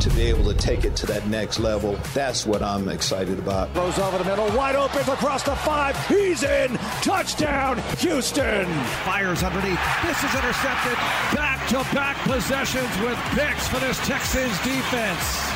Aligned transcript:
to 0.00 0.10
be 0.10 0.22
able 0.22 0.44
to 0.44 0.54
take 0.54 0.84
it 0.84 0.94
to 0.96 1.06
that 1.06 1.26
next 1.28 1.58
level. 1.58 1.98
That's 2.14 2.46
what 2.46 2.62
I'm 2.62 2.88
excited 2.88 3.38
about. 3.38 3.72
Goes 3.74 3.98
over 3.98 4.18
the 4.18 4.24
middle, 4.24 4.46
wide 4.56 4.76
open 4.76 5.00
across 5.02 5.42
the 5.42 5.56
five. 5.56 5.96
He's 6.06 6.42
in. 6.42 6.76
Touchdown, 7.02 7.82
Houston. 7.98 8.66
Fires 9.04 9.42
underneath. 9.42 9.80
This 10.04 10.22
is 10.24 10.34
intercepted. 10.34 10.94
Back 11.34 11.66
to 11.68 11.76
back 11.94 12.16
possessions 12.22 12.98
with 13.00 13.18
picks 13.32 13.66
for 13.68 13.78
this 13.80 13.98
Texans 14.06 14.56
defense. 14.64 15.50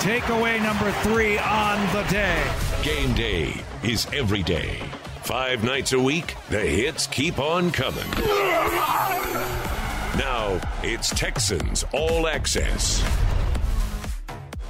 Takeaway 0.00 0.62
number 0.62 0.92
three 1.02 1.38
on 1.38 1.80
the 1.92 2.02
day. 2.10 2.42
Game 2.82 3.14
day 3.14 3.54
is 3.82 4.06
every 4.12 4.42
day. 4.42 4.78
Five 5.22 5.64
nights 5.64 5.92
a 5.92 5.98
week, 5.98 6.36
the 6.50 6.60
hits 6.60 7.06
keep 7.08 7.38
on 7.40 7.72
coming. 7.72 8.08
Now 10.16 10.60
it's 10.82 11.10
Texans 11.10 11.84
All 11.92 12.28
Access. 12.28 13.02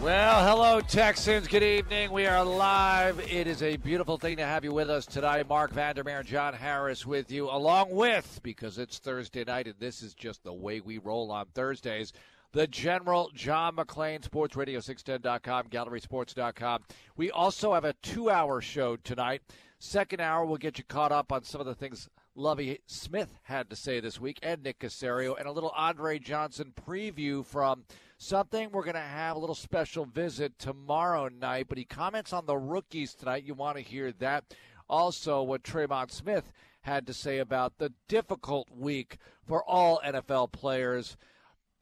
Well, 0.07 0.47
hello, 0.47 0.81
Texans. 0.81 1.49
Good 1.49 1.65
evening. 1.65 2.13
We 2.13 2.27
are 2.27 2.45
live. 2.45 3.19
It 3.29 3.49
is 3.49 3.61
a 3.61 3.77
beautiful 3.77 4.19
thing 4.19 4.37
to 4.37 4.47
have 4.47 4.63
you 4.63 4.73
with 4.73 4.89
us 4.89 5.05
tonight. 5.05 5.49
Marc 5.49 5.73
Vandermeer 5.73 6.21
and 6.21 6.29
John 6.29 6.55
Harris 6.55 7.05
with 7.05 7.33
you, 7.33 7.51
along 7.51 7.91
with, 7.91 8.39
because 8.45 8.79
it's 8.79 9.01
Thursday 9.01 9.43
night 9.43 9.67
and 9.67 9.75
this 9.81 10.05
is 10.05 10.15
just 10.15 10.45
the 10.45 10.53
way 10.53 10.79
we 10.79 10.99
roll 10.99 11.33
on 11.33 11.47
Thursdays, 11.47 12.13
the 12.53 12.69
General 12.69 13.33
John 13.35 13.75
McClain, 13.75 14.23
Sports 14.23 14.55
Radio 14.55 14.79
610.com, 14.79 15.71
GallerySports.com. 15.71 16.85
We 17.17 17.33
also 17.33 17.75
have 17.75 17.85
a 17.85 17.95
two 17.95 18.31
hour 18.31 18.61
show 18.61 18.95
tonight. 18.95 19.43
Second 19.81 20.21
hour, 20.21 20.47
we'll 20.47 20.57
get 20.57 20.79
you 20.79 20.85
caught 20.85 21.11
up 21.11 21.33
on 21.33 21.43
some 21.43 21.61
of 21.61 21.67
the 21.67 21.75
things 21.75 22.09
Lovie 22.37 22.79
Smith 22.87 23.41
had 23.43 23.71
to 23.71 23.77
say 23.77 23.99
this 23.99 24.21
week 24.21 24.39
and 24.41 24.63
Nick 24.63 24.79
Caserio, 24.79 25.37
and 25.37 25.49
a 25.49 25.53
little 25.53 25.73
Andre 25.77 26.21
Johnson 26.21 26.73
preview 26.87 27.45
from 27.45 27.83
something 28.19 28.71
we're 28.71 28.85
going 28.85 28.95
to 28.95 29.01
have 29.01 29.37
a 29.37 29.39
little 29.39 29.55
special 29.55 30.05
visit 30.05 30.59
tomorrow 30.59 31.29
night. 31.29 31.67
But 31.69 31.79
he 31.79 31.85
comments 31.85 32.33
on 32.33 32.47
the 32.47 32.57
rookies 32.57 33.15
tonight. 33.15 33.45
You 33.45 33.55
want 33.55 33.77
to 33.77 33.83
hear 33.83 34.13
that. 34.13 34.45
Also, 34.89 35.43
what 35.43 35.65
Tremon 35.65 36.11
Smith 36.11 36.53
had 36.83 37.07
to 37.09 37.13
say 37.13 37.39
about 37.39 37.79
the 37.79 37.93
difficult 38.09 38.69
week 38.71 39.19
for 39.45 39.65
all 39.65 40.01
NFL 40.05 40.53
players 40.53 41.17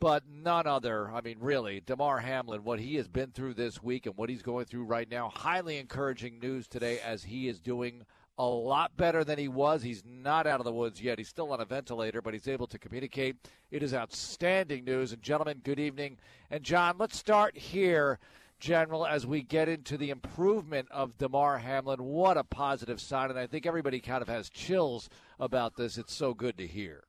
but 0.05 0.25
none 0.29 0.67
other. 0.67 1.11
I 1.11 1.23
mean, 1.23 1.39
really, 1.41 1.81
Damar 1.81 2.19
Hamlin, 2.19 2.63
what 2.63 2.79
he 2.79 2.97
has 2.97 3.09
been 3.09 3.31
through 3.31 3.55
this 3.55 3.83
week 3.83 4.05
and 4.05 4.15
what 4.17 4.29
he's 4.29 4.43
going 4.43 4.67
through 4.67 4.85
right 4.85 5.11
now, 5.11 5.31
highly 5.35 5.79
encouraging 5.79 6.41
news 6.41 6.69
today 6.69 7.01
as 7.01 7.25
he 7.25 7.49
is 7.49 7.59
doing 7.59 8.05
a 8.39 8.45
lot 8.45 8.97
better 8.97 9.23
than 9.23 9.39
he 9.39 9.49
was. 9.49 9.83
He's 9.83 10.03
not 10.05 10.47
out 10.47 10.61
of 10.61 10.65
the 10.65 10.73
woods 10.73 11.01
yet. 11.01 11.19
He's 11.19 11.29
still 11.29 11.53
on 11.53 11.61
a 11.61 11.65
ventilator, 11.65 12.21
but 12.21 12.35
he's 12.35 12.49
able 12.49 12.67
to 12.69 12.79
communicate. 12.79 13.37
It 13.71 13.83
is 13.83 13.95
outstanding 13.95 14.85
news. 14.85 15.13
And, 15.13 15.23
gentlemen, 15.23 15.61
good 15.63 15.79
evening. 15.79 16.19
And, 16.51 16.65
John, 16.65 16.97
let's 16.99 17.17
start 17.17 17.57
here, 17.57 18.19
General, 18.59 19.07
as 19.07 19.27
we 19.27 19.43
get 19.43 19.69
into 19.69 19.97
the 19.97 20.11
improvement 20.11 20.89
of 20.91 21.17
Damar 21.19 21.59
Hamlin. 21.59 22.03
What 22.03 22.37
a 22.37 22.45
positive 22.45 23.01
sign. 23.01 23.31
And 23.31 23.39
I 23.39 23.47
think 23.47 23.67
everybody 23.67 24.01
kind 24.01 24.23
of 24.23 24.29
has 24.29 24.49
chills 24.49 25.09
about 25.39 25.77
this. 25.77 25.97
It's 25.97 26.15
so 26.15 26.35
good 26.35 26.59
to 26.59 26.67
hear. 26.67 27.05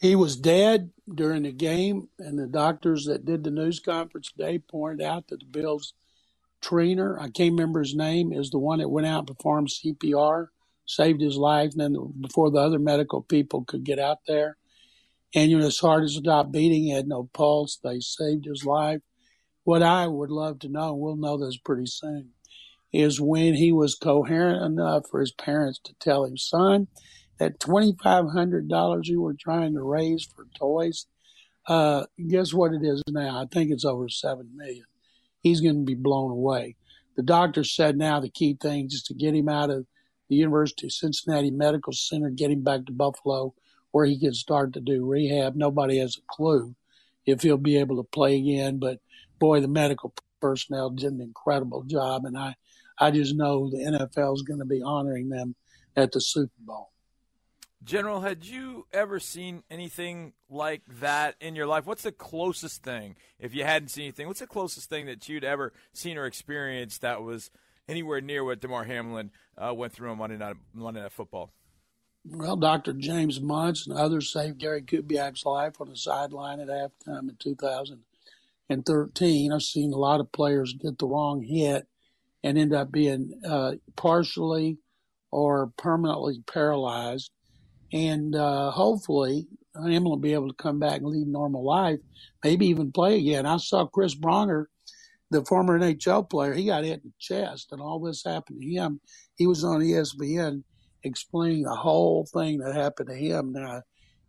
He 0.00 0.16
was 0.16 0.34
dead 0.34 0.90
during 1.14 1.44
the 1.44 1.52
game, 1.52 2.08
and 2.18 2.36
the 2.36 2.48
doctors 2.48 3.04
that 3.04 3.24
did 3.24 3.44
the 3.44 3.52
news 3.52 3.78
conference 3.78 4.32
today 4.32 4.58
pointed 4.58 5.00
out 5.06 5.28
that 5.28 5.38
the 5.38 5.46
Bills 5.46 5.94
trainer, 6.62 7.18
I 7.18 7.28
can't 7.28 7.52
remember 7.52 7.80
his 7.80 7.94
name, 7.94 8.32
is 8.32 8.50
the 8.50 8.58
one 8.58 8.78
that 8.78 8.88
went 8.88 9.06
out 9.06 9.28
and 9.28 9.36
performed 9.36 9.68
CPR, 9.68 10.48
saved 10.86 11.20
his 11.20 11.36
life, 11.36 11.72
and 11.72 11.80
then 11.80 11.96
before 12.20 12.50
the 12.50 12.58
other 12.58 12.78
medical 12.78 13.22
people 13.22 13.64
could 13.64 13.84
get 13.84 13.98
out 13.98 14.18
there. 14.26 14.56
And 15.34 15.50
you 15.50 15.58
know, 15.58 15.64
his 15.64 15.80
heart 15.80 16.08
stopped 16.08 16.52
beating, 16.52 16.84
he 16.84 16.90
had 16.90 17.08
no 17.08 17.28
pulse, 17.32 17.78
they 17.82 18.00
saved 18.00 18.46
his 18.46 18.64
life. 18.64 19.00
What 19.64 19.82
I 19.82 20.06
would 20.06 20.30
love 20.30 20.60
to 20.60 20.68
know, 20.68 20.94
we'll 20.94 21.16
know 21.16 21.36
this 21.36 21.56
pretty 21.56 21.86
soon, 21.86 22.30
is 22.92 23.20
when 23.20 23.54
he 23.54 23.72
was 23.72 23.94
coherent 23.94 24.62
enough 24.64 25.04
for 25.10 25.20
his 25.20 25.32
parents 25.32 25.80
to 25.84 25.94
tell 25.94 26.24
him, 26.24 26.36
son, 26.36 26.88
that 27.38 27.58
$2,500 27.58 29.06
you 29.06 29.20
were 29.20 29.34
trying 29.34 29.74
to 29.74 29.82
raise 29.82 30.24
for 30.24 30.46
toys, 30.54 31.06
uh, 31.66 32.04
guess 32.28 32.52
what 32.52 32.72
it 32.72 32.82
is 32.82 33.02
now? 33.08 33.40
I 33.40 33.46
think 33.46 33.70
it's 33.70 33.84
over 33.84 34.08
$7 34.08 34.54
million 34.54 34.84
he's 35.42 35.60
going 35.60 35.76
to 35.76 35.84
be 35.84 35.94
blown 35.94 36.30
away. 36.30 36.76
The 37.16 37.22
doctor 37.22 37.64
said 37.64 37.96
now 37.96 38.20
the 38.20 38.30
key 38.30 38.56
thing 38.60 38.86
is 38.86 39.02
to 39.04 39.14
get 39.14 39.34
him 39.34 39.48
out 39.48 39.70
of 39.70 39.86
the 40.28 40.36
University 40.36 40.86
of 40.86 40.92
Cincinnati 40.92 41.50
Medical 41.50 41.92
Center, 41.92 42.30
get 42.30 42.50
him 42.50 42.62
back 42.62 42.86
to 42.86 42.92
Buffalo, 42.92 43.54
where 43.90 44.06
he 44.06 44.18
can 44.18 44.32
start 44.32 44.72
to 44.72 44.80
do 44.80 45.04
rehab. 45.04 45.54
Nobody 45.54 45.98
has 45.98 46.16
a 46.16 46.22
clue 46.28 46.74
if 47.26 47.42
he'll 47.42 47.58
be 47.58 47.76
able 47.76 47.96
to 47.96 48.02
play 48.02 48.36
again, 48.36 48.78
but 48.78 48.98
boy, 49.38 49.60
the 49.60 49.68
medical 49.68 50.14
personnel 50.40 50.90
did 50.90 51.12
an 51.12 51.20
incredible 51.20 51.82
job, 51.84 52.24
and 52.24 52.36
I, 52.36 52.56
I 52.98 53.10
just 53.10 53.34
know 53.34 53.70
the 53.70 53.78
NFL 53.78 54.34
is 54.34 54.42
going 54.42 54.58
to 54.58 54.64
be 54.64 54.82
honoring 54.82 55.28
them 55.28 55.54
at 55.96 56.12
the 56.12 56.20
Super 56.20 56.52
Bowl. 56.60 56.91
General, 57.84 58.20
had 58.20 58.44
you 58.44 58.86
ever 58.92 59.18
seen 59.18 59.64
anything 59.70 60.34
like 60.48 60.82
that 61.00 61.34
in 61.40 61.56
your 61.56 61.66
life? 61.66 61.84
What's 61.86 62.04
the 62.04 62.12
closest 62.12 62.84
thing, 62.84 63.16
if 63.40 63.54
you 63.54 63.64
hadn't 63.64 63.88
seen 63.88 64.04
anything, 64.04 64.28
what's 64.28 64.40
the 64.40 64.46
closest 64.46 64.88
thing 64.88 65.06
that 65.06 65.28
you'd 65.28 65.42
ever 65.42 65.72
seen 65.92 66.16
or 66.16 66.26
experienced 66.26 67.00
that 67.00 67.22
was 67.22 67.50
anywhere 67.88 68.20
near 68.20 68.44
what 68.44 68.60
Damar 68.60 68.84
Hamlin 68.84 69.32
uh, 69.58 69.74
went 69.74 69.92
through 69.92 70.10
on 70.10 70.18
Monday 70.18 70.36
Night, 70.36 70.54
Monday 70.72 71.00
Night 71.00 71.10
Football? 71.12 71.50
Well, 72.24 72.54
Dr. 72.56 72.92
James 72.92 73.40
Muntz 73.40 73.88
and 73.88 73.98
others 73.98 74.32
saved 74.32 74.58
Gary 74.58 74.82
Kubiak's 74.82 75.44
life 75.44 75.80
on 75.80 75.88
the 75.88 75.96
sideline 75.96 76.60
at 76.60 76.68
halftime 76.68 77.28
in 77.28 77.34
2013. 77.40 79.52
I've 79.52 79.62
seen 79.62 79.92
a 79.92 79.96
lot 79.96 80.20
of 80.20 80.30
players 80.30 80.72
get 80.74 80.98
the 80.98 81.06
wrong 81.06 81.42
hit 81.42 81.88
and 82.44 82.56
end 82.56 82.72
up 82.72 82.92
being 82.92 83.40
uh, 83.44 83.72
partially 83.96 84.78
or 85.32 85.72
permanently 85.76 86.44
paralyzed 86.46 87.32
and 87.92 88.34
uh, 88.34 88.70
hopefully 88.70 89.46
Hamlin 89.74 90.04
will 90.04 90.16
be 90.16 90.34
able 90.34 90.48
to 90.48 90.54
come 90.54 90.78
back 90.78 90.98
and 90.98 91.06
lead 91.06 91.26
normal 91.26 91.64
life, 91.64 91.98
maybe 92.44 92.66
even 92.66 92.92
play 92.92 93.18
again. 93.18 93.46
I 93.46 93.56
saw 93.56 93.86
Chris 93.86 94.14
Pronger, 94.14 94.66
the 95.30 95.44
former 95.44 95.78
NHL 95.78 96.28
player, 96.28 96.52
he 96.52 96.66
got 96.66 96.84
hit 96.84 97.02
in 97.02 97.10
the 97.10 97.12
chest, 97.18 97.68
and 97.72 97.80
all 97.80 97.98
this 97.98 98.22
happened 98.24 98.60
to 98.60 98.68
him. 98.68 99.00
He 99.36 99.46
was 99.46 99.64
on 99.64 99.80
ESPN 99.80 100.62
explaining 101.04 101.62
the 101.62 101.74
whole 101.74 102.26
thing 102.32 102.58
that 102.58 102.74
happened 102.74 103.08
to 103.08 103.16
him. 103.16 103.52
Now 103.52 103.82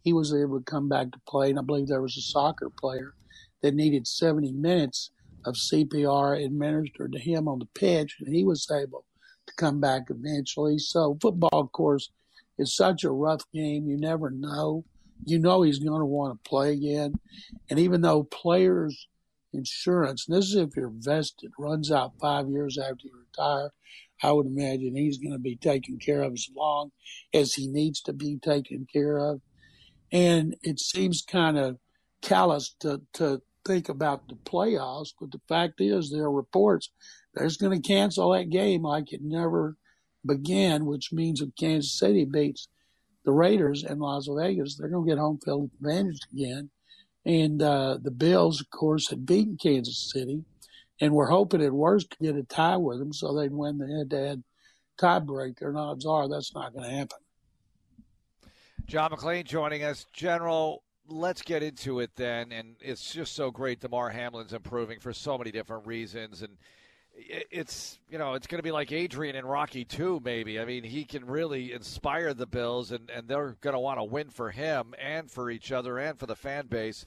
he 0.03 0.13
was 0.13 0.33
able 0.33 0.59
to 0.59 0.65
come 0.65 0.87
back 0.89 1.11
to 1.11 1.19
play, 1.27 1.49
and 1.49 1.59
I 1.59 1.61
believe 1.61 1.87
there 1.87 2.01
was 2.01 2.17
a 2.17 2.21
soccer 2.21 2.69
player 2.79 3.13
that 3.61 3.75
needed 3.75 4.07
70 4.07 4.51
minutes 4.53 5.11
of 5.45 5.55
CPR 5.55 6.43
administered 6.43 7.11
to 7.13 7.19
him 7.19 7.47
on 7.47 7.59
the 7.59 7.67
pitch, 7.75 8.15
and 8.19 8.33
he 8.33 8.43
was 8.43 8.69
able 8.71 9.05
to 9.47 9.53
come 9.55 9.81
back 9.81 10.03
eventually. 10.09 10.77
So 10.79 11.17
football, 11.21 11.49
of 11.59 11.71
course 11.73 12.09
it's 12.57 12.75
such 12.75 13.03
a 13.03 13.11
rough 13.11 13.43
game. 13.53 13.87
You 13.87 13.97
never 13.97 14.29
know. 14.29 14.85
You 15.25 15.39
know 15.39 15.61
he's 15.61 15.79
going 15.79 15.99
to 15.99 16.05
want 16.05 16.33
to 16.43 16.49
play 16.49 16.73
again. 16.73 17.15
And 17.69 17.79
even 17.79 18.01
though 18.01 18.23
players' 18.23 19.07
insurance, 19.53 20.25
this 20.27 20.45
is 20.45 20.55
if 20.55 20.75
you're 20.75 20.91
vested, 20.93 21.51
runs 21.57 21.91
out 21.91 22.13
five 22.19 22.49
years 22.49 22.77
after 22.77 23.03
you 23.03 23.11
retire, 23.17 23.71
I 24.21 24.31
would 24.31 24.47
imagine 24.47 24.95
he's 24.95 25.17
going 25.17 25.33
to 25.33 25.39
be 25.39 25.55
taken 25.55 25.97
care 25.97 26.21
of 26.21 26.33
as 26.33 26.47
long 26.55 26.91
as 27.33 27.53
he 27.53 27.67
needs 27.67 28.01
to 28.01 28.13
be 28.13 28.37
taken 28.37 28.87
care 28.91 29.17
of. 29.17 29.41
And 30.11 30.55
it 30.61 30.79
seems 30.79 31.21
kind 31.21 31.57
of 31.57 31.77
callous 32.21 32.75
to, 32.81 33.01
to 33.13 33.41
think 33.65 33.89
about 33.89 34.27
the 34.27 34.35
playoffs, 34.35 35.13
but 35.19 35.31
the 35.31 35.41
fact 35.47 35.81
is, 35.81 36.11
there 36.11 36.23
are 36.23 36.31
reports 36.31 36.89
they're 37.33 37.47
just 37.47 37.59
going 37.59 37.79
to 37.79 37.87
cancel 37.87 38.31
that 38.31 38.49
game 38.49 38.83
like 38.83 39.11
it 39.11 39.21
never 39.23 39.75
begin, 40.25 40.85
which 40.85 41.11
means 41.11 41.41
if 41.41 41.49
Kansas 41.59 41.97
City 41.97 42.25
beats 42.25 42.67
the 43.25 43.31
Raiders 43.31 43.83
in 43.83 43.99
Las 43.99 44.27
Vegas, 44.27 44.75
they're 44.75 44.89
going 44.89 45.05
to 45.05 45.09
get 45.09 45.19
home 45.19 45.39
field 45.43 45.71
advantage 45.79 46.19
again. 46.33 46.69
And 47.25 47.61
uh, 47.61 47.97
the 48.01 48.11
Bills, 48.11 48.59
of 48.59 48.69
course, 48.69 49.09
had 49.09 49.25
beaten 49.25 49.57
Kansas 49.61 50.11
City, 50.11 50.43
and 50.99 51.13
we're 51.13 51.29
hoping 51.29 51.61
at 51.61 51.71
worst 51.71 52.11
to 52.11 52.17
get 52.21 52.35
a 52.35 52.43
tie 52.43 52.77
with 52.77 52.99
them 52.99 53.13
so 53.13 53.33
they'd 53.33 53.53
win 53.53 53.77
the 53.77 53.87
head-to-head 53.87 54.43
tiebreaker. 54.99 55.69
And 55.69 55.77
odds 55.77 56.05
are 56.05 56.27
that's 56.27 56.53
not 56.53 56.73
going 56.73 56.89
to 56.89 56.95
happen. 56.95 57.19
John 58.85 59.11
McClain 59.11 59.45
joining 59.45 59.83
us, 59.83 60.05
General. 60.11 60.83
Let's 61.07 61.41
get 61.41 61.63
into 61.63 61.99
it 61.99 62.11
then, 62.15 62.53
and 62.53 62.75
it's 62.79 63.11
just 63.11 63.35
so 63.35 63.51
great. 63.51 63.81
Damar 63.81 64.09
Hamlin's 64.09 64.53
improving 64.53 64.99
for 64.99 65.11
so 65.11 65.37
many 65.37 65.51
different 65.51 65.85
reasons, 65.85 66.41
and 66.43 66.57
it's 67.15 67.99
you 68.09 68.17
know 68.17 68.33
it's 68.33 68.47
going 68.47 68.59
to 68.59 68.63
be 68.63 68.71
like 68.71 68.91
Adrian 68.91 69.35
and 69.35 69.49
Rocky 69.49 69.85
too. 69.85 70.21
Maybe 70.23 70.59
I 70.59 70.65
mean 70.65 70.83
he 70.83 71.05
can 71.05 71.25
really 71.25 71.71
inspire 71.71 72.33
the 72.33 72.47
Bills, 72.47 72.91
and 72.91 73.09
and 73.09 73.27
they're 73.27 73.55
going 73.61 73.75
to 73.75 73.79
want 73.79 73.99
to 73.99 74.03
win 74.03 74.29
for 74.29 74.51
him 74.51 74.93
and 74.99 75.29
for 75.29 75.49
each 75.49 75.71
other 75.71 75.99
and 75.99 76.17
for 76.17 76.25
the 76.25 76.35
fan 76.35 76.67
base. 76.67 77.05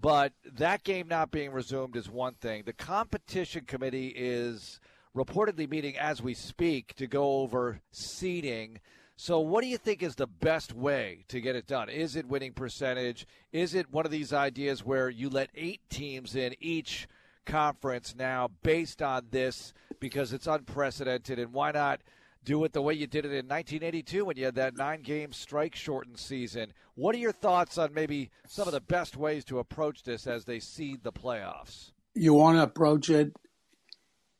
But 0.00 0.32
that 0.44 0.84
game 0.84 1.08
not 1.08 1.30
being 1.30 1.50
resumed 1.50 1.96
is 1.96 2.08
one 2.08 2.34
thing. 2.34 2.62
The 2.64 2.72
competition 2.72 3.64
committee 3.64 4.08
is 4.14 4.78
reportedly 5.16 5.68
meeting 5.68 5.98
as 5.98 6.22
we 6.22 6.34
speak 6.34 6.94
to 6.94 7.06
go 7.06 7.40
over 7.40 7.80
seeding. 7.90 8.80
So, 9.16 9.40
what 9.40 9.62
do 9.62 9.66
you 9.66 9.78
think 9.78 10.02
is 10.02 10.14
the 10.14 10.28
best 10.28 10.72
way 10.72 11.24
to 11.26 11.40
get 11.40 11.56
it 11.56 11.66
done? 11.66 11.88
Is 11.88 12.14
it 12.14 12.28
winning 12.28 12.52
percentage? 12.52 13.26
Is 13.50 13.74
it 13.74 13.92
one 13.92 14.04
of 14.04 14.12
these 14.12 14.32
ideas 14.32 14.84
where 14.84 15.10
you 15.10 15.28
let 15.28 15.50
eight 15.56 15.80
teams 15.90 16.36
in 16.36 16.54
each? 16.60 17.08
Conference 17.48 18.14
now 18.16 18.50
based 18.62 19.02
on 19.02 19.26
this 19.32 19.72
because 19.98 20.32
it's 20.32 20.46
unprecedented? 20.46 21.40
And 21.40 21.52
why 21.52 21.72
not 21.72 22.00
do 22.44 22.62
it 22.64 22.72
the 22.72 22.82
way 22.82 22.94
you 22.94 23.06
did 23.06 23.24
it 23.24 23.32
in 23.32 23.48
1982 23.48 24.24
when 24.24 24.36
you 24.36 24.44
had 24.44 24.54
that 24.54 24.76
nine 24.76 25.02
game 25.02 25.32
strike 25.32 25.74
shortened 25.74 26.18
season? 26.18 26.72
What 26.94 27.14
are 27.14 27.18
your 27.18 27.32
thoughts 27.32 27.78
on 27.78 27.92
maybe 27.92 28.30
some 28.46 28.68
of 28.68 28.72
the 28.74 28.80
best 28.80 29.16
ways 29.16 29.44
to 29.46 29.58
approach 29.58 30.04
this 30.04 30.26
as 30.26 30.44
they 30.44 30.60
seed 30.60 31.02
the 31.02 31.12
playoffs? 31.12 31.90
You 32.14 32.34
want 32.34 32.58
to 32.58 32.62
approach 32.62 33.10
it 33.10 33.32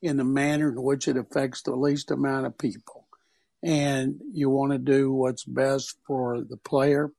in 0.00 0.16
the 0.16 0.25
manner 0.25 0.69
in 0.69 0.82
which 0.82 1.08
it 1.08 1.16
affects 1.16 1.62
the 1.62 1.75
least 1.75 2.11
amount 2.11 2.46
of 2.46 2.56
people. 2.56 3.06
And 3.62 4.20
you 4.32 4.50
want 4.50 4.72
to 4.72 4.78
do 4.78 5.12
what's 5.12 5.44
best 5.44 5.96
for 6.06 6.40
the 6.40 6.56
player. 6.56 7.11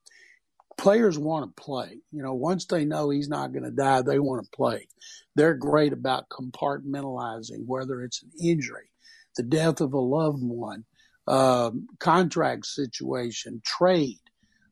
Players 0.80 1.20
want 1.20 1.46
to 1.46 1.62
play. 1.62 1.98
You 2.12 2.24
know, 2.24 2.34
once 2.34 2.66
they 2.66 2.86
know 2.86 3.10
he's 3.10 3.28
not 3.28 3.52
going 3.52 3.66
to 3.66 3.72
die, 3.72 4.02
they 4.02 4.18
want 4.18 4.44
to 4.44 4.50
play. 4.56 4.88
They're 5.36 5.54
great 5.54 5.92
about 5.92 6.30
compartmentalizing, 6.30 7.66
whether 7.66 8.02
it's 8.02 8.24
an 8.24 8.32
injury, 8.42 8.90
the 9.36 9.44
death 9.44 9.82
of 9.82 9.92
a 9.92 10.00
loved 10.00 10.42
one, 10.42 10.86
um, 11.28 11.88
contract 12.00 12.66
situation, 12.66 13.62
trade, 13.66 14.22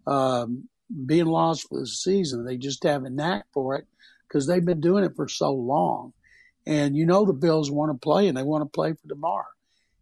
um, 0.07 0.69
being 1.06 1.25
lost 1.25 1.68
for 1.68 1.81
the 1.81 1.88
season. 1.88 2.45
They 2.45 2.57
just 2.57 2.83
have 2.83 3.03
a 3.03 3.10
knack 3.10 3.45
for 3.53 3.75
it 3.75 3.86
because 4.27 4.48
they've 4.48 4.63
been 4.63 4.80
doing 4.80 5.03
it 5.03 5.15
for 5.18 5.27
so 5.27 5.51
long. 5.51 6.13
And 6.65 6.95
you 6.95 7.06
know 7.06 7.25
the 7.25 7.33
Bills 7.33 7.69
want 7.69 7.92
to 7.92 7.98
play 7.98 8.30
and 8.30 8.38
they 8.38 8.44
want 8.44 8.62
to 8.62 8.69
play 8.69 8.94
for 8.94 9.07
tomorrow. 9.10 9.45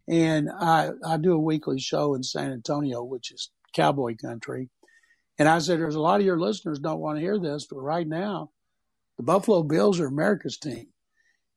And 0.08 0.48
I, 0.50 0.90
I 1.04 1.16
do 1.16 1.32
a 1.32 1.38
weekly 1.38 1.80
show 1.80 2.14
in 2.14 2.22
San 2.22 2.52
Antonio, 2.52 3.02
which 3.02 3.32
is 3.32 3.50
cowboy 3.74 4.14
country. 4.16 4.70
And 5.38 5.48
I 5.48 5.58
said, 5.58 5.78
there's 5.78 5.94
a 5.94 6.00
lot 6.00 6.20
of 6.20 6.26
your 6.26 6.38
listeners 6.38 6.78
don't 6.78 7.00
want 7.00 7.18
to 7.18 7.22
hear 7.22 7.38
this, 7.38 7.66
but 7.66 7.78
right 7.78 8.06
now, 8.06 8.50
the 9.16 9.22
Buffalo 9.22 9.62
Bills 9.62 10.00
are 10.00 10.06
America's 10.06 10.56
team. 10.56 10.88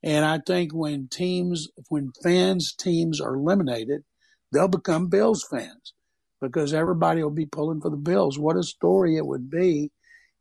And 0.04 0.26
I 0.26 0.40
think 0.40 0.74
when 0.74 1.08
teams, 1.08 1.68
when 1.90 2.12
fans' 2.24 2.74
teams 2.74 3.20
are 3.20 3.36
eliminated, 3.36 4.04
they'll 4.52 4.68
become 4.68 5.08
Bills 5.08 5.46
fans 5.50 5.94
because 6.42 6.74
everybody 6.74 7.22
will 7.22 7.30
be 7.30 7.46
pulling 7.46 7.81
for 7.81 7.90
the 7.90 7.98
Bills. 7.98 8.40
What 8.40 8.56
a 8.56 8.64
story 8.64 9.18
it 9.18 9.26
would 9.26 9.50
be 9.50 9.92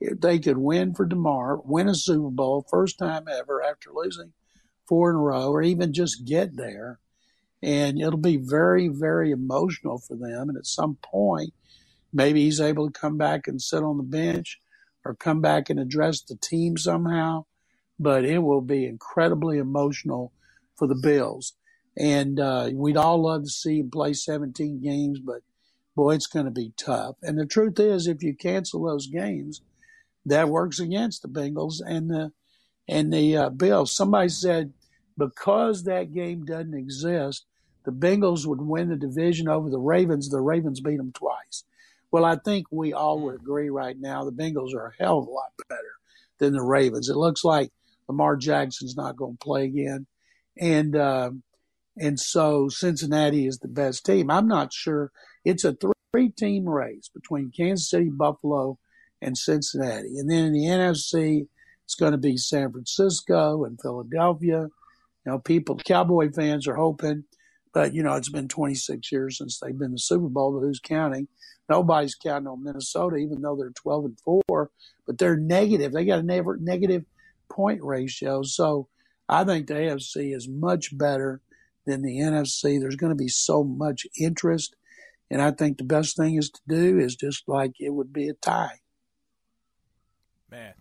if 0.00 0.20
they 0.20 0.38
could 0.38 0.58
win 0.58 0.94
for 0.94 1.06
Damar, 1.06 1.61
win 1.64 1.88
a 1.88 1.94
Super 1.94 2.31
Bowl, 2.31 2.64
first 2.70 2.99
time 2.99 3.26
ever 3.29 3.62
after 3.62 3.90
losing 3.93 4.32
four 4.87 5.11
in 5.11 5.17
a 5.17 5.19
row, 5.19 5.50
or 5.50 5.62
even 5.62 5.93
just 5.93 6.25
get 6.25 6.56
there. 6.56 7.00
And 7.61 8.00
it'll 8.00 8.17
be 8.17 8.37
very, 8.37 8.87
very 8.87 9.32
emotional 9.32 9.99
for 9.99 10.17
them. 10.17 10.49
And 10.49 10.56
at 10.56 10.67
some 10.67 10.99
point, 11.02 11.52
maybe 12.12 12.44
he's 12.44 12.60
able 12.60 12.90
to 12.90 13.00
come 13.00 13.16
back 13.19 13.46
and 13.46 13.60
sit 13.60 13.82
on 13.82 13.96
the 13.96 14.02
bench 14.02 14.60
or 15.05 15.14
come 15.14 15.40
back 15.40 15.70
and 15.70 15.78
address 15.78 16.22
the 16.22 16.37
team 16.37 16.76
somehow. 16.76 17.44
But 17.99 18.25
it 18.25 18.38
will 18.38 18.60
be 18.60 18.87
incredibly 18.87 19.58
emotional 19.58 20.32
for 20.76 20.87
the 20.87 20.94
Bills. 20.94 21.55
And 21.96 22.38
uh, 22.38 22.70
we'd 22.72 22.96
all 22.96 23.22
love 23.22 23.44
to 23.44 23.50
see 23.50 23.81
him 23.81 23.90
play 23.90 24.12
17 24.12 24.81
games, 24.81 25.19
but 25.19 25.40
boy, 25.96 26.14
it's 26.14 26.28
going 26.28 26.44
to 26.44 26.52
be 26.52 26.72
tough. 26.76 27.16
And 27.22 27.37
the 27.37 27.46
truth 27.46 27.81
is, 27.81 28.06
if 28.06 28.22
you 28.22 28.34
cancel 28.34 28.84
those 28.84 29.08
games, 29.08 29.62
that 30.26 30.49
works 30.49 30.78
against 30.78 31.22
the 31.22 31.28
Bengals 31.28 31.81
and 31.84 32.11
the 32.11 32.32
and 32.88 33.12
the 33.12 33.37
uh, 33.37 33.50
Bills. 33.50 33.94
Somebody 33.94 34.28
said 34.28 34.72
because 35.19 35.84
that 35.84 36.14
game 36.14 36.44
doesn't 36.44 36.75
exist, 36.75 37.44
the 37.84 37.93
Bengals 37.93 38.46
would 38.46 38.61
win 38.62 38.88
the 38.88 38.96
division 38.96 39.49
over 39.49 39.69
the 39.69 39.78
Ravens. 39.78 40.31
The 40.31 40.40
Ravens 40.40 40.81
beat 40.81 40.99
them 40.99 41.12
twice. 41.12 41.64
Well, 42.10 42.25
I 42.25 42.37
think 42.37 42.66
we 42.70 42.93
all 42.93 43.20
would 43.20 43.34
agree 43.34 43.69
right 43.69 43.96
now 43.99 44.25
the 44.25 44.32
Bengals 44.32 44.75
are 44.75 44.88
a 44.88 45.02
hell 45.02 45.19
of 45.19 45.26
a 45.26 45.31
lot 45.31 45.52
better 45.69 45.82
than 46.38 46.52
the 46.52 46.62
Ravens. 46.62 47.08
It 47.08 47.16
looks 47.16 47.44
like 47.44 47.70
Lamar 48.08 48.37
Jackson's 48.37 48.96
not 48.96 49.16
going 49.16 49.37
to 49.37 49.44
play 49.44 49.64
again, 49.64 50.06
and 50.58 50.96
uh, 50.96 51.31
and 51.96 52.19
so 52.19 52.69
Cincinnati 52.69 53.46
is 53.46 53.58
the 53.58 53.69
best 53.69 54.06
team. 54.06 54.31
I'm 54.31 54.49
not 54.49 54.72
sure. 54.72 55.10
It's 55.44 55.64
a 55.64 55.76
three 56.12 56.31
team 56.31 56.69
race 56.69 57.10
between 57.12 57.52
Kansas 57.55 57.90
City, 57.90 58.08
Buffalo, 58.11 58.78
and 59.20 59.37
Cincinnati, 59.37 60.16
and 60.19 60.31
then 60.31 60.46
in 60.46 60.52
the 60.52 60.64
NFC, 60.64 61.46
it's 61.84 61.94
going 61.94 62.12
to 62.12 62.19
be 62.19 62.37
San 62.37 62.72
Francisco 62.72 63.64
and 63.64 63.78
Philadelphia 63.81 64.69
you 65.28 65.32
know, 65.32 65.38
people, 65.40 65.76
Cowboy 65.76 66.31
fans 66.32 66.66
are 66.66 66.76
hoping, 66.76 67.25
but 67.75 67.93
you 67.93 68.02
know, 68.02 68.14
it's 68.14 68.31
been 68.31 68.49
26 68.49 69.12
years 69.12 69.37
since 69.37 69.58
they've 69.58 69.78
been 69.78 69.93
the 69.93 69.99
Super 69.99 70.28
Bowl. 70.28 70.52
But 70.52 70.61
who's 70.61 70.81
counting? 70.81 71.28
Nobody's 71.69 72.15
counting 72.15 72.49
on 72.49 72.65
Minnesota, 72.65 73.17
even 73.17 73.43
though 73.43 73.56
they're 73.56 73.70
12 73.70 74.05
and 74.05 74.20
four. 74.20 74.70
But 75.06 75.19
they're 75.19 75.37
negative. 75.37 75.93
They 75.93 76.05
got 76.05 76.20
a 76.20 76.59
negative 76.61 77.05
point 77.49 77.82
ratio. 77.82 78.43
So 78.43 78.88
I 79.29 79.44
think 79.44 79.67
the 79.67 79.75
AFC 79.75 80.35
is 80.35 80.49
much 80.49 80.97
better 80.97 81.41
than 81.87 82.03
the 82.03 82.19
NFC. 82.19 82.81
There's 82.81 82.97
going 82.97 83.12
to 83.12 83.17
be 83.17 83.29
so 83.29 83.65
much 83.65 84.06
interest. 84.19 84.76
And 85.31 85.43
I 85.43 85.50
think 85.50 85.76
the 85.76 85.85
best 85.85 86.17
thing 86.17 86.37
is 86.37 86.50
to 86.50 86.61
do 86.67 86.99
is 86.99 87.15
just 87.15 87.49
like 87.49 87.73
it 87.81 87.91
would 87.91 88.12
be 88.12 88.29
a 88.29 88.35
tie. 88.35 88.81
Man, 90.50 90.75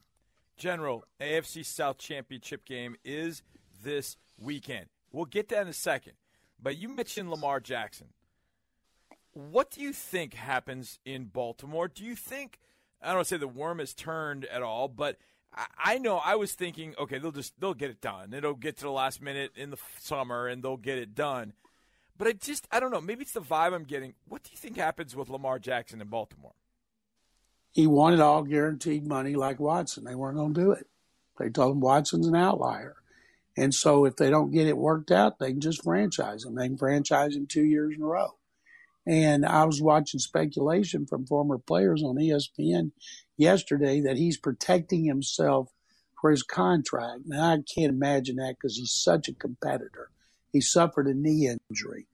General, 0.55 1.03
AFC 1.19 1.65
South 1.65 1.97
Championship 1.97 2.63
game 2.65 2.95
is 3.03 3.43
this 3.83 4.15
weekend. 4.37 4.85
We'll 5.11 5.25
get 5.25 5.49
that 5.49 5.63
in 5.63 5.67
a 5.67 5.73
second. 5.73 6.13
But 6.61 6.77
you 6.77 6.89
mentioned 6.89 7.29
Lamar 7.29 7.59
Jackson. 7.59 8.07
What 9.37 9.69
do 9.69 9.81
you 9.81 9.93
think 9.93 10.33
happens 10.33 10.97
in 11.05 11.25
Baltimore? 11.25 11.87
Do 11.87 12.03
you 12.03 12.15
think 12.15 12.57
I 13.03 13.13
don't 13.13 13.27
say 13.27 13.37
the 13.37 13.47
worm 13.47 13.77
has 13.77 13.93
turned 13.93 14.45
at 14.45 14.63
all, 14.63 14.87
but 14.87 15.17
I 15.77 15.99
know 15.99 16.17
I 16.17 16.35
was 16.35 16.53
thinking, 16.53 16.95
okay, 16.97 17.19
they'll 17.19 17.31
just 17.31 17.53
they'll 17.59 17.75
get 17.75 17.91
it 17.91 18.01
done. 18.01 18.33
It'll 18.33 18.55
get 18.55 18.77
to 18.77 18.85
the 18.85 18.91
last 18.91 19.21
minute 19.21 19.51
in 19.55 19.69
the 19.69 19.77
summer, 19.99 20.47
and 20.47 20.63
they'll 20.63 20.75
get 20.75 20.97
it 20.97 21.13
done. 21.13 21.53
But 22.17 22.27
I 22.27 22.33
just 22.33 22.67
I 22.71 22.79
don't 22.79 22.89
know. 22.89 22.99
Maybe 22.99 23.21
it's 23.21 23.33
the 23.33 23.41
vibe 23.41 23.73
I'm 23.73 23.83
getting. 23.83 24.15
What 24.27 24.41
do 24.41 24.49
you 24.51 24.57
think 24.57 24.75
happens 24.75 25.15
with 25.15 25.29
Lamar 25.29 25.59
Jackson 25.59 26.01
in 26.01 26.07
Baltimore? 26.07 26.55
He 27.73 27.85
wanted 27.85 28.19
all 28.19 28.41
guaranteed 28.41 29.05
money 29.05 29.35
like 29.35 29.59
Watson. 29.59 30.03
They 30.03 30.15
weren't 30.15 30.37
going 30.37 30.55
to 30.55 30.61
do 30.61 30.71
it. 30.71 30.87
They 31.37 31.49
told 31.49 31.73
him 31.73 31.81
Watson's 31.81 32.25
an 32.25 32.35
outlier. 32.35 32.95
And 33.55 33.71
so 33.71 34.05
if 34.05 34.15
they 34.15 34.31
don't 34.31 34.51
get 34.51 34.65
it 34.65 34.77
worked 34.77 35.11
out, 35.11 35.37
they 35.37 35.51
can 35.51 35.61
just 35.61 35.83
franchise 35.83 36.43
him. 36.43 36.55
They 36.55 36.67
can 36.67 36.77
franchise 36.77 37.35
him 37.35 37.45
two 37.45 37.63
years 37.63 37.95
in 37.95 38.01
a 38.01 38.05
row. 38.07 38.36
And 39.07 39.45
I 39.45 39.63
was 39.63 39.81
watching 39.81 40.19
speculation 40.19 41.05
from 41.05 41.25
former 41.25 41.57
players 41.57 42.03
on 42.03 42.17
ESPN 42.17 42.91
yesterday 43.37 44.01
that 44.01 44.17
he's 44.17 44.37
protecting 44.37 45.05
himself 45.05 45.71
for 46.19 46.29
his 46.29 46.43
contract. 46.43 47.21
Now, 47.25 47.53
I 47.53 47.57
can't 47.73 47.93
imagine 47.93 48.35
that 48.35 48.55
because 48.59 48.75
he's 48.75 48.91
such 48.91 49.29
a 49.29 49.33
competitor. 49.33 50.09
He 50.51 50.59
suffered 50.59 51.07
a 51.07 51.13
knee 51.13 51.47
injury. 51.47 52.07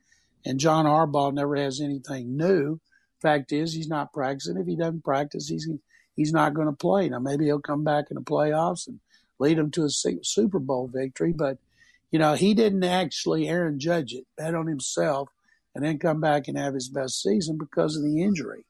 And 0.46 0.60
John 0.60 0.86
Harbaugh 0.86 1.34
never 1.34 1.56
has 1.56 1.82
anything 1.82 2.38
new. 2.38 2.80
Fact 3.22 3.52
is, 3.52 3.74
he's 3.74 3.88
not 3.88 4.14
practicing. 4.14 4.58
If 4.58 4.68
he 4.68 4.76
doesn't 4.76 5.04
practice, 5.04 5.48
he's 5.48 5.68
he's 6.16 6.34
not 6.34 6.54
going 6.54 6.68
to 6.68 6.74
play. 6.74 7.10
Now, 7.10 7.20
maybe 7.20 7.46
he'll 7.46 7.60
come 7.60 7.84
back 7.84 8.06
in 8.12 8.16
the 8.16 8.22
playoffs 8.22 8.88
and 8.88 9.00
lead 9.40 9.58
them 9.58 9.72
to 9.72 9.86
a 9.86 9.90
Super 9.90 10.60
Bowl 10.60 10.92
victory. 10.94 11.32
But, 11.32 11.58
you 12.12 12.20
know, 12.20 12.34
he 12.34 12.54
didn't 12.54 12.84
actually 12.84 13.48
Aaron 13.48 13.80
Judge 13.80 14.14
it, 14.14 14.28
bet 14.38 14.54
on 14.54 14.68
himself, 14.68 15.30
and 15.76 15.84
then 15.84 16.00
come 16.00 16.22
back 16.22 16.48
and 16.48 16.58
have 16.58 16.74
his 16.74 16.90
best 16.90 17.22
season 17.22 17.58
because 17.58 17.96
of 17.96 18.04
the 18.04 18.22
injury. 18.22 18.66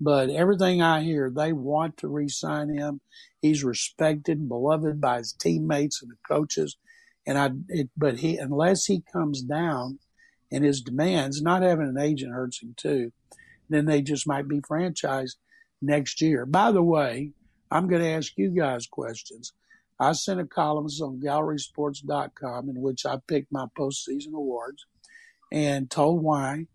But 0.00 0.30
everything 0.30 0.80
I 0.80 1.02
hear, 1.02 1.30
they 1.30 1.52
want 1.52 1.96
to 1.98 2.08
re 2.08 2.28
sign 2.28 2.68
him. 2.68 3.00
He's 3.42 3.64
respected 3.64 4.38
and 4.38 4.48
beloved 4.48 5.00
by 5.00 5.18
his 5.18 5.32
teammates 5.32 6.00
and 6.02 6.10
the 6.10 6.16
coaches. 6.26 6.76
And 7.26 7.36
I, 7.36 7.50
it, 7.68 7.90
but 7.96 8.18
he, 8.18 8.36
unless 8.36 8.86
he 8.86 9.02
comes 9.12 9.42
down 9.42 9.98
in 10.50 10.62
his 10.62 10.80
demands, 10.80 11.42
not 11.42 11.62
having 11.62 11.88
an 11.88 11.98
agent 11.98 12.32
hurts 12.32 12.62
him 12.62 12.74
too, 12.76 13.12
then 13.68 13.86
they 13.86 14.00
just 14.00 14.26
might 14.26 14.48
be 14.48 14.60
franchised 14.60 15.36
next 15.82 16.20
year. 16.20 16.46
By 16.46 16.70
the 16.72 16.82
way, 16.82 17.32
I'm 17.70 17.88
going 17.88 18.02
to 18.02 18.08
ask 18.08 18.32
you 18.36 18.50
guys 18.50 18.86
questions. 18.86 19.52
I 20.00 20.12
sent 20.12 20.40
a 20.40 20.46
column 20.46 20.86
on 20.86 21.20
gallerysports.com 21.20 22.70
in 22.70 22.80
which 22.80 23.04
I 23.04 23.18
picked 23.26 23.52
my 23.52 23.66
postseason 23.76 24.32
awards 24.32 24.86
and 25.50 25.90
told 25.90 26.22
why. 26.22 26.66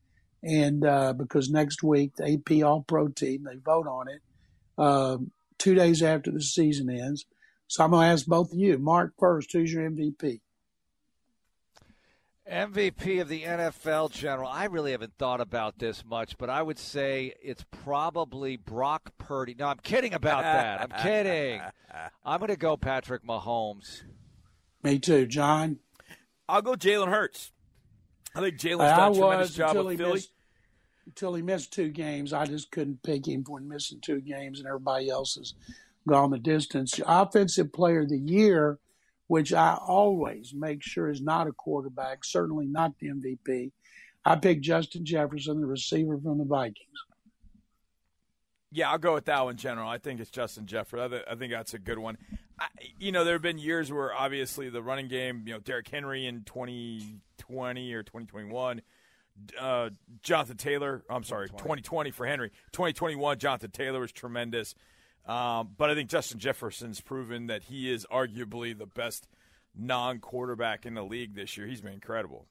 And 0.43 0.85
uh, 0.85 1.13
because 1.13 1.49
next 1.49 1.83
week, 1.83 2.15
the 2.17 2.33
AP 2.33 2.63
All 2.65 2.83
Pro 2.83 3.07
team, 3.07 3.43
they 3.43 3.55
vote 3.55 3.87
on 3.87 4.09
it 4.09 4.21
uh, 4.77 5.17
two 5.57 5.75
days 5.75 6.03
after 6.03 6.31
the 6.31 6.41
season 6.41 6.89
ends. 6.89 7.25
So 7.67 7.83
I'm 7.83 7.91
going 7.91 8.07
to 8.07 8.11
ask 8.11 8.25
both 8.25 8.51
of 8.51 8.59
you. 8.59 8.77
Mark 8.77 9.13
first, 9.17 9.51
who's 9.53 9.71
your 9.71 9.89
MVP? 9.89 10.41
MVP 12.51 13.21
of 13.21 13.29
the 13.29 13.43
NFL 13.43 14.11
general. 14.11 14.49
I 14.49 14.65
really 14.65 14.91
haven't 14.91 15.13
thought 15.17 15.39
about 15.39 15.79
this 15.79 16.03
much, 16.05 16.37
but 16.37 16.49
I 16.49 16.61
would 16.61 16.77
say 16.77 17.33
it's 17.41 17.63
probably 17.71 18.57
Brock 18.57 19.13
Purdy. 19.17 19.55
No, 19.57 19.67
I'm 19.67 19.77
kidding 19.77 20.13
about 20.13 20.43
that. 20.43 20.81
I'm 20.81 21.01
kidding. 21.01 21.61
I'm 22.25 22.39
going 22.39 22.49
to 22.49 22.57
go 22.57 22.75
Patrick 22.75 23.25
Mahomes. 23.25 24.03
Me 24.83 24.99
too, 24.99 25.25
John. 25.25 25.79
I'll 26.49 26.61
go 26.61 26.73
Jalen 26.73 27.07
Hurts. 27.07 27.53
I 28.35 28.41
think 28.41 28.57
Jalen's 28.57 28.97
done 28.97 29.11
a 29.11 29.15
tremendous 29.15 29.53
job 29.53 29.75
with 29.75 29.97
Philly. 29.97 30.13
Missed, 30.13 30.31
until 31.05 31.33
he 31.35 31.41
missed 31.41 31.73
two 31.73 31.89
games, 31.89 32.33
I 32.33 32.45
just 32.45 32.71
couldn't 32.71 33.03
pick 33.03 33.27
him 33.27 33.43
when 33.47 33.67
missing 33.67 33.99
two 34.01 34.21
games, 34.21 34.59
and 34.59 34.67
everybody 34.67 35.09
else 35.09 35.35
has 35.35 35.53
gone 36.07 36.31
the 36.31 36.39
distance. 36.39 36.99
Offensive 37.05 37.71
Player 37.71 38.01
of 38.01 38.09
the 38.09 38.17
Year 38.17 38.79
which 39.27 39.53
I 39.53 39.77
always 39.87 40.53
make 40.53 40.83
sure 40.83 41.09
is 41.09 41.21
not 41.21 41.47
a 41.47 41.51
quarterback, 41.51 42.23
certainly 42.23 42.67
not 42.67 42.93
the 42.99 43.07
MVP. 43.07 43.71
I 44.25 44.35
picked 44.35 44.61
Justin 44.61 45.05
Jefferson, 45.05 45.59
the 45.59 45.65
receiver 45.67 46.19
from 46.19 46.37
the 46.37 46.45
Vikings. 46.45 46.77
Yeah, 48.73 48.89
I'll 48.89 48.97
go 48.97 49.13
with 49.13 49.25
that 49.25 49.43
one, 49.43 49.55
General. 49.55 49.87
I 49.87 49.99
think 49.99 50.19
it's 50.19 50.31
Justin 50.31 50.65
Jefferson. 50.65 51.21
I 51.29 51.35
think 51.35 51.51
that's 51.53 51.75
a 51.75 51.79
good 51.79 51.99
one. 51.99 52.17
I, 52.59 52.67
you 52.99 53.11
know, 53.11 53.23
there 53.23 53.33
have 53.33 53.41
been 53.41 53.59
years 53.59 53.91
where 53.91 54.11
obviously 54.11 54.69
the 54.69 54.81
running 54.81 55.07
game, 55.07 55.43
you 55.45 55.53
know, 55.53 55.59
Derrick 55.59 55.87
Henry 55.87 56.25
in 56.25 56.43
2020 56.43 57.93
or 57.93 58.01
2021, 58.01 58.81
uh, 59.59 59.89
Jonathan 60.23 60.57
Taylor, 60.57 61.03
I'm 61.07 61.23
sorry, 61.23 61.47
2020. 61.49 61.81
2020 61.83 62.11
for 62.11 62.25
Henry. 62.25 62.49
2021, 62.71 63.37
Jonathan 63.37 63.71
Taylor 63.71 63.99
was 63.99 64.11
tremendous. 64.11 64.73
Um, 65.27 65.69
but 65.77 65.91
I 65.91 65.95
think 65.95 66.09
Justin 66.09 66.39
Jefferson's 66.39 66.99
proven 66.99 67.47
that 67.47 67.63
he 67.63 67.91
is 67.91 68.05
arguably 68.11 68.77
the 68.77 68.87
best 68.87 69.27
non 69.77 70.19
quarterback 70.19 70.85
in 70.85 70.95
the 70.95 71.03
league 71.03 71.35
this 71.35 71.57
year. 71.57 71.67
He's 71.67 71.81
been 71.81 71.93
incredible. 71.93 72.47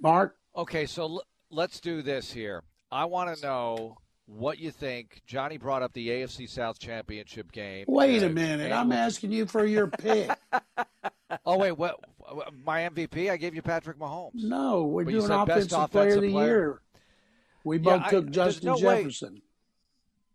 Mark? 0.00 0.36
Okay, 0.56 0.86
so 0.86 1.02
l- 1.02 1.22
let's 1.50 1.80
do 1.80 2.02
this 2.02 2.32
here. 2.32 2.62
I 2.90 3.04
want 3.04 3.36
to 3.36 3.42
know 3.42 3.98
what 4.30 4.58
you 4.58 4.70
think. 4.70 5.22
Johnny 5.26 5.58
brought 5.58 5.82
up 5.82 5.92
the 5.92 6.08
AFC 6.08 6.48
South 6.48 6.78
Championship 6.78 7.52
game. 7.52 7.84
Wait 7.88 8.22
a 8.22 8.28
minute. 8.28 8.72
I'm 8.72 8.92
asking 8.92 9.32
you 9.32 9.46
for 9.46 9.64
your 9.64 9.88
pick. 9.88 10.30
oh, 11.46 11.58
wait. 11.58 11.72
What? 11.72 12.00
My 12.64 12.82
MVP? 12.82 13.30
I 13.30 13.36
gave 13.36 13.54
you 13.54 13.62
Patrick 13.62 13.98
Mahomes. 13.98 14.30
No, 14.34 14.84
we're 14.84 15.04
but 15.04 15.10
doing 15.10 15.30
offensive, 15.30 15.72
offensive 15.72 15.90
player 15.90 16.14
of 16.16 16.22
the 16.22 16.30
player. 16.30 16.46
year. 16.46 16.80
We 17.64 17.78
both 17.78 18.02
yeah, 18.02 18.08
took 18.08 18.26
I, 18.28 18.30
Justin 18.30 18.66
no 18.66 18.76
Jefferson. 18.78 19.34
Way, 19.34 19.42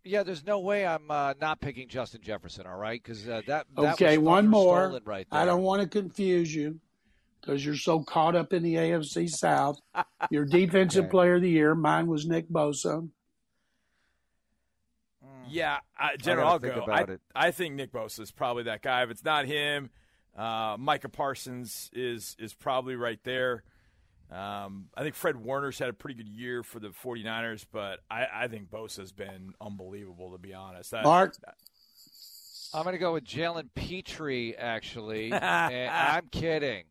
yeah, 0.04 0.24
there's 0.24 0.46
no 0.46 0.60
way 0.60 0.86
I'm 0.86 1.10
uh, 1.10 1.34
not 1.42 1.60
picking 1.62 1.88
Justin 1.88 2.22
Jefferson. 2.22 2.68
All 2.68 2.78
right, 2.78 3.02
because 3.02 3.28
uh, 3.28 3.42
that, 3.48 3.66
that 3.76 3.94
okay. 3.94 4.18
one 4.18 4.48
more. 4.48 5.00
Right 5.04 5.26
I 5.32 5.46
don't 5.46 5.64
want 5.64 5.82
to 5.82 5.88
confuse 5.88 6.54
you 6.54 6.80
because 7.42 7.66
you're 7.66 7.76
so 7.76 8.02
caught 8.02 8.36
up 8.36 8.54
in 8.54 8.62
the 8.62 8.76
AFC 8.76 9.30
South. 9.30 9.80
Your 10.30 10.46
defensive 10.46 11.06
okay. 11.06 11.12
player 11.12 11.36
of 11.36 11.42
the 11.42 11.50
year, 11.50 11.76
mine 11.76 12.08
was 12.08 12.26
Nick 12.26 12.50
Bosa. 12.50 13.08
Yeah, 15.50 15.80
I, 15.98 16.18
General, 16.18 16.48
I'll 16.48 16.60
go. 16.60 16.86
I, 16.90 17.02
it. 17.02 17.22
I, 17.36 17.52
think 17.52 17.76
Nick 17.76 17.92
Bosa 17.92 18.22
is 18.22 18.32
probably 18.32 18.64
that 18.64 18.82
guy. 18.82 19.04
If 19.04 19.10
it's 19.10 19.24
not 19.24 19.46
him, 19.46 19.90
uh, 20.36 20.76
Micah 20.80 21.10
Parsons 21.10 21.90
is 21.94 22.36
is 22.40 22.54
probably 22.54 22.96
right 22.96 23.20
there. 23.24 23.64
Um, 24.32 24.88
I 24.96 25.04
think 25.04 25.16
Fred 25.16 25.38
Warner's 25.38 25.78
had 25.78 25.90
a 25.90 25.94
pretty 25.94 26.16
good 26.16 26.28
year 26.28 26.64
for 26.64 26.80
the 26.80 26.90
49ers, 26.90 27.66
but 27.72 28.00
I, 28.10 28.26
I 28.34 28.48
think 28.48 28.70
Bosa's 28.70 29.12
been 29.12 29.54
unbelievable, 29.62 30.32
to 30.32 30.40
be 30.40 30.54
honest. 30.54 30.92
That, 30.92 31.04
Mark? 31.04 31.36
I'm 32.74 32.84
going 32.84 32.94
to 32.94 33.00
go 33.00 33.14
with 33.14 33.24
Jalen 33.24 33.70
Pitre, 33.76 34.56
actually. 34.58 35.32
I'm 35.34 36.28
kidding. 36.32 36.86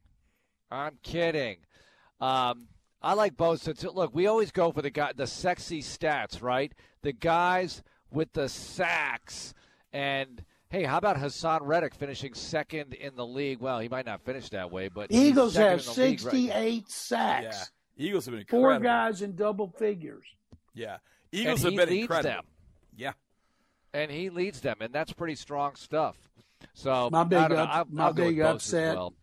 I'm 0.70 0.99
kidding. 1.02 1.58
Um, 2.20 2.68
I 3.02 3.14
like 3.14 3.37
Bosa. 3.37 3.78
Too. 3.78 3.90
Look, 3.90 4.14
we 4.14 4.26
always 4.26 4.50
go 4.50 4.73
for 4.73 4.80
the 4.80 4.90
guy, 4.90 5.12
the 5.14 5.26
sexy 5.26 5.82
stats, 5.82 6.40
right? 6.40 6.73
The 7.02 7.12
guys 7.12 7.82
with 8.14 8.33
the 8.33 8.49
sacks. 8.49 9.54
And 9.92 10.42
hey, 10.71 10.85
how 10.85 10.99
about 10.99 11.16
Haason 11.16 11.61
Reddick 11.62 11.94
finishing 11.94 12.35
second 12.35 12.94
in 12.94 13.14
the 13.16 13.26
league? 13.26 13.61
Well, 13.61 13.80
he 13.80 13.88
might 13.88 14.06
not 14.06 14.23
finish 14.23 14.49
that 14.50 14.71
way, 14.71 14.88
but 14.88 15.11
Eagles 15.11 15.56
have 15.56 15.83
68 15.83 16.50
right 16.50 16.90
sacks. 16.90 17.71
Yeah. 17.97 18.06
Eagles 18.06 18.25
have 18.25 18.33
been 18.33 18.40
incredible. 18.40 18.71
Four 18.71 18.80
guys 18.80 19.23
in 19.23 19.37
double 19.37 19.73
figures. 19.78 20.25
Yeah. 20.75 20.97
Eagles 21.30 21.62
have 21.62 21.76
been 21.76 21.88
incredible. 21.88 22.30
Them. 22.30 22.44
Yeah. 22.97 23.12
And 23.92 24.11
he 24.11 24.30
leads 24.30 24.61
them, 24.61 24.76
and 24.80 24.92
that's 24.92 25.12
pretty 25.12 25.37
strong 25.37 25.76
stuff. 25.76 26.16
So 26.73 27.09
my 27.12 27.25
big, 27.25 27.38
up, 27.38 27.68
I'll, 27.71 27.85
my 27.88 28.04
I'll 28.06 28.12
big 28.12 28.40
upset. 28.40 28.97
Well. 28.97 29.14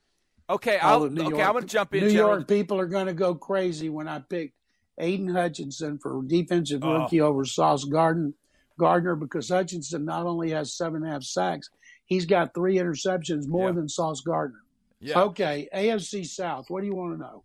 Okay, 0.50 0.77
I'll, 0.77 1.03
okay, 1.03 1.15
York, 1.15 1.33
I'm 1.33 1.53
going 1.53 1.63
to 1.63 1.69
jump 1.69 1.93
in. 1.93 2.03
New 2.03 2.10
General. 2.12 2.36
York 2.36 2.48
people 2.48 2.79
are 2.79 2.86
going 2.86 3.07
to 3.07 3.13
go 3.13 3.36
crazy 3.36 3.89
when 3.89 4.07
I 4.07 4.19
picked 4.19 4.53
Aidan 4.98 5.29
Hutchinson 5.29 5.98
for 5.98 6.21
defensive 6.24 6.83
oh. 6.83 7.00
rookie 7.00 7.21
over 7.21 7.45
Sauce 7.45 7.86
Garden 7.86 8.33
Gardner 8.81 9.15
because 9.15 9.50
Hutchinson 9.50 10.05
not 10.05 10.25
only 10.25 10.50
has 10.50 10.73
seven 10.73 11.03
and 11.03 11.05
a 11.05 11.13
half 11.13 11.23
sacks, 11.23 11.69
he's 12.07 12.25
got 12.25 12.55
three 12.55 12.77
interceptions 12.77 13.47
more 13.47 13.69
yeah. 13.69 13.75
than 13.75 13.88
Sauce 13.88 14.21
Gardner. 14.21 14.63
Yeah. 15.00 15.21
Okay, 15.21 15.69
AFC 15.73 16.25
South. 16.25 16.65
What 16.69 16.81
do 16.81 16.88
you 16.88 16.95
want 16.95 17.13
to 17.13 17.19
know? 17.19 17.43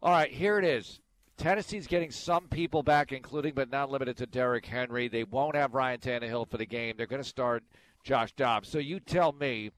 All 0.00 0.12
right, 0.12 0.30
here 0.30 0.58
it 0.58 0.64
is. 0.64 1.00
Tennessee's 1.36 1.88
getting 1.88 2.12
some 2.12 2.46
people 2.46 2.84
back, 2.84 3.10
including 3.10 3.54
but 3.54 3.68
not 3.68 3.90
limited 3.90 4.16
to 4.18 4.26
Derrick 4.26 4.64
Henry. 4.64 5.08
They 5.08 5.24
won't 5.24 5.56
have 5.56 5.74
Ryan 5.74 5.98
Tannehill 5.98 6.48
for 6.48 6.56
the 6.56 6.66
game. 6.66 6.94
They're 6.96 7.06
going 7.06 7.22
to 7.22 7.28
start 7.28 7.64
Josh 8.04 8.32
Dobbs. 8.32 8.68
So 8.68 8.78
you 8.78 9.00
tell 9.00 9.32
me, 9.32 9.72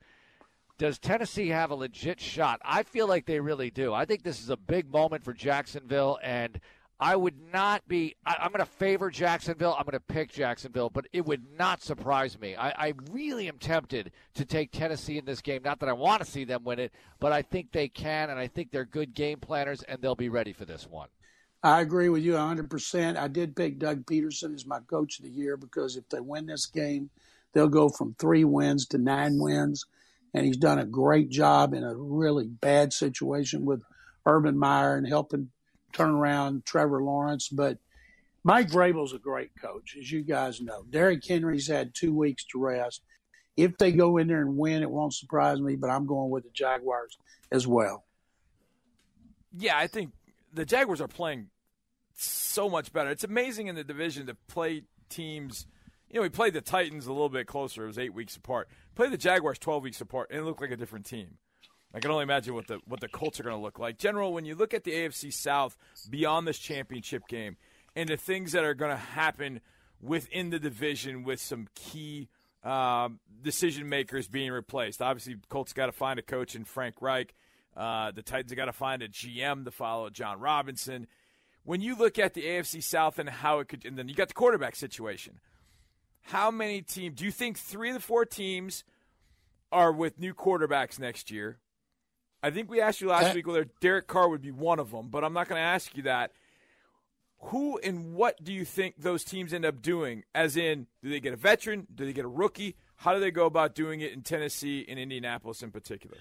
does 0.77 0.99
Tennessee 0.99 1.49
have 1.49 1.71
a 1.71 1.75
legit 1.75 2.21
shot? 2.21 2.61
I 2.63 2.83
feel 2.83 3.09
like 3.09 3.25
they 3.25 3.41
really 3.41 3.71
do. 3.71 3.95
I 3.95 4.05
think 4.05 4.23
this 4.23 4.43
is 4.43 4.51
a 4.51 4.57
big 4.59 4.93
moment 4.93 5.25
for 5.25 5.33
Jacksonville, 5.33 6.19
and– 6.23 6.61
I 7.01 7.15
would 7.15 7.53
not 7.53 7.87
be. 7.87 8.17
I, 8.27 8.37
am 8.41 8.51
going 8.51 8.59
to 8.59 8.67
favor 8.67 9.09
Jacksonville. 9.09 9.75
I'm 9.79 9.85
going 9.85 9.93
to 9.93 10.01
pick 10.01 10.33
Jacksonville, 10.33 10.91
but 10.91 11.07
it 11.13 11.25
would 11.25 11.45
not 11.57 11.81
surprise 11.81 12.39
me. 12.41 12.57
I, 12.57 12.71
I, 12.71 12.93
really 13.13 13.47
am 13.47 13.59
tempted 13.59 14.11
to 14.35 14.45
take 14.45 14.73
Tennessee 14.73 15.17
in 15.17 15.25
this 15.25 15.41
game. 15.41 15.63
Not 15.65 15.79
that 15.79 15.89
I 15.89 15.93
want 15.93 16.25
to 16.25 16.31
see 16.31 16.45
them 16.45 16.65
win 16.65 16.81
it, 16.81 16.93
but 17.21 17.31
I 17.31 17.43
think 17.43 17.71
they 17.71 17.89
can, 17.89 18.31
and 18.31 18.39
I 18.39 18.49
think 18.49 18.73
they're 18.73 18.85
good 18.85 19.15
game 19.15 19.39
planners, 19.39 19.83
and 19.85 20.03
they'll 20.03 20.17
be 20.17 20.29
ready 20.29 20.53
for 20.53 20.65
this 20.65 20.89
one. 20.89 21.09
I 21.63 21.81
agree 21.81 22.09
with 22.09 22.23
you 22.23 22.33
100%. 22.33 23.17
I 23.17 23.29
did 23.29 23.57
pick 23.57 23.79
Doug 23.79 24.05
Pederson 24.05 24.55
as 24.55 24.67
my 24.67 24.81
coach 24.81 25.19
of 25.19 25.25
the 25.25 25.31
year 25.31 25.57
because 25.57 25.97
if 25.97 26.09
they 26.09 26.21
win 26.21 26.47
this 26.47 26.67
game, 26.67 27.11
they'll 27.53 27.69
go 27.69 27.89
from 27.89 28.15
three 28.15 28.45
wins 28.45 28.87
to 28.87 28.99
nine 28.99 29.39
wins. 29.39 29.85
And 30.35 30.45
he's 30.45 30.57
done 30.57 30.79
a 30.79 30.85
great 30.85 31.31
job 31.31 31.75
in 31.75 31.83
a 31.83 31.97
really 31.97 32.47
bad 32.47 32.93
situation 32.93 33.65
with 33.65 33.83
Urban 34.27 34.59
Meyer 34.59 34.97
and 34.97 35.07
helping 35.07 35.51
turn 35.93 36.11
around 36.11 36.65
Trevor 36.65 37.03
Lawrence. 37.03 37.49
But 37.49 37.79
Mike 38.45 38.69
Vrabel's 38.69 39.13
a 39.13 39.19
great 39.19 39.51
coach, 39.61 39.97
as 39.99 40.11
you 40.11 40.23
guys 40.23 40.61
know. 40.61 40.85
Derrick 40.89 41.25
Henry's 41.27 41.69
had 41.69 41.95
two 41.95 42.15
weeks 42.15 42.45
to 42.47 42.61
rest. 42.61 43.03
If 43.57 43.77
they 43.77 43.93
go 43.93 44.19
in 44.19 44.29
there 44.29 44.41
and 44.41 44.57
win, 44.57 44.83
it 44.83 44.91
won't 44.91 45.15
surprise 45.15 45.61
me, 45.61 45.77
but 45.77 45.91
I'm 45.91 46.07
going 46.07 46.31
with 46.31 46.45
the 46.45 46.51
Jaguars 46.51 47.19
as 47.51 47.67
well. 47.67 48.05
Yeah, 49.57 49.77
I 49.77 49.87
think 49.89 50.13
the 50.53 50.65
Jaguars 50.65 51.01
are 51.01 51.09
playing 51.09 51.49
so 52.15 52.69
much 52.69 52.93
better. 52.93 53.11
It's 53.11 53.25
amazing 53.25 53.67
in 53.67 53.75
the 53.75 53.85
division 53.85 54.27
to 54.27 54.37
play 54.47 54.85
teams. 55.09 55.67
You 56.11 56.17
know, 56.17 56.23
we 56.23 56.29
played 56.29 56.55
the 56.55 56.61
Titans 56.61 57.07
a 57.07 57.13
little 57.13 57.29
bit 57.29 57.47
closer. 57.47 57.85
It 57.85 57.89
was 57.89 57.99
eight 57.99 58.15
weeks 58.15 58.37
apart. 58.37 58.69
Play 58.95 59.09
the 59.09 59.19
Jaguars 59.19 59.59
12 59.59 59.83
weeks 59.83 60.01
apart, 60.01 60.29
and 60.31 60.41
it 60.41 60.45
looked 60.45 60.61
like 60.61 60.71
a 60.71 60.77
different 60.77 61.07
team. 61.07 61.39
I 61.95 62.01
can 62.01 62.11
only 62.11 62.23
imagine 62.23 62.55
what 62.55 62.67
the 62.67 62.81
what 62.87 63.01
the 63.01 63.09
Colts 63.09 63.41
are 63.41 63.43
going 63.43 63.57
to 63.57 63.63
look 63.63 63.79
like. 63.79 63.99
General, 63.99 64.33
when 64.33 64.45
you 64.45 64.55
look 64.55 64.75
at 64.75 64.85
the 64.85 64.93
AFC 64.93 65.33
South 65.33 65.77
beyond 66.09 66.47
this 66.47 66.59
championship 66.59 67.27
game 67.29 67.57
and 67.97 68.09
the 68.09 68.17
things 68.17 68.53
that 68.53 68.65
are 68.65 68.75
going 68.75 68.91
to 68.91 68.97
happen 68.97 69.61
within 70.01 70.51
the 70.51 70.59
division 70.59 71.25
with 71.25 71.41
some 71.41 71.67
key 71.75 72.29
um, 72.63 73.21
decision 73.43 73.89
makers 73.89 74.29
being 74.29 74.51
replaced. 74.51 75.01
Obviously, 75.01 75.37
Colts 75.49 75.73
got 75.73 75.87
to 75.87 75.93
find 75.93 76.19
a 76.19 76.23
coach 76.23 76.55
in 76.55 76.65
Frank 76.65 76.97
Reich. 77.01 77.35
Uh, 77.77 78.11
the 78.11 78.23
Titans 78.23 78.53
got 78.55 78.67
to 78.67 78.73
find 78.73 79.03
a 79.03 79.09
GM 79.09 79.65
to 79.65 79.71
follow 79.71 80.11
Jon 80.11 80.41
Robinson. 80.41 81.07
When 81.65 81.81
you 81.81 81.97
look 81.97 82.19
at 82.19 82.35
the 82.35 82.43
AFC 82.43 82.83
South 82.83 83.19
and 83.19 83.29
how 83.29 83.61
it 83.61 83.69
could, 83.69 83.85
and 83.85 83.97
then 83.97 84.09
you 84.09 84.15
got 84.15 84.29
the 84.29 84.35
quarterback 84.35 84.75
situation. 84.75 85.41
How 86.23 86.51
many 86.51 86.83
teams 86.83 87.19
do 87.19 87.25
you 87.25 87.31
think 87.31 87.57
three 87.57 87.89
of 87.89 87.95
the 87.95 88.01
four 88.01 88.25
teams 88.25 88.85
are 89.71 89.93
with 89.93 90.19
new 90.19 90.35
quarterbacks 90.35 90.99
next 90.99 91.31
year? 91.31 91.59
I 92.43 92.51
think 92.51 92.71
we 92.71 92.81
asked 92.81 93.01
you 93.01 93.09
last 93.09 93.35
week 93.35 93.47
whether 93.47 93.67
Derek 93.81 94.07
Carr 94.07 94.29
would 94.29 94.43
be 94.43 94.53
one 94.53 94.79
of 94.79 94.91
them, 94.91 95.09
but 95.09 95.25
I'm 95.25 95.33
not 95.33 95.49
going 95.49 95.59
to 95.59 95.67
ask 95.67 95.97
you 95.97 96.05
that. 96.05 96.33
Who 97.41 97.79
and 97.79 98.15
what 98.15 98.43
do 98.43 98.53
you 98.53 98.65
think 98.65 98.97
those 98.99 99.23
teams 99.25 99.53
end 99.53 99.65
up 99.65 99.81
doing? 99.81 100.25
As 100.35 100.57
in, 100.57 100.87
do 101.03 101.09
they 101.09 101.21
get 101.21 101.33
a 101.33 101.37
veteran? 101.37 101.87
Do 101.95 102.05
they 102.05 102.13
get 102.13 102.25
a 102.25 102.29
rookie? 102.29 102.77
How 102.97 103.15
do 103.15 103.21
they 103.21 103.31
go 103.31 103.47
about 103.47 103.75
doing 103.75 104.01
it 104.01 104.13
in 104.13 104.23
Tennessee 104.23 104.85
and 104.89 104.99
Indianapolis 104.99 105.63
in 105.63 105.71
particular? 105.71 106.17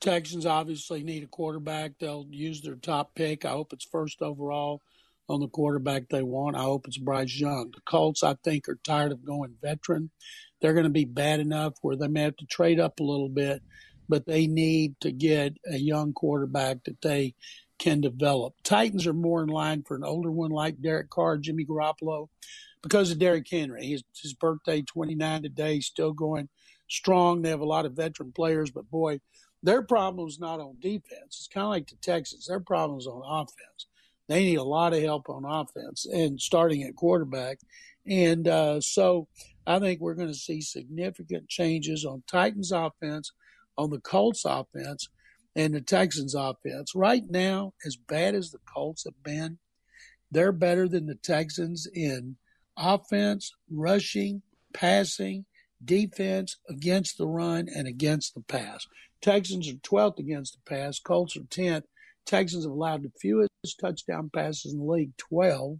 Texans 0.00 0.44
obviously 0.44 1.04
need 1.04 1.22
a 1.22 1.28
quarterback. 1.28 1.98
They'll 1.98 2.26
use 2.28 2.60
their 2.60 2.74
top 2.74 3.14
pick. 3.14 3.44
I 3.44 3.50
hope 3.50 3.72
it's 3.72 3.84
first 3.84 4.22
overall 4.22 4.82
on 5.28 5.40
the 5.40 5.48
quarterback 5.48 6.08
they 6.08 6.22
want. 6.22 6.56
I 6.56 6.62
hope 6.62 6.86
it's 6.86 6.98
Bryce 6.98 7.38
Young. 7.38 7.70
The 7.72 7.80
Colts, 7.82 8.22
I 8.22 8.34
think, 8.34 8.68
are 8.68 8.78
tired 8.84 9.12
of 9.12 9.24
going 9.24 9.54
veteran. 9.62 10.10
They're 10.60 10.74
going 10.74 10.84
to 10.84 10.90
be 10.90 11.04
bad 11.04 11.40
enough 11.40 11.74
where 11.80 11.96
they 11.96 12.08
may 12.08 12.22
have 12.22 12.36
to 12.36 12.46
trade 12.46 12.80
up 12.80 13.00
a 13.00 13.04
little 13.04 13.28
bit 13.28 13.62
but 14.08 14.26
they 14.26 14.46
need 14.46 14.94
to 15.00 15.12
get 15.12 15.56
a 15.66 15.76
young 15.76 16.12
quarterback 16.12 16.84
that 16.84 17.00
they 17.02 17.34
can 17.78 18.00
develop. 18.00 18.54
Titans 18.62 19.06
are 19.06 19.14
more 19.14 19.42
in 19.42 19.48
line 19.48 19.82
for 19.82 19.96
an 19.96 20.04
older 20.04 20.30
one 20.30 20.50
like 20.50 20.80
Derek 20.80 21.10
Carr, 21.10 21.38
Jimmy 21.38 21.64
Garoppolo, 21.64 22.28
because 22.82 23.10
of 23.10 23.18
Derrick 23.18 23.48
Henry. 23.50 23.86
His, 23.86 24.04
his 24.20 24.34
birthday, 24.34 24.82
29 24.82 25.42
today, 25.42 25.80
still 25.80 26.12
going 26.12 26.48
strong. 26.88 27.42
They 27.42 27.50
have 27.50 27.60
a 27.60 27.64
lot 27.64 27.86
of 27.86 27.94
veteran 27.94 28.32
players, 28.32 28.70
but 28.70 28.90
boy, 28.90 29.20
their 29.62 29.82
problem 29.82 30.28
is 30.28 30.38
not 30.38 30.60
on 30.60 30.76
defense. 30.80 31.38
It's 31.38 31.48
kind 31.48 31.64
of 31.64 31.70
like 31.70 31.88
the 31.88 31.96
Texans. 31.96 32.46
Their 32.46 32.60
problem 32.60 32.98
is 32.98 33.06
on 33.06 33.22
offense. 33.24 33.86
They 34.28 34.44
need 34.44 34.56
a 34.56 34.62
lot 34.62 34.94
of 34.94 35.02
help 35.02 35.28
on 35.28 35.44
offense 35.44 36.06
and 36.06 36.40
starting 36.40 36.82
at 36.82 36.96
quarterback. 36.96 37.58
And 38.06 38.46
uh, 38.46 38.80
so 38.80 39.28
I 39.66 39.78
think 39.78 40.00
we're 40.00 40.14
going 40.14 40.28
to 40.28 40.34
see 40.34 40.60
significant 40.60 41.48
changes 41.48 42.04
on 42.04 42.22
Titans 42.26 42.72
offense 42.72 43.32
on 43.76 43.90
the 43.90 44.00
Colts 44.00 44.44
offense 44.44 45.08
and 45.56 45.74
the 45.74 45.80
Texans 45.80 46.34
offense. 46.34 46.94
Right 46.94 47.24
now, 47.28 47.72
as 47.86 47.96
bad 47.96 48.34
as 48.34 48.50
the 48.50 48.58
Colts 48.72 49.04
have 49.04 49.22
been, 49.22 49.58
they're 50.30 50.52
better 50.52 50.88
than 50.88 51.06
the 51.06 51.14
Texans 51.14 51.86
in 51.92 52.36
offense, 52.76 53.52
rushing, 53.70 54.42
passing, 54.72 55.44
defense, 55.84 56.56
against 56.68 57.18
the 57.18 57.26
run, 57.26 57.68
and 57.74 57.86
against 57.86 58.34
the 58.34 58.40
pass. 58.40 58.86
Texans 59.20 59.68
are 59.68 59.74
12th 59.74 60.18
against 60.18 60.54
the 60.54 60.70
pass. 60.70 60.98
Colts 60.98 61.36
are 61.36 61.40
10th. 61.40 61.84
Texans 62.26 62.64
have 62.64 62.72
allowed 62.72 63.02
the 63.02 63.12
fewest 63.20 63.50
touchdown 63.80 64.30
passes 64.32 64.72
in 64.72 64.78
the 64.80 64.84
league, 64.84 65.16
12. 65.18 65.78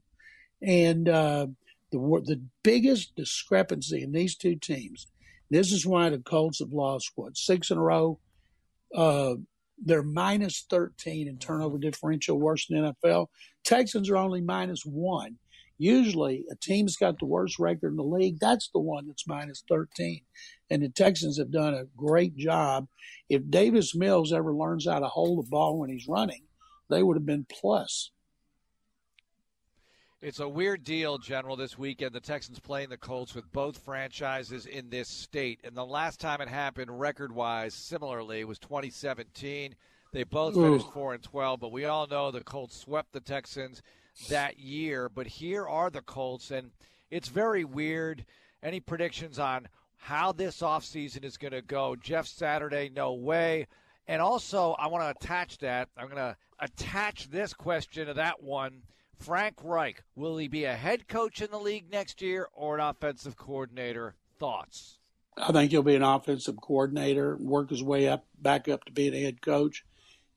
And 0.62 1.08
uh, 1.08 1.46
the 1.90 1.98
the 2.24 2.40
biggest 2.62 3.14
discrepancy 3.16 4.02
in 4.02 4.12
these 4.12 4.34
two 4.34 4.56
teams. 4.56 5.06
This 5.50 5.72
is 5.72 5.86
why 5.86 6.10
the 6.10 6.18
Colts 6.18 6.60
have 6.60 6.72
lost 6.72 7.12
what 7.14 7.36
six 7.36 7.70
in 7.70 7.78
a 7.78 7.82
row. 7.82 8.18
Uh, 8.94 9.34
they're 9.84 10.02
minus 10.02 10.64
13 10.70 11.28
in 11.28 11.38
turnover 11.38 11.78
differential, 11.78 12.38
worse 12.38 12.66
than 12.68 12.94
NFL. 13.04 13.26
Texans 13.64 14.08
are 14.08 14.16
only 14.16 14.40
minus 14.40 14.82
one. 14.84 15.36
Usually, 15.76 16.44
a 16.50 16.54
team's 16.56 16.96
got 16.96 17.18
the 17.18 17.26
worst 17.26 17.58
record 17.58 17.90
in 17.90 17.96
the 17.96 18.04
league. 18.04 18.38
That's 18.40 18.70
the 18.72 18.80
one 18.80 19.08
that's 19.08 19.26
minus 19.26 19.64
13. 19.68 20.20
And 20.70 20.82
the 20.82 20.88
Texans 20.88 21.38
have 21.38 21.50
done 21.50 21.74
a 21.74 21.84
great 21.96 22.36
job. 22.36 22.86
If 23.28 23.50
Davis 23.50 23.94
Mills 23.94 24.32
ever 24.32 24.54
learns 24.54 24.86
how 24.86 25.00
to 25.00 25.08
hold 25.08 25.44
the 25.44 25.50
ball 25.50 25.78
when 25.78 25.90
he's 25.90 26.06
running, 26.08 26.44
they 26.88 27.02
would 27.02 27.16
have 27.16 27.26
been 27.26 27.46
plus. 27.50 28.12
It's 30.24 30.40
a 30.40 30.48
weird 30.48 30.84
deal, 30.84 31.18
General, 31.18 31.54
this 31.54 31.76
weekend. 31.76 32.14
The 32.14 32.18
Texans 32.20 32.58
playing 32.58 32.88
the 32.88 32.96
Colts 32.96 33.34
with 33.34 33.52
both 33.52 33.76
franchises 33.76 34.64
in 34.64 34.88
this 34.88 35.06
state. 35.06 35.60
And 35.64 35.76
the 35.76 35.84
last 35.84 36.18
time 36.18 36.40
it 36.40 36.48
happened, 36.48 36.98
record 36.98 37.30
wise, 37.30 37.74
similarly, 37.74 38.42
was 38.44 38.58
2017. 38.58 39.74
They 40.12 40.24
both 40.24 40.54
finished 40.54 40.90
4 40.94 41.12
and 41.12 41.22
12, 41.22 41.60
but 41.60 41.72
we 41.72 41.84
all 41.84 42.06
know 42.06 42.30
the 42.30 42.40
Colts 42.42 42.74
swept 42.74 43.12
the 43.12 43.20
Texans 43.20 43.82
that 44.30 44.58
year. 44.58 45.10
But 45.10 45.26
here 45.26 45.68
are 45.68 45.90
the 45.90 46.00
Colts, 46.00 46.50
and 46.50 46.70
it's 47.10 47.28
very 47.28 47.66
weird. 47.66 48.24
Any 48.62 48.80
predictions 48.80 49.38
on 49.38 49.68
how 49.98 50.32
this 50.32 50.62
offseason 50.62 51.22
is 51.22 51.36
going 51.36 51.52
to 51.52 51.60
go? 51.60 51.96
Jeff 51.96 52.26
Saturday, 52.26 52.90
no 52.96 53.12
way. 53.12 53.66
And 54.08 54.22
also, 54.22 54.74
I 54.78 54.86
want 54.86 55.04
to 55.04 55.10
attach 55.10 55.58
that. 55.58 55.90
I'm 55.98 56.06
going 56.06 56.16
to 56.16 56.36
attach 56.60 57.28
this 57.28 57.52
question 57.52 58.06
to 58.06 58.14
that 58.14 58.42
one. 58.42 58.84
Frank 59.18 59.56
Reich, 59.62 60.02
will 60.14 60.36
he 60.36 60.48
be 60.48 60.64
a 60.64 60.74
head 60.74 61.08
coach 61.08 61.40
in 61.40 61.50
the 61.50 61.58
league 61.58 61.90
next 61.90 62.20
year 62.22 62.48
or 62.52 62.78
an 62.78 62.80
offensive 62.80 63.36
coordinator? 63.36 64.14
Thoughts? 64.38 64.98
I 65.36 65.52
think 65.52 65.70
he'll 65.70 65.82
be 65.82 65.96
an 65.96 66.02
offensive 66.02 66.56
coordinator, 66.60 67.36
work 67.40 67.70
his 67.70 67.82
way 67.82 68.08
up, 68.08 68.26
back 68.40 68.68
up 68.68 68.84
to 68.84 68.92
being 68.92 69.14
a 69.14 69.22
head 69.22 69.40
coach. 69.42 69.84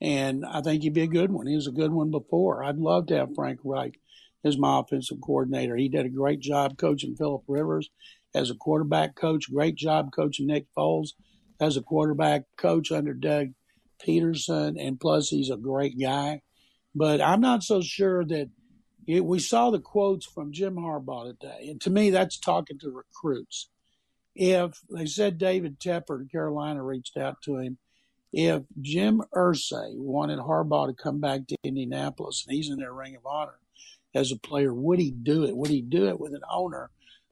And 0.01 0.45
I 0.45 0.61
think 0.61 0.83
he'd 0.83 0.93
be 0.93 1.01
a 1.01 1.07
good 1.07 1.31
one. 1.31 1.47
He 1.47 1.55
was 1.55 1.67
a 1.67 1.71
good 1.71 1.91
one 1.91 2.11
before. 2.11 2.63
I'd 2.63 2.77
love 2.77 3.07
to 3.07 3.17
have 3.17 3.35
Frank 3.35 3.59
Reich 3.63 3.99
as 4.43 4.57
my 4.57 4.79
offensive 4.79 5.19
coordinator. 5.21 5.75
He 5.75 5.89
did 5.89 6.05
a 6.05 6.09
great 6.09 6.39
job 6.39 6.77
coaching 6.77 7.15
Philip 7.15 7.43
Rivers 7.47 7.89
as 8.33 8.49
a 8.49 8.55
quarterback 8.55 9.15
coach, 9.15 9.51
great 9.51 9.75
job 9.75 10.11
coaching 10.15 10.47
Nick 10.47 10.67
Foles 10.77 11.09
as 11.59 11.77
a 11.77 11.81
quarterback 11.81 12.43
coach 12.57 12.91
under 12.91 13.13
Doug 13.13 13.49
Pederson. 14.05 14.75
And 14.79 14.99
plus, 14.99 15.29
he's 15.29 15.49
a 15.49 15.57
great 15.57 15.99
guy. 15.99 16.41
But 16.93 17.21
I'm 17.21 17.41
not 17.41 17.63
so 17.63 17.81
sure 17.81 18.23
that 18.25 18.49
we 19.07 19.39
saw 19.39 19.69
the 19.69 19.79
quotes 19.79 20.25
from 20.25 20.51
Jim 20.51 20.75
Harbaugh 20.75 21.37
today. 21.39 21.69
And 21.69 21.79
to 21.81 21.89
me, 21.89 22.09
that's 22.09 22.37
talking 22.37 22.77
to 22.79 22.91
recruits. 22.91 23.69
If 24.35 24.81
they 24.89 25.05
said 25.05 25.37
David 25.37 25.79
Tepper 25.79 26.21
in 26.21 26.27
Carolina 26.27 26.83
reached 26.83 27.17
out 27.17 27.41
to 27.43 27.57
him 27.57 27.77
if 28.33 28.63
Jim 28.81 29.21
Irsay 29.33 29.97
wanted 29.97 30.39
Harbaugh 30.39 30.87
to 30.87 30.93
come 30.93 31.19
back 31.19 31.47
to 31.47 31.57
Indianapolis 31.63 32.45
and 32.45 32.55
he's 32.55 32.69
in 32.69 32.77
their 32.77 32.93
ring 32.93 33.15
of 33.15 33.25
honor 33.25 33.59
as 34.13 34.31
a 34.31 34.37
player, 34.37 34.73
would 34.73 34.99
he 34.99 35.11
do 35.11 35.45
it? 35.45 35.55
Would 35.55 35.69
he 35.69 35.81
do 35.81 36.07
it 36.07 36.19
with 36.19 36.33
an 36.33 36.41
owner 36.51 36.89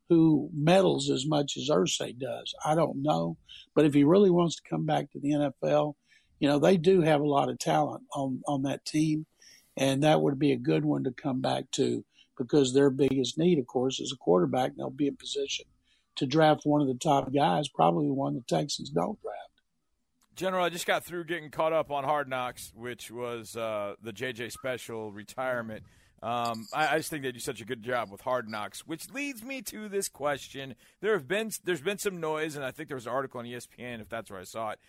who 0.09 0.49
meddles 0.53 1.09
as 1.09 1.25
much 1.25 1.57
as 1.57 1.69
Irsay 1.69 2.17
does? 2.17 2.53
I 2.63 2.75
don't 2.75 3.01
know. 3.01 3.37
But 3.73 3.85
if 3.85 3.93
he 3.93 4.03
really 4.03 4.29
wants 4.29 4.55
to 4.55 4.69
come 4.69 4.85
back 4.85 5.11
to 5.11 5.19
the 5.19 5.31
NFL, 5.31 5.95
you 6.39 6.47
know, 6.47 6.59
they 6.59 6.77
do 6.77 7.01
have 7.01 7.21
a 7.21 7.27
lot 7.27 7.49
of 7.49 7.59
talent 7.59 8.03
on, 8.13 8.41
on 8.47 8.63
that 8.63 8.85
team. 8.85 9.25
And 9.77 10.03
that 10.03 10.21
would 10.21 10.39
be 10.39 10.51
a 10.51 10.57
good 10.57 10.85
one 10.85 11.03
to 11.03 11.11
come 11.11 11.41
back 11.41 11.69
to 11.71 12.03
because 12.37 12.73
their 12.73 12.89
biggest 12.89 13.37
need, 13.37 13.59
of 13.59 13.67
course, 13.67 13.99
is 13.99 14.11
a 14.13 14.17
quarterback. 14.17 14.71
And 14.71 14.79
they'll 14.79 14.89
be 14.89 15.07
in 15.07 15.15
position 15.15 15.65
to 16.15 16.25
draft 16.25 16.61
one 16.63 16.81
of 16.81 16.87
the 16.87 16.95
top 16.95 17.33
guys, 17.33 17.67
probably 17.67 18.09
one 18.09 18.35
the 18.35 18.41
Texans 18.41 18.89
don't 18.89 19.21
draft. 19.21 19.39
General, 20.35 20.65
I 20.65 20.69
just 20.69 20.85
got 20.85 21.05
through 21.05 21.25
getting 21.25 21.49
caught 21.49 21.71
up 21.71 21.91
on 21.91 22.03
Hard 22.03 22.27
Knocks, 22.27 22.73
which 22.75 23.09
was 23.09 23.55
uh, 23.55 23.95
the 24.01 24.11
JJ 24.11 24.51
Special 24.51 25.11
retirement. 25.11 25.83
Um, 26.21 26.67
I, 26.73 26.95
I, 26.95 26.97
just 26.97 27.09
think 27.09 27.23
they 27.23 27.31
do 27.31 27.39
such 27.39 27.61
a 27.61 27.65
good 27.65 27.83
job 27.83 28.11
with 28.11 28.21
Hard 28.21 28.49
Knocks, 28.49 28.85
which 28.85 29.11
leads 29.11 29.43
me 29.43 29.61
to 29.63 29.87
this 29.87 30.09
question. 30.09 30.75
There 30.99 31.13
have 31.13 31.27
been 31.27 31.51
there's 31.63 31.81
been 31.81 31.99
some 31.99 32.19
noise, 32.19 32.55
and 32.55 32.65
I 32.65 32.71
think 32.71 32.89
there 32.89 32.95
was 32.95 33.05
an 33.05 33.13
article 33.13 33.39
on 33.39 33.45
ESPN, 33.45 34.01
if 34.01 34.09
that's 34.09 34.31
where 34.31 34.39
I 34.39 34.43
saw 34.43 34.71
it, 34.71 34.79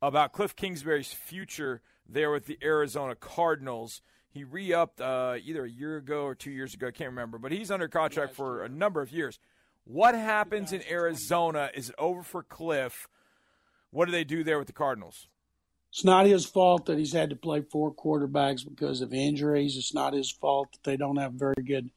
about 0.00 0.32
Cliff 0.32 0.54
Kingsbury's 0.54 1.12
future 1.12 1.82
there 2.08 2.30
with 2.30 2.46
the 2.46 2.58
Arizona 2.62 3.14
Cardinals. 3.14 4.00
He 4.36 4.44
re-upped 4.44 5.00
uh, 5.00 5.36
either 5.42 5.64
a 5.64 5.70
year 5.70 5.96
ago 5.96 6.24
or 6.24 6.34
two 6.34 6.50
years 6.50 6.74
ago, 6.74 6.88
I 6.88 6.90
can't 6.90 7.08
remember, 7.08 7.38
but 7.38 7.52
he's 7.52 7.70
under 7.70 7.88
contract 7.88 8.34
for 8.34 8.62
a 8.62 8.68
number 8.68 9.00
of 9.00 9.10
years. 9.10 9.38
What 9.84 10.14
happens 10.14 10.74
in 10.74 10.82
Arizona? 10.90 11.70
Is 11.74 11.88
it 11.88 11.94
over 11.96 12.22
for 12.22 12.42
Cliff? 12.42 13.08
What 13.92 14.04
do 14.04 14.12
they 14.12 14.24
do 14.24 14.44
there 14.44 14.58
with 14.58 14.66
the 14.66 14.74
Cardinals? 14.74 15.28
It's 15.90 16.04
not 16.04 16.26
his 16.26 16.44
fault 16.44 16.84
that 16.84 16.98
he's 16.98 17.14
had 17.14 17.30
to 17.30 17.36
play 17.36 17.62
four 17.62 17.94
quarterbacks 17.94 18.62
because 18.62 19.00
of 19.00 19.14
injuries. 19.14 19.74
It's 19.78 19.94
not 19.94 20.12
his 20.12 20.30
fault 20.30 20.68
that 20.72 20.84
they 20.84 20.98
don't 20.98 21.16
have 21.16 21.32
a 21.34 21.38
very 21.38 21.64
good 21.66 21.88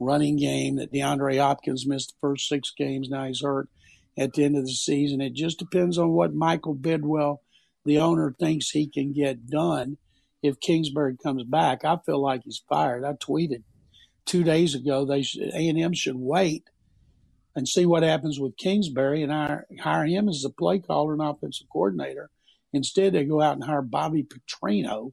running 0.00 0.36
game, 0.36 0.74
that 0.76 0.92
DeAndre 0.92 1.38
Hopkins 1.38 1.86
missed 1.86 2.08
the 2.08 2.28
first 2.28 2.48
six 2.48 2.72
games. 2.76 3.08
Now 3.08 3.26
he's 3.26 3.42
hurt 3.42 3.68
at 4.18 4.32
the 4.32 4.42
end 4.42 4.56
of 4.56 4.64
the 4.64 4.72
season. 4.72 5.20
It 5.20 5.34
just 5.34 5.60
depends 5.60 5.96
on 5.96 6.10
what 6.10 6.34
Michael 6.34 6.74
Bidwill, 6.74 7.38
the 7.84 7.98
owner, 7.98 8.34
thinks 8.36 8.70
he 8.70 8.88
can 8.88 9.12
get 9.12 9.46
done 9.46 9.98
if 10.44 10.60
Kingsbury 10.60 11.16
comes 11.16 11.42
back. 11.42 11.86
I 11.86 11.96
feel 12.04 12.20
like 12.20 12.42
he's 12.44 12.62
fired. 12.68 13.02
I 13.02 13.14
tweeted 13.14 13.62
two 14.26 14.44
days 14.44 14.74
ago 14.74 15.06
they 15.06 15.24
A&M 15.54 15.94
should 15.94 16.16
wait 16.16 16.64
and 17.56 17.66
see 17.66 17.86
what 17.86 18.02
happens 18.02 18.38
with 18.38 18.58
Kingsbury 18.58 19.22
and 19.22 19.32
hire, 19.32 20.04
him 20.04 20.28
as 20.28 20.44
a 20.44 20.50
play 20.50 20.80
caller 20.80 21.14
and 21.14 21.22
offensive 21.22 21.68
coordinator. 21.72 22.28
Instead, 22.74 23.14
they 23.14 23.24
go 23.24 23.40
out 23.40 23.54
and 23.54 23.64
hire 23.64 23.80
Bobby 23.80 24.22
Petrino. 24.22 25.12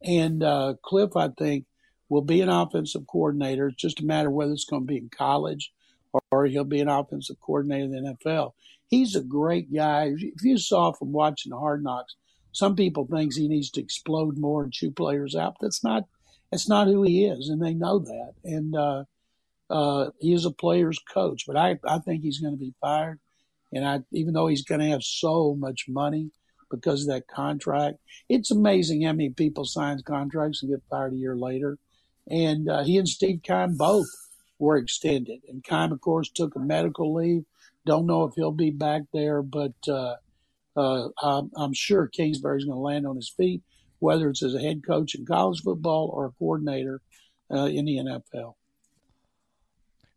And 0.00 0.44
uh, 0.44 0.74
Cliff, 0.80 1.16
I 1.16 1.30
think, 1.36 1.64
will 2.08 2.22
be 2.22 2.40
an 2.40 2.48
offensive 2.48 3.06
coordinator. 3.08 3.68
It's 3.68 3.82
just 3.82 4.00
a 4.00 4.04
matter 4.04 4.28
of 4.28 4.34
whether 4.34 4.52
it's 4.52 4.64
going 4.64 4.82
to 4.82 4.86
be 4.86 4.98
in 4.98 5.08
college 5.08 5.72
or, 6.12 6.20
or 6.30 6.46
he'll 6.46 6.62
be 6.62 6.80
an 6.80 6.88
offensive 6.88 7.40
coordinator 7.40 7.84
in 7.84 8.04
the 8.04 8.16
NFL. 8.24 8.52
He's 8.86 9.16
a 9.16 9.22
great 9.22 9.74
guy. 9.74 10.12
If 10.16 10.44
you 10.44 10.56
saw 10.56 10.92
from 10.92 11.10
watching 11.10 11.50
the 11.50 11.58
Hard 11.58 11.82
Knocks, 11.82 12.14
some 12.52 12.76
people 12.76 13.06
think 13.06 13.34
he 13.34 13.48
needs 13.48 13.70
to 13.70 13.80
explode 13.80 14.38
more 14.38 14.64
and 14.64 14.72
chew 14.72 14.90
players 14.90 15.36
out. 15.36 15.56
That's 15.60 15.84
not 15.84 16.04
that's 16.50 16.68
not 16.68 16.88
who 16.88 17.02
he 17.02 17.26
is, 17.26 17.48
and 17.48 17.62
they 17.62 17.74
know 17.74 17.98
that. 17.98 18.32
And 18.44 18.74
uh, 18.74 19.04
uh, 19.70 20.10
he 20.18 20.32
is 20.32 20.46
a 20.46 20.50
player's 20.50 20.98
coach, 20.98 21.44
but 21.46 21.56
I, 21.56 21.78
I 21.86 21.98
think 21.98 22.22
he's 22.22 22.40
going 22.40 22.54
to 22.54 22.58
be 22.58 22.74
fired. 22.80 23.20
And 23.72 23.86
I, 23.86 24.00
even 24.12 24.32
though 24.32 24.46
he's 24.46 24.64
going 24.64 24.80
to 24.80 24.88
have 24.88 25.02
so 25.02 25.54
much 25.58 25.84
money 25.88 26.30
because 26.70 27.02
of 27.02 27.08
that 27.08 27.28
contract, 27.28 27.98
it's 28.28 28.50
amazing 28.50 29.02
how 29.02 29.12
many 29.12 29.30
people 29.30 29.66
sign 29.66 30.00
contracts 30.02 30.62
and 30.62 30.70
get 30.72 30.82
fired 30.88 31.12
a 31.12 31.16
year 31.16 31.36
later. 31.36 31.78
And 32.30 32.68
uh, 32.68 32.82
he 32.84 32.96
and 32.96 33.08
Steve 33.08 33.40
Keim 33.42 33.76
both 33.76 34.06
were 34.58 34.76
extended. 34.76 35.40
And 35.48 35.62
Keim, 35.62 35.92
of 35.92 36.00
course, 36.00 36.30
took 36.30 36.56
a 36.56 36.60
medical 36.60 37.14
leave. 37.14 37.44
Don't 37.84 38.06
know 38.06 38.24
if 38.24 38.34
he'll 38.34 38.52
be 38.52 38.70
back 38.70 39.02
there, 39.12 39.42
but 39.42 39.74
uh, 40.78 41.08
I'm, 41.22 41.50
I'm 41.56 41.72
sure 41.72 42.06
Kingsbury's 42.06 42.64
going 42.64 42.76
to 42.76 42.80
land 42.80 43.06
on 43.06 43.16
his 43.16 43.28
feet, 43.28 43.62
whether 43.98 44.28
it's 44.28 44.42
as 44.42 44.54
a 44.54 44.60
head 44.60 44.82
coach 44.86 45.14
in 45.14 45.26
college 45.26 45.62
football 45.62 46.10
or 46.12 46.26
a 46.26 46.32
coordinator 46.32 47.00
uh, 47.52 47.66
in 47.66 47.84
the 47.84 47.96
NFL. 47.96 48.54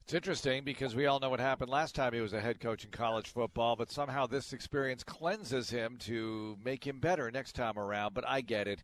It's 0.04 0.14
interesting 0.14 0.64
because 0.64 0.96
we 0.96 1.06
all 1.06 1.20
know 1.20 1.30
what 1.30 1.40
happened 1.40 1.70
last 1.70 1.96
time 1.96 2.14
he 2.14 2.20
was 2.20 2.34
a 2.34 2.42
head 2.42 2.60
coach 2.60 2.84
in 2.84 2.92
college 2.92 3.30
football, 3.30 3.76
but 3.76 3.90
somehow 3.90 4.28
this 4.28 4.52
experience 4.52 5.04
cleanses 5.04 5.70
him 5.70 5.98
to 6.00 6.58
make 6.64 6.86
him 6.86 7.00
better 7.00 7.32
next 7.32 7.54
time 7.56 7.80
around. 7.80 8.14
But 8.14 8.28
I 8.28 8.42
get 8.42 8.68
it. 8.68 8.84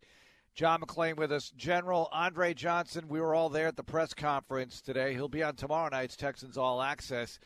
John 0.56 0.82
McClain 0.82 1.18
with 1.18 1.32
us. 1.32 1.52
General 1.58 2.10
Andre 2.12 2.54
Johnson, 2.54 3.08
we 3.10 3.20
were 3.20 3.36
all 3.36 3.50
there 3.50 3.68
at 3.68 3.76
the 3.76 3.84
press 3.84 4.14
conference 4.14 4.82
today. 4.82 5.14
He'll 5.14 5.28
be 5.28 5.44
on 5.44 5.56
tomorrow 5.56 5.90
night's 5.90 6.16
Texans 6.16 6.58
All 6.58 6.82
Access. 6.82 7.40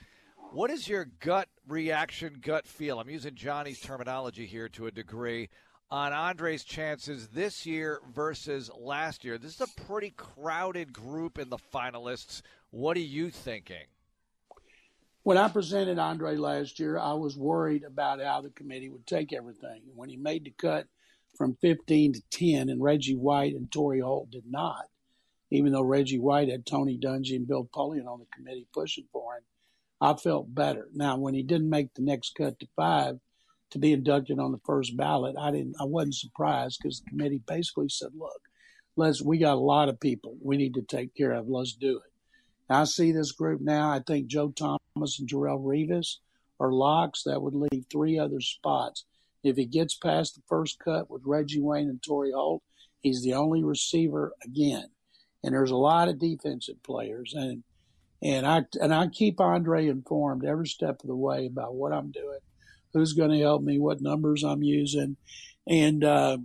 What 0.54 0.70
is 0.70 0.86
your 0.88 1.06
gut 1.22 1.48
reaction, 1.66 2.40
gut 2.42 2.68
feel? 2.68 3.00
I'm 3.00 3.10
using 3.10 3.36
Johnny's 3.36 3.80
terminology 3.80 4.46
here 4.46 4.68
to 4.70 4.88
a 4.88 4.92
degree 4.92 5.48
on 5.90 6.12
Andre's 6.12 6.66
chances 6.66 7.30
this 7.30 7.66
year 7.66 8.02
versus 8.14 8.70
last 8.78 9.24
year. 9.24 9.38
This 9.38 9.56
is 9.56 9.62
a 9.62 9.82
pretty 9.84 10.10
crowded 10.10 10.92
group 10.92 11.40
in 11.40 11.50
the 11.50 11.58
finalists 11.58 12.42
what 12.70 12.98
are 12.98 13.02
you 13.02 13.30
thinking? 13.30 13.86
when 15.24 15.38
I 15.38 15.48
presented 15.50 16.00
Andre 16.00 16.36
last 16.36 16.80
year, 16.80 16.98
I 16.98 17.14
was 17.14 17.38
worried 17.38 17.84
about 17.84 18.22
how 18.22 18.42
the 18.42 18.50
committee 18.50 18.90
would 18.90 19.06
take 19.06 19.34
everything. 19.34 19.84
When 19.96 20.10
he 20.10 20.18
made 20.18 20.46
the 20.46 20.52
cut 20.52 20.88
from 21.38 21.56
15 21.62 22.14
to 22.14 22.22
10, 22.32 22.70
and 22.70 22.82
Reggie 22.82 23.16
Wayne 23.16 23.56
and 23.56 23.72
Torry 23.72 24.00
Holt 24.00 24.32
did 24.32 24.46
not, 24.50 24.86
even 25.52 25.72
though 25.72 25.84
Reggie 25.84 26.20
Wayne 26.20 26.50
had 26.50 26.66
Tony 26.66 26.98
Dungy 26.98 27.36
and 27.36 27.48
Bill 27.48 27.70
Polian 27.72 28.08
on 28.08 28.20
the 28.20 28.26
committee 28.36 28.68
pushing 28.74 29.06
for 29.12 29.36
him, 29.36 29.44
I 30.02 30.16
felt 30.16 30.54
better. 30.54 30.90
Now, 30.94 31.18
when 31.18 31.36
he 31.36 31.44
didn't 31.44 31.70
make 31.70 31.94
the 31.94 32.02
next 32.02 32.34
cut 32.36 32.60
to 32.60 32.68
five 32.76 33.20
to 33.70 33.80
be 33.80 33.94
inducted 33.94 34.40
on 34.40 34.52
the 34.52 34.60
first 34.66 34.98
ballot, 34.98 35.36
I 35.40 35.52
didn't. 35.52 35.76
I 35.80 35.86
wasn't 35.86 36.16
surprised 36.16 36.80
because 36.82 37.00
the 37.00 37.12
committee 37.12 37.42
basically 37.46 37.90
said, 37.90 38.10
"Look, 38.16 38.42
let's. 38.96 39.22
We 39.22 39.38
got 39.38 39.58
a 39.58 39.60
lot 39.60 39.90
of 39.90 40.00
people 40.00 40.36
we 40.42 40.58
need 40.58 40.74
to 40.74 40.82
take 40.82 41.14
care 41.14 41.34
of. 41.34 41.48
Let's 41.48 41.74
do 41.74 41.98
it." 41.98 42.12
I 42.68 42.86
see 42.86 43.12
this 43.12 43.32
group 43.32 43.62
now. 43.62 43.92
I 43.92 44.00
think 44.00 44.28
Joe 44.28 44.50
Thomas 44.50 45.20
and 45.20 45.30
Darrelle 45.30 45.64
Revis 45.64 46.18
are 46.60 46.72
locks. 46.72 47.24
That 47.24 47.42
would 47.42 47.54
leave 47.54 47.86
three 47.90 48.18
other 48.18 48.42
spots. 48.42 49.06
If 49.44 49.58
he 49.58 49.66
gets 49.66 49.96
past 49.96 50.36
the 50.36 50.42
first 50.48 50.80
cut 50.80 51.10
with 51.10 51.24
Reggie 51.26 51.62
Wayne 51.62 51.90
and 51.90 52.02
Torry 52.02 52.32
Holt, 52.32 52.64
he's 53.02 53.24
the 53.24 53.34
only 53.34 53.64
receiver 53.64 54.34
again. 54.44 54.90
And 55.44 55.54
there's 55.54 55.72
a 55.72 55.76
lot 55.76 56.08
of 56.08 56.20
defensive 56.20 56.82
players, 56.84 57.34
and 57.34 57.64
and 58.22 58.46
I 58.46 58.66
and 58.80 58.94
I 58.94 59.08
keep 59.08 59.40
Andre 59.40 59.88
informed 59.88 60.46
every 60.46 60.68
step 60.68 61.02
of 61.02 61.08
the 61.08 61.16
way 61.16 61.48
about 61.48 61.76
what 61.76 61.92
I'm 61.92 62.12
doing, 62.12 62.40
who's 62.94 63.14
going 63.14 63.32
to 63.32 63.40
help 63.40 63.62
me, 63.62 63.80
what 63.80 64.02
numbers 64.02 64.44
I'm 64.44 64.64
using, 64.64 65.18
and 65.68 66.04
uh, 66.04 66.38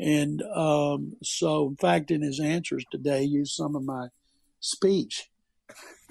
and 0.00 0.42
um, 0.42 1.14
so 1.22 1.68
in 1.68 1.76
fact, 1.76 2.10
in 2.10 2.22
his 2.22 2.40
answers 2.40 2.84
today, 2.90 3.22
used 3.22 3.54
some 3.54 3.76
of 3.76 3.84
my 3.84 4.08
speech 4.60 5.28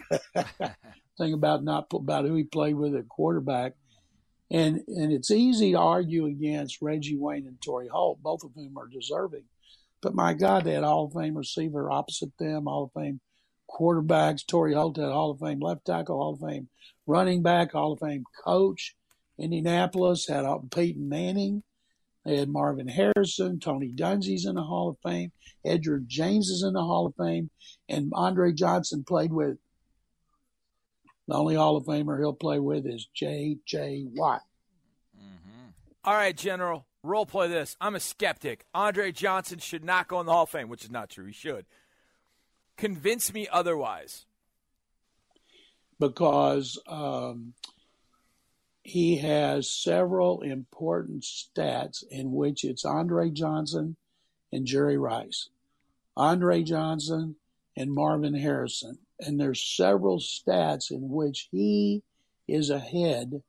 thing 1.18 1.34
about 1.34 1.64
not 1.64 1.88
about 1.94 2.26
who 2.26 2.36
he 2.36 2.44
played 2.44 2.76
with 2.76 2.96
at 2.96 3.10
quarterback. 3.10 3.74
And 4.50 4.82
and 4.88 5.12
it's 5.14 5.32
easy 5.32 5.72
to 5.72 5.80
argue 5.80 6.26
against 6.26 6.82
Reggie 6.82 7.18
Wayne 7.18 7.48
and 7.48 7.62
Torry 7.62 7.88
Holt, 7.88 8.22
both 8.22 8.44
of 8.44 8.52
whom 8.54 8.78
are 8.78 8.88
deserving. 8.88 9.44
But 10.02 10.16
my 10.16 10.34
God, 10.34 10.64
they 10.64 10.74
had 10.74 10.84
Hall 10.84 11.06
of 11.06 11.14
Fame 11.14 11.38
receiver 11.38 11.92
opposite 11.92 12.32
them, 12.38 12.66
Hall 12.66 12.86
of 12.86 13.02
Fame 13.02 13.22
quarterbacks. 13.72 14.46
Torry 14.46 14.74
Holt 14.74 14.98
had 14.98 15.12
Hall 15.12 15.32
of 15.32 15.40
Fame 15.40 15.60
left 15.60 15.86
tackle, 15.86 16.18
Hall 16.18 16.34
of 16.34 16.40
Fame 16.40 16.70
running 17.08 17.42
back, 17.42 17.72
Hall 17.72 17.94
of 17.94 18.00
Fame 18.00 18.24
coach. 18.44 18.96
Indianapolis 19.40 20.28
had 20.28 20.46
Peyton 20.72 21.10
Manning. 21.10 21.64
They 22.26 22.38
had 22.38 22.50
Marvin 22.50 22.88
Harrison, 22.88 23.60
Tony 23.60 23.92
Dungy's 23.92 24.46
in 24.46 24.56
the 24.56 24.62
Hall 24.62 24.90
of 24.90 24.98
Fame, 25.04 25.32
Edgerrin 25.66 26.06
James 26.06 26.50
is 26.50 26.64
in 26.64 26.74
the 26.74 26.82
Hall 26.82 27.08
of 27.08 27.16
Fame, 27.16 27.50
and 27.90 28.12
Andre 28.14 28.54
Johnson 28.54 29.04
played 29.04 29.34
with 29.34 29.58
the 31.28 31.36
only 31.36 31.56
Hall 31.56 31.78
of 31.78 31.86
Famer 31.86 32.20
he'll 32.20 32.34
play 32.34 32.60
with 32.60 32.86
is 32.86 33.08
J.J. 33.14 34.06
Watt. 34.14 34.42
Mm-hmm. 35.18 35.70
All 36.04 36.14
right, 36.14 36.36
General, 36.36 36.86
role 37.04 37.26
play 37.26 37.48
this. 37.48 37.76
I'm 37.82 37.96
a 37.96 38.00
skeptic. 38.00 38.66
Andre 38.74 39.12
Johnson 39.12 39.60
should 39.60 39.84
not 39.84 40.08
go 40.08 40.20
in 40.20 40.26
the 40.26 40.32
Hall 40.32 40.44
of 40.44 40.50
Fame, 40.50 40.70
which 40.70 40.84
is 40.84 40.92
not 40.92 41.10
true. 41.10 41.26
He 41.26 41.34
should. 41.34 41.66
Convince 42.82 43.32
me 43.32 43.48
otherwise. 43.52 44.26
Because 46.00 46.82
um, 46.88 47.54
he 48.82 49.18
has 49.18 49.70
several 49.70 50.42
important 50.42 51.22
stats 51.22 52.04
in 52.10 52.32
which 52.32 52.64
it's 52.64 52.84
Andre 52.84 53.30
Johnson 53.30 53.98
and 54.52 54.66
Jerry 54.66 54.98
Rice, 54.98 55.50
Andre 56.18 56.64
Johnson 56.64 57.36
and 57.78 57.94
Marvin 57.94 58.34
Harrison, 58.34 58.98
and 59.20 59.40
there's 59.40 59.62
several 59.62 60.18
stats 60.18 60.90
in 60.90 61.08
which 61.08 61.50
he 61.52 62.02
is 62.48 62.72
ahead 62.72 63.44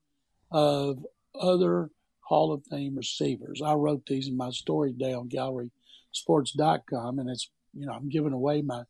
of 0.50 1.06
other 1.34 1.88
Hall 2.20 2.52
of 2.52 2.66
Fame 2.66 2.96
receivers. 2.96 3.62
I 3.62 3.72
wrote 3.72 4.04
these 4.04 4.28
in 4.28 4.36
my 4.36 4.50
story 4.50 4.92
today 4.92 5.14
on 5.14 5.30
gallerysports.com, 5.30 7.18
and 7.18 7.30
it's, 7.30 7.50
you 7.72 7.86
know, 7.86 7.94
I'm 7.94 8.10
giving 8.10 8.34
away 8.34 8.60
my 8.60 8.82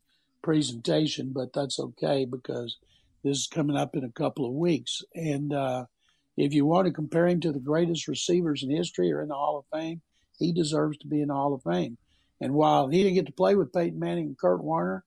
presentation, 0.43 1.33
but 1.33 1.53
that's 1.53 1.79
okay 1.79 2.25
because 2.25 2.77
this 3.25 3.39
is 3.39 3.47
coming 3.47 3.77
up 3.77 3.95
in 3.97 4.05
a 4.05 4.11
couple 4.11 4.47
of 4.47 4.53
weeks. 4.53 5.03
And 5.15 5.53
uh, 5.53 5.87
if 6.37 6.53
you 6.53 6.67
want 6.67 6.87
to 6.87 6.93
compare 6.93 7.27
him 7.27 7.41
to 7.41 7.53
the 7.53 7.61
greatest 7.61 8.09
receivers 8.09 8.63
in 8.63 8.71
history 8.71 9.13
or 9.13 9.23
in 9.23 9.29
the 9.29 9.35
Hall 9.35 9.59
of 9.59 9.79
Fame, 9.79 10.01
he 10.39 10.53
deserves 10.53 10.99
to 10.99 11.07
be 11.07 11.21
in 11.21 11.29
the 11.29 11.35
Hall 11.35 11.55
of 11.55 11.63
Fame. 11.63 11.97
And 12.41 12.55
while 12.55 12.89
he 12.89 13.03
didn't 13.03 13.15
get 13.15 13.27
to 13.27 13.33
play 13.33 13.55
with 13.55 13.73
Peyton 13.73 13.99
Manning 13.99 14.27
and 14.27 14.39
Kurt 14.39 14.63
Warner, 14.63 15.05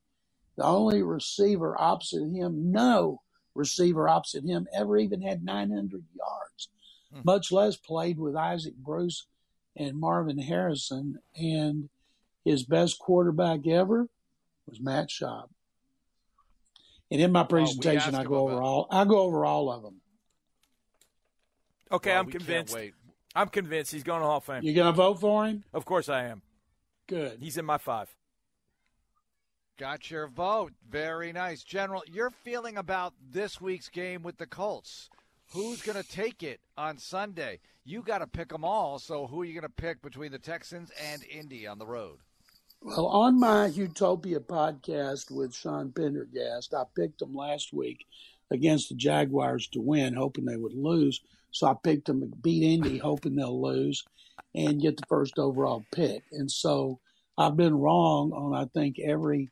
the 0.55 0.63
only 0.63 1.03
receiver 1.03 1.79
opposite 1.79 2.29
him, 2.31 2.71
no 2.71 3.21
receiver 3.53 4.07
opposite 4.07 4.45
him, 4.45 4.67
ever 4.73 4.97
even 4.97 5.21
had 5.21 5.43
900 5.43 6.03
yards, 6.15 6.69
hmm. 7.13 7.19
much 7.25 7.51
less 7.51 7.75
played 7.75 8.17
with 8.17 8.35
Isaac 8.35 8.75
Bruce 8.77 9.27
and 9.75 9.99
Marvin 9.99 10.37
Harrison. 10.37 11.19
And 11.35 11.89
his 12.45 12.63
best 12.63 12.99
quarterback 12.99 13.67
ever 13.67 14.07
was 14.67 14.80
Matt 14.80 15.10
Schaub. 15.10 15.47
And 17.12 17.21
in 17.21 17.32
my 17.32 17.41
oh, 17.41 17.45
presentation, 17.45 18.15
oh, 18.15 18.19
I 18.19 18.23
go 18.23 18.36
over 18.36 18.62
all. 18.62 18.88
I 18.89 19.06
go 19.06 19.19
over 19.19 19.45
all 19.45 19.71
of 19.71 19.84
them. 19.84 20.01
Okay, 21.91 22.12
well, 22.12 22.21
I'm 22.21 22.32
convinced. 22.32 22.73
Wait, 22.73 22.93
I'm 23.36 23.49
convinced 23.49 23.91
he's 23.91 24.04
going 24.04 24.21
to 24.21 24.25
Hall 24.25 24.38
of 24.38 24.43
Fame. 24.43 24.63
You 24.63 24.73
going 24.73 24.91
to 24.91 24.97
vote 24.97 25.19
for 25.19 25.45
him? 25.45 25.63
Of 25.73 25.86
course 25.86 26.10
I 26.10 26.25
am. 26.25 26.41
Good. 27.08 27.38
He's 27.39 27.58
in 27.58 27.65
my 27.65 27.78
five. 27.78 28.10
Got 29.78 30.10
your 30.10 30.28
vote. 30.28 30.73
Very 30.89 31.34
nice. 31.34 31.62
General, 31.62 32.01
your 32.08 32.32
feeling 32.32 32.78
about 32.78 33.13
this 33.32 33.60
week's 33.60 33.89
game 33.89 34.23
with 34.23 34.38
the 34.38 34.47
Colts. 34.47 35.10
Who's 35.51 35.82
going 35.82 36.01
to 36.01 36.10
take 36.10 36.41
it 36.43 36.62
on 36.78 36.97
Sunday? 36.97 37.60
You 37.84 38.01
got 38.01 38.19
to 38.19 38.28
pick 38.28 38.49
them 38.49 38.63
all. 38.63 38.97
So 38.99 39.28
who 39.28 39.41
are 39.41 39.45
you 39.45 39.54
going 39.54 39.62
to 39.62 39.69
pick 39.69 40.01
between 40.01 40.32
the 40.32 40.39
Texans 40.39 40.91
and 40.99 41.23
Indy 41.25 41.67
on 41.67 41.78
the 41.78 41.86
road? 41.86 42.19
Well, 42.85 43.07
on 43.07 43.39
my 43.39 43.65
Utopia 43.65 44.39
podcast 44.39 45.31
with 45.31 45.55
Sean 45.55 45.91
Pendergast, 45.91 46.71
I 46.71 46.83
picked 46.95 47.17
them 47.17 47.33
last 47.33 47.73
week 47.73 48.05
against 48.51 48.89
the 48.89 48.95
Jaguars 48.95 49.67
to 49.69 49.81
win, 49.81 50.13
hoping 50.13 50.45
they 50.45 50.55
would 50.55 50.75
lose. 50.75 51.19
So 51.49 51.65
I 51.65 51.73
picked 51.83 52.05
them 52.05 52.19
to 52.19 52.27
beat 52.27 52.61
Indy, 52.61 52.99
hoping 52.99 53.35
they'll 53.35 53.59
lose 53.59 54.05
and 54.53 54.79
get 54.79 54.97
the 54.97 55.05
first 55.09 55.39
overall 55.39 55.83
pick. 55.91 56.25
And 56.31 56.49
so 56.51 56.99
I've 57.39 57.57
been 57.57 57.73
wrong 57.73 58.31
on, 58.33 58.53
I 58.53 58.65
think, 58.65 58.99
every 58.99 59.49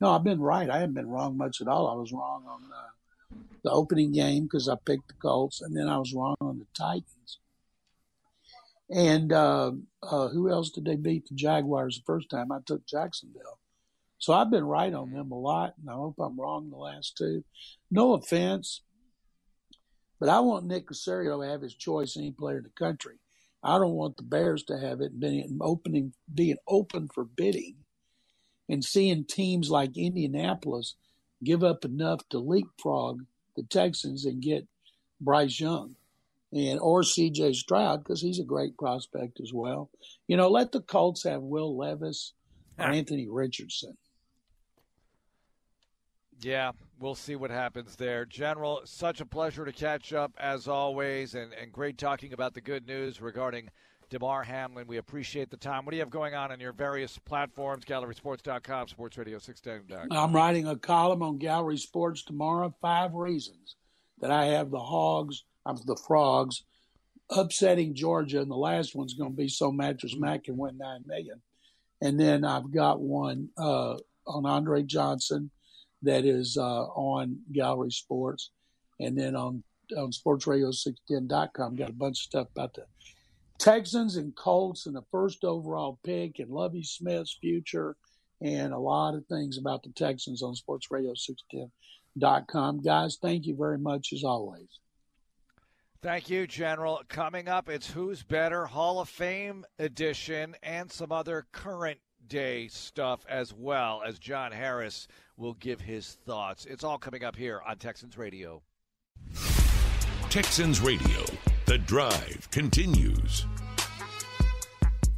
no, 0.00 0.10
I've 0.10 0.24
been 0.24 0.40
right. 0.40 0.68
I 0.68 0.80
haven't 0.80 0.96
been 0.96 1.08
wrong 1.08 1.36
much 1.36 1.60
at 1.60 1.68
all. 1.68 1.86
I 1.86 1.94
was 1.94 2.12
wrong 2.12 2.42
on 2.48 2.62
the, 2.62 3.36
the 3.62 3.70
opening 3.70 4.10
game 4.10 4.42
because 4.42 4.68
I 4.68 4.74
picked 4.74 5.06
the 5.06 5.14
Colts, 5.22 5.60
and 5.60 5.76
then 5.76 5.88
I 5.88 5.98
was 5.98 6.12
wrong 6.12 6.34
on 6.40 6.58
the 6.58 6.66
Titans. 6.74 7.11
And 8.92 9.32
uh, 9.32 9.72
uh, 10.02 10.28
who 10.28 10.50
else 10.50 10.70
did 10.70 10.84
they 10.84 10.96
beat? 10.96 11.26
The 11.28 11.34
Jaguars 11.34 11.96
the 11.96 12.04
first 12.04 12.28
time. 12.28 12.52
I 12.52 12.58
took 12.66 12.86
Jacksonville. 12.86 13.58
So 14.18 14.32
I've 14.32 14.50
been 14.50 14.64
right 14.64 14.92
on 14.92 15.10
them 15.10 15.32
a 15.32 15.38
lot, 15.38 15.74
and 15.80 15.90
I 15.90 15.94
hope 15.94 16.16
I'm 16.20 16.38
wrong 16.38 16.70
the 16.70 16.76
last 16.76 17.16
two. 17.16 17.42
No 17.90 18.12
offense, 18.12 18.82
but 20.20 20.28
I 20.28 20.38
want 20.40 20.66
Nick 20.66 20.86
Caserio 20.86 21.42
to 21.42 21.50
have 21.50 21.62
his 21.62 21.74
choice 21.74 22.16
any 22.16 22.30
player 22.30 22.58
in 22.58 22.64
the 22.64 22.70
country. 22.70 23.16
I 23.64 23.78
don't 23.78 23.94
want 23.94 24.16
the 24.16 24.22
Bears 24.22 24.62
to 24.64 24.78
have 24.78 25.00
it 25.00 25.18
being 25.18 25.58
opening 25.60 26.12
being 26.32 26.56
open 26.68 27.08
for 27.08 27.24
bidding 27.24 27.76
and 28.68 28.84
seeing 28.84 29.24
teams 29.24 29.70
like 29.70 29.96
Indianapolis 29.96 30.94
give 31.42 31.64
up 31.64 31.84
enough 31.84 32.20
to 32.28 32.38
leapfrog 32.38 33.22
the 33.56 33.62
Texans 33.64 34.24
and 34.24 34.42
get 34.42 34.66
Bryce 35.20 35.58
Young 35.58 35.96
and 36.52 36.78
or 36.80 37.02
CJ 37.02 37.54
Stroud 37.54 38.04
because 38.04 38.20
he's 38.20 38.38
a 38.38 38.44
great 38.44 38.76
prospect 38.76 39.40
as 39.40 39.52
well. 39.52 39.90
You 40.26 40.36
know, 40.36 40.48
let 40.48 40.72
the 40.72 40.80
Colts 40.80 41.24
have 41.24 41.42
Will 41.42 41.76
Levis 41.76 42.34
or 42.78 42.86
Anthony 42.86 43.28
Richardson. 43.28 43.96
Yeah, 46.40 46.72
we'll 46.98 47.14
see 47.14 47.36
what 47.36 47.50
happens 47.50 47.94
there. 47.96 48.24
General, 48.24 48.82
such 48.84 49.20
a 49.20 49.26
pleasure 49.26 49.64
to 49.64 49.72
catch 49.72 50.12
up 50.12 50.32
as 50.38 50.66
always, 50.66 51.34
and, 51.34 51.52
and 51.52 51.72
great 51.72 51.98
talking 51.98 52.32
about 52.32 52.54
the 52.54 52.60
good 52.60 52.86
news 52.86 53.20
regarding– 53.20 53.68
Damar 54.12 54.42
Hamlin. 54.42 54.86
We 54.86 54.98
appreciate 54.98 55.50
the 55.50 55.56
time. 55.56 55.86
What 55.86 55.92
do 55.92 55.96
you 55.96 56.02
have 56.02 56.10
going 56.10 56.34
on 56.34 56.52
on 56.52 56.60
your 56.60 56.72
various 56.72 57.18
platforms? 57.18 57.86
GallerySports.com, 57.86 58.88
SportsRadio610.com. 58.88 60.08
I'm 60.12 60.36
writing 60.36 60.68
a 60.68 60.76
column 60.76 61.22
on 61.22 61.38
Gallery 61.38 61.78
Sports 61.78 62.22
tomorrow. 62.22 62.74
Five 62.82 63.14
reasons 63.14 63.76
that 64.20 64.30
I 64.30 64.46
have 64.46 64.70
the 64.70 64.78
Hogs, 64.78 65.44
I'm 65.64 65.76
the 65.84 66.00
Frogs, 66.06 66.64
upsetting 67.30 67.94
Georgia, 67.94 68.40
and 68.40 68.50
the 68.50 68.56
last 68.56 68.94
one's 68.94 69.14
going 69.14 69.32
to 69.32 69.36
be 69.36 69.48
so 69.48 69.70
Mattress 69.70 70.16
Mac 70.16 70.44
can 70.44 70.56
win 70.56 70.78
nine 70.78 71.04
million. 71.06 71.40
And 72.00 72.18
then 72.18 72.44
I've 72.44 72.72
got 72.72 73.00
one 73.00 73.50
uh, 73.56 73.96
on 74.26 74.46
Andre 74.46 74.82
Johnson 74.82 75.50
that 76.02 76.24
is 76.24 76.56
uh, 76.56 76.84
on 76.84 77.38
Gallery 77.52 77.90
Sports, 77.90 78.50
and 78.98 79.16
then 79.16 79.36
on 79.36 79.62
on 79.96 80.10
SportsRadio610.com 80.10 81.76
got 81.76 81.90
a 81.90 81.92
bunch 81.92 82.20
of 82.20 82.22
stuff 82.22 82.48
about 82.50 82.74
the 82.74 82.86
Texans 83.58 84.16
and 84.16 84.34
Colts 84.34 84.86
and 84.86 84.96
the 84.96 85.04
first 85.10 85.44
overall 85.44 85.98
pick 86.02 86.38
and 86.38 86.50
Lovie 86.50 86.82
Smith's 86.82 87.36
future 87.40 87.96
and 88.40 88.72
a 88.72 88.78
lot 88.78 89.14
of 89.14 89.24
things 89.26 89.58
about 89.58 89.82
the 89.82 89.90
Texans 89.90 90.42
on 90.42 90.56
Sports 90.56 90.88
Radio 90.90 91.14
610. 91.14 92.46
com. 92.48 92.80
Guys, 92.82 93.18
thank 93.22 93.46
you 93.46 93.54
very 93.56 93.78
much 93.78 94.12
as 94.12 94.24
always. 94.24 94.66
Thank 96.02 96.28
you, 96.28 96.48
General. 96.48 97.00
Coming 97.06 97.46
up, 97.46 97.68
it's 97.68 97.88
Who's 97.88 98.24
Better 98.24 98.66
Hall 98.66 98.98
of 98.98 99.08
Fame 99.08 99.64
edition 99.78 100.56
and 100.60 100.90
some 100.90 101.12
other 101.12 101.46
current 101.52 102.00
day 102.26 102.66
stuff 102.66 103.24
as 103.28 103.54
well 103.54 104.02
as 104.04 104.18
John 104.18 104.50
Harris 104.50 105.06
will 105.36 105.54
give 105.54 105.80
his 105.80 106.18
thoughts. 106.26 106.64
It's 106.64 106.82
all 106.82 106.98
coming 106.98 107.22
up 107.22 107.36
here 107.36 107.62
on 107.64 107.76
Texans 107.76 108.18
Radio. 108.18 108.62
Texans 110.28 110.80
Radio. 110.80 111.24
The 111.66 111.78
drive 111.78 112.48
continues. 112.50 113.46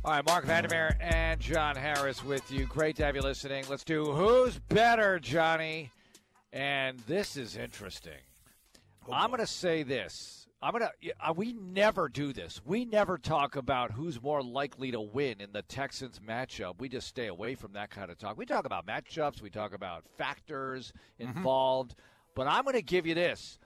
All 0.05 0.13
right, 0.13 0.27
Marc 0.27 0.45
Vandermeer 0.45 0.99
and 1.01 1.41
John 1.41 1.77
Harris 1.77 2.23
with 2.23 2.53
you. 2.53 2.67
Great 2.67 2.97
to 2.97 3.07
have 3.07 3.17
you 3.17 3.23
listening. 3.23 3.65
Let's 3.71 3.85
do 3.85 4.13
Who's 4.13 4.59
Better, 4.59 5.19
Johnny? 5.19 5.91
And 6.53 6.99
this 7.07 7.39
is 7.39 7.57
interesting. 7.57 8.21
Oh, 9.09 9.15
I'm 9.15 9.29
going 9.29 9.41
to 9.41 9.47
say 9.47 9.83
this 9.83 10.44
I'm 10.65 10.73
gonna. 10.73 10.91
Uh, 11.21 11.35
we 11.37 11.53
never 11.53 12.09
do 12.09 12.33
this. 12.33 12.63
We 12.65 12.87
never 12.87 13.19
talk 13.19 13.55
about 13.55 13.91
who's 13.91 14.23
more 14.23 14.43
likely 14.43 14.91
to 14.93 15.01
win 15.01 15.43
in 15.43 15.53
the 15.53 15.61
Texans 15.61 16.21
matchup. 16.27 16.77
We 16.79 16.89
just 16.89 17.07
stay 17.07 17.27
away 17.27 17.55
from 17.55 17.75
that 17.75 17.91
kind 17.91 18.11
of 18.11 18.17
talk. 18.17 18.39
We 18.39 18.47
talk 18.47 18.65
about 18.65 18.87
matchups. 18.87 19.43
We 19.43 19.51
talk 19.51 19.75
about 19.75 20.05
factors 20.17 20.95
mm-hmm. 21.21 21.37
involved. 21.37 21.91
Mm-hmm. 21.91 22.01
But 22.35 22.47
I'm 22.47 22.65
going 22.65 22.77
to 22.77 22.83
give 22.83 23.07
you 23.07 23.15
this: 23.15 23.59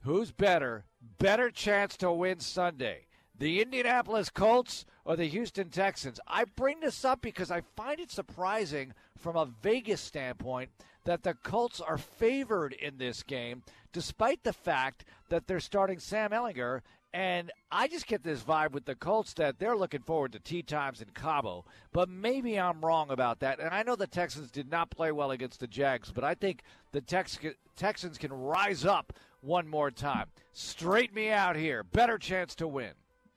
Who's 0.00 0.32
better? 0.32 0.84
Better 1.18 1.48
chance 1.48 1.96
to 1.98 2.10
win 2.10 2.40
Sunday, 2.40 3.05
the 3.38 3.60
Indianapolis 3.60 4.30
Colts 4.30 4.84
or 5.04 5.16
the 5.16 5.26
Houston 5.26 5.70
Texans? 5.70 6.20
I 6.26 6.44
bring 6.44 6.80
this 6.80 7.04
up 7.04 7.20
because 7.20 7.50
I 7.50 7.62
find 7.76 8.00
it 8.00 8.10
surprising 8.10 8.92
from 9.18 9.36
a 9.36 9.48
Vegas 9.62 10.00
standpoint 10.00 10.70
that 11.04 11.22
the 11.22 11.34
Colts 11.34 11.80
are 11.80 11.98
favored 11.98 12.72
in 12.72 12.98
this 12.98 13.22
game, 13.22 13.62
despite 13.92 14.42
the 14.42 14.52
fact 14.52 15.04
that 15.28 15.46
they're 15.46 15.60
starting 15.60 15.98
Sam 15.98 16.30
Ehlinger. 16.30 16.82
And 17.14 17.50
I 17.72 17.88
just 17.88 18.06
get 18.06 18.22
this 18.22 18.42
vibe 18.42 18.72
with 18.72 18.84
the 18.84 18.94
Colts 18.94 19.32
that 19.34 19.58
they're 19.58 19.76
looking 19.76 20.02
forward 20.02 20.32
to 20.32 20.38
tea 20.38 20.62
times 20.62 21.00
in 21.00 21.08
Cabo. 21.14 21.64
But 21.92 22.10
maybe 22.10 22.60
I'm 22.60 22.84
wrong 22.84 23.10
about 23.10 23.40
that. 23.40 23.58
And 23.58 23.70
I 23.70 23.84
know 23.84 23.96
the 23.96 24.06
Texans 24.06 24.50
did 24.50 24.70
not 24.70 24.90
play 24.90 25.12
well 25.12 25.30
against 25.30 25.60
the 25.60 25.66
Jags, 25.66 26.12
but 26.12 26.24
I 26.24 26.34
think 26.34 26.62
the 26.92 27.00
Tex- 27.00 27.38
Texans 27.74 28.18
can 28.18 28.32
rise 28.32 28.84
up 28.84 29.14
one 29.40 29.66
more 29.66 29.90
time. 29.90 30.26
Straighten 30.52 31.14
me 31.14 31.30
out 31.30 31.56
here. 31.56 31.84
Better 31.84 32.18
chance 32.18 32.54
to 32.56 32.68
win. 32.68 32.92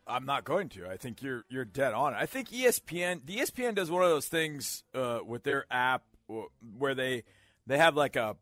I'm 0.10 0.26
not 0.26 0.44
going 0.44 0.70
to. 0.70 0.90
I 0.90 0.98
think 0.98 1.22
you're 1.22 1.46
you're 1.50 1.66
dead 1.66 1.94
on. 1.94 2.14
I 2.14 2.26
think 2.26 2.50
ESPN, 2.50 3.26
the 3.26 3.38
ESPN 3.38 3.76
does 3.76 3.92
one 3.92 4.04
of 4.04 4.10
those 4.10 4.28
things 4.28 4.84
uh, 4.94 5.20
with 5.26 5.44
their 5.44 5.66
app 5.72 6.04
where 6.78 6.96
they 6.96 7.24
they 7.68 7.78
have 7.78 7.96
like 7.96 8.16
a 8.16 8.36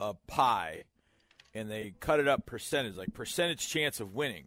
a 0.00 0.14
pie 0.26 0.84
and 1.54 1.70
they 1.70 1.94
cut 2.00 2.20
it 2.20 2.28
up 2.28 2.46
percentage, 2.46 2.96
like 2.96 3.14
percentage 3.14 3.68
chance 3.68 4.00
of 4.00 4.14
winning. 4.14 4.46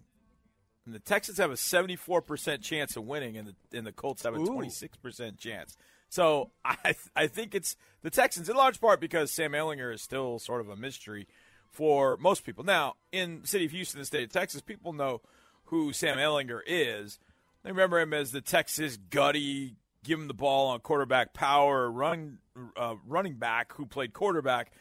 And 0.86 0.94
the 0.94 1.00
Texans 1.00 1.38
have 1.38 1.52
a 1.52 1.56
74% 1.56 2.62
chance 2.62 2.96
of 2.96 3.04
winning, 3.04 3.36
and 3.36 3.50
the, 3.50 3.78
and 3.78 3.86
the 3.86 3.92
Colts 3.92 4.24
have 4.24 4.36
a 4.36 4.40
Ooh. 4.40 4.48
26% 4.48 5.38
chance. 5.38 5.76
So 6.10 6.52
I 6.66 6.76
th- 6.84 6.98
I 7.16 7.28
think 7.28 7.56
it's 7.56 7.76
the 8.04 8.10
Texans 8.10 8.50
in 8.50 8.56
large 8.56 8.80
part 8.80 9.00
because 9.00 9.32
Sam 9.32 9.52
Ehlinger 9.52 9.94
is 9.94 10.02
still 10.02 10.40
sort 10.40 10.62
of 10.62 10.70
a 10.70 10.76
mystery 10.76 11.28
for 11.72 12.18
most 12.18 12.46
people. 12.46 12.64
Now, 12.64 12.96
in 13.12 13.42
the 13.42 13.48
city 13.48 13.66
of 13.66 13.72
Houston, 13.72 14.00
the 14.00 14.06
state 14.06 14.24
of 14.24 14.32
Texas, 14.32 14.62
people 14.62 14.94
know 14.94 15.22
who 15.68 15.94
Sam 15.94 16.18
Ehlinger 16.18 16.62
is. 16.66 17.20
They 17.64 17.72
remember 17.72 18.00
him 18.00 18.14
as 18.14 18.32
the 18.32 18.42
Texas 18.42 18.98
gutty, 18.98 19.76
give 20.04 20.20
him 20.20 20.28
the 20.28 20.34
ball 20.34 20.68
on 20.68 20.80
quarterback 20.80 21.34
power, 21.34 21.90
run 21.90 22.40
uh, 22.76 22.96
running 23.06 23.36
back 23.36 23.74
who 23.74 23.86
played 23.86 24.14
quarterback 24.14 24.72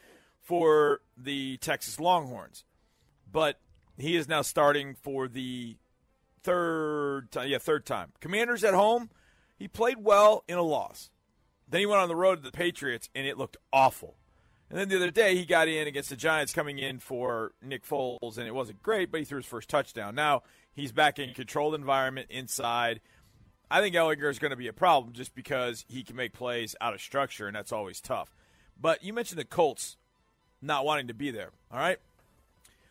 for 0.41 1.01
the 1.17 1.57
Texas 1.57 1.99
Longhorns. 1.99 2.63
But 3.29 3.59
he 3.97 4.15
is 4.15 4.27
now 4.27 4.41
starting 4.41 4.95
for 4.95 5.27
the 5.27 5.77
third 6.43 7.31
time. 7.31 7.49
Yeah, 7.49 7.57
third 7.57 7.85
time. 7.85 8.13
Commanders 8.21 8.63
at 8.63 8.73
home, 8.73 9.09
he 9.57 9.67
played 9.67 9.97
well 9.99 10.43
in 10.47 10.57
a 10.57 10.63
loss. 10.63 11.09
Then 11.67 11.81
he 11.81 11.85
went 11.85 12.01
on 12.01 12.07
the 12.07 12.15
road 12.15 12.37
to 12.37 12.41
the 12.41 12.51
Patriots, 12.51 13.09
and 13.13 13.27
it 13.27 13.37
looked 13.37 13.57
awful. 13.73 14.15
And 14.69 14.77
then 14.77 14.89
the 14.89 14.97
other 14.97 15.11
day, 15.11 15.35
he 15.35 15.45
got 15.45 15.67
in 15.67 15.87
against 15.87 16.09
the 16.09 16.15
Giants 16.15 16.53
coming 16.53 16.77
in 16.77 16.99
for 16.99 17.53
Nick 17.61 17.85
Foles, 17.85 18.37
and 18.37 18.45
it 18.45 18.53
wasn't 18.53 18.83
great, 18.83 19.11
but 19.11 19.19
he 19.19 19.25
threw 19.25 19.37
his 19.37 19.45
first 19.45 19.69
touchdown. 19.69 20.13
Now 20.13 20.43
he's 20.73 20.91
back 20.91 21.19
in 21.19 21.33
controlled 21.33 21.73
environment 21.73 22.27
inside. 22.29 22.99
I 23.71 23.81
think 23.81 23.95
Ehlinger 23.95 24.29
is 24.29 24.39
going 24.39 24.51
to 24.51 24.57
be 24.57 24.67
a 24.67 24.73
problem 24.73 25.13
just 25.13 25.35
because 25.35 25.85
he 25.87 26.03
can 26.03 26.15
make 26.15 26.33
plays 26.33 26.75
out 26.81 26.93
of 26.93 27.01
structure, 27.01 27.47
and 27.47 27.55
that's 27.55 27.71
always 27.71 28.01
tough. 28.01 28.33
But 28.79 29.03
you 29.03 29.13
mentioned 29.13 29.39
the 29.39 29.45
Colts 29.45 29.97
not 30.61 30.85
wanting 30.85 31.07
to 31.07 31.13
be 31.13 31.31
there. 31.31 31.51
All 31.71 31.79
right? 31.79 31.97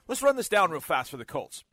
Let's 0.09 0.23
run 0.23 0.37
this 0.37 0.49
down 0.49 0.71
real 0.71 0.81
fast 0.81 1.11
for 1.11 1.17
the 1.17 1.25
Colts. 1.25 1.65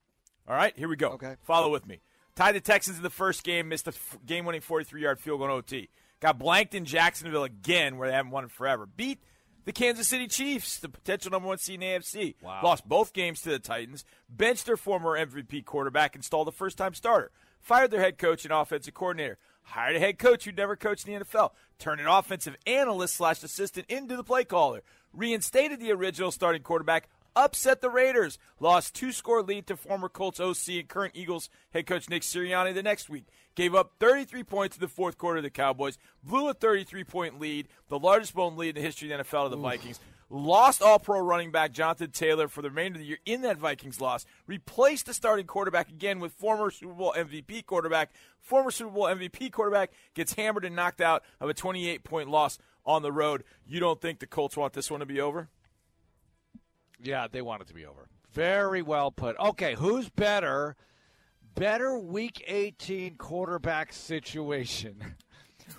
All 0.48 0.56
right? 0.56 0.74
Here 0.78 0.88
we 0.88 0.96
go. 0.96 1.10
Okay. 1.10 1.36
Follow 1.44 1.72
with 1.72 1.88
me. 1.88 2.02
Tied 2.36 2.56
the 2.56 2.62
Texans 2.62 2.98
in 2.98 3.04
the 3.04 3.10
first 3.10 3.44
game, 3.44 3.70
missed 3.70 3.88
a 3.88 3.94
game 4.26 4.46
winning 4.46 4.62
43 4.62 5.02
yard 5.02 5.20
field 5.20 5.40
goal 5.40 5.48
in 5.48 5.54
OT. 5.54 5.90
Got 6.20 6.40
blanked 6.40 6.74
in 6.74 6.86
Jacksonville 6.86 7.44
again, 7.44 7.98
where 7.98 8.08
they 8.08 8.16
haven't 8.16 8.32
won 8.32 8.48
forever. 8.48 8.86
Beat 8.86 9.20
the 9.66 9.72
Kansas 9.72 10.08
City 10.08 10.28
Chiefs, 10.28 10.80
the 10.80 10.90
potential 10.90 11.32
number 11.32 11.48
one 11.48 11.58
seed 11.58 11.82
in 11.82 12.02
AFC. 12.02 12.36
Wow. 12.42 12.62
Lost 12.64 12.88
both 12.88 13.14
games 13.14 13.42
to 13.42 13.50
the 13.50 13.60
Titans. 13.60 14.06
Benched 14.30 14.66
their 14.66 14.78
former 14.78 15.18
MVP 15.18 15.66
quarterback. 15.66 16.16
Installed 16.16 16.48
a 16.48 16.52
first 16.52 16.78
time 16.78 16.94
starter. 16.94 17.32
Fired 17.62 17.92
their 17.92 18.02
head 18.02 18.18
coach 18.18 18.44
and 18.44 18.54
offensive 18.54 18.94
coordinator. 18.94 19.38
Hired 19.64 19.96
a 19.96 20.00
head 20.00 20.20
coach 20.20 20.44
who 20.44 20.52
never 20.52 20.76
coached 20.76 21.08
in 21.08 21.14
the 21.14 21.26
NFL. 21.26 21.52
Turned 21.80 22.02
an 22.02 22.08
offensive 22.08 22.58
analyst 22.68 23.16
slash 23.16 23.42
assistant 23.44 23.86
into 23.90 24.18
the 24.18 24.24
play 24.24 24.44
caller 24.44 24.84
reinstated 25.14 25.80
the 25.80 25.92
original 25.92 26.32
starting 26.32 26.64
quarterback, 26.64 27.08
upset 27.36 27.82
the 27.82 27.90
Raiders, 27.90 28.38
lost 28.60 28.96
two 28.96 29.12
score 29.12 29.42
lead 29.42 29.68
to 29.68 29.78
former 29.78 30.10
Colts 30.10 30.40
OC 30.40 30.70
and 30.70 30.88
current 30.88 31.16
Eagles 31.16 31.50
head 31.72 31.86
coach 31.86 32.10
Nick 32.10 32.24
Sirianni 32.24 32.74
the 32.74 32.84
next 32.84 33.10
week. 33.10 33.28
Gave 33.56 33.76
up 33.76 33.94
33 34.00 34.44
points 34.44 34.78
in 34.78 34.82
the 34.82 34.88
fourth 34.88 35.18
quarter 35.18 35.38
to 35.38 35.42
the 35.44 35.50
Cowboys, 35.50 35.98
blew 36.24 36.50
a 36.50 36.54
33 36.54 37.04
point 37.04 37.40
lead, 37.40 37.68
the 37.90 38.00
largest 38.00 38.34
blown 38.34 38.58
lead 38.58 38.70
in 38.70 38.76
the 38.76 38.82
history 38.82 39.12
of 39.12 39.18
the 39.18 39.24
NFL 39.24 39.46
to 39.46 39.50
the 39.50 39.58
Oof. 39.58 39.64
Vikings. 39.64 40.00
Lost 40.30 40.82
all 40.82 40.98
pro 40.98 41.20
running 41.20 41.52
back 41.52 41.74
Jonathan 41.74 42.10
Taylor 42.10 42.48
for 42.48 42.64
the 42.64 42.70
remainder 42.70 42.98
of 42.98 43.02
the 43.02 43.08
year 43.08 43.20
in 43.24 43.42
that 43.42 43.58
Vikings 43.60 44.02
loss. 44.02 44.26
Replaced 44.48 45.06
the 45.06 45.14
starting 45.14 45.46
quarterback 45.46 45.90
again 45.90 46.20
with 46.20 46.32
former 46.32 46.72
Super 46.72 46.94
Bowl 46.94 47.14
MVP 47.16 47.68
quarterback. 47.68 48.10
Former 48.40 48.72
Super 48.72 48.90
Bowl 48.90 49.04
MVP 49.04 49.52
quarterback 49.52 49.92
gets 50.16 50.34
hammered 50.34 50.66
and 50.66 50.76
knocked 50.76 51.02
out 51.02 51.24
of 51.40 51.50
a 51.50 51.54
28 51.54 52.04
point 52.04 52.30
loss 52.30 52.58
on 52.84 53.04
the 53.04 53.12
road. 53.12 53.44
You 53.68 53.80
don't 53.80 54.02
think 54.02 54.20
the 54.20 54.26
Colts 54.26 54.58
want 54.58 54.74
this 54.74 54.90
one 54.90 55.02
to 55.02 55.06
be 55.06 55.22
over? 55.22 55.50
Yeah, 57.04 57.28
they 57.32 57.42
want 57.42 57.62
it 57.62 57.68
to 57.68 57.74
be 57.74 57.86
over. 57.86 58.08
Very 58.32 58.82
well 58.82 59.12
put. 59.12 59.38
Okay, 59.38 59.76
who's 59.76 60.10
better? 60.10 60.76
Better 61.56 62.00
Week 62.00 62.44
18 62.48 63.16
quarterback 63.18 63.94
situation. 63.94 64.96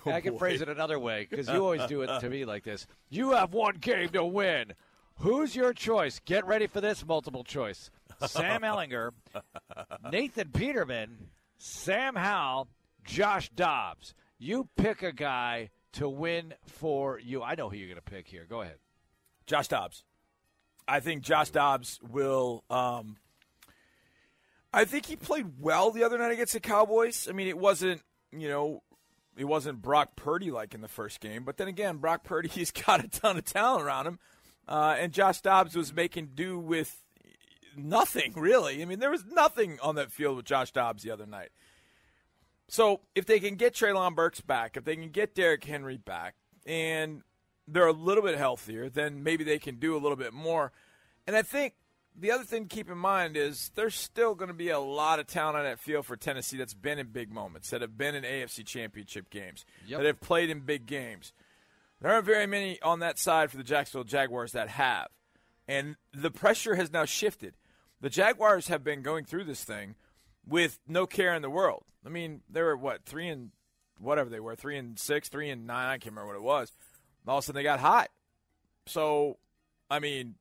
Oh, 0.03 0.11
I 0.11 0.19
can 0.19 0.33
boy. 0.33 0.39
phrase 0.39 0.61
it 0.61 0.67
another 0.67 0.97
way 0.97 1.27
because 1.29 1.47
you 1.47 1.55
always 1.63 1.85
do 1.85 2.01
it 2.01 2.19
to 2.19 2.27
me 2.27 2.43
like 2.43 2.63
this. 2.63 2.87
You 3.09 3.31
have 3.31 3.53
one 3.53 3.75
game 3.75 4.09
to 4.09 4.25
win. 4.25 4.73
Who's 5.17 5.55
your 5.55 5.73
choice? 5.73 6.19
Get 6.25 6.45
ready 6.47 6.65
for 6.65 6.81
this 6.81 7.05
multiple 7.05 7.43
choice. 7.43 7.91
Sam 8.25 8.61
Ehlinger, 8.63 9.11
Nathan 10.11 10.49
Peterman, 10.49 11.29
Sam 11.57 12.15
Howell, 12.15 12.67
Josh 13.03 13.49
Dobbs. 13.49 14.15
You 14.39 14.67
pick 14.75 15.03
a 15.03 15.11
guy 15.11 15.69
to 15.93 16.09
win 16.09 16.55
for 16.65 17.19
you. 17.19 17.43
I 17.43 17.53
know 17.55 17.69
who 17.69 17.77
you're 17.77 17.87
going 17.87 17.95
to 17.95 18.01
pick 18.01 18.27
here. 18.27 18.45
Go 18.49 18.61
ahead. 18.61 18.77
Josh 19.45 19.67
Dobbs. 19.67 20.03
I 20.87 20.99
think 20.99 21.23
Josh 21.23 21.49
Dobbs 21.49 21.99
will. 22.07 22.63
Um, 22.69 23.17
I 24.73 24.85
think 24.85 25.05
he 25.05 25.15
played 25.15 25.59
well 25.59 25.91
the 25.91 26.03
other 26.03 26.17
night 26.17 26.31
against 26.31 26.53
the 26.53 26.59
Cowboys. 26.59 27.27
I 27.29 27.33
mean, 27.33 27.47
it 27.47 27.57
wasn't, 27.57 28.01
you 28.31 28.49
know, 28.49 28.83
it 29.37 29.45
wasn't 29.45 29.81
Brock 29.81 30.15
Purdy 30.15 30.51
like 30.51 30.73
in 30.73 30.81
the 30.81 30.87
first 30.87 31.19
game. 31.19 31.43
But 31.43 31.57
then 31.57 31.67
again, 31.67 31.97
Brock 31.97 32.23
Purdy, 32.23 32.49
he's 32.53 32.71
got 32.71 33.03
a 33.03 33.07
ton 33.07 33.37
of 33.37 33.45
talent 33.45 33.83
around 33.83 34.07
him. 34.07 34.19
Uh, 34.67 34.95
and 34.99 35.13
Josh 35.13 35.41
Dobbs 35.41 35.75
was 35.75 35.93
making 35.93 36.31
do 36.33 36.57
with 36.57 37.03
nothing, 37.77 38.33
really. 38.35 38.81
I 38.81 38.85
mean, 38.85 38.99
there 38.99 39.11
was 39.11 39.25
nothing 39.25 39.77
on 39.81 39.95
that 39.95 40.11
field 40.11 40.37
with 40.37 40.45
Josh 40.45 40.71
Dobbs 40.71 41.03
the 41.03 41.11
other 41.11 41.25
night. 41.25 41.49
So 42.67 43.01
if 43.13 43.25
they 43.25 43.39
can 43.39 43.55
get 43.55 43.75
Treylon 43.75 44.15
Burks 44.15 44.41
back, 44.41 44.75
if 44.75 44.83
they 44.85 44.95
can 44.95 45.09
get 45.09 45.35
Derrick 45.35 45.63
Henry 45.63 45.97
back, 45.97 46.35
and 46.65 47.21
they're 47.67 47.87
a 47.87 47.93
little 47.93 48.23
bit 48.23 48.37
healthier, 48.37 48.89
then 48.89 49.23
maybe 49.23 49.43
they 49.43 49.59
can 49.59 49.75
do 49.75 49.95
a 49.95 49.99
little 49.99 50.15
bit 50.15 50.33
more. 50.33 50.71
And 51.27 51.35
I 51.35 51.41
think 51.41 51.73
the 52.17 52.31
other 52.31 52.43
thing 52.43 52.67
to 52.67 52.75
keep 52.75 52.89
in 52.89 52.97
mind 52.97 53.35
is 53.35 53.71
there's 53.75 53.95
still 53.95 54.35
going 54.35 54.47
to 54.47 54.53
be 54.53 54.69
a 54.69 54.79
lot 54.79 55.19
of 55.19 55.27
talent 55.27 55.57
on 55.57 55.63
that 55.63 55.79
field 55.79 56.05
for 56.05 56.15
Tennessee 56.15 56.57
that's 56.57 56.73
been 56.73 56.99
in 56.99 57.07
big 57.07 57.31
moments, 57.31 57.69
that 57.71 57.81
have 57.81 57.97
been 57.97 58.15
in 58.15 58.23
AFC 58.23 58.65
championship 58.65 59.29
games, 59.29 59.65
yep. 59.87 59.99
that 59.99 60.05
have 60.05 60.21
played 60.21 60.49
in 60.49 60.61
big 60.61 60.85
games. 60.85 61.33
There 62.01 62.11
aren't 62.11 62.25
very 62.25 62.45
many 62.45 62.81
on 62.81 62.99
that 62.99 63.19
side 63.19 63.51
for 63.51 63.57
the 63.57 63.63
Jacksonville 63.63 64.03
Jaguars 64.03 64.51
that 64.53 64.69
have. 64.69 65.07
And 65.67 65.95
the 66.13 66.31
pressure 66.31 66.75
has 66.75 66.91
now 66.91 67.05
shifted. 67.05 67.55
The 68.01 68.09
Jaguars 68.09 68.67
have 68.67 68.83
been 68.83 69.01
going 69.01 69.25
through 69.25 69.45
this 69.45 69.63
thing 69.63 69.95
with 70.47 70.79
no 70.87 71.07
care 71.07 71.33
in 71.33 71.41
the 71.41 71.49
world. 71.49 71.83
I 72.05 72.09
mean, 72.09 72.41
they 72.49 72.61
were 72.61 72.77
what 72.77 73.03
three 73.05 73.27
and 73.27 73.51
whatever 73.99 74.29
they 74.29 74.39
were, 74.39 74.55
three 74.55 74.77
and 74.77 74.99
six, 74.99 75.27
three 75.27 75.49
and 75.49 75.65
nine. 75.65 75.87
I 75.87 75.97
can't 75.97 76.15
remember 76.15 76.27
what 76.27 76.35
it 76.35 76.43
was. 76.43 76.71
All 77.27 77.37
of 77.37 77.43
a 77.43 77.45
sudden, 77.45 77.59
they 77.59 77.63
got 77.63 77.79
hot. 77.79 78.09
So, 78.85 79.37
I 79.89 79.99
mean, 79.99 80.35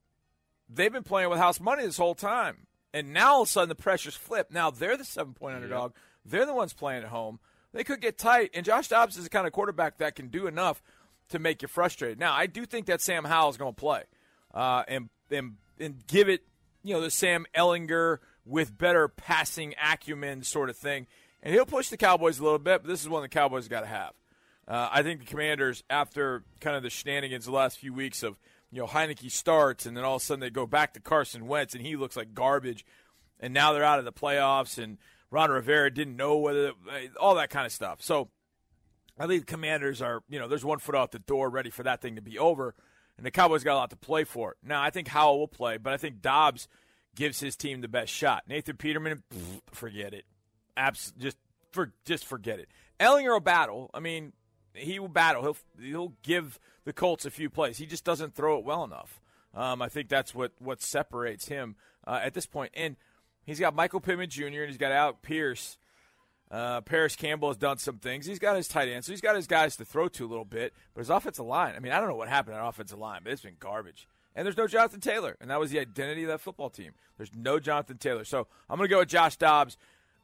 they've 0.69 0.93
been 0.93 1.03
playing 1.03 1.31
with 1.31 1.39
house 1.39 1.61
money 1.61 1.85
this 1.85 1.97
whole 1.97 2.15
time. 2.15 2.67
And 2.93 3.13
now 3.13 3.35
all 3.35 3.43
of 3.43 3.49
a 3.49 3.51
sudden 3.51 3.69
the 3.69 3.75
pressure's 3.75 4.15
flipped. 4.15 4.53
Now 4.53 4.71
they're 4.71 4.97
the 4.97 5.05
seven 5.05 5.35
point 5.35 5.57
underdog. 5.57 5.95
They're 6.25 6.47
the 6.47 6.55
ones 6.55 6.73
playing 6.73 7.03
at 7.03 7.09
home. 7.09 7.41
They 7.73 7.83
could 7.83 8.01
get 8.01 8.19
tight. 8.19 8.51
And 8.55 8.65
Josh 8.65 8.89
Dobbs 8.89 9.17
is 9.17 9.25
the 9.25 9.31
kind 9.31 9.47
of 9.47 9.53
quarterback 9.53 9.99
that 9.99 10.15
can 10.15 10.29
do 10.29 10.47
enough 10.47 10.81
to 11.31 11.39
make 11.39 11.63
you 11.63 11.69
frustrated. 11.69 12.21
Now, 12.21 12.33
I 12.35 12.47
do 12.47 12.65
think 12.65 12.87
that 12.87 13.01
Sam 13.01 13.25
Howell 13.25 13.51
is 13.51 13.57
going 13.57 13.75
to 13.75 13.81
play 13.81 14.05
uh, 14.55 14.85
and, 14.87 15.09
and, 15.31 15.57
and 15.81 16.07
give 16.07 16.29
it, 16.29 16.45
you 16.85 16.95
know, 16.95 17.01
the 17.01 17.11
Sam 17.11 17.47
Ehlinger 17.55 18.19
with 18.47 18.77
better 18.79 19.09
passing 19.09 19.75
acumen 19.83 20.45
sort 20.45 20.71
of 20.71 20.77
thing. 20.77 21.07
And 21.43 21.53
he'll 21.53 21.67
push 21.67 21.89
the 21.89 21.97
Cowboys 21.97 22.39
a 22.39 22.45
little 22.45 22.59
bit, 22.59 22.83
but 22.83 22.89
this 22.89 23.03
is 23.03 23.09
one 23.09 23.23
the 23.23 23.29
Cowboys 23.29 23.67
got 23.69 23.81
to 23.81 23.87
have. 23.87 24.13
Uh, 24.67 24.89
I 24.91 25.03
think 25.03 25.21
the 25.21 25.27
Commanders, 25.27 25.85
after 25.91 26.45
kind 26.61 26.77
of 26.77 26.83
the 26.83 26.91
shenanigans 26.91 27.45
the 27.45 27.53
last 27.53 27.79
few 27.79 27.93
weeks 27.93 28.23
of– 28.23 28.39
you 28.75 28.81
know, 28.81 28.89
Heinicke 28.89 29.31
starts, 29.31 29.87
and 29.87 29.97
then 29.97 30.03
all 30.03 30.17
of 30.17 30.23
a 30.23 30.25
sudden 30.25 30.41
they 30.41 30.51
go 30.51 30.67
back 30.67 30.95
to 30.95 31.01
Carson 31.01 31.47
Wentz, 31.47 31.75
and 31.75 31.87
he 31.87 31.95
looks 31.95 32.17
like 32.17 32.35
garbage. 32.35 32.85
And 33.39 33.55
now 33.55 33.73
they're 33.73 33.85
out 33.85 34.01
of 34.01 34.05
the 34.05 34.13
playoffs, 34.13 34.83
and 34.83 34.99
Ron 35.31 35.53
Rivera 35.53 35.95
didn't 35.95 36.17
know 36.17 36.39
whether 36.39 36.73
all 37.21 37.37
that 37.37 37.51
kind 37.51 37.67
of 37.67 37.73
stuff. 37.73 38.03
So 38.03 38.31
I 39.17 39.29
think 39.29 39.47
the 39.47 39.53
Commanders 39.53 40.03
are, 40.03 40.25
you 40.29 40.41
know, 40.41 40.49
there's 40.49 40.65
one 40.65 40.81
foot 40.81 40.97
out 40.97 41.13
the 41.13 41.21
door, 41.21 41.51
ready 41.51 41.71
for 41.71 41.85
that 41.85 42.03
thing 42.03 42.17
to 42.17 42.21
be 42.21 42.37
over, 42.37 42.75
and 43.17 43.25
the 43.25 43.31
Cowboys 43.31 43.63
got 43.63 43.75
a 43.75 43.77
lot 43.77 43.91
to 43.91 43.97
play 43.97 44.25
for. 44.25 44.57
Now 44.61 44.83
I 44.83 44.91
think 44.91 45.07
Howell 45.07 45.39
will 45.39 45.47
play, 45.47 45.77
but 45.77 45.93
I 45.93 45.97
think 45.97 46.21
Dobbs 46.21 46.67
gives 47.15 47.39
his 47.39 47.55
team 47.55 47.81
the 47.81 47.87
best 47.87 48.13
shot. 48.13 48.43
Nathan 48.49 48.77
Peterman, 48.77 49.23
forget 49.71 50.15
it, 50.15 50.25
Abs- 50.77 51.13
just 51.17 51.37
for 51.71 51.93
just 52.05 52.25
forget 52.25 52.59
it. 52.59 52.69
Ehlinger 52.99 53.35
will 53.35 53.39
battle. 53.39 53.89
I 53.95 54.01
mean, 54.01 54.33
he 54.75 54.99
will 54.99 55.09
battle. 55.09 55.43
He'll 55.43 55.57
he'll 55.81 56.13
give 56.23 56.59
the 56.85 56.93
Colts 56.93 57.25
a 57.25 57.31
few 57.31 57.49
plays. 57.49 57.79
He 57.79 57.87
just 57.87 58.05
doesn't 58.05 58.35
throw 58.35 58.59
it 58.59 58.65
well 58.65 58.85
enough. 58.85 59.21
Um, 59.55 59.81
I 59.81 59.89
think 59.89 60.09
that's 60.09 60.35
what 60.35 60.53
what 60.59 60.83
separates 60.83 61.49
him 61.49 61.77
uh, 62.07 62.21
at 62.23 62.35
this 62.35 62.47
point. 62.47 62.73
And 62.75 62.97
he's 63.45 63.61
got 63.61 63.75
Michael 63.75 64.01
Pittman 64.01 64.31
Jr. 64.31 64.45
and 64.45 64.69
he's 64.69 64.77
got 64.77 64.93
Alec 64.93 65.23
Pierce. 65.23 65.79
Uh, 66.51 66.81
Parris 66.83 67.17
Campbell 67.17 67.49
has 67.49 67.57
done 67.57 67.79
some 67.79 67.99
things. 67.99 68.27
He's 68.27 68.39
got 68.39 68.55
his 68.55 68.69
tight 68.69 68.89
ends, 68.89 69.07
so 69.07 69.13
he's 69.13 69.21
got 69.21 69.35
his 69.35 69.47
guys 69.47 69.77
to 69.77 69.85
throw 69.85 70.09
to 70.09 70.25
a 70.25 70.29
little 70.29 70.45
bit. 70.45 70.73
But 70.95 71.01
his 71.01 71.11
offensive 71.11 71.47
line, 71.47 71.75
I 71.75 71.81
mean, 71.81 71.91
I 71.91 71.99
don't 71.99 72.09
know 72.09 72.15
what 72.15 72.29
happened 72.29 72.57
at 72.57 72.65
offensive 72.65 72.99
line, 72.99 73.23
but 73.25 73.33
it's 73.33 73.43
been 73.43 73.57
garbage. 73.59 74.07
And 74.37 74.45
there's 74.45 74.57
no 74.57 74.67
Jonathan 74.67 75.01
Taylor, 75.01 75.37
and 75.41 75.51
that 75.51 75.59
was 75.59 75.71
the 75.71 75.81
identity 75.81 76.23
of 76.23 76.29
that 76.29 76.41
football 76.41 76.71
team. 76.71 76.93
There's 77.17 77.35
no 77.35 77.59
Jonathan 77.59 77.99
Taylor, 77.99 78.25
so 78.25 78.47
I'm 78.69 78.77
going 78.77 78.89
to 78.89 78.95
go 78.95 78.99
with 79.01 79.09
Josh 79.09 79.37
Dobbs. 79.37 79.77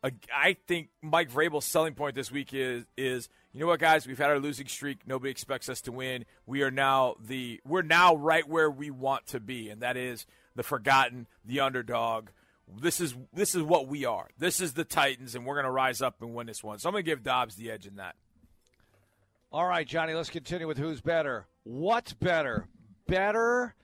I 0.03 0.57
think 0.67 0.89
Mike 1.03 1.31
Vrabel's 1.31 1.67
selling 1.67 1.95
point 1.95 2.15
this 2.15 2.31
week 2.31 2.55
is 2.55 2.85
is 2.97 3.29
you 3.53 3.61
know 3.61 3.67
what, 3.67 3.81
guys? 3.81 4.07
We've 4.07 4.19
had 4.19 4.31
our 4.31 4.39
losing 4.39 4.69
streak. 4.69 5.07
Nobody 5.07 5.31
expects 5.31 5.69
us 5.69 5.81
to 5.83 5.93
win. 5.93 6.25
We 6.47 6.63
are 6.63 6.71
now 6.71 7.17
the 7.21 7.61
we're 7.67 7.83
now 7.83 8.15
right 8.15 8.49
where 8.49 8.71
we 8.71 8.91
want 8.91 9.27
to 9.29 9.41
be, 9.41 9.71
and 9.71 9.83
that 9.83 9.97
is 9.97 10.25
the 10.55 10.63
forgotten, 10.63 11.27
the 11.45 11.61
underdog. 11.61 12.29
This 12.81 13.01
is 13.01 13.17
this 13.33 13.57
is 13.57 13.63
what 13.63 13.89
we 13.89 14.05
are. 14.05 14.29
This 14.39 14.61
is 14.61 14.75
the 14.75 14.85
Titans, 14.85 15.35
and 15.35 15.45
we're 15.45 15.57
going 15.57 15.65
to 15.65 15.71
rise 15.71 16.01
up 16.01 16.23
and 16.23 16.35
win 16.35 16.47
this 16.47 16.63
one. 16.63 16.79
So 16.79 16.89
I'm 16.89 16.93
going 16.93 17.05
to 17.05 17.11
give 17.11 17.25
Dobbs 17.25 17.57
the 17.57 17.71
edge 17.73 17.87
in 17.87 17.97
that. 17.97 18.15
All 19.51 19.67
right, 19.67 19.87
Johnny. 19.87 20.15
Let's 20.15 20.31
continue 20.31 20.69
with 20.69 20.79
who's 20.79 21.01
better. 21.01 21.47
What's 21.65 22.13
better? 22.13 22.69
Better 23.09 23.75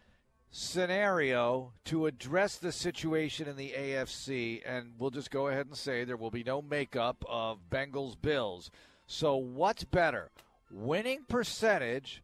scenario 0.52 1.72
to 1.84 2.06
address 2.06 2.56
the 2.56 2.70
situation 2.70 3.48
in 3.48 3.56
the 3.56 3.74
AFC, 3.76 4.62
and 4.64 4.92
we'll 4.96 5.10
just 5.10 5.32
go 5.32 5.48
ahead 5.48 5.66
and 5.66 5.76
say 5.76 6.04
there 6.04 6.16
will 6.16 6.30
be 6.30 6.44
no 6.44 6.62
makeup 6.62 7.24
of 7.28 7.58
Bengals 7.68 8.14
Bills. 8.20 8.70
So, 9.06 9.36
what's 9.36 9.84
better? 9.84 10.30
Winning 10.70 11.24
percentage, 11.28 12.22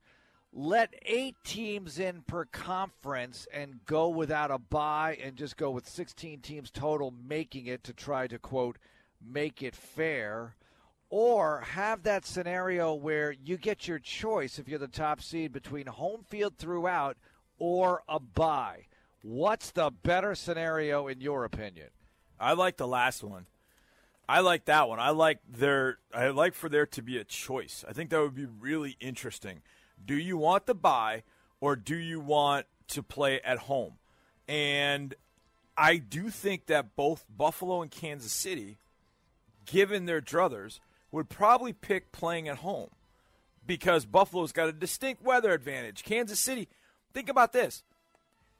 let 0.52 0.94
eight 1.02 1.36
teams 1.44 1.98
in 1.98 2.22
per 2.22 2.44
conference 2.44 3.46
and 3.52 3.84
go 3.86 4.08
without 4.08 4.50
a 4.50 4.58
bye 4.58 5.16
and 5.22 5.36
just 5.36 5.56
go 5.56 5.70
with 5.70 5.88
16 5.88 6.40
teams 6.40 6.70
total 6.70 7.14
making 7.26 7.66
it 7.66 7.84
to 7.84 7.92
try 7.92 8.26
to, 8.26 8.38
quote, 8.38 8.78
make 9.24 9.62
it 9.62 9.76
fair. 9.76 10.56
Or 11.08 11.60
have 11.60 12.02
that 12.02 12.26
scenario 12.26 12.94
where 12.94 13.32
you 13.32 13.58
get 13.58 13.86
your 13.86 13.98
choice 13.98 14.58
if 14.58 14.66
you're 14.66 14.78
the 14.78 14.88
top 14.88 15.22
seed 15.22 15.52
between 15.52 15.86
home 15.86 16.24
field 16.28 16.56
throughout 16.58 17.16
or 17.58 18.02
a 18.08 18.18
bye. 18.18 18.86
What's 19.22 19.70
the 19.70 19.90
better 19.90 20.34
scenario 20.34 21.06
in 21.06 21.20
your 21.20 21.44
opinion? 21.44 21.88
I 22.40 22.54
like 22.54 22.76
the 22.76 22.88
last 22.88 23.22
one. 23.22 23.46
I 24.32 24.40
like 24.40 24.64
that 24.64 24.88
one. 24.88 24.98
I 24.98 25.10
like 25.10 25.40
there. 25.46 25.98
I 26.14 26.28
like 26.28 26.54
for 26.54 26.70
there 26.70 26.86
to 26.86 27.02
be 27.02 27.18
a 27.18 27.24
choice. 27.24 27.84
I 27.86 27.92
think 27.92 28.08
that 28.08 28.20
would 28.22 28.34
be 28.34 28.46
really 28.46 28.96
interesting. 28.98 29.60
Do 30.02 30.14
you 30.14 30.38
want 30.38 30.64
the 30.64 30.74
bye 30.74 31.24
or 31.60 31.76
do 31.76 31.94
you 31.94 32.18
want 32.18 32.64
to 32.88 33.02
play 33.02 33.42
at 33.42 33.58
home? 33.58 33.98
And 34.48 35.14
I 35.76 35.98
do 35.98 36.30
think 36.30 36.64
that 36.64 36.96
both 36.96 37.26
Buffalo 37.28 37.82
and 37.82 37.90
Kansas 37.90 38.32
City, 38.32 38.78
given 39.66 40.06
their 40.06 40.22
druthers, 40.22 40.80
would 41.10 41.28
probably 41.28 41.74
pick 41.74 42.10
playing 42.10 42.48
at 42.48 42.56
home 42.56 42.88
because 43.66 44.06
Buffalo's 44.06 44.52
got 44.52 44.66
a 44.66 44.72
distinct 44.72 45.22
weather 45.22 45.52
advantage. 45.52 46.04
Kansas 46.04 46.40
City, 46.40 46.68
think 47.12 47.28
about 47.28 47.52
this. 47.52 47.82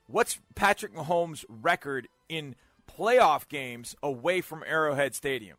What's 0.07 0.39
Patrick 0.55 0.95
Mahomes' 0.95 1.47
record 1.49 2.09
in 2.29 2.57
playoff 2.87 3.49
games 3.49 3.97
away 4.03 4.41
from 4.41 4.63
Arrowhead 4.67 5.15
Stadium. 5.15 5.57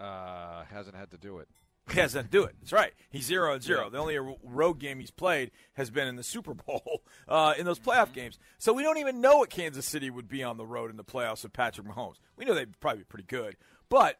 Uh, 0.00 0.64
hasn't 0.70 0.96
had 0.96 1.10
to 1.10 1.18
do 1.18 1.38
it. 1.38 1.48
He 1.90 1.98
hasn't 1.98 2.30
do 2.30 2.44
it. 2.44 2.54
That's 2.60 2.72
right. 2.72 2.92
He's 3.10 3.24
zero 3.24 3.54
and 3.54 3.62
zero. 3.62 3.84
Yeah. 3.84 3.90
The 3.90 3.98
only 3.98 4.36
road 4.44 4.78
game 4.78 5.00
he's 5.00 5.10
played 5.10 5.50
has 5.74 5.90
been 5.90 6.06
in 6.06 6.16
the 6.16 6.22
Super 6.22 6.54
Bowl 6.54 7.02
uh, 7.28 7.54
in 7.58 7.66
those 7.66 7.78
playoff 7.78 8.12
games. 8.12 8.38
So 8.58 8.72
we 8.72 8.82
don't 8.82 8.98
even 8.98 9.20
know 9.20 9.38
what 9.38 9.50
Kansas 9.50 9.86
City 9.86 10.08
would 10.08 10.28
be 10.28 10.42
on 10.42 10.56
the 10.56 10.66
road 10.66 10.90
in 10.90 10.96
the 10.96 11.04
playoffs 11.04 11.42
with 11.42 11.52
Patrick 11.52 11.86
Mahomes. 11.86 12.16
We 12.36 12.44
know 12.44 12.54
they'd 12.54 12.78
probably 12.80 13.00
be 13.00 13.04
pretty 13.04 13.26
good, 13.26 13.56
but 13.88 14.18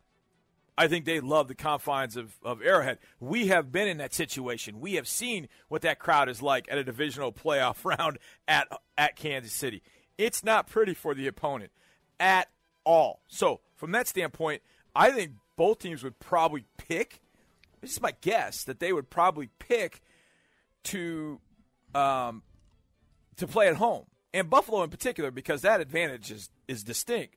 I 0.77 0.89
think 0.89 1.05
they 1.05 1.21
love 1.21 1.49
the 1.49 1.55
confines 1.55 2.17
of, 2.17 2.35
of 2.43 2.63
Arrowhead. 2.63 2.99
We 3.21 3.49
have 3.49 3.71
been 3.71 3.87
in 3.87 3.99
that 3.99 4.15
situation. 4.15 4.81
We 4.81 4.95
have 4.95 5.07
seen 5.07 5.49
what 5.69 5.83
that 5.83 5.99
crowd 5.99 6.29
is 6.29 6.43
like 6.43 6.67
at 6.71 6.79
a 6.79 6.85
divisional 6.85 7.33
playoff 7.33 7.85
round 7.99 8.19
at 8.49 8.69
at 8.97 9.17
Kansas 9.17 9.53
City. 9.53 9.83
It's 10.19 10.43
not 10.43 10.67
pretty 10.67 10.95
for 10.95 11.15
the 11.15 11.27
opponent 11.27 11.71
at 12.19 12.49
all. 12.85 13.23
So, 13.29 13.61
from 13.77 13.93
that 13.93 14.09
standpoint, 14.09 14.63
I 14.95 15.11
think 15.11 15.33
both 15.61 15.81
teams 15.81 16.03
would 16.03 16.19
probably 16.19 16.65
pick. 16.79 17.21
This 17.83 17.93
is 17.93 18.01
my 18.01 18.15
guess 18.23 18.65
that 18.65 18.81
they 18.81 18.95
would 18.95 19.11
probably 19.11 19.51
pick 19.59 20.01
to 20.85 21.39
um, 21.95 22.43
to 23.37 23.47
play 23.47 23.69
at 23.69 23.77
home, 23.77 24.07
and 24.33 24.49
Buffalo 24.49 24.83
in 24.83 24.89
particular, 24.89 25.31
because 25.31 25.61
that 25.61 25.83
advantage 25.83 26.31
is 26.31 26.49
is 26.67 26.83
distinct. 26.83 27.37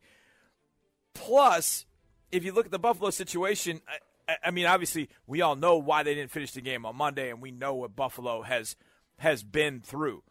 Plus, 1.14 1.86
if 2.32 2.46
you 2.46 2.54
look 2.54 2.66
at 2.66 2.72
the 2.72 2.80
Buffalo 2.80 3.10
situation, 3.10 3.82
I, 4.30 4.38
I 4.46 4.52
mean, 4.52 4.68
obviously, 4.68 5.10
we 5.28 5.42
all 5.42 5.58
know 5.58 5.76
why 5.76 6.04
they 6.04 6.16
didn't 6.16 6.32
finish 6.32 6.54
the 6.54 6.62
game 6.62 6.86
on 6.86 6.96
Monday, 6.96 7.30
and 7.30 7.42
we 7.42 7.52
know 7.52 7.74
what 7.74 7.94
Buffalo 7.94 8.44
has 8.44 8.78
has 9.18 9.44
been 9.44 9.82
through 9.82 10.24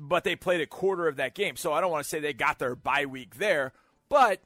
but 0.00 0.22
they 0.22 0.36
played 0.36 0.60
a 0.60 0.66
quarter 0.66 1.08
of 1.08 1.16
that 1.16 1.34
game. 1.34 1.56
So 1.56 1.72
I 1.72 1.80
don't 1.80 1.90
want 1.90 2.04
to 2.04 2.08
say 2.08 2.20
they 2.20 2.32
got 2.32 2.60
their 2.60 2.76
bye 2.76 3.06
week 3.06 3.36
there, 3.36 3.72
but 4.08 4.40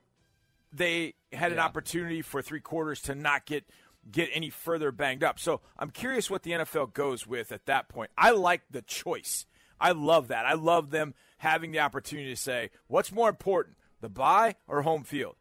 they 0.72 1.14
had 1.32 1.52
an 1.52 1.58
opportunity 1.58 2.22
for 2.22 2.42
three 2.42 2.61
quarters 2.61 3.00
to 3.02 3.14
not 3.14 3.46
get 3.46 3.64
get 4.11 4.28
any 4.32 4.50
further 4.50 4.90
banged 4.90 5.22
up. 5.22 5.38
So 5.38 5.61
I'm 5.78 5.90
curious 5.90 6.28
what 6.28 6.42
the 6.42 6.52
NFL 6.52 6.92
goes 6.92 7.26
with 7.26 7.52
at 7.52 7.66
that 7.66 7.88
point. 7.88 8.11
I 8.18 8.32
like 8.32 8.62
the 8.70 8.82
choice. 8.82 9.46
I 9.80 9.92
love 9.92 10.28
that. 10.28 10.46
I 10.46 10.54
love 10.54 10.90
them 10.90 11.14
having 11.38 11.72
the 11.72 11.80
opportunity 11.80 12.30
to 12.30 12.37
say, 12.37 12.70
what's 12.87 13.12
more 13.12 13.28
important, 13.28 13.76
the 14.00 14.08
bye 14.08 14.56
or 14.66 14.82
home 14.82 15.04
field? 15.04 15.37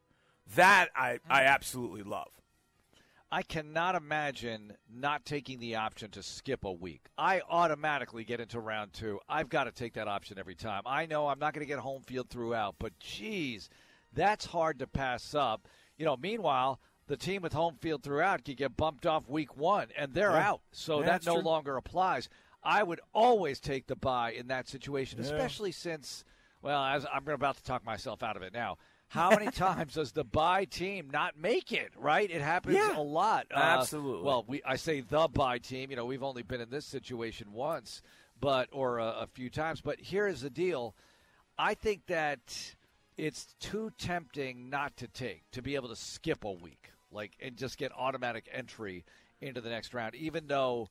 That 0.55 0.89
I, 0.95 1.11
I 1.11 1.13
mm-hmm. 1.13 1.47
absolutely 1.47 2.03
love. 2.03 2.29
I 3.33 3.43
cannot 3.43 3.95
imagine 3.95 4.73
not 4.93 5.23
taking 5.23 5.59
the 5.59 5.75
option 5.75 6.11
to 6.11 6.23
skip 6.23 6.65
a 6.65 6.71
week. 6.71 7.05
I 7.17 7.41
automatically 7.49 8.25
get 8.25 8.41
into 8.41 8.59
round 8.59 8.91
two. 8.91 9.19
I've 9.29 9.47
got 9.47 9.63
to 9.65 9.71
take 9.71 9.93
that 9.93 10.09
option 10.09 10.37
every 10.37 10.55
time. 10.55 10.81
I 10.85 11.05
know 11.05 11.27
I'm 11.27 11.39
not 11.39 11.53
going 11.53 11.65
to 11.65 11.73
get 11.73 11.79
home 11.79 12.01
field 12.01 12.29
throughout, 12.29 12.75
but 12.77 12.99
geez, 12.99 13.69
that's 14.13 14.45
hard 14.45 14.79
to 14.79 14.87
pass 14.87 15.33
up. 15.33 15.67
You 15.97 16.05
know, 16.05 16.17
meanwhile, 16.17 16.79
the 17.07 17.17
team 17.17 17.41
with 17.41 17.53
home 17.53 17.75
field 17.79 18.03
throughout 18.03 18.45
can 18.45 18.55
get 18.55 18.77
bumped 18.77 19.05
off 19.05 19.27
week 19.29 19.57
one, 19.57 19.87
and 19.97 20.13
they're 20.13 20.31
yeah. 20.31 20.49
out. 20.49 20.61
So 20.71 20.99
yeah, 20.99 21.07
that 21.07 21.25
no 21.25 21.35
true. 21.35 21.43
longer 21.43 21.77
applies. 21.77 22.29
I 22.63 22.83
would 22.83 23.01
always 23.13 23.59
take 23.59 23.87
the 23.87 23.95
bye 23.95 24.31
in 24.31 24.47
that 24.47 24.67
situation, 24.67 25.19
yeah. 25.19 25.25
especially 25.25 25.71
since, 25.71 26.23
well, 26.61 26.83
as 26.83 27.05
I'm 27.11 27.27
about 27.27 27.57
to 27.57 27.63
talk 27.63 27.85
myself 27.85 28.23
out 28.23 28.35
of 28.35 28.43
it 28.43 28.53
now. 28.53 28.77
How 29.07 29.31
many 29.31 29.51
times 29.51 29.95
does 29.95 30.13
the 30.13 30.23
bye 30.23 30.63
team 30.65 31.09
not 31.11 31.37
make 31.37 31.73
it? 31.73 31.91
Right, 31.97 32.31
it 32.31 32.41
happens 32.41 32.77
a 32.77 33.01
lot. 33.01 33.47
Uh, 33.53 33.59
absolutely. 33.59 34.23
Well, 34.23 34.45
we 34.47 34.61
I 34.63 34.77
say 34.77 35.01
the 35.01 35.27
bye 35.27 35.57
team. 35.57 35.89
You 35.89 35.97
know, 35.97 36.05
we've 36.05 36.23
only 36.23 36.43
been 36.43 36.61
in 36.61 36.69
this 36.69 36.85
situation 36.85 37.51
once, 37.51 38.01
but 38.39 38.69
or 38.71 38.99
a, 38.99 39.07
a 39.07 39.27
few 39.27 39.49
times. 39.49 39.81
But 39.81 39.99
here 39.99 40.27
is 40.27 40.41
the 40.41 40.49
deal. 40.49 40.95
I 41.57 41.73
think 41.73 42.05
that 42.07 42.39
it's 43.21 43.53
too 43.59 43.91
tempting 43.97 44.69
not 44.69 44.97
to 44.97 45.07
take 45.07 45.43
to 45.51 45.61
be 45.61 45.75
able 45.75 45.89
to 45.89 45.95
skip 45.95 46.43
a 46.43 46.51
week, 46.51 46.89
like 47.11 47.31
and 47.39 47.55
just 47.55 47.77
get 47.77 47.91
automatic 47.97 48.49
entry 48.51 49.05
into 49.39 49.61
the 49.61 49.69
next 49.69 49.93
round, 49.93 50.15
even 50.15 50.47
though 50.47 50.89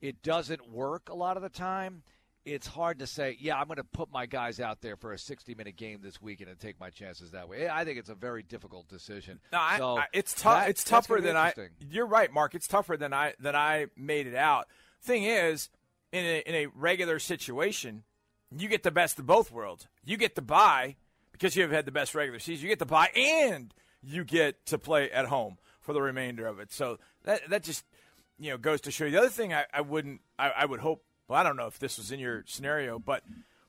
it 0.00 0.22
doesn't 0.22 0.70
work 0.70 1.08
a 1.08 1.14
lot 1.14 1.36
of 1.36 1.42
the 1.42 1.48
time 1.48 2.02
it's 2.46 2.66
hard 2.66 2.98
to 3.00 3.06
say, 3.06 3.36
yeah, 3.38 3.58
I'm 3.58 3.66
going 3.66 3.76
to 3.76 3.84
put 3.84 4.10
my 4.10 4.24
guys 4.24 4.60
out 4.60 4.80
there 4.80 4.96
for 4.96 5.12
a 5.12 5.18
60 5.18 5.54
minute 5.54 5.76
game 5.76 6.00
this 6.02 6.22
weekend 6.22 6.48
and 6.48 6.58
take 6.58 6.80
my 6.80 6.88
chances 6.88 7.32
that 7.32 7.48
way. 7.50 7.68
I 7.68 7.84
think 7.84 7.98
it's 7.98 8.08
a 8.08 8.14
very 8.14 8.42
difficult 8.42 8.88
decision. 8.88 9.40
No, 9.52 9.58
I, 9.60 9.76
so 9.78 9.98
I, 9.98 10.06
it's 10.14 10.32
tough. 10.32 10.62
that- 10.62 10.70
It's 10.70 10.82
tougher 10.82 11.20
than 11.20 11.36
I. 11.36 11.52
You're 11.90 12.06
right, 12.06 12.32
Marc. 12.32 12.54
It's 12.54 12.66
tougher 12.66 12.96
than 12.96 13.12
I 13.12 13.34
than 13.38 13.54
I 13.54 13.86
made 13.96 14.26
it 14.26 14.34
out. 14.34 14.68
Thing 15.02 15.24
is, 15.24 15.68
in 16.12 16.24
a, 16.24 16.38
in 16.48 16.54
a 16.54 16.66
regular 16.74 17.18
situation, 17.18 18.04
you 18.50 18.68
get 18.68 18.82
the 18.84 18.90
best 18.90 19.18
of 19.18 19.26
both 19.26 19.52
worlds. 19.52 19.86
You 20.04 20.16
get 20.16 20.34
the 20.34 20.42
bye 20.42 20.96
because 21.40 21.56
you 21.56 21.62
have 21.62 21.72
had 21.72 21.86
the 21.86 21.92
best 21.92 22.14
regular 22.14 22.38
season. 22.38 22.64
You 22.64 22.68
get 22.68 22.78
the 22.78 22.86
bye, 22.86 23.08
and 23.16 23.72
you 24.02 24.24
get 24.24 24.66
to 24.66 24.78
play 24.78 25.10
at 25.10 25.26
home 25.26 25.56
for 25.80 25.94
the 25.94 26.02
remainder 26.02 26.46
of 26.46 26.60
it. 26.60 26.70
So 26.72 26.98
that 27.24 27.48
that 27.48 27.62
just 27.62 27.84
you 28.38 28.50
know 28.50 28.58
goes 28.58 28.80
to 28.82 28.90
show 28.90 29.06
you. 29.06 29.12
The 29.12 29.18
other 29.18 29.28
thing 29.30 29.54
I, 29.54 29.64
I 29.72 29.80
wouldn't 29.80 30.20
I, 30.38 30.50
I 30.50 30.64
would 30.66 30.80
hope. 30.80 31.02
Well, 31.28 31.38
I 31.40 31.42
don't 31.42 31.56
know 31.56 31.66
if 31.66 31.78
this 31.78 31.96
was 31.96 32.10
in 32.12 32.20
your 32.20 32.44
scenario, 32.46 32.98
but 32.98 33.22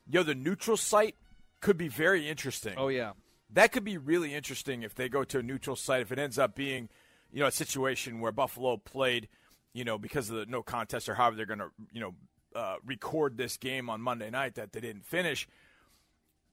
you 0.06 0.18
know 0.18 0.22
the 0.24 0.34
neutral 0.34 0.76
site 0.76 1.14
could 1.60 1.78
be 1.78 1.86
very 1.86 2.28
interesting 2.28 2.74
Oh, 2.76 2.88
yeah. 2.88 3.12
that 3.52 3.70
could 3.70 3.84
be 3.84 3.96
really 3.96 4.34
interesting 4.34 4.82
if 4.82 4.96
they 4.96 5.08
go 5.08 5.22
to 5.22 5.38
a 5.38 5.42
neutral 5.44 5.76
site. 5.76 6.02
If 6.02 6.10
it 6.10 6.18
ends 6.18 6.40
up 6.40 6.56
being, 6.56 6.88
you 7.32 7.38
know, 7.38 7.46
a 7.46 7.52
situation 7.52 8.18
where 8.18 8.32
Buffalo 8.32 8.76
played, 8.78 9.28
you 9.72 9.84
know, 9.84 9.96
because 9.96 10.28
of 10.28 10.34
the 10.34 10.46
no 10.46 10.60
contest 10.64 11.08
or 11.08 11.14
however 11.14 11.36
they're 11.36 11.46
going 11.46 11.60
to, 11.60 11.70
you 11.92 12.00
know, 12.00 12.14
uh, 12.56 12.76
record 12.84 13.36
this 13.36 13.56
game 13.56 13.88
on 13.88 14.00
Monday 14.02 14.28
night 14.28 14.56
that 14.56 14.72
they 14.72 14.80
didn't 14.80 15.06
finish. 15.06 15.46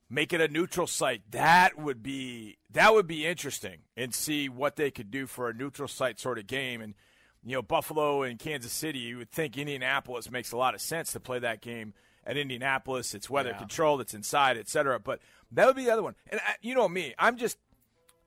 Make 0.10 0.34
it 0.34 0.42
a 0.42 0.48
neutral 0.48 0.88
site. 0.88 1.22
That 1.32 1.78
would 1.78 2.02
be 2.02 2.58
that 2.72 2.94
would 2.94 3.06
be 3.08 3.26
interesting, 3.28 3.80
and 3.96 4.14
see 4.14 4.50
what 4.50 4.76
they 4.76 4.90
could 4.92 5.12
do 5.12 5.28
for 5.28 5.50
a 5.50 5.54
neutral 5.54 5.88
site 5.88 6.20
sort 6.20 6.40
of 6.40 6.48
game. 6.48 6.82
And 6.82 6.96
you 7.44 7.56
know, 7.56 7.62
Buffalo 7.62 8.24
and 8.24 8.40
Kansas 8.40 8.72
City, 8.72 9.00
you 9.00 9.18
would 9.20 9.32
think 9.32 9.58
Indianapolis 9.58 10.32
makes 10.32 10.52
a 10.52 10.58
lot 10.58 10.74
of 10.76 10.82
sense 10.82 11.12
to 11.14 11.20
play 11.20 11.40
that 11.40 11.62
game 11.62 11.94
at 12.26 12.38
Indianapolis. 12.38 13.14
It's 13.14 13.30
weather 13.30 13.52
Yeah. 13.52 13.58
controlled, 13.60 14.02
it's 14.02 14.14
inside, 14.14 14.58
etc. 14.58 15.00
But 15.00 15.20
that 15.52 15.66
would 15.68 15.76
be 15.76 15.86
the 15.86 15.92
other 15.92 16.04
one. 16.04 16.16
And 16.32 16.42
I, 16.46 16.56
you 16.62 16.74
know 16.76 16.90
me, 16.90 17.14
I'm 17.18 17.38
just, 17.38 17.58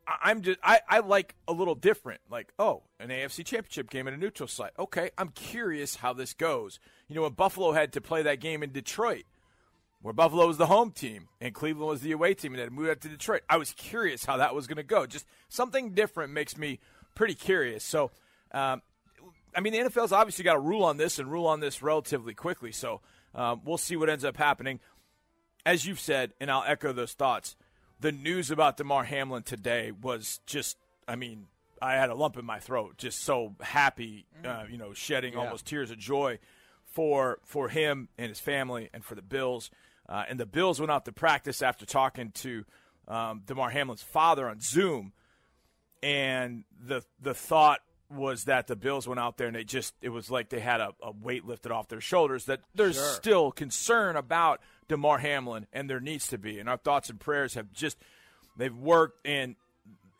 I'm 0.06 0.40
just, 0.42 0.58
I, 0.62 0.80
I 0.88 1.00
like 1.00 1.34
a 1.46 1.52
little 1.52 1.74
different. 1.74 2.20
Like, 2.30 2.52
oh, 2.58 2.84
an 2.98 3.08
AFC 3.10 3.44
Championship 3.44 3.90
game 3.90 4.08
at 4.08 4.14
a 4.14 4.16
neutral 4.16 4.48
site. 4.48 4.72
Okay, 4.78 5.10
I'm 5.18 5.28
curious 5.28 5.96
how 5.96 6.12
this 6.12 6.32
goes. 6.32 6.80
You 7.08 7.16
know, 7.16 7.22
when 7.22 7.32
Buffalo 7.32 7.72
had 7.72 7.92
to 7.92 8.00
play 8.00 8.22
that 8.22 8.40
game 8.40 8.62
in 8.62 8.72
Detroit, 8.72 9.24
where 10.02 10.12
Buffalo 10.12 10.46
was 10.46 10.58
the 10.58 10.66
home 10.66 10.90
team 10.90 11.28
and 11.40 11.54
Cleveland 11.54 11.88
was 11.88 12.00
the 12.00 12.12
away 12.12 12.34
team, 12.34 12.52
and 12.52 12.58
they 12.58 12.64
had 12.64 12.72
moved 12.72 12.90
out 12.90 13.00
to 13.00 13.08
Detroit. 13.08 13.42
I 13.48 13.56
was 13.56 13.72
curious 13.72 14.24
how 14.24 14.36
that 14.36 14.54
was 14.54 14.66
going 14.66 14.76
to 14.76 14.82
go. 14.82 15.06
Just 15.06 15.26
something 15.48 15.94
different 15.94 16.32
makes 16.32 16.56
me 16.56 16.80
pretty 17.14 17.34
curious. 17.34 17.84
So, 17.84 18.10
um, 18.52 18.82
I 19.54 19.60
mean, 19.60 19.72
the 19.72 19.78
NFL's 19.78 20.12
obviously 20.12 20.44
got 20.44 20.54
to 20.54 20.60
rule 20.60 20.84
on 20.84 20.96
this 20.96 21.18
and 21.18 21.30
rule 21.30 21.46
on 21.46 21.60
this 21.60 21.82
relatively 21.82 22.34
quickly. 22.34 22.72
So, 22.72 23.00
um, 23.34 23.62
we'll 23.64 23.78
see 23.78 23.96
what 23.96 24.10
ends 24.10 24.24
up 24.24 24.36
happening. 24.36 24.80
As 25.64 25.86
you've 25.86 26.00
said, 26.00 26.32
and 26.40 26.50
I'll 26.50 26.64
echo 26.66 26.92
those 26.92 27.12
thoughts, 27.12 27.54
the 28.00 28.10
news 28.12 28.50
about 28.50 28.76
Damar 28.76 29.04
Hamlin 29.04 29.44
today 29.44 29.92
was 29.92 30.40
just, 30.44 30.76
I 31.06 31.14
mean, 31.14 31.46
I 31.80 31.94
had 31.94 32.10
a 32.10 32.14
lump 32.14 32.36
in 32.36 32.44
my 32.44 32.58
throat, 32.58 32.96
just 32.98 33.22
so 33.22 33.54
happy, 33.60 34.26
uh, 34.44 34.64
you 34.70 34.78
know, 34.78 34.92
shedding 34.92 35.36
almost 35.36 35.66
tears 35.66 35.90
of 35.90 35.98
joy 35.98 36.38
for 36.84 37.38
for 37.44 37.68
him 37.68 38.08
and 38.18 38.28
his 38.28 38.38
family 38.38 38.88
and 38.92 39.04
for 39.04 39.14
the 39.14 39.22
Bills. 39.22 39.70
Uh, 40.12 40.24
and 40.28 40.38
the 40.38 40.44
Bills 40.44 40.78
went 40.78 40.92
out 40.92 41.06
to 41.06 41.12
practice 41.12 41.62
after 41.62 41.86
talking 41.86 42.32
to 42.32 42.64
um, 43.08 43.40
Damar 43.46 43.70
Hamlin's 43.70 44.02
father 44.02 44.46
on 44.46 44.60
Zoom, 44.60 45.14
and 46.02 46.64
the 46.86 47.02
the 47.20 47.32
thought 47.34 47.80
was 48.10 48.44
that 48.44 48.66
the 48.66 48.76
Bills 48.76 49.08
went 49.08 49.18
out 49.18 49.38
there 49.38 49.46
and 49.46 49.56
they 49.56 49.64
just 49.64 49.94
it 50.02 50.10
was 50.10 50.30
like 50.30 50.50
they 50.50 50.60
had 50.60 50.80
a, 50.82 50.90
a 51.02 51.12
weight 51.12 51.46
lifted 51.46 51.72
off 51.72 51.88
their 51.88 52.00
shoulders. 52.02 52.44
That 52.44 52.60
there's 52.74 52.96
Sure. 52.96 53.12
still 53.14 53.52
concern 53.52 54.16
about 54.16 54.60
Damar 54.88 55.18
Hamlin, 55.18 55.66
and 55.72 55.88
there 55.88 56.00
needs 56.00 56.28
to 56.28 56.36
be. 56.36 56.58
And 56.58 56.68
our 56.68 56.76
thoughts 56.76 57.08
and 57.08 57.18
prayers 57.18 57.54
have 57.54 57.72
just 57.72 57.96
they've 58.56 58.76
worked 58.76 59.26
and 59.26 59.56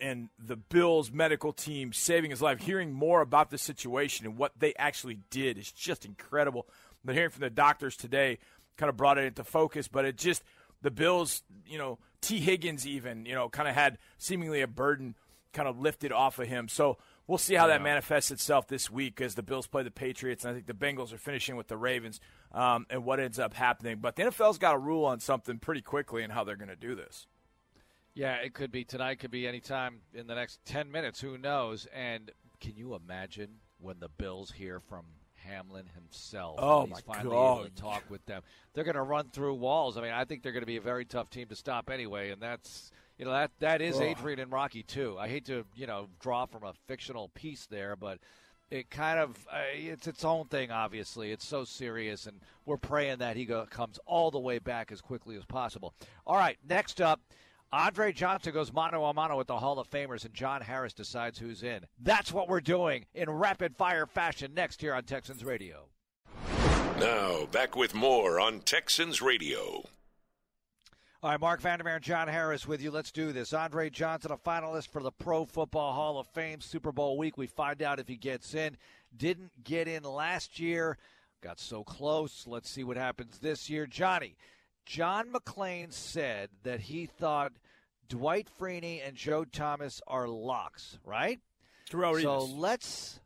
and 0.01 0.31
the 0.39 0.57
Bills 0.57 1.13
medical 1.13 1.53
team 1.53 1.93
saving 1.93 2.31
his 2.31 2.41
life. 2.41 2.61
Hearing 2.61 2.93
more 2.93 3.21
about 3.21 3.51
the 3.51 3.59
situation 3.59 4.25
and 4.27 4.39
what 4.39 4.53
they 4.59 4.73
actually 4.79 5.19
did 5.31 5.59
is 5.59 5.71
just 5.71 6.07
incredible. 6.07 6.67
But 7.05 7.15
hearing 7.15 7.31
from 7.31 7.43
the 7.43 7.51
doctors 7.51 7.97
today 7.97 8.39
kind 8.83 8.91
of 8.91 8.97
brought 8.97 9.17
it 9.17 9.25
into 9.25 9.45
focus. 9.45 9.87
But 9.87 10.05
it 10.05 10.17
just 10.17 10.43
the 10.83 10.91
Bills, 10.91 11.45
you 11.65 11.79
know, 11.79 12.01
Tee 12.21 12.41
Higgins 12.41 12.85
even, 12.85 13.25
you 13.25 13.35
know, 13.35 13.49
kind 13.49 13.69
of 13.69 13.77
had 13.77 13.99
seemingly 14.19 14.61
a 14.61 14.67
burden 14.67 15.15
kind 15.53 15.69
of 15.69 15.79
lifted 15.79 16.11
off 16.11 16.41
of 16.41 16.49
him. 16.49 16.67
So 16.67 16.99
we'll 17.29 17.39
see 17.39 17.55
how 17.55 17.69
that 17.69 17.81
manifests 17.81 18.33
itself 18.33 18.67
this 18.67 18.91
week 18.91 19.21
as 19.21 19.37
the 19.37 19.43
Bills 19.43 19.69
play 19.69 19.85
the 19.85 19.91
Patriots, 19.93 20.45
and 20.45 20.51
I 20.51 20.55
think 20.55 20.67
the 20.67 20.73
Bengals 20.73 21.13
are 21.13 21.19
finishing 21.19 21.55
with 21.55 21.69
the 21.69 21.77
Ravens, 21.77 22.21
um, 22.51 22.87
and 22.91 23.05
what 23.05 23.21
ends 23.21 23.39
up 23.39 23.55
happening. 23.55 23.99
But 24.01 24.17
the 24.17 24.25
NFL's 24.25 24.59
got 24.59 24.73
to 24.73 24.79
rule 24.79 25.05
on 25.05 25.21
something 25.21 25.59
pretty 25.59 25.83
quickly 25.83 26.25
and 26.25 26.33
how 26.33 26.43
they're 26.43 26.57
going 26.57 26.69
to 26.69 26.77
do 26.77 26.97
this. 26.97 27.27
Yeah, 28.15 28.35
it 28.37 28.53
could 28.53 28.73
be 28.73 28.85
tonight, 28.85 29.21
could 29.21 29.31
be 29.31 29.47
anytime 29.47 30.01
in 30.13 30.27
the 30.27 30.35
next 30.35 30.65
10 30.65 30.91
minutes. 30.91 31.21
Who 31.21 31.39
knows? 31.39 31.87
And 31.95 32.31
can 32.61 32.77
you 32.77 32.95
imagine 32.95 33.61
when 33.79 34.01
the 34.01 34.09
Bills 34.09 34.51
hear 34.53 34.81
from 34.81 35.05
Hamlin 35.45 35.87
himself? 35.95 36.57
Oh, 36.59 36.83
and 36.83 36.91
my 36.91 36.97
he's 36.97 37.05
finally 37.05 37.37
able 37.37 37.57
God. 37.57 37.65
to 37.65 37.83
talk 37.83 38.05
with 38.09 38.25
them. 38.27 38.43
They're 38.75 38.85
going 38.85 38.97
to 38.97 39.03
run 39.03 39.29
through 39.29 39.55
walls. 39.55 39.97
I 39.97 40.03
mean, 40.03 40.13
I 40.13 40.25
think 40.25 40.43
they're 40.43 40.53
going 40.53 40.63
to 40.63 40.67
be 40.67 40.77
a 40.77 40.83
very 40.83 41.05
tough 41.05 41.31
team 41.31 41.49
to 41.49 41.57
stop 41.57 41.91
anyway, 41.91 42.31
and 42.31 42.41
that's. 42.41 42.91
You 43.19 43.27
know 43.27 43.33
that 43.33 43.53
that 43.61 43.81
is 43.83 44.01
Adrian 44.01 44.41
and 44.41 44.51
Rocky 44.51 44.83
too. 44.83 45.17
I 45.17 45.29
hate 45.29 45.45
to 45.45 45.65
you 45.77 45.87
know 45.87 46.09
draw 46.19 46.47
from 46.47 46.65
a 46.65 46.73
fictional 46.89 47.29
piece 47.35 47.67
there, 47.67 47.95
but 47.95 48.19
it 48.73 48.89
kind 48.89 49.21
of 49.21 49.37
uh, 49.53 49.59
it's 49.75 50.07
its 50.07 50.25
own 50.25 50.47
thing. 50.47 50.71
Obviously, 50.71 51.31
it's 51.31 51.47
so 51.47 51.63
serious, 51.63 52.27
and 52.27 52.41
we're 52.65 52.79
praying 52.79 53.19
that 53.19 53.37
he 53.37 53.45
go, 53.45 53.67
comes 53.67 53.99
all 54.07 54.31
the 54.31 54.41
way 54.41 54.59
back 54.59 54.91
as 54.91 55.03
quickly 55.03 55.37
as 55.37 55.45
possible. 55.45 55.93
All 56.27 56.37
right, 56.37 56.57
next 56.67 57.01
up, 57.01 57.21
Andre 57.73 58.13
Johnson 58.13 58.53
goes 58.53 58.71
mano 58.71 59.03
a 59.05 59.15
mano 59.15 59.39
with 59.39 59.47
the 59.47 59.59
Hall 59.59 59.79
of 59.79 59.89
Famers, 59.89 60.27
and 60.27 60.35
John 60.35 60.61
Harris 60.61 60.93
decides 60.93 61.39
who's 61.39 61.63
in. 61.63 61.87
That's 61.99 62.31
what 62.31 62.47
we're 62.47 62.61
doing 62.61 63.07
in 63.15 63.31
rapid 63.31 63.75
fire 63.75 64.05
fashion 64.05 64.53
next 64.53 64.83
here 64.83 64.95
on 64.95 65.05
Texans 65.05 65.43
Radio. 65.43 65.89
Now, 67.01 67.47
back 67.47 67.75
with 67.75 67.95
more 67.95 68.39
on 68.39 68.61
Texans 68.61 69.23
Radio. 69.23 69.85
All 71.23 71.31
right, 71.31 71.41
Marc 71.41 71.63
Vandermeer 71.63 71.95
and 71.95 72.05
John 72.05 72.29
Harris 72.29 72.67
with 72.67 72.83
you. 72.83 72.91
Let's 72.91 73.11
do 73.11 73.33
this. 73.33 73.55
Andre 73.55 73.89
Johnson, 73.89 74.33
a 74.33 74.37
finalist 74.37 74.89
for 74.89 75.03
the 75.03 75.13
Pro 75.13 75.47
Football 75.47 75.95
Hall 75.95 76.19
of 76.19 76.27
Fame 76.27 76.61
Super 76.61 76.93
Bowl 76.93 77.17
week. 77.17 77.39
We 77.39 77.47
find 77.47 77.81
out 77.81 77.99
if 77.99 78.09
he 78.09 78.17
gets 78.17 78.55
in. 78.55 78.77
Didn't 79.17 79.65
get 79.65 79.89
in 79.89 80.03
last 80.03 80.61
year. 80.61 80.99
Got 81.41 81.59
so 81.59 81.85
close. 81.85 82.45
Let's 82.47 82.69
see 82.69 82.85
what 82.85 82.97
happens 82.97 83.39
this 83.39 83.71
year. 83.71 83.87
Johnny, 83.87 84.37
John 84.87 85.33
McClain 85.33 85.93
said 85.93 86.51
that 86.65 86.81
he 86.81 87.07
thought 87.07 87.53
Dwight 88.09 88.49
Freeney 88.61 89.01
and 89.07 89.17
Joe 89.17 89.45
Thomas 89.45 90.01
are 90.07 90.29
locks, 90.29 90.99
right? 91.05 91.41
Terrell 91.89 92.19
So 92.21 92.45
let's. 92.45 93.21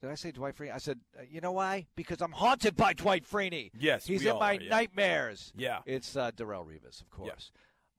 Did 0.00 0.10
I 0.10 0.14
say 0.14 0.30
Dwight 0.30 0.56
Freeney? 0.56 0.72
I 0.74 0.78
said, 0.78 0.98
uh, 1.18 1.22
you 1.30 1.42
know 1.42 1.52
why? 1.52 1.86
Because 1.94 2.22
I'm 2.22 2.32
haunted 2.32 2.74
by 2.74 2.94
Dwight 2.94 3.28
Freeney. 3.28 3.70
Yes, 3.78 4.06
he's 4.06 4.24
in 4.24 4.38
my 4.38 4.56
are, 4.56 4.60
yeah. 4.62 4.68
nightmares. 4.70 5.52
Yeah. 5.54 5.80
It's 5.84 6.16
uh, 6.16 6.30
Darrelle 6.30 6.66
Revis, 6.66 7.02
of 7.02 7.10
course. 7.10 7.50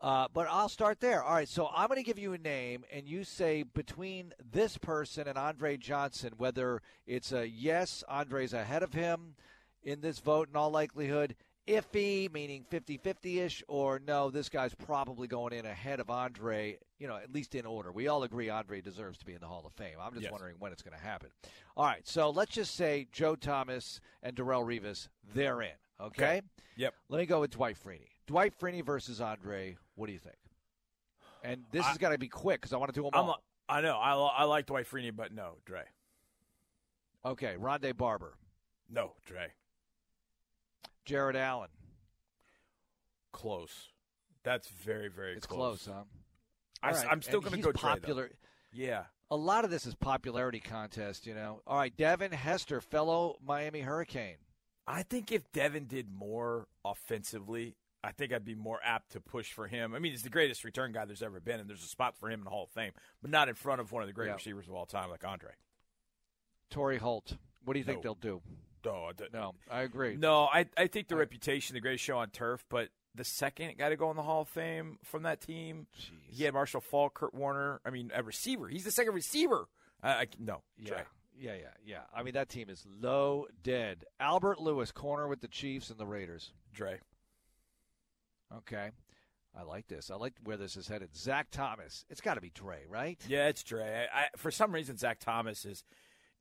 Uh, 0.01 0.27
but 0.33 0.47
I'll 0.49 0.69
start 0.69 0.99
there. 0.99 1.21
All 1.23 1.35
right, 1.35 1.47
so 1.47 1.69
I'm 1.71 1.87
going 1.87 1.99
to 1.99 2.03
give 2.03 2.17
you 2.17 2.33
a 2.33 2.37
name, 2.39 2.85
and 2.91 3.07
you 3.07 3.23
say 3.23 3.61
between 3.61 4.33
this 4.51 4.79
person 4.79 5.27
and 5.27 5.37
Andre 5.37 5.77
Johnson, 5.77 6.33
whether 6.37 6.81
it's 7.05 7.31
a 7.31 7.47
yes, 7.47 8.03
Andre's 8.09 8.53
ahead 8.53 8.81
of 8.81 8.93
him 8.93 9.35
in 9.83 10.01
this 10.01 10.17
vote 10.17 10.49
in 10.49 10.55
all 10.55 10.71
likelihood, 10.71 11.35
iffy, 11.67 12.31
meaning 12.33 12.65
50 12.69 12.97
50 12.97 13.39
ish, 13.39 13.63
or 13.67 13.99
no, 14.05 14.29
this 14.29 14.49
guy's 14.49 14.73
probably 14.73 15.27
going 15.27 15.53
in 15.53 15.65
ahead 15.65 15.99
of 15.99 16.09
Andre, 16.09 16.77
you 16.99 17.07
know, 17.07 17.15
at 17.17 17.31
least 17.31 17.55
in 17.55 17.65
order. 17.65 17.91
We 17.91 18.07
all 18.07 18.23
agree 18.23 18.49
Andre 18.49 18.81
deserves 18.81 19.17
to 19.19 19.25
be 19.25 19.33
in 19.33 19.39
the 19.41 19.47
Hall 19.47 19.63
of 19.65 19.73
Fame. 19.73 19.95
I'm 20.01 20.11
just 20.13 20.23
Yes. 20.23 20.31
wondering 20.31 20.55
when 20.59 20.71
it's 20.71 20.81
going 20.81 20.97
to 20.97 21.03
happen. 21.03 21.29
All 21.77 21.85
right, 21.85 22.05
so 22.07 22.29
let's 22.29 22.51
just 22.51 22.75
say 22.75 23.07
Joe 23.11 23.35
Thomas 23.35 23.99
and 24.23 24.35
Darrelle 24.35 24.65
Revis, 24.65 25.07
they're 25.33 25.61
in, 25.61 25.69
okay? 25.99 26.37
Okay. 26.37 26.41
Yep. 26.77 26.93
Let 27.09 27.17
me 27.19 27.25
go 27.25 27.41
with 27.41 27.51
Dwight 27.51 27.77
Freeney. 27.81 28.07
Dwight 28.27 28.57
Freeney 28.59 28.83
versus 28.83 29.19
Andre. 29.21 29.77
What 29.95 30.07
do 30.07 30.13
you 30.13 30.19
think? 30.19 30.35
And 31.43 31.63
this 31.71 31.85
has 31.85 31.97
got 31.97 32.09
to 32.09 32.17
be 32.17 32.27
quick 32.27 32.61
because 32.61 32.71
I 32.73 32.77
want 32.77 32.93
to 32.93 32.99
do 32.99 33.03
them 33.03 33.11
I'm 33.13 33.25
all. 33.25 33.41
a, 33.69 33.71
I 33.73 33.81
know. 33.81 33.97
I, 33.97 34.13
I 34.13 34.43
like 34.45 34.65
Dwight 34.67 34.85
Freeney, 34.89 35.15
but 35.15 35.33
no, 35.33 35.57
Dre. 35.65 35.83
okay, 37.25 37.55
Rondé 37.59 37.95
Barber, 37.95 38.35
No, 38.89 39.13
Dre. 39.25 39.47
Jared 41.05 41.35
Allen. 41.35 41.69
Close. 43.31 43.89
That's 44.43 44.67
very, 44.67 45.07
very 45.07 45.33
It's 45.35 45.45
close. 45.45 45.83
close, 45.85 45.95
huh? 45.95 46.03
I, 46.83 46.91
right, 46.91 47.11
am 47.11 47.21
still 47.21 47.41
going 47.41 47.53
to 47.53 47.61
go 47.61 47.71
popular. 47.71 48.31
Yeah. 48.73 49.03
A 49.29 49.35
lot 49.35 49.63
of 49.63 49.71
this 49.71 49.85
is 49.85 49.95
popularity 49.95 50.59
contest, 50.59 51.25
you 51.27 51.33
know. 51.35 51.61
All 51.67 51.77
right, 51.77 51.95
Devin 51.95 52.31
Hester, 52.31 52.81
fellow 52.81 53.37
Miami 53.45 53.81
Hurricane. 53.81 54.37
I 54.87 55.03
think 55.03 55.31
if 55.31 55.49
Devin 55.51 55.85
did 55.85 56.11
more 56.11 56.67
offensively, 56.83 57.75
I 58.03 58.11
think 58.11 58.33
I'd 58.33 58.43
be 58.43 58.55
more 58.55 58.79
apt 58.83 59.11
to 59.11 59.21
push 59.21 59.53
for 59.53 59.67
him. 59.67 59.93
I 59.93 59.99
mean, 59.99 60.11
he's 60.11 60.23
the 60.23 60.29
greatest 60.29 60.63
return 60.63 60.91
guy 60.91 61.05
there's 61.05 61.21
ever 61.21 61.39
been, 61.39 61.59
and 61.59 61.69
there's 61.69 61.83
a 61.83 61.87
spot 61.87 62.17
for 62.17 62.29
him 62.29 62.39
in 62.41 62.43
the 62.45 62.49
Hall 62.49 62.63
of 62.63 62.71
Fame, 62.71 62.91
but 63.21 63.29
not 63.31 63.47
in 63.47 63.53
front 63.55 63.79
of 63.79 63.91
one 63.91 64.01
of 64.01 64.07
the 64.07 64.13
great 64.13 64.27
Yeah. 64.27 64.33
receivers 64.33 64.67
of 64.67 64.73
all 64.73 64.87
time 64.87 65.09
like 65.11 65.23
Andre. 65.23 65.51
Torry 66.71 66.97
Holt. 66.97 67.37
What 67.63 67.73
do 67.73 67.79
you 67.79 67.85
think 67.85 68.01
they'll 68.01 68.15
do? 68.15 68.41
Oh, 68.85 69.11
no, 69.33 69.53
I 69.69 69.81
agree. 69.81 70.15
No, 70.15 70.43
I 70.51 70.65
I 70.77 70.87
think 70.87 71.07
the 71.07 71.15
reputation, 71.15 71.73
the 71.75 71.81
greatest 71.81 72.03
show 72.03 72.17
on 72.17 72.29
turf, 72.29 72.63
but 72.69 72.89
the 73.15 73.23
second 73.23 73.77
guy 73.77 73.89
to 73.89 73.95
go 73.97 74.09
in 74.09 74.15
the 74.15 74.23
Hall 74.23 74.41
of 74.41 74.47
Fame 74.49 74.97
from 75.03 75.23
that 75.23 75.41
team, 75.41 75.87
Jeez. 75.99 76.09
he 76.37 76.43
had 76.45 76.53
Marshall 76.53 76.81
Faulk, 76.81 77.13
Kurt 77.15 77.33
Warner. 77.33 77.81
I 77.85 77.89
mean, 77.89 78.11
a 78.15 78.23
receiver. 78.23 78.67
He's 78.69 78.83
the 78.85 78.91
second 78.91 79.13
receiver. 79.13 79.65
I, 80.01 80.09
I 80.11 80.27
no, 80.39 80.61
Yeah. 80.77 80.87
Dre. 80.89 81.03
Yeah, 81.37 81.53
yeah, 81.55 81.67
yeah. 81.85 81.99
I 82.13 82.23
mean, 82.23 82.33
that 82.35 82.49
team 82.49 82.69
is 82.69 82.85
low 83.01 83.47
dead. 83.63 84.05
Albert 84.19 84.59
Lewis, 84.61 84.91
corner 84.91 85.27
with 85.27 85.41
the 85.41 85.47
Chiefs 85.47 85.89
and 85.89 85.97
the 85.97 86.05
Raiders. 86.05 86.51
Dre. 86.73 86.99
Okay. 88.55 88.91
I 89.57 89.63
like 89.63 89.87
this. 89.87 90.09
I 90.11 90.15
like 90.15 90.33
where 90.43 90.57
this 90.57 90.77
is 90.77 90.87
headed. 90.87 91.15
Zach 91.15 91.47
Thomas. 91.51 92.05
It's 92.09 92.21
got 92.21 92.35
to 92.35 92.41
be 92.41 92.51
Dre, 92.51 92.83
right? 92.89 93.19
Yeah, 93.27 93.47
it's 93.47 93.63
Dre. 93.63 94.07
I, 94.13 94.21
I, 94.21 94.27
for 94.37 94.51
some 94.51 94.71
reason, 94.71 94.97
Zach 94.97 95.19
Thomas 95.19 95.65
is 95.65 95.83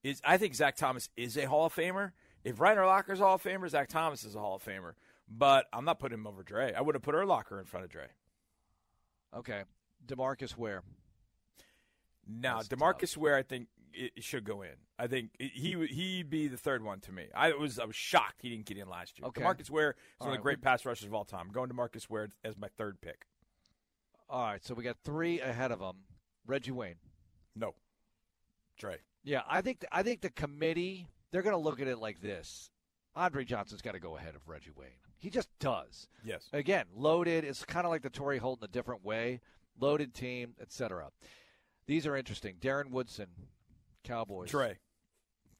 is. 0.05 0.21
I 0.25 0.37
think 0.37 0.55
Zach 0.55 0.77
Thomas 0.77 1.09
is 1.17 1.37
a 1.37 1.45
Hall 1.47 1.67
of 1.67 1.75
Famer. 1.75 2.13
If 2.45 2.57
Brian 2.57 2.79
Urlacher's 2.79 3.21
a 3.21 3.25
Hall 3.25 3.35
of 3.35 3.43
Famer, 3.43 3.69
Zach 3.69 3.89
Thomas 3.89 4.25
is 4.25 4.35
a 4.35 4.41
Hall 4.41 4.57
of 4.57 4.65
Famer. 4.65 4.93
But 5.29 5.67
I'm 5.73 5.85
not 5.85 5.99
putting 5.99 6.19
him 6.19 6.27
over 6.27 6.43
Dre. 6.43 6.73
I 6.75 6.81
would 6.81 6.95
have 6.95 7.03
put 7.03 7.15
Urlacher 7.15 7.59
in 7.59 7.67
front 7.67 7.85
of 7.85 7.91
Dre. 7.91 8.07
Okay. 9.37 9.63
Demarcus 10.07 10.57
Ware. 10.57 10.83
Now, 12.27 12.57
That's 12.57 12.69
Demarcus 12.69 13.17
Ware, 13.17 13.37
I 13.37 13.43
think 13.43 13.69
it, 13.93 14.23
should 14.23 14.45
go 14.45 14.63
in. 14.63 14.75
I 14.99 15.07
think 15.07 15.31
he 15.39 15.77
he'd 15.91 16.31
be 16.31 16.49
the 16.49 16.57
third 16.57 16.83
one 16.83 17.01
to 17.01 17.13
me. 17.13 17.27
I 17.35 17.53
was 17.53 17.79
I 17.79 17.85
was 17.85 17.97
shocked 17.97 18.43
he 18.43 18.51
didn't 18.51 18.67
get 18.67 18.77
in 18.77 18.89
last 18.89 19.19
year. 19.19 19.27
Okay. 19.29 19.43
Demarcus 19.43 19.71
Ware 19.71 19.91
is 19.91 19.97
All 20.21 20.29
one 20.29 20.37
of 20.37 20.41
the 20.41 20.43
great 20.43 20.61
pass 20.61 20.85
rushers 20.85 21.07
of 21.07 21.15
all 21.15 21.25
time. 21.25 21.47
I'm 21.47 21.53
going 21.53 21.69
to 21.69 21.75
Demarcus 21.75 22.09
Ware 22.09 22.29
as 22.45 22.57
my 22.57 22.69
third 22.77 23.01
pick. 23.01 23.27
All 24.29 24.45
right, 24.45 24.65
so 24.65 24.75
we 24.75 24.85
got 24.85 24.97
three 25.05 25.41
ahead 25.41 25.73
of 25.73 25.81
him. 25.81 25.97
Reggie 26.47 26.71
Wayne. 26.71 26.97
No, 27.57 27.75
Dre. 28.79 28.99
Yeah, 29.25 29.43
I 29.49 29.61
think 29.61 29.85
I 29.91 30.03
think 30.03 30.21
the 30.21 30.31
committee 30.31 31.07
they're 31.33 31.43
going 31.43 31.55
to 31.57 31.61
look 31.63 31.81
at 31.81 31.89
it 31.89 31.99
like 31.99 32.21
this. 32.21 32.71
Andre 33.17 33.45
Johnson's 33.45 33.83
got 33.83 33.93
to 33.93 34.01
go 34.01 34.17
ahead 34.17 34.35
of 34.35 34.49
Reggie 34.49 34.71
Wayne. 34.77 34.89
He 35.19 35.31
just 35.31 35.49
does. 35.59 36.09
Yes. 36.25 36.49
Again, 36.53 36.87
loaded. 36.95 37.45
It's 37.45 37.65
kind 37.65 37.85
of 37.85 37.91
like 37.91 38.03
the 38.03 38.11
Tory 38.11 38.39
Holton 38.39 38.65
a 38.65 38.69
different 38.69 39.05
way. 39.05 39.41
Loaded 39.79 40.15
team, 40.15 40.55
etc. 40.61 41.11
These 41.87 42.07
are 42.07 42.17
interesting. 42.17 42.57
Darren 42.61 42.91
Woodson, 42.91 43.27
Cowboys. 44.05 44.51
Trey. 44.51 44.79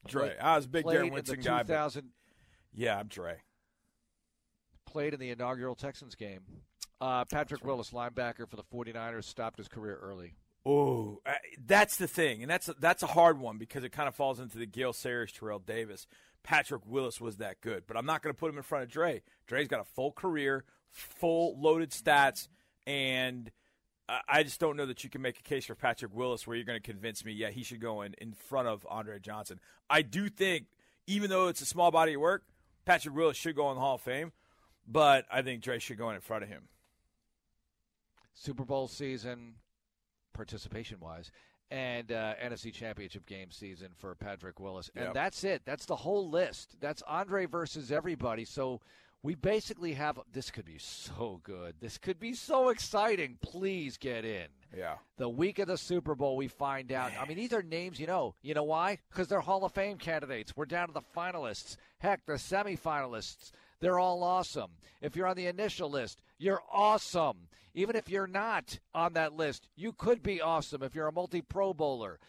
Trey. 0.07 0.29
Played- 0.29 0.39
I 0.39 0.55
was 0.55 0.65
a 0.65 0.69
big 0.69 0.85
Darren 0.85 1.07
in 1.07 1.13
Woodson 1.13 1.39
guy. 1.41 1.57
but 1.63 1.67
2000 1.67 2.09
yeah, 2.73 2.97
I'm 2.97 3.09
Trey. 3.09 3.37
played 4.85 5.13
in 5.13 5.19
the 5.19 5.29
inaugural 5.29 5.75
Texans 5.75 6.15
game. 6.15 6.41
Uh, 6.99 7.25
Patrick 7.25 7.63
Willis, 7.65 7.91
linebacker 7.91 8.47
for 8.47 8.55
the 8.55 8.63
49ers, 8.63 9.23
stopped 9.23 9.57
his 9.57 9.67
career 9.67 9.97
early. 10.01 10.35
Oh, 10.65 11.21
that's 11.65 11.97
the 11.97 12.07
thing, 12.07 12.43
and 12.43 12.51
that's 12.51 12.69
a, 12.69 12.75
that's 12.79 13.01
a 13.01 13.07
hard 13.07 13.39
one 13.39 13.57
because 13.57 13.83
it 13.83 13.91
kind 13.91 14.07
of 14.07 14.13
falls 14.15 14.39
into 14.39 14.59
the 14.59 14.67
Gale 14.67 14.93
Sayers, 14.93 15.31
Terrell 15.31 15.59
Davis. 15.59 16.05
Patrick 16.43 16.81
Willis 16.85 17.19
was 17.19 17.37
that 17.37 17.61
good, 17.61 17.83
but 17.87 17.97
I'm 17.97 18.05
not 18.05 18.21
going 18.21 18.33
to 18.33 18.39
put 18.39 18.49
him 18.51 18.57
in 18.57 18.63
front 18.63 18.83
of 18.83 18.89
Dre. 18.89 19.21
Dre's 19.47 19.67
got 19.67 19.79
a 19.79 19.83
full 19.83 20.11
career, 20.11 20.63
full 20.91 21.59
loaded 21.59 21.91
stats, 21.91 22.47
and 22.85 23.51
I- 24.09 24.21
I 24.27 24.43
just 24.43 24.59
don't 24.59 24.75
know 24.77 24.85
that 24.87 25.03
you 25.03 25.09
can 25.09 25.21
make 25.21 25.39
a 25.39 25.43
case 25.43 25.65
for 25.65 25.75
Patrick 25.75 26.13
Willis 26.13 26.45
where 26.45 26.55
you're 26.55 26.65
going 26.65 26.79
to 26.81 26.85
convince 26.91 27.23
me, 27.25 27.31
yeah, 27.31 27.49
he 27.49 27.63
should 27.63 27.79
go 27.81 28.01
in 28.01 28.13
in 28.15 28.33
front 28.33 28.67
of 28.67 28.85
Andre 28.89 29.19
Johnson. 29.19 29.59
I 29.89 30.01
do 30.03 30.29
think, 30.29 30.65
even 31.07 31.29
though 31.29 31.47
it's 31.47 31.61
a 31.61 31.65
small 31.65 31.91
body 31.91 32.13
of 32.15 32.21
work, 32.21 32.43
Patrick 32.85 33.15
Willis 33.15 33.37
should 33.37 33.55
go 33.55 33.69
in 33.69 33.75
the 33.75 33.81
Hall 33.81 33.95
of 33.95 34.01
Fame, 34.01 34.31
but 34.87 35.25
I 35.31 35.41
think 35.41 35.63
Dre 35.63 35.79
should 35.79 35.97
go 35.97 36.09
in 36.09 36.15
in 36.15 36.21
front 36.21 36.43
of 36.43 36.49
him. 36.49 36.69
Super 38.33 38.65
Bowl 38.65 38.87
season, 38.87 39.55
participation 40.33 40.99
wise, 40.99 41.31
and 41.69 42.11
uh, 42.11 42.33
NFC 42.43 42.73
Championship 42.73 43.25
game 43.25 43.51
season 43.51 43.89
for 43.97 44.13
Patrick 44.15 44.59
Willis. 44.59 44.89
And 44.95 45.05
Yep. 45.05 45.13
that's 45.13 45.43
it. 45.43 45.61
That's 45.65 45.85
the 45.85 45.95
whole 45.95 46.29
list. 46.29 46.75
That's 46.79 47.01
Andre 47.03 47.45
versus 47.45 47.91
everybody. 47.91 48.43
So 48.45 48.81
we 49.23 49.35
basically 49.35 49.93
have 49.93 50.19
this 50.33 50.49
could 50.51 50.65
be 50.65 50.79
so 50.79 51.39
good. 51.43 51.75
This 51.79 51.97
could 51.97 52.19
be 52.19 52.33
so 52.33 52.69
exciting. 52.69 53.37
Please 53.41 53.97
get 53.97 54.25
in. 54.25 54.47
Yeah. 54.75 54.95
The 55.17 55.29
week 55.29 55.59
of 55.59 55.67
the 55.67 55.77
Super 55.77 56.15
Bowl, 56.15 56.35
we 56.37 56.47
find 56.47 56.91
out. 56.91 57.11
I 57.19 57.25
mean, 57.25 57.37
these 57.37 57.53
are 57.53 57.61
names 57.61 57.99
you 57.99 58.07
know. 58.07 58.35
You 58.41 58.53
know 58.53 58.63
why? 58.63 58.97
Because 59.09 59.27
they're 59.27 59.41
Hall 59.41 59.63
of 59.63 59.73
Fame 59.73 59.97
candidates. 59.97 60.55
We're 60.57 60.65
down 60.65 60.87
to 60.87 60.93
the 60.93 61.01
finalists. 61.15 61.75
Heck, 61.99 62.25
the 62.25 62.33
semifinalists. 62.33 63.51
They're 63.81 63.99
all 63.99 64.23
awesome. 64.23 64.71
If 65.01 65.15
you're 65.15 65.27
on 65.27 65.35
the 65.35 65.47
initial 65.47 65.89
list, 65.89 66.21
you're 66.37 66.61
awesome. 66.71 67.49
Even 67.73 67.95
if 67.95 68.09
you're 68.09 68.27
not 68.27 68.79
on 68.93 69.13
that 69.13 69.33
list, 69.33 69.67
you 69.75 69.91
could 69.91 70.21
be 70.23 70.41
awesome 70.41 70.83
if 70.83 70.95
you're 70.95 71.07
a 71.07 71.11
multi 71.11 71.41
Pro 71.41 71.73
Bowler. 71.73 72.19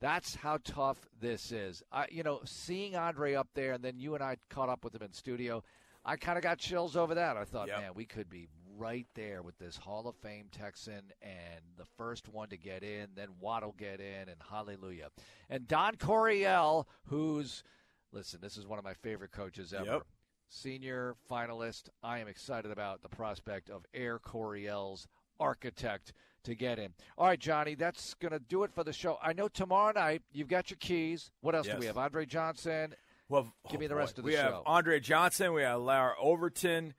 That's 0.00 0.34
how 0.34 0.58
tough 0.64 0.98
this 1.20 1.52
is. 1.52 1.82
I, 1.92 2.06
you 2.10 2.22
know, 2.22 2.40
seeing 2.44 2.96
Andre 2.96 3.34
up 3.34 3.48
there, 3.54 3.72
and 3.72 3.82
then 3.84 3.98
you 3.98 4.14
and 4.14 4.22
I 4.22 4.36
caught 4.50 4.68
up 4.68 4.84
with 4.84 4.94
him 4.94 5.02
in 5.02 5.12
studio. 5.12 5.62
I 6.04 6.16
kind 6.16 6.36
of 6.36 6.42
got 6.42 6.58
chills 6.58 6.96
over 6.96 7.14
that. 7.14 7.36
I 7.36 7.44
thought, 7.44 7.68
Yep. 7.68 7.78
man, 7.80 7.90
we 7.94 8.04
could 8.04 8.28
be 8.28 8.48
right 8.76 9.06
there 9.14 9.40
with 9.42 9.56
this 9.58 9.76
Hall 9.76 10.06
of 10.06 10.16
Fame 10.16 10.48
Texan 10.50 11.12
and 11.22 11.60
the 11.78 11.86
first 11.96 12.28
one 12.28 12.48
to 12.50 12.56
get 12.58 12.82
in, 12.82 13.08
then 13.14 13.28
will 13.40 13.74
get 13.78 14.00
in, 14.00 14.28
and 14.28 14.36
hallelujah. 14.50 15.08
And 15.48 15.66
Don 15.66 15.94
Coryell, 15.96 16.86
who's, 17.06 17.62
listen, 18.12 18.40
this 18.42 18.56
is 18.56 18.66
one 18.66 18.78
of 18.78 18.84
my 18.84 18.94
favorite 18.94 19.32
coaches 19.32 19.72
ever. 19.72 19.84
Yep. 19.84 20.02
Senior 20.48 21.16
finalist. 21.30 21.88
I 22.02 22.18
am 22.20 22.28
excited 22.28 22.70
about 22.70 23.02
the 23.02 23.08
prospect 23.08 23.70
of 23.70 23.84
Air 23.92 24.18
Coryell's 24.18 25.06
architect 25.40 26.12
to 26.44 26.54
get 26.54 26.78
in. 26.78 26.92
All 27.18 27.26
right, 27.26 27.38
Johnny, 27.38 27.74
that's 27.74 28.14
going 28.14 28.32
to 28.32 28.38
do 28.38 28.62
it 28.64 28.72
for 28.72 28.84
the 28.84 28.92
show. 28.92 29.18
I 29.22 29.32
know 29.32 29.48
tomorrow 29.48 29.92
night 29.92 30.22
you've 30.32 30.48
got 30.48 30.70
your 30.70 30.76
keys. 30.78 31.30
What 31.40 31.54
else 31.54 31.66
do 31.66 31.76
we 31.78 31.86
have? 31.86 31.98
Andre 31.98 32.26
Johnson. 32.26 32.94
Well, 33.28 33.52
Give 33.70 33.80
me 33.80 33.86
the 33.86 33.94
rest 33.96 34.18
of 34.18 34.24
the 34.24 34.32
show. 34.32 34.36
we 34.36 34.42
have. 34.42 34.54
Andre 34.66 35.00
Johnson. 35.00 35.52
We 35.54 35.62
have 35.62 35.80
Lara 35.80 36.14
Overton. 36.20 36.94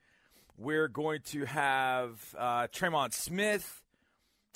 We're 0.58 0.88
going 0.88 1.20
to 1.26 1.44
have 1.44 2.34
uh, 2.36 2.66
Tremon 2.68 3.12
Smith. 3.14 3.82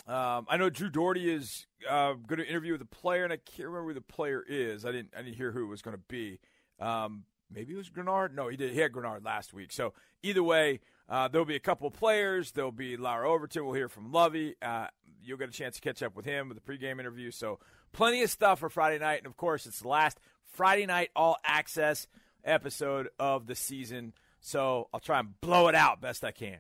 Um, 0.06 0.46
I 0.48 0.56
know 0.56 0.68
Drew 0.70 0.90
Dougherty 0.90 1.30
is 1.32 1.66
uh, 1.88 2.14
going 2.14 2.40
to 2.40 2.46
interview 2.48 2.72
with 2.72 2.82
a 2.82 2.86
player, 2.86 3.22
and 3.22 3.32
I 3.32 3.36
can't 3.36 3.68
remember 3.68 3.88
who 3.88 3.94
the 3.94 4.00
player 4.00 4.42
is. 4.46 4.84
I 4.84 4.92
didn't. 4.92 5.10
I 5.16 5.22
didn't 5.22 5.36
hear 5.36 5.52
who 5.52 5.64
it 5.64 5.68
was 5.68 5.82
going 5.82 5.96
to 5.96 6.02
be. 6.08 6.40
Um, 6.80 7.24
maybe 7.52 7.74
it 7.74 7.76
was 7.76 7.90
Greenard. 7.90 8.34
No, 8.34 8.48
he 8.48 8.56
did. 8.56 8.72
He 8.72 8.80
had 8.80 8.92
Greenard 8.92 9.24
last 9.24 9.52
week. 9.52 9.72
So 9.72 9.92
either 10.22 10.42
way, 10.42 10.80
uh, 11.08 11.28
there'll 11.28 11.44
be 11.44 11.56
a 11.56 11.60
couple 11.60 11.90
players. 11.90 12.52
There'll 12.52 12.72
be 12.72 12.96
Lara 12.96 13.28
Overton. 13.30 13.64
We'll 13.64 13.74
hear 13.74 13.88
from 13.88 14.12
Lovie. 14.12 14.54
Uh, 14.62 14.86
you'll 15.22 15.38
get 15.38 15.48
a 15.48 15.52
chance 15.52 15.76
to 15.76 15.80
catch 15.80 16.02
up 16.02 16.16
with 16.16 16.24
him 16.24 16.48
with 16.48 16.64
the 16.64 16.72
pregame 16.72 17.00
interview. 17.00 17.30
So 17.30 17.58
plenty 17.92 18.22
of 18.22 18.30
stuff 18.30 18.60
for 18.60 18.68
Friday 18.68 18.98
night, 18.98 19.18
and 19.18 19.26
of 19.26 19.36
course, 19.36 19.66
it's 19.66 19.80
the 19.80 19.88
last 19.88 20.18
Friday 20.44 20.86
night 20.86 21.10
all 21.16 21.36
access 21.44 22.06
episode 22.44 23.08
of 23.18 23.46
the 23.46 23.54
season. 23.54 24.12
So 24.40 24.88
I'll 24.94 25.00
try 25.00 25.20
and 25.20 25.40
blow 25.40 25.68
it 25.68 25.74
out 25.74 26.00
best 26.00 26.24
I 26.24 26.32
can. 26.32 26.58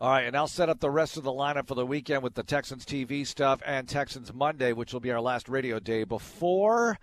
All 0.00 0.10
right, 0.10 0.26
and 0.26 0.36
I'll 0.36 0.48
set 0.48 0.68
up 0.68 0.80
the 0.80 0.90
rest 0.90 1.16
of 1.16 1.22
the 1.22 1.30
lineup 1.30 1.68
for 1.68 1.76
the 1.76 1.86
weekend 1.86 2.22
with 2.22 2.34
the 2.34 2.42
Texans 2.42 2.84
TV 2.84 3.26
stuff 3.26 3.62
and 3.64 3.88
Texans 3.88 4.34
Monday, 4.34 4.72
which 4.72 4.92
will 4.92 5.00
be 5.00 5.12
our 5.12 5.20
last 5.20 5.48
radio 5.48 5.78
day 5.78 6.04
before 6.04 6.98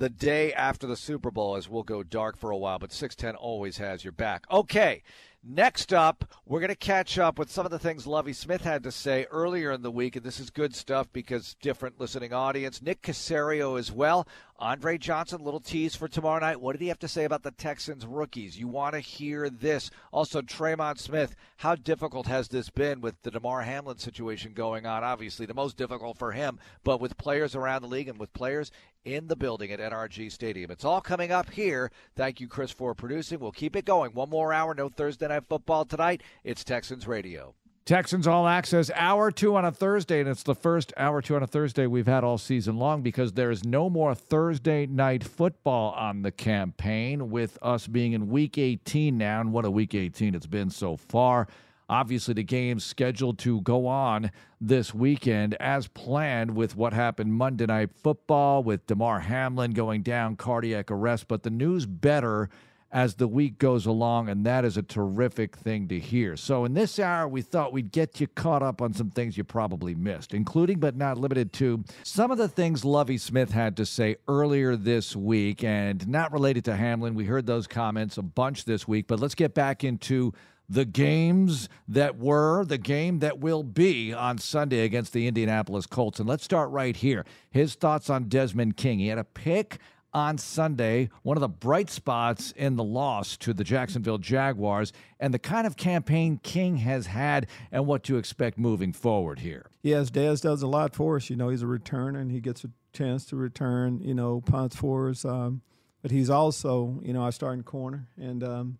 the 0.00 0.08
day 0.08 0.50
after 0.54 0.86
the 0.86 0.96
Super 0.96 1.30
Bowl, 1.30 1.56
as 1.56 1.68
we'll 1.68 1.82
go 1.82 2.02
dark 2.02 2.38
for 2.38 2.50
a 2.50 2.56
while. 2.56 2.78
But 2.78 2.90
610 2.90 3.36
always 3.36 3.76
has 3.76 4.02
your 4.02 4.12
back. 4.12 4.46
Okay, 4.50 5.02
next 5.44 5.92
up, 5.92 6.24
we're 6.46 6.60
going 6.60 6.70
to 6.70 6.74
catch 6.74 7.18
up 7.18 7.38
with 7.38 7.50
some 7.50 7.66
of 7.66 7.70
the 7.70 7.78
things 7.78 8.06
Lovie 8.06 8.32
Smith 8.32 8.62
had 8.62 8.82
to 8.84 8.92
say 8.92 9.26
earlier 9.30 9.70
in 9.72 9.82
the 9.82 9.90
week, 9.90 10.16
and 10.16 10.24
this 10.24 10.40
is 10.40 10.48
good 10.48 10.74
stuff 10.74 11.06
because 11.12 11.54
different 11.60 12.00
listening 12.00 12.32
audience. 12.32 12.80
Nick 12.80 13.02
Caserio 13.02 13.78
as 13.78 13.92
well. 13.92 14.26
Andre 14.58 14.98
Johnson, 14.98 15.42
little 15.42 15.60
tease 15.60 15.94
for 15.96 16.06
tomorrow 16.08 16.40
night. 16.40 16.60
What 16.60 16.72
did 16.72 16.82
he 16.82 16.88
have 16.88 16.98
to 16.98 17.08
say 17.08 17.24
about 17.24 17.42
the 17.42 17.50
Texans 17.50 18.06
rookies? 18.06 18.58
You 18.58 18.68
want 18.68 18.94
to 18.94 19.00
hear 19.00 19.48
this. 19.48 19.90
Also, 20.12 20.42
Tremon 20.42 20.98
Smith, 20.98 21.34
how 21.56 21.74
difficult 21.74 22.26
has 22.26 22.48
this 22.48 22.68
been 22.68 23.00
with 23.00 23.20
the 23.22 23.30
Damar 23.30 23.62
Hamlin 23.62 23.96
situation 23.96 24.52
going 24.52 24.84
on? 24.84 25.02
Obviously, 25.02 25.46
the 25.46 25.54
most 25.54 25.78
difficult 25.78 26.18
for 26.18 26.32
him, 26.32 26.58
but 26.84 27.00
with 27.00 27.16
players 27.16 27.54
around 27.54 27.80
the 27.80 27.88
league 27.88 28.08
and 28.08 28.18
with 28.18 28.34
players 28.34 28.70
in 29.04 29.28
the 29.28 29.36
building 29.36 29.70
at 29.72 29.80
NRG 29.80 30.30
Stadium. 30.30 30.70
It's 30.70 30.84
all 30.84 31.00
coming 31.00 31.32
up 31.32 31.50
here. 31.50 31.90
Thank 32.16 32.40
you, 32.40 32.48
Chris, 32.48 32.70
for 32.70 32.94
producing. 32.94 33.40
We'll 33.40 33.52
keep 33.52 33.76
it 33.76 33.84
going. 33.84 34.12
One 34.12 34.30
more 34.30 34.52
hour. 34.52 34.74
No 34.74 34.88
Thursday 34.88 35.28
Night 35.28 35.44
Football 35.48 35.84
tonight. 35.84 36.22
It's 36.44 36.64
Texans 36.64 37.06
Radio. 37.06 37.54
Texans 37.86 38.26
All 38.28 38.46
Access, 38.46 38.90
hour 38.94 39.32
two 39.32 39.56
on 39.56 39.64
a 39.64 39.72
Thursday, 39.72 40.20
and 40.20 40.28
it's 40.28 40.44
the 40.44 40.54
first 40.54 40.92
hour 40.96 41.20
two 41.20 41.34
on 41.34 41.42
a 41.42 41.46
Thursday 41.46 41.88
we've 41.88 42.06
had 42.06 42.22
all 42.22 42.38
season 42.38 42.76
long 42.76 43.02
because 43.02 43.32
there 43.32 43.50
is 43.50 43.64
no 43.64 43.90
more 43.90 44.14
Thursday 44.14 44.86
night 44.86 45.24
football 45.24 45.92
on 45.94 46.22
the 46.22 46.30
campaign, 46.30 47.30
with 47.30 47.58
us 47.62 47.88
being 47.88 48.12
in 48.12 48.28
week 48.28 48.58
18 48.58 49.18
now. 49.18 49.40
And 49.40 49.52
what 49.52 49.64
a 49.64 49.70
week 49.70 49.94
18 49.94 50.36
it's 50.36 50.46
been 50.46 50.70
so 50.70 50.96
far. 50.96 51.48
Obviously, 51.90 52.34
the 52.34 52.44
game's 52.44 52.84
scheduled 52.84 53.36
to 53.40 53.60
go 53.62 53.88
on 53.88 54.30
this 54.60 54.94
weekend 54.94 55.56
as 55.58 55.88
planned 55.88 56.54
with 56.54 56.76
what 56.76 56.92
happened 56.92 57.34
Monday 57.34 57.66
Night 57.66 57.90
Football 57.92 58.62
with 58.62 58.86
Damar 58.86 59.18
Hamlin 59.18 59.72
going 59.72 60.02
down, 60.02 60.36
cardiac 60.36 60.92
arrest. 60.92 61.26
But 61.26 61.42
the 61.42 61.50
news 61.50 61.86
better 61.86 62.48
as 62.92 63.14
the 63.14 63.26
week 63.26 63.58
goes 63.58 63.86
along, 63.86 64.28
and 64.28 64.46
that 64.46 64.64
is 64.64 64.76
a 64.76 64.82
terrific 64.82 65.56
thing 65.56 65.88
to 65.88 65.98
hear. 65.98 66.36
So, 66.36 66.64
in 66.64 66.74
this 66.74 67.00
hour, 67.00 67.26
we 67.26 67.42
thought 67.42 67.72
we'd 67.72 67.90
get 67.90 68.20
you 68.20 68.28
caught 68.28 68.62
up 68.62 68.80
on 68.80 68.92
some 68.92 69.10
things 69.10 69.36
you 69.36 69.42
probably 69.42 69.96
missed, 69.96 70.32
including 70.32 70.78
but 70.78 70.96
not 70.96 71.18
limited 71.18 71.52
to 71.54 71.82
some 72.04 72.30
of 72.30 72.38
the 72.38 72.48
things 72.48 72.84
Lovie 72.84 73.18
Smith 73.18 73.50
had 73.50 73.76
to 73.78 73.86
say 73.86 74.14
earlier 74.28 74.76
this 74.76 75.16
week, 75.16 75.64
and 75.64 76.06
not 76.06 76.32
related 76.32 76.64
to 76.66 76.76
Hamlin. 76.76 77.16
We 77.16 77.24
heard 77.24 77.46
those 77.46 77.66
comments 77.66 78.16
a 78.16 78.22
bunch 78.22 78.64
this 78.64 78.86
week, 78.86 79.08
but 79.08 79.18
let's 79.18 79.34
get 79.34 79.54
back 79.54 79.82
into 79.82 80.32
the 80.70 80.84
games 80.84 81.68
that 81.88 82.16
were, 82.16 82.64
the 82.64 82.78
game 82.78 83.18
that 83.18 83.40
will 83.40 83.64
be 83.64 84.14
on 84.14 84.38
Sunday 84.38 84.84
against 84.84 85.12
the 85.12 85.26
Indianapolis 85.26 85.84
Colts. 85.84 86.20
And 86.20 86.28
let's 86.28 86.44
start 86.44 86.70
right 86.70 86.96
here. 86.96 87.26
His 87.50 87.74
thoughts 87.74 88.08
on 88.08 88.28
Desmond 88.28 88.76
King. 88.76 89.00
He 89.00 89.08
had 89.08 89.18
a 89.18 89.24
pick 89.24 89.78
on 90.12 90.38
Sunday, 90.38 91.08
one 91.22 91.36
of 91.36 91.40
the 91.40 91.48
bright 91.48 91.90
spots 91.90 92.52
in 92.52 92.76
the 92.76 92.84
loss 92.84 93.36
to 93.38 93.52
the 93.52 93.64
Jacksonville 93.64 94.18
Jaguars, 94.18 94.92
and 95.18 95.34
the 95.34 95.38
kind 95.38 95.66
of 95.66 95.76
campaign 95.76 96.40
King 96.42 96.78
has 96.78 97.06
had 97.06 97.46
and 97.70 97.86
what 97.86 98.02
to 98.04 98.16
expect 98.16 98.58
moving 98.58 98.92
forward 98.92 99.40
here. 99.40 99.66
Yes, 99.82 100.10
Dez 100.10 100.40
does 100.40 100.62
a 100.62 100.66
lot 100.68 100.94
for 100.94 101.16
us. 101.16 101.30
You 101.30 101.36
know, 101.36 101.48
he's 101.48 101.62
a 101.62 101.66
returner 101.66 102.20
and 102.20 102.30
he 102.30 102.40
gets 102.40 102.64
a 102.64 102.70
chance 102.92 103.24
to 103.26 103.36
return, 103.36 104.00
you 104.02 104.14
know, 104.14 104.40
punts 104.40 104.76
for 104.76 105.10
us. 105.10 105.24
Um, 105.24 105.62
but 106.02 106.10
he's 106.10 106.30
also, 106.30 107.00
you 107.02 107.12
know, 107.12 107.22
our 107.22 107.32
starting 107.32 107.62
corner. 107.62 108.08
And, 108.16 108.42
um, 108.42 108.78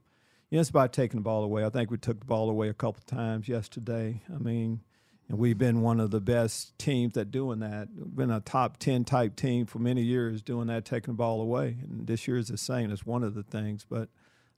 you 0.50 0.56
know, 0.56 0.60
it's 0.60 0.70
about 0.70 0.92
taking 0.92 1.20
the 1.20 1.24
ball 1.24 1.44
away. 1.44 1.64
I 1.64 1.70
think 1.70 1.90
we 1.90 1.98
took 1.98 2.20
the 2.20 2.26
ball 2.26 2.50
away 2.50 2.68
a 2.68 2.74
couple 2.74 3.02
times 3.06 3.48
yesterday. 3.48 4.20
I 4.32 4.38
mean, 4.38 4.80
and 5.28 5.38
we've 5.38 5.56
been 5.56 5.80
one 5.80 6.00
of 6.00 6.10
the 6.10 6.20
best 6.20 6.76
teams 6.76 7.16
at 7.16 7.30
doing 7.30 7.60
that. 7.60 7.88
We've 7.96 8.16
been 8.16 8.32
a 8.32 8.40
top 8.40 8.78
10 8.78 9.04
type 9.04 9.36
team 9.36 9.64
for 9.64 9.78
many 9.78 10.02
years 10.02 10.42
doing 10.42 10.66
that, 10.66 10.84
taking 10.84 11.14
the 11.14 11.18
ball 11.18 11.40
away. 11.40 11.76
And 11.84 12.04
this 12.08 12.26
year 12.26 12.36
is 12.36 12.48
the 12.48 12.58
same. 12.58 12.90
It's 12.90 13.06
one 13.06 13.22
of 13.22 13.34
the 13.34 13.44
things, 13.44 13.86
but 13.88 14.08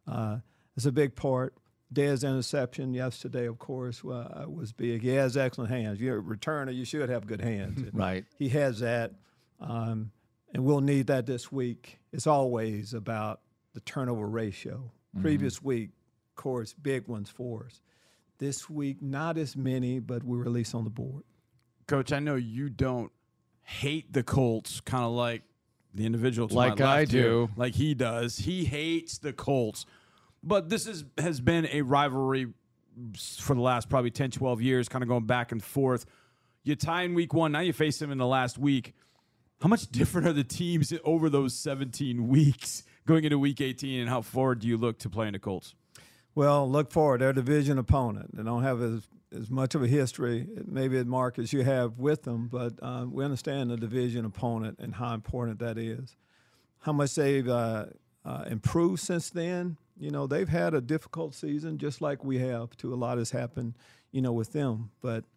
uh, 0.08 0.38
it's 0.74 0.86
a 0.86 0.92
big 0.92 1.14
part. 1.14 1.54
Dez 1.92 2.26
interception 2.26 2.94
yesterday, 2.94 3.46
of 3.46 3.58
course, 3.58 4.02
uh, 4.02 4.46
was 4.48 4.72
big. 4.72 5.02
He 5.02 5.10
has 5.10 5.36
excellent 5.36 5.70
hands. 5.70 6.00
You're 6.00 6.20
a 6.20 6.22
returner, 6.22 6.74
you 6.74 6.86
should 6.86 7.10
have 7.10 7.26
good 7.26 7.42
hands. 7.42 7.84
right. 7.92 8.24
He 8.38 8.48
has 8.48 8.80
that. 8.80 9.12
Um, 9.60 10.10
and 10.54 10.64
we'll 10.64 10.80
need 10.80 11.08
that 11.08 11.26
this 11.26 11.52
week. 11.52 11.98
It's 12.14 12.26
always 12.26 12.94
about 12.94 13.40
the 13.74 13.80
turnover 13.80 14.26
ratio. 14.26 14.90
Mm-hmm. 15.14 15.22
Previous 15.22 15.62
week, 15.62 15.90
of 16.30 16.42
course, 16.42 16.72
big 16.72 17.08
ones 17.08 17.28
for 17.28 17.66
us. 17.66 17.80
This 18.38 18.68
week, 18.68 19.02
not 19.02 19.38
as 19.38 19.56
many, 19.56 19.98
but 20.00 20.24
we're 20.24 20.42
at 20.42 20.50
least 20.50 20.74
on 20.74 20.84
the 20.84 20.90
board. 20.90 21.22
Coach, 21.86 22.12
I 22.12 22.18
know 22.18 22.34
you 22.34 22.68
don't 22.68 23.12
hate 23.62 24.12
the 24.12 24.22
Colts, 24.22 24.80
kind 24.80 25.04
of 25.04 25.12
like 25.12 25.42
the 25.94 26.06
individual 26.06 26.48
like 26.50 26.80
I 26.80 27.04
do, 27.04 27.18
here, 27.18 27.48
like 27.56 27.74
he 27.74 27.94
does. 27.94 28.38
He 28.38 28.64
hates 28.64 29.18
the 29.18 29.32
Colts, 29.32 29.86
but 30.42 30.68
this 30.70 30.86
is 30.86 31.04
has 31.18 31.40
been 31.40 31.68
a 31.70 31.82
rivalry 31.82 32.46
for 33.38 33.54
the 33.54 33.60
last 33.60 33.88
probably 33.88 34.10
10, 34.10 34.30
12 34.30 34.60
years, 34.60 34.88
kind 34.88 35.02
of 35.02 35.08
going 35.08 35.26
back 35.26 35.52
and 35.52 35.62
forth. 35.62 36.06
You 36.64 36.76
tie 36.76 37.02
in 37.02 37.14
week 37.14 37.34
one, 37.34 37.52
now 37.52 37.60
you 37.60 37.72
face 37.72 37.98
them 37.98 38.10
in 38.10 38.18
the 38.18 38.26
last 38.26 38.58
week. 38.58 38.94
How 39.60 39.68
much 39.68 39.90
different 39.90 40.26
are 40.26 40.32
the 40.32 40.44
teams 40.44 40.92
over 41.04 41.28
those 41.30 41.54
17 41.54 42.28
weeks? 42.28 42.84
Going 43.04 43.24
into 43.24 43.38
Week 43.38 43.60
18, 43.60 44.00
and 44.00 44.08
how 44.08 44.22
forward 44.22 44.60
do 44.60 44.68
you 44.68 44.76
look 44.76 44.98
to 45.00 45.10
playing 45.10 45.32
the 45.32 45.40
Colts? 45.40 45.74
Well, 46.34 46.70
look 46.70 46.92
forward. 46.92 47.20
They're 47.20 47.30
a 47.30 47.34
division 47.34 47.78
opponent. 47.78 48.36
They 48.36 48.44
don't 48.44 48.62
have 48.62 48.80
as, 48.80 49.08
as 49.36 49.50
much 49.50 49.74
of 49.74 49.82
a 49.82 49.88
history, 49.88 50.46
maybe, 50.64 51.02
Marc, 51.02 51.38
as 51.38 51.52
you 51.52 51.64
have 51.64 51.98
with 51.98 52.22
them, 52.22 52.48
but 52.48 52.74
uh, 52.80 53.06
we 53.10 53.24
understand 53.24 53.70
the 53.70 53.76
division 53.76 54.24
opponent 54.24 54.78
and 54.78 54.94
how 54.94 55.14
important 55.14 55.58
that 55.58 55.78
is. 55.78 56.16
How 56.80 56.92
much 56.92 57.16
they've 57.16 57.48
uh, 57.48 57.86
uh, 58.24 58.44
improved 58.46 59.00
since 59.00 59.30
then. 59.30 59.76
You 59.98 60.10
know, 60.10 60.26
they've 60.26 60.48
had 60.48 60.72
a 60.72 60.80
difficult 60.80 61.34
season 61.34 61.78
just 61.78 62.00
like 62.00 62.24
we 62.24 62.38
have, 62.38 62.76
too. 62.76 62.94
A 62.94 62.96
lot 62.96 63.18
has 63.18 63.32
happened, 63.32 63.74
you 64.12 64.22
know, 64.22 64.32
with 64.32 64.52
them. 64.52 64.90
But– 65.00 65.24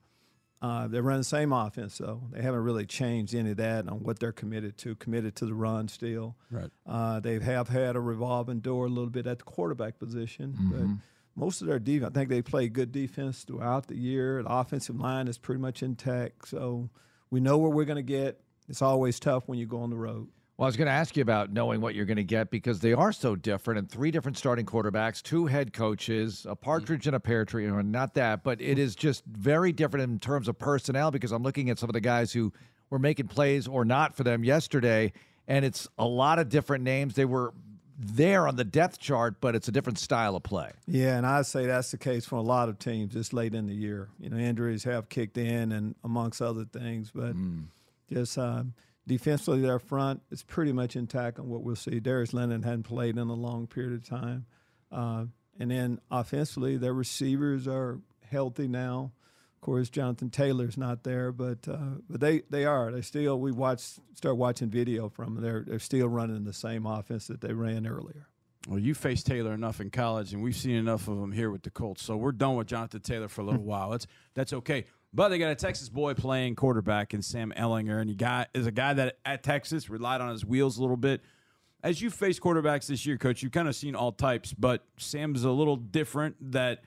uh, 0.65 0.87
they 0.87 0.99
run 0.99 1.19
the 1.19 1.23
same 1.23 1.53
offense, 1.53 1.99
though. 1.99 2.23
They 2.31 2.41
haven't 2.41 2.63
really 2.63 2.87
changed 2.87 3.35
any 3.35 3.51
of 3.51 3.57
that 3.57 3.87
on 3.87 4.01
what 4.01 4.17
they're 4.17 4.31
committed 4.31 4.79
to. 4.79 4.95
Committed 4.95 5.35
to 5.35 5.45
the 5.45 5.53
run 5.53 5.87
still. 5.87 6.35
Right. 6.49 6.71
Uh, 6.87 7.19
they 7.19 7.37
have 7.37 7.69
had 7.69 7.95
a 7.95 7.99
revolving 7.99 8.61
door 8.61 8.87
a 8.87 8.89
little 8.89 9.11
bit 9.11 9.27
at 9.27 9.37
the 9.37 9.43
quarterback 9.43 9.99
position, 9.99 10.53
mm-hmm. 10.53 10.71
but 10.71 11.01
most 11.35 11.61
of 11.61 11.67
their 11.67 11.77
defense, 11.77 12.09
I 12.09 12.13
think 12.17 12.29
they 12.29 12.41
play 12.41 12.67
good 12.67 12.91
defense 12.91 13.43
throughout 13.43 13.85
the 13.85 13.95
year. 13.95 14.41
The 14.41 14.51
offensive 14.51 14.99
line 14.99 15.27
is 15.27 15.37
pretty 15.37 15.61
much 15.61 15.83
intact, 15.83 16.47
so 16.47 16.89
we 17.29 17.39
know 17.39 17.59
where 17.59 17.69
we're 17.69 17.85
going 17.85 17.97
to 17.97 18.01
get. 18.01 18.41
It's 18.67 18.81
always 18.81 19.19
tough 19.19 19.43
when 19.45 19.59
you 19.59 19.67
go 19.67 19.81
on 19.81 19.91
the 19.91 19.97
road. 19.97 20.29
Well, 20.57 20.65
I 20.65 20.69
was 20.69 20.77
going 20.77 20.85
to 20.85 20.93
ask 20.93 21.17
you 21.17 21.21
about 21.21 21.51
knowing 21.51 21.81
what 21.81 21.95
you're 21.95 22.05
going 22.05 22.15
to 22.15 22.23
get 22.23 22.49
because 22.49 22.79
they 22.79 22.93
are 22.93 23.11
so 23.11 23.35
different 23.35 23.77
and 23.77 23.89
three 23.89 24.09
different 24.09 24.37
starting 24.37 24.65
quarterbacks, 24.65 25.21
two 25.21 25.47
head 25.47 25.73
coaches, 25.73 26.45
a 26.47 26.55
partridge 26.55 27.07
and 27.07 27.15
a 27.15 27.19
pear 27.19 27.43
tree, 27.43 27.67
or 27.67 27.83
not 27.83 28.13
that, 28.13 28.41
but 28.41 28.61
it 28.61 28.79
is 28.79 28.95
just 28.95 29.25
very 29.25 29.73
different 29.73 30.09
in 30.09 30.17
terms 30.17 30.47
of 30.47 30.57
personnel 30.57 31.11
because 31.11 31.33
I'm 31.33 31.43
looking 31.43 31.69
at 31.69 31.77
some 31.77 31.89
of 31.89 31.93
the 31.93 31.99
guys 31.99 32.31
who 32.31 32.53
were 32.89 32.99
making 32.99 33.27
plays 33.27 33.67
or 33.67 33.83
not 33.83 34.15
for 34.15 34.23
them 34.23 34.45
yesterday, 34.45 35.11
and 35.45 35.65
it's 35.65 35.89
a 35.97 36.05
lot 36.05 36.39
of 36.39 36.47
different 36.47 36.85
names. 36.85 37.15
They 37.15 37.25
were 37.25 37.53
there 37.99 38.47
on 38.47 38.55
the 38.55 38.63
depth 38.63 38.97
chart, 38.97 39.41
but 39.41 39.55
it's 39.55 39.67
a 39.67 39.73
different 39.73 39.99
style 39.99 40.37
of 40.37 40.43
play. 40.43 40.71
Yeah, 40.87 41.17
and 41.17 41.25
I'd 41.25 41.47
say 41.47 41.65
that's 41.65 41.91
the 41.91 41.97
case 41.97 42.25
for 42.25 42.37
a 42.37 42.41
lot 42.41 42.69
of 42.69 42.79
teams 42.79 43.13
this 43.13 43.33
late 43.33 43.53
in 43.53 43.67
the 43.67 43.75
year. 43.75 44.07
You 44.21 44.29
know, 44.29 44.37
injuries 44.37 44.85
have 44.85 45.09
kicked 45.09 45.37
in 45.37 45.73
and 45.73 45.95
amongst 46.01 46.41
other 46.41 46.63
things, 46.63 47.11
but 47.13 47.35
mm. 47.35 47.65
just. 48.09 48.37
Um, 48.37 48.73
Defensively, 49.07 49.61
their 49.61 49.79
front 49.79 50.21
is 50.31 50.41
pretty 50.43 50.71
much 50.71 50.95
intact 50.95 51.37
on 51.39 51.47
what 51.47 51.61
we'll 51.61 51.75
see. 51.75 51.99
Darius 51.99 52.33
Leonard 52.33 52.63
hadn't 52.63 52.83
played 52.83 53.17
in 53.17 53.27
a 53.27 53.33
long 53.33 53.67
period 53.67 53.93
of 53.93 54.07
time. 54.07 54.45
Uh, 54.91 55.25
and 55.59 55.71
then 55.71 55.99
offensively, 56.09 56.77
their 56.77 56.93
receivers 56.93 57.67
are 57.67 57.99
healthy 58.29 58.67
now. 58.67 59.11
Of 59.55 59.61
course, 59.61 59.89
Jonathan 59.89 60.29
Taylor's 60.29 60.77
not 60.77 61.03
there, 61.03 61.31
but 61.31 61.67
uh, 61.67 61.99
but 62.09 62.19
they, 62.19 62.41
they 62.49 62.65
are. 62.65 62.91
They 62.91 63.01
still 63.01 63.39
we 63.39 63.51
watch 63.51 63.81
start 64.13 64.37
watching 64.37 64.69
video 64.69 65.09
from 65.09 65.35
them. 65.35 65.43
They're 65.43 65.63
they're 65.65 65.79
still 65.79 66.07
running 66.07 66.43
the 66.43 66.53
same 66.53 66.85
offense 66.85 67.27
that 67.27 67.41
they 67.41 67.53
ran 67.53 67.87
earlier. 67.87 68.27
Well, 68.67 68.79
you 68.79 68.95
faced 68.95 69.27
Taylor 69.27 69.53
enough 69.53 69.79
in 69.79 69.91
college, 69.91 70.33
and 70.33 70.41
we've 70.41 70.55
seen 70.55 70.75
enough 70.75 71.07
of 71.07 71.19
him 71.19 71.31
here 71.31 71.51
with 71.51 71.61
the 71.61 71.69
Colts. 71.69 72.01
So 72.01 72.17
we're 72.17 72.31
done 72.31 72.55
with 72.55 72.67
Jonathan 72.67 73.01
Taylor 73.01 73.27
for 73.27 73.41
a 73.41 73.43
little 73.43 73.63
while. 73.63 73.91
That's 73.91 74.07
that's 74.33 74.53
okay. 74.53 74.85
But 75.15 75.29
they 75.29 75.37
got 75.37 75.49
a 75.49 75.55
Texas 75.55 75.87
boy 75.87 76.13
playing 76.13 76.55
quarterback 76.55 77.13
in 77.13 77.21
Sam 77.21 77.53
Ehlinger, 77.55 78.01
and 78.01 78.09
he 78.09 78.17
got 78.17 78.49
is 78.53 78.67
a 78.67 78.71
guy 78.71 78.93
that 78.95 79.17
at 79.23 79.43
Texas 79.43 79.89
relied 79.89 80.19
on 80.19 80.29
his 80.29 80.43
wheels 80.45 80.77
a 80.77 80.81
little 80.81 80.97
bit. 80.97 81.21
As 81.81 82.01
you 82.01 82.09
face 82.09 82.37
quarterbacks 82.37 82.87
this 82.87 83.05
year, 83.05 83.17
coach, 83.17 83.41
you've 83.41 83.53
kind 83.53 83.69
of 83.69 83.75
seen 83.77 83.95
all 83.95 84.11
types, 84.11 84.53
but 84.53 84.83
Sam's 84.97 85.45
a 85.45 85.51
little 85.51 85.77
different. 85.77 86.35
That 86.51 86.81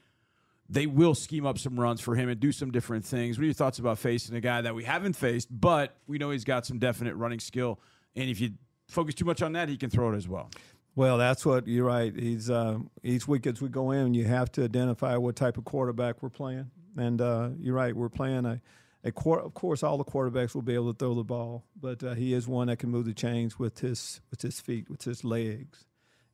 they 0.68 0.85
will 0.85 1.14
scheme 1.14 1.47
up 1.47 1.57
some 1.57 1.81
runs 1.81 2.03
for 2.03 2.16
him 2.16 2.29
and 2.29 2.39
do 2.39 2.53
some 2.53 2.70
different 2.70 3.07
things. 3.07 3.39
What 3.39 3.45
are 3.45 3.47
your 3.47 3.55
thoughts 3.55 3.79
about 3.79 3.99
facing 3.99 4.37
a 4.37 4.41
guy 4.43 4.61
that 4.61 4.74
we 4.74 4.85
haven't 4.85 5.14
faced, 5.14 5.49
but 5.51 5.97
we 6.07 6.18
know 6.18 6.31
he's 6.31 6.45
got 6.45 6.66
some 6.66 6.79
definite 6.79 7.14
running 7.14 7.41
skill, 7.41 7.81
and 8.14 8.29
if 8.29 8.43
you 8.43 8.51
focus 8.89 9.14
too 9.14 9.24
much 9.24 9.41
on 9.41 9.53
that, 9.53 9.70
he 9.70 9.79
can 9.79 9.89
throw 9.89 10.12
it 10.12 10.16
as 10.16 10.29
well. 10.29 10.51
Well, 10.95 11.16
that's 11.16 11.47
what 11.47 11.66
you're 11.66 11.87
right. 11.87 12.14
He's 12.14 12.51
uh, 12.51 12.79
each 13.03 13.26
week 13.26 13.47
as 13.47 13.62
we 13.62 13.70
go 13.70 13.93
in, 13.93 14.12
you 14.12 14.24
have 14.24 14.53
to 14.53 14.64
identify 14.64 15.16
what 15.16 15.37
type 15.37 15.57
of 15.57 15.64
quarterback 15.64 16.22
we're 16.22 16.29
playing. 16.29 16.70
And 16.99 17.20
uh, 17.20 17.51
you're 17.59 17.74
right, 17.74 17.94
we're 17.94 18.09
playing 18.09 18.44
a, 18.44 18.61
a 19.05 19.09
of 19.09 19.55
course 19.55 19.82
all 19.82 19.96
the 19.96 20.05
quarterbacks 20.05 20.55
will 20.55 20.62
be 20.62 20.74
able 20.74 20.92
to 20.92 20.99
throw 20.99 21.14
the 21.14 21.24
ball, 21.24 21.64
but 21.80 22.03
uh, 22.03 22.14
he 22.14 22.34
is 22.34 22.46
one 22.49 22.66
that 22.66 22.78
can 22.78 22.90
move 22.90 23.07
the 23.07 23.14
chains 23.14 23.59
with 23.59 23.78
his 23.78 24.20
with 24.30 24.42
his 24.42 24.61
feet, 24.61 24.90
with 24.90 25.03
his 25.03 25.24
legs. 25.24 25.84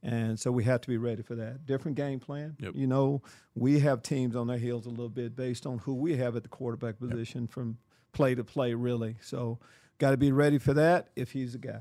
And 0.02 0.38
so 0.38 0.52
we 0.52 0.64
have 0.64 0.82
to 0.82 0.88
be 0.88 0.98
ready 0.98 1.22
for 1.22 1.34
that. 1.36 1.64
Different 1.64 1.96
game 1.96 2.20
plan. 2.20 2.56
Yep. 2.60 2.74
You 2.74 2.86
know, 2.86 3.22
we 3.54 3.80
have 3.80 4.02
teams 4.02 4.36
on 4.36 4.46
their 4.46 4.58
heels 4.58 4.84
a 4.84 4.90
little 4.90 5.08
bit 5.08 5.34
based 5.34 5.64
on 5.64 5.78
who 5.78 5.94
we 5.94 6.16
have 6.16 6.36
at 6.36 6.42
the 6.42 6.50
quarterback 6.50 6.98
position 6.98 7.42
yep. 7.42 7.50
from 7.50 7.78
play 8.12 8.34
to 8.34 8.44
play, 8.44 8.74
really. 8.74 9.16
So, 9.22 9.60
got 9.96 10.10
to 10.10 10.18
be 10.18 10.30
ready 10.30 10.58
for 10.58 10.74
that 10.74 11.08
if 11.16 11.32
he's 11.32 11.54
a 11.54 11.58
guy. 11.58 11.80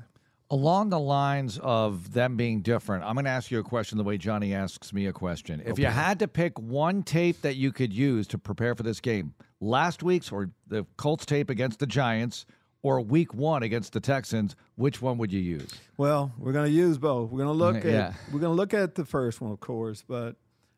Along 0.54 0.88
the 0.88 1.00
lines 1.00 1.58
of 1.60 2.12
them 2.12 2.36
being 2.36 2.62
different, 2.62 3.02
I'm 3.02 3.14
going 3.14 3.24
to 3.24 3.30
ask 3.32 3.50
you 3.50 3.58
a 3.58 3.64
question 3.64 3.98
the 3.98 4.04
way 4.04 4.16
Johnny 4.16 4.54
asks 4.54 4.92
me 4.92 5.06
a 5.06 5.12
question. 5.12 5.60
If 5.66 5.80
you 5.80 5.86
had 5.86 6.20
to 6.20 6.28
pick 6.28 6.56
one 6.60 7.02
tape 7.02 7.42
that 7.42 7.56
you 7.56 7.72
could 7.72 7.92
use 7.92 8.28
to 8.28 8.38
prepare 8.38 8.76
for 8.76 8.84
this 8.84 9.00
game, 9.00 9.34
last 9.60 10.04
week's 10.04 10.30
or 10.30 10.50
the 10.68 10.86
Colts 10.96 11.26
tape 11.26 11.50
against 11.50 11.80
the 11.80 11.88
Giants 11.88 12.46
or 12.84 13.00
week 13.00 13.34
one 13.34 13.64
against 13.64 13.94
the 13.94 13.98
Texans, 13.98 14.54
which 14.76 15.02
one 15.02 15.18
would 15.18 15.32
you 15.32 15.40
use? 15.40 15.72
Well, 15.96 16.32
we're 16.38 16.52
going 16.52 16.66
to 16.66 16.72
use 16.72 16.98
both. 16.98 17.32
We're 17.32 17.44
going 17.44 17.58
to 17.58 17.64
look 17.64 17.74
yeah. 17.84 17.90
at 17.90 18.14
we're 18.32 18.38
going 18.38 18.52
to 18.52 18.56
look 18.56 18.72
at 18.72 18.94
the 18.94 19.04
first 19.04 19.40
one, 19.40 19.50
of 19.50 19.58
course, 19.58 20.04
but 20.06 20.36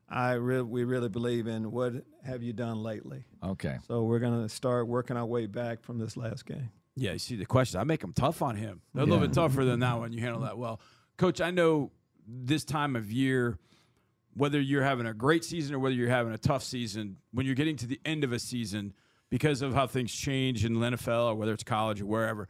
I 0.08 0.32
re- 0.34 0.62
we 0.62 0.84
really 0.84 1.10
believe 1.10 1.46
in 1.46 1.70
what 1.70 1.92
have 2.24 2.42
you 2.42 2.54
done 2.54 2.82
lately. 2.82 3.24
Okay. 3.44 3.76
So 3.86 4.04
we're 4.04 4.20
going 4.20 4.42
to 4.42 4.48
start 4.48 4.88
working 4.88 5.18
our 5.18 5.26
way 5.26 5.44
back 5.44 5.82
from 5.82 5.98
this 5.98 6.16
last 6.16 6.46
game. 6.46 6.70
Yeah, 6.96 7.12
you 7.12 7.18
see 7.18 7.36
the 7.36 7.46
question. 7.46 7.78
I 7.78 7.84
make 7.84 8.00
them 8.00 8.12
tough 8.12 8.42
on 8.42 8.56
him. 8.56 8.80
They're 8.94 9.04
a 9.04 9.06
little 9.06 9.26
bit 9.26 9.34
tougher 9.34 9.64
than 9.64 9.80
that 9.80 9.98
one. 9.98 10.12
You 10.12 10.20
handle 10.22 10.40
that 10.40 10.56
well. 10.56 10.80
Coach, 11.18 11.40
I 11.40 11.50
know 11.50 11.92
this 12.26 12.64
time 12.64 12.96
of 12.96 13.12
year, 13.12 13.58
whether 14.34 14.60
you're 14.60 14.82
having 14.82 15.06
a 15.06 15.14
great 15.14 15.44
season 15.44 15.74
or 15.74 15.78
whether 15.78 15.94
you're 15.94 16.08
having 16.08 16.32
a 16.32 16.38
tough 16.38 16.62
season, 16.62 17.16
when 17.32 17.46
you're 17.46 17.54
getting 17.54 17.76
to 17.76 17.86
the 17.86 18.00
end 18.04 18.24
of 18.24 18.32
a 18.32 18.38
season, 18.38 18.94
because 19.28 19.62
of 19.62 19.74
how 19.74 19.86
things 19.86 20.12
change 20.12 20.64
in 20.64 20.74
the 20.74 20.80
NFL 20.80 21.30
or 21.30 21.34
whether 21.34 21.52
it's 21.52 21.64
college 21.64 22.00
or 22.00 22.06
wherever, 22.06 22.48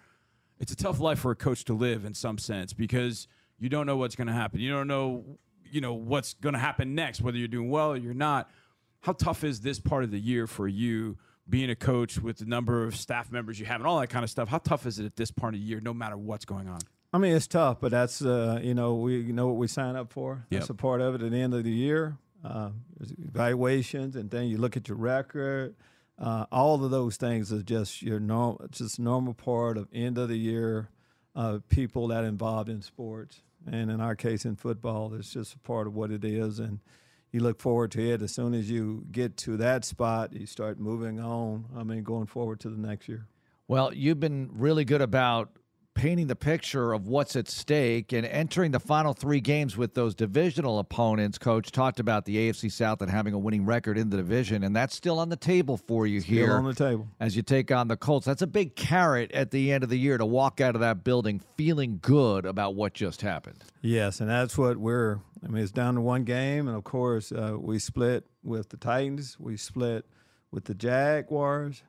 it's 0.59 0.73
a 0.73 0.77
tough 0.77 1.01
life 1.01 1.19
for 1.19 1.31
a 1.31 1.37
coach 1.37 1.65
to 1.65 1.75
live 1.75 2.05
in 2.05 2.15
some 2.15 2.39
sense 2.39 2.73
because 2.73 3.29
you 3.59 3.69
don't 3.69 3.87
know 3.87 3.97
what's 3.97 4.15
going 4.17 4.27
to 4.27 4.33
happen. 4.33 4.61
You 4.61 4.71
don't 4.71 4.89
know 4.89 5.39
you 5.71 5.81
know 5.81 5.95
what's 5.95 6.35
going 6.35 6.53
to 6.53 6.59
happen 6.59 6.95
next, 6.95 7.21
whether 7.21 7.37
you're 7.37 7.49
doing 7.49 7.71
well 7.71 7.93
or 7.93 7.97
you're 7.97 8.15
not. 8.15 8.49
How 9.01 9.13
tough 9.13 9.45
is 9.45 9.61
this 9.61 9.79
part 9.79 10.05
of 10.05 10.11
the 10.11 10.19
year 10.19 10.47
for 10.47 10.69
you? 10.69 11.19
Being 11.49 11.71
a 11.71 11.77
coach 11.77 12.19
with 12.19 12.39
the 12.39 12.45
number 12.45 12.85
of 12.85 12.97
staff 12.97 13.31
members 13.31 13.61
you 13.61 13.67
have 13.67 13.81
and 13.81 13.87
all 13.87 14.01
that 14.01 14.09
kind 14.09 14.25
of 14.25 14.31
stuff, 14.31 14.49
how 14.49 14.59
tough 14.59 14.85
is 14.85 14.99
it 14.99 15.07
at 15.07 15.17
this 15.17 15.31
part 15.31 15.55
of 15.55 15.61
the 15.61 15.67
year, 15.67 15.81
no 15.81 15.95
matter 15.95 16.17
what's 16.17 16.45
going 16.45 16.69
on? 16.69 16.81
I 17.13 17.19
mean, 17.19 17.35
it's 17.35 17.47
tough, 17.47 17.79
but 17.81 17.93
that's 17.93 18.21
uh, 18.21 18.61
you 18.63 18.75
know 18.75 18.97
we 18.97 19.19
you 19.21 19.33
know 19.33 19.47
what 19.47 19.57
we 19.57 19.69
sign 19.69 19.97
up 19.97 20.13
for. 20.13 20.45
Yep. 20.51 20.61
That's 20.61 20.71
a 20.71 20.75
part 20.75 21.01
of 21.01 21.15
it 21.15 21.23
at 21.23 21.31
the 21.31 21.37
end 21.37 21.55
of 21.55 21.65
the 21.65 21.71
year. 21.71 22.19
Uh, 22.45 22.71
evaluations, 23.01 24.17
and 24.17 24.31
then 24.31 24.49
you 24.49 24.59
look 24.59 24.77
at 24.77 24.89
your 24.89 24.99
record. 24.99 25.75
Uh, 26.19 26.47
all 26.51 26.85
of 26.85 26.91
those 26.91 27.17
things 27.17 27.53
are 27.53 27.63
just 27.63 28.03
your 28.03 28.21
normal, 28.21 28.67
just 28.71 28.99
normal 28.99 29.35
part 29.35 29.77
of 29.77 29.89
end 29.93 30.19
of 30.19 30.29
the 30.29 30.39
year. 30.39 30.91
Uh, 31.35 31.59
people 31.69 32.09
that 32.09 32.25
involved 32.25 32.69
in 32.69 32.81
sports, 32.81 33.43
and 33.71 33.91
in 33.91 34.01
our 34.01 34.15
case 34.15 34.45
in 34.45 34.57
football, 34.57 35.13
it's 35.15 35.33
just 35.33 35.55
a 35.55 35.59
part 35.59 35.87
of 35.87 35.95
what 35.95 36.11
it 36.11 36.25
is, 36.25 36.59
and 36.59 36.81
you 37.37 37.43
look 37.43 37.61
forward 37.61 37.91
to 37.91 38.01
it. 38.01 38.23
As 38.23 38.33
soon 38.33 38.55
as 38.55 38.71
you 38.71 39.05
get 39.13 39.37
to 39.39 39.59
that 39.59 39.85
spot, 39.85 40.33
you 40.33 40.47
start 40.47 40.81
moving 40.81 41.21
on. 41.21 41.67
I 41.77 41.83
mean, 41.83 42.03
going 42.03 42.25
forward 42.25 42.61
to 42.61 42.71
the 42.71 42.79
next 42.79 43.11
year. 43.11 43.27
Well, 43.69 43.93
you've 43.93 44.19
been 44.19 44.49
really 44.55 44.87
good 44.87 45.03
about 45.03 45.51
painting 45.97 46.27
the 46.29 46.37
picture 46.37 46.93
of 46.93 47.09
what's 47.09 47.35
at 47.35 47.49
stake 47.49 48.13
and 48.13 48.25
entering 48.27 48.71
the 48.71 48.79
final 48.79 49.15
three 49.15 49.41
games 49.41 49.77
with 49.77 49.95
those 49.95 50.15
divisional 50.15 50.79
opponents. 50.79 51.39
Coach 51.39 51.73
talked 51.73 51.99
about 51.99 52.27
the 52.27 52.37
AFC 52.37 52.71
South 52.71 53.01
and 53.03 53.11
having 53.11 53.33
a 53.35 53.39
winning 53.39 53.65
record 53.65 53.97
in 53.99 54.11
the 54.11 54.17
division, 54.17 54.63
and 54.63 54.77
that's 54.77 54.95
still 54.95 55.19
on 55.19 55.31
the 55.31 55.37
table 55.37 55.77
for 55.77 56.07
you 56.07 56.21
here. 56.21 56.45
Still 56.45 56.47
here 56.47 56.59
on 56.59 56.65
the 56.65 56.75
table. 56.75 57.09
as 57.19 57.35
you 57.35 57.43
take 57.43 57.73
on 57.73 57.89
the 57.89 57.97
Colts. 57.97 58.27
That's 58.27 58.43
a 58.43 58.47
big 58.47 58.77
carrot 58.77 59.33
at 59.33 59.51
the 59.51 59.73
end 59.73 59.83
of 59.83 59.91
the 59.91 59.99
year 59.99 60.19
to 60.19 60.27
walk 60.27 60.61
out 60.61 60.75
of 60.75 60.83
that 60.83 61.03
building 61.03 61.41
feeling 61.57 61.99
good 62.03 62.45
about 62.45 62.75
what 62.75 62.93
just 62.93 63.23
happened. 63.23 63.65
Yes, 63.81 64.21
and 64.21 64.29
that's 64.29 64.57
what 64.59 64.77
we're. 64.77 65.19
I 65.45 65.49
mean, 65.49 65.63
it's 65.63 65.73
down 65.73 65.95
to 65.95 66.01
one 66.03 66.25
game, 66.25 66.69
and 66.69 66.77
of 66.77 66.85
course, 66.85 67.33
uh, 67.33 67.57
we 67.59 67.79
split 67.79 68.27
with 68.45 68.69
the 68.69 68.77
Titans. 68.77 69.37
We 69.41 69.57
split 69.57 70.05
with 70.51 70.65
the 70.65 70.75
Jaguars, 70.75 71.83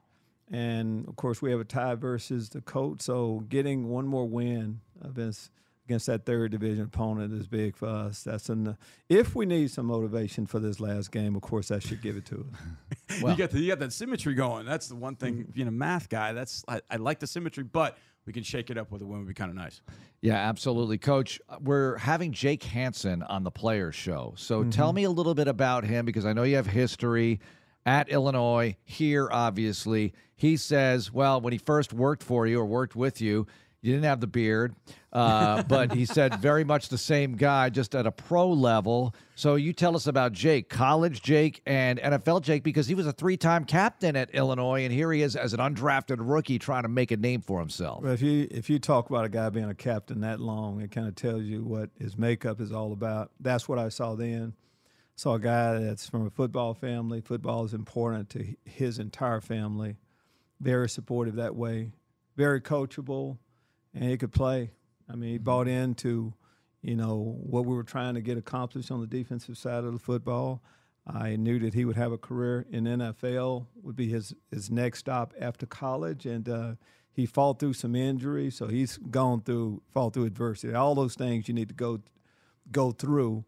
and 0.52 1.08
of 1.08 1.16
course, 1.16 1.42
we 1.42 1.52
have 1.52 1.60
a 1.60 1.66
tie 1.66 1.96
versus 1.96 2.50
the 2.50 2.62
Colts. 2.62 3.06
So, 3.06 3.44
getting 3.50 3.90
one 3.90 4.08
more 4.08 4.26
win 4.28 4.82
against 5.02 5.52
against 5.86 6.08
that 6.08 6.26
third 6.26 6.52
division 6.52 6.84
opponent 6.84 7.32
is 7.34 7.48
big 7.48 7.76
for 7.78 7.88
us. 7.88 8.22
That's 8.24 8.50
an. 8.50 8.78
If 9.10 9.36
we 9.36 9.46
need 9.46 9.72
some 9.72 9.86
motivation 9.86 10.46
for 10.46 10.60
this 10.60 10.80
last 10.82 11.12
game, 11.12 11.36
of 11.36 11.42
course, 11.42 11.70
that 11.70 11.82
should 11.84 12.02
give 12.02 12.18
it 12.18 12.26
to 12.26 12.46
us. 12.52 13.20
Well- 13.22 13.32
you 13.32 13.38
got 13.38 13.52
the, 13.52 13.60
you 13.62 13.70
got 13.70 13.80
that 13.80 13.94
symmetry 13.94 14.34
going. 14.34 14.66
That's 14.66 14.88
the 14.90 14.96
one 14.96 15.16
thing. 15.16 15.36
Mm-hmm. 15.38 15.52
Being 15.52 15.68
a 15.70 15.72
math 15.72 16.10
guy, 16.10 16.34
that's 16.34 16.64
I, 16.68 16.82
I 16.92 16.98
like 16.98 17.20
the 17.20 17.28
symmetry, 17.28 17.64
but 17.64 17.98
we 18.26 18.34
can 18.34 18.44
shake 18.44 18.70
it 18.70 18.78
up 18.78 18.92
with 18.92 19.02
a 19.02 19.06
win. 19.06 19.20
Would 19.20 19.28
be 19.30 19.34
kind 19.34 19.50
of 19.50 19.56
nice. 19.56 19.80
Yeah, 20.22 20.36
absolutely. 20.36 20.98
Coach, 20.98 21.40
we're 21.62 21.98
having 21.98 22.32
Jake 22.34 22.64
Hansen 22.64 23.24
on 23.24 23.44
the 23.44 23.52
Players 23.52 23.96
Show. 23.96 24.34
So 24.36 24.60
Mm-hmm. 24.62 24.70
tell 24.72 24.92
me 24.92 25.04
a 25.06 25.10
little 25.10 25.34
bit 25.36 25.48
about 25.48 25.86
him 25.86 26.06
because 26.06 26.26
I 26.26 26.34
know 26.34 26.44
you 26.44 26.58
have 26.58 26.68
history 26.68 27.40
at 27.88 28.10
Illinois, 28.10 28.76
here, 28.84 29.30
obviously. 29.32 30.14
He 30.36 30.58
says, 30.58 31.12
well, 31.12 31.40
when 31.42 31.54
he 31.54 31.58
first 31.58 31.94
worked 31.94 32.22
for 32.22 32.46
you 32.46 32.60
or 32.60 32.66
worked 32.66 32.96
with 32.96 33.22
you, 33.22 33.48
you 33.82 33.94
didn't 33.94 34.06
have 34.06 34.20
the 34.20 34.28
beard, 34.28 34.76
uh, 35.14 35.64
but 35.70 35.94
he 35.94 36.06
said 36.06 36.36
very 36.36 36.66
much 36.66 36.90
the 36.90 36.98
same 36.98 37.36
guy, 37.36 37.70
just 37.70 37.96
at 37.96 38.06
a 38.06 38.12
pro 38.12 38.50
level. 38.52 39.16
So 39.36 39.56
you 39.56 39.72
tell 39.72 39.96
us 39.96 40.06
about 40.06 40.34
Jake, 40.34 40.68
college 40.68 41.22
Jake 41.22 41.62
and 41.66 41.98
NFL 42.00 42.42
Jake, 42.42 42.64
because 42.64 42.88
he 42.88 42.96
was 42.96 43.08
a 43.08 43.14
three 43.14 43.38
time 43.38 43.64
captain 43.64 44.18
at 44.18 44.32
Illinois, 44.36 44.84
and 44.84 44.92
here 44.92 45.12
he 45.14 45.22
is 45.22 45.38
as 45.38 45.54
an 45.54 45.60
undrafted 45.60 46.18
rookie 46.20 46.60
trying 46.60 46.84
to 46.84 46.90
make 46.90 47.12
a 47.12 47.18
name 47.18 47.42
for 47.42 47.60
himself. 47.60 48.06
If 48.06 48.22
you 48.22 48.48
if 48.52 48.70
you 48.70 48.80
talk 48.80 49.10
about 49.10 49.24
a 49.24 49.30
guy 49.30 49.50
being 49.50 49.70
a 49.70 49.76
captain 49.76 50.20
that 50.22 50.42
long, 50.42 50.82
it 50.82 50.92
kind 50.92 51.08
of 51.08 51.16
tells 51.16 51.44
you 51.44 51.64
what 51.64 51.90
his 51.98 52.18
makeup 52.18 52.60
is 52.60 52.74
all 52.74 52.92
about. 52.92 53.32
That's 53.40 53.70
what 53.70 53.80
I 53.80 53.90
saw 53.90 54.16
then. 54.16 54.54
Saw 55.18 55.34
a 55.34 55.40
guy 55.40 55.80
that's 55.80 56.08
from 56.08 56.28
a 56.28 56.30
football 56.30 56.76
family. 56.76 57.22
Football 57.22 57.66
is 57.66 57.74
important 57.74 58.30
to 58.30 58.46
his 58.66 59.00
entire 59.00 59.42
family. 59.42 59.98
Very 60.62 60.88
supportive 60.88 61.36
that 61.36 61.56
way. 61.56 61.94
Very 62.36 62.62
coachable, 62.62 63.40
and 63.96 64.04
he 64.04 64.16
could 64.16 64.32
play. 64.32 64.70
I 65.10 65.16
mean, 65.16 65.32
he 65.32 65.38
bought 65.40 65.68
into, 65.68 66.36
you 66.84 66.96
know, 66.96 67.36
what 67.42 67.66
we 67.66 67.76
were 67.76 67.84
trying 67.84 68.14
to 68.14 68.22
get 68.22 68.38
accomplished 68.38 68.92
on 68.92 69.02
the 69.02 69.08
defensive 69.08 69.58
side 69.58 69.84
of 69.84 69.92
the 69.92 69.98
football. 69.98 70.62
I 71.08 71.36
knew 71.36 71.58
that 71.60 71.74
he 71.74 71.84
would 71.84 71.96
have 71.96 72.12
a 72.12 72.18
career 72.20 72.68
in 72.70 72.84
NFL, 72.84 73.66
would 73.82 73.96
be 73.96 74.10
his, 74.10 74.36
his 74.52 74.70
next 74.70 75.00
stop 75.00 75.34
after 75.42 75.66
college. 75.66 76.28
And 76.28 76.48
uh, 76.48 76.74
he 77.12 77.26
fought 77.26 77.58
through 77.60 77.74
some 77.74 77.96
injuries, 77.96 78.56
so 78.56 78.68
he's 78.68 78.98
gone 78.98 79.42
through, 79.42 79.82
fought 79.92 80.14
through 80.14 80.26
adversity. 80.26 80.76
All 80.76 80.94
those 80.94 81.16
things 81.16 81.48
you 81.48 81.56
need 81.56 81.70
to 81.70 81.74
go 81.74 82.02
go 82.72 82.92
through, 82.92 83.46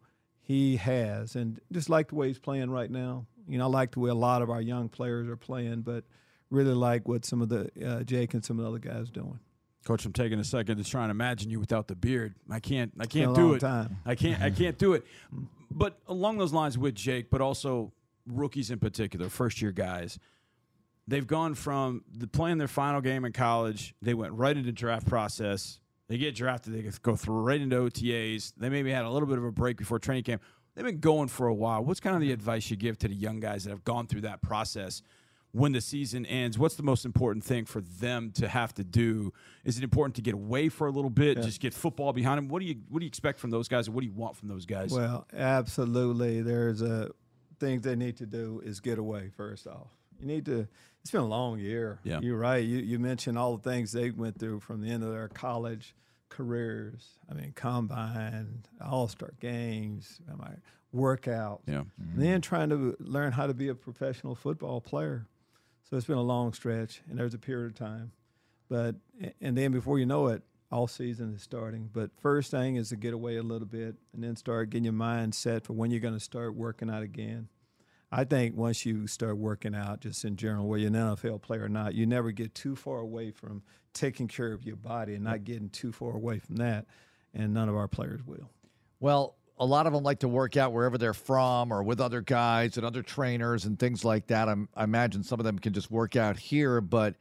he 0.50 0.78
has. 0.78 1.36
And 1.36 1.62
just 1.72 1.91
like 1.91 2.08
the 2.10 2.16
way 2.16 2.28
he's 2.28 2.39
playing 2.39 2.72
right 2.72 2.89
now. 2.89 3.28
You 3.47 3.60
know, 3.60 3.66
I 3.66 3.68
like 3.68 3.91
the 3.91 4.00
way 4.00 4.10
a 4.10 4.16
lot 4.16 4.41
of 4.41 4.50
our 4.50 4.60
young 4.60 4.89
players 4.89 5.30
are 5.30 5.38
playing, 5.38 5.82
but 5.82 6.06
really 6.50 6.74
like 6.74 7.08
what 7.08 7.24
some 7.24 7.43
of 7.43 7.50
the 7.50 7.70
uh, 7.86 8.02
Jake 8.02 8.34
and 8.34 8.43
some 8.43 8.58
of 8.58 8.64
the 8.64 8.70
other 8.70 8.80
guys 8.80 9.12
doing. 9.12 9.39
Coach, 9.86 10.06
I'm 10.06 10.12
taking 10.12 10.39
a 10.39 10.43
second 10.43 10.78
to 10.78 10.84
try 10.84 11.04
and 11.04 11.12
imagine 11.12 11.52
you 11.52 11.60
without 11.60 11.88
the 11.88 11.95
beard. 11.95 12.34
I 12.50 12.60
can't. 12.60 12.91
I 13.00 13.06
can't 13.06 13.32
a 13.32 13.36
do 13.36 13.45
long 13.45 13.56
it. 13.58 13.60
time. 13.60 13.97
I 14.08 14.16
can't. 14.16 14.41
I 14.41 14.50
can't 14.50 14.78
do 14.78 14.93
it. 14.93 15.06
But 15.72 16.00
along 16.08 16.39
those 16.39 16.52
lines 16.52 16.80
with 16.80 16.95
Jake, 16.95 17.30
but 17.30 17.41
also 17.41 17.93
rookies 18.26 18.72
in 18.72 18.80
particular, 18.80 19.30
first 19.30 19.62
year 19.62 19.72
guys, 19.72 20.18
they've 21.08 21.28
gone 21.28 21.54
from 21.54 22.04
the 22.12 22.26
playing 22.26 22.58
their 22.58 22.68
final 22.68 23.02
game 23.02 23.24
in 23.24 23.34
college. 23.34 23.93
They 24.02 24.16
went 24.16 24.34
right 24.34 24.58
into 24.58 24.72
draft 24.72 25.06
process. 25.06 25.80
They 26.10 26.18
get 26.18 26.36
drafted. 26.36 26.74
They 26.74 26.82
go 27.01 27.16
through 27.16 27.41
right 27.41 27.62
into 27.62 27.78
OTAs. 27.78 28.53
They 28.57 28.70
maybe 28.70 28.91
had 28.91 29.05
a 29.05 29.10
little 29.10 29.28
bit 29.28 29.38
of 29.38 29.45
a 29.45 29.51
break 29.51 29.78
before 29.78 29.99
training 29.99 30.24
camp. 30.24 30.41
They've 30.76 30.86
been 30.86 30.99
going 30.99 31.30
for 31.30 31.47
a 31.47 31.53
while. 31.53 31.84
What's 31.84 31.99
kind 31.99 32.16
of 32.16 32.22
the 32.22 32.32
advice 32.32 32.70
you 32.70 32.76
give 32.76 32.97
to 32.99 33.07
the 33.07 33.16
young 33.16 33.39
guys 33.39 33.64
that 33.64 33.70
have 33.70 33.84
gone 33.84 34.07
through 34.07 34.22
that 34.22 34.41
process? 34.41 35.01
when 35.51 35.72
the 35.72 35.82
season 35.82 36.26
ends, 36.26 36.57
what's 36.57 36.76
the 36.76 36.84
most 36.84 37.05
important 37.05 37.43
thing 37.43 37.66
for 37.66 37.82
them 37.82 38.32
to 38.32 38.47
have 38.47 38.74
to 38.76 38.84
do? 38.84 39.34
Is 39.64 39.78
it 39.78 39.84
important 39.84 40.16
to 40.16 40.22
get 40.22 40.34
away 40.34 40.70
for 40.70 40.88
a 40.88 40.91
little 40.91 41.10
bit, 41.10 41.41
just 41.41 41.60
get 41.60 41.74
football 41.74 42.14
behind 42.14 42.38
them? 42.38 42.47
What 42.49 42.60
do 42.60 42.66
you 42.68 42.76
what 42.89 42.99
do 42.99 43.05
you 43.05 43.10
expect 43.10 43.39
from 43.39 43.49
those 43.49 43.68
guys, 43.68 43.88
and 43.88 43.95
what 43.95 44.01
do 44.01 44.07
you 44.07 44.14
want 44.14 44.36
from 44.36 44.47
those 44.47 44.66
guys? 44.66 44.91
Well, 44.91 45.28
absolutely. 45.34 46.41
There's 46.41 46.82
a 46.82 47.10
things 47.60 47.82
they 47.82 47.95
need 47.95 48.18
to 48.18 48.26
do 48.26 48.62
is 48.64 48.80
get 48.80 48.99
away 48.99 49.32
first 49.36 49.68
off. 49.68 49.89
You 50.20 50.28
need 50.28 50.45
to. 50.45 50.68
It's 51.02 51.12
been 51.12 51.22
a 51.22 51.28
long 51.28 51.60
year. 51.60 52.00
Yeah. 52.04 52.20
you're 52.22 52.38
right. 52.38 52.64
You 52.64 52.80
you 52.80 53.00
mentioned 53.00 53.38
all 53.38 53.58
the 53.58 53.70
things 53.70 53.91
they 53.91 54.12
went 54.12 54.39
through 54.39 54.60
from 54.60 54.82
the 54.82 54.89
end 54.89 55.04
of 55.04 55.12
their 55.12 55.28
college 55.28 55.95
careers. 56.30 57.18
I 57.30 57.34
mean, 57.34 57.54
combine, 57.56 58.64
all 58.80 59.08
star 59.08 59.34
games, 59.39 60.20
mean, 60.28 60.62
workouts. 60.95 61.62
yeah, 61.68 61.84
And 62.14 62.22
then 62.22 62.41
trying 62.41 62.70
to 62.70 62.95
learn 63.00 63.32
how 63.32 63.47
to 63.47 63.54
be 63.54 63.70
a 63.70 63.76
professional 63.76 64.36
football 64.36 64.82
player. 64.82 65.26
So 65.89 65.97
it's 65.97 66.06
been 66.06 66.18
a 66.18 66.22
long 66.22 66.54
stretch, 66.54 67.02
and 67.10 67.18
there's 67.18 67.34
a 67.34 67.39
period 67.39 67.72
of 67.72 67.76
time. 67.76 68.12
But 68.70 68.95
and 69.41 69.58
then 69.58 69.72
before 69.72 69.97
you 69.97 70.06
know 70.06 70.28
it, 70.28 70.43
all 70.72 70.88
season 70.88 71.34
is 71.34 71.41
starting. 71.41 71.89
But 71.91 72.12
first 72.22 72.52
thing 72.52 72.76
is 72.76 72.89
to 72.89 72.95
get 72.95 73.14
away 73.14 73.38
a 73.38 73.43
little 73.43 73.68
bit, 73.68 73.95
and 74.14 74.24
then 74.24 74.36
start 74.36 74.70
getting 74.70 74.84
your 74.84 74.93
mind 74.93 75.34
set 75.34 75.66
for 75.66 75.74
when 75.74 75.89
you're 75.89 76.00
going 76.00 76.14
to 76.14 76.20
start 76.20 76.56
working 76.56 76.89
out 76.89 77.02
again. 77.02 77.47
I 78.12 78.24
think 78.24 78.55
once 78.55 78.86
you 78.86 79.05
start 79.05 79.38
working 79.38 79.76
out, 79.76 80.01
just 80.01 80.26
in 80.26 80.36
general, 80.36 80.68
whether 80.68 80.82
you're 80.82 80.88
an 80.88 81.16
NFL 81.16 81.41
player 81.41 81.66
or 81.66 81.70
not, 81.70 81.93
you 81.93 82.05
never 82.05 82.32
get 82.32 82.55
too 82.55 82.76
far 82.76 82.99
away 82.99 83.32
from 83.32 83.62
taking 83.93 84.28
care 84.28 84.51
of 84.51 84.66
your 84.66 84.78
body 84.78 85.14
and 85.16 85.24
not 85.24 85.43
getting 85.43 85.70
too 85.70 85.91
far 85.91 86.16
away 86.16 86.39
from 86.39 86.55
that. 86.57 86.86
And 87.34 87.53
none 87.53 87.70
of 87.70 87.76
our 87.76 87.88
players 87.88 88.22
will. 88.26 88.49
Well, 88.99 89.36
a 89.60 89.66
lot 89.66 89.86
of 89.86 89.93
them 89.93 90.03
like 90.03 90.20
to 90.20 90.28
work 90.28 90.57
out 90.57 90.74
wherever 90.74 90.97
they're 90.97 91.14
from 91.14 91.72
or 91.72 91.84
with 91.84 91.99
other 91.99 92.22
guys 92.22 92.78
and 92.78 92.86
other 92.86 93.03
trainers 93.03 93.66
and 93.66 93.78
things 93.78 94.03
like 94.03 94.28
that. 94.28 94.49
I'm, 94.49 94.70
I 94.76 94.86
imagine 94.86 95.24
some 95.24 95.39
of 95.39 95.45
them 95.45 95.60
can 95.60 95.74
just 95.74 95.91
work 95.91 96.16
out 96.16 96.38
here, 96.38 96.82
but 96.82 97.16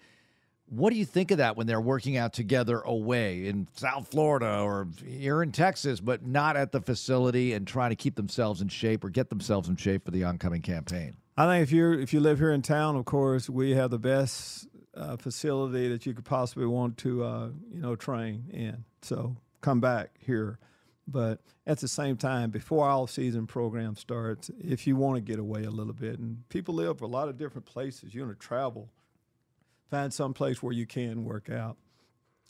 what 0.71 0.93
do 0.93 0.99
you 0.99 1.05
think 1.05 1.31
of 1.31 1.39
that 1.39 1.57
when 1.57 1.67
they're 1.67 1.81
working 1.81 2.17
out 2.17 2.33
together 2.33 2.81
away 2.81 3.47
in 3.47 3.69
South 3.75 4.09
Florida 4.09 4.61
or 4.61 4.89
here 5.05 5.43
in 5.43 5.53
Texas, 5.53 6.01
but 6.01 6.27
not 6.27 6.57
at 6.57 6.73
the 6.73 6.81
facility 6.81 7.53
and 7.53 7.67
trying 7.67 7.91
to 7.91 7.97
keep 7.97 8.17
themselves 8.17 8.61
in 8.61 8.69
shape 8.69 9.05
or 9.05 9.11
get 9.11 9.31
themselves 9.31 9.69
in 9.69 9.77
shape 9.77 10.05
for 10.05 10.11
the 10.11 10.25
oncoming 10.25 10.63
campaign? 10.63 11.17
I 11.37 11.47
think 11.47 11.63
if 11.63 11.73
you 11.73 11.93
if 11.93 12.13
you 12.13 12.21
live 12.21 12.39
here 12.39 12.53
in 12.53 12.63
town, 12.63 12.97
of 12.97 13.05
course, 13.05 13.49
we 13.49 13.71
have 13.71 13.91
the 13.91 13.99
best 13.99 14.67
uh, 14.97 15.17
facility 15.17 15.89
that 15.89 16.05
you 16.05 16.13
could 16.13 16.25
possibly 16.25 16.67
want 16.67 16.99
to 16.99 17.25
uh, 17.25 17.49
you 17.73 17.81
know 17.81 17.97
train 17.97 18.45
in. 18.53 18.85
So 19.03 19.37
come 19.61 19.81
back 19.81 20.11
here. 20.19 20.59
But 21.11 21.41
at 21.67 21.79
the 21.79 21.89
same 21.89 22.19
time, 22.19 22.51
before 22.51 22.87
our 22.87 23.09
season 23.09 23.47
program 23.47 23.97
starts, 23.97 24.51
if 24.61 24.87
you 24.87 24.95
want 24.95 25.17
to 25.17 25.23
get 25.23 25.39
away 25.39 25.65
a 25.65 25.71
little 25.71 25.95
bit, 25.95 26.19
and 26.19 26.47
people 26.51 26.75
live 26.75 27.01
a 27.01 27.07
lot 27.07 27.29
of 27.29 27.39
different 27.39 27.65
places, 27.65 28.15
you 28.15 28.21
want 28.23 28.39
to 28.39 28.47
travel, 28.47 28.91
find 29.91 30.13
some 30.13 30.35
place 30.35 30.63
where 30.63 30.73
you 30.73 30.87
can 30.87 31.25
work 31.25 31.51
out. 31.51 31.77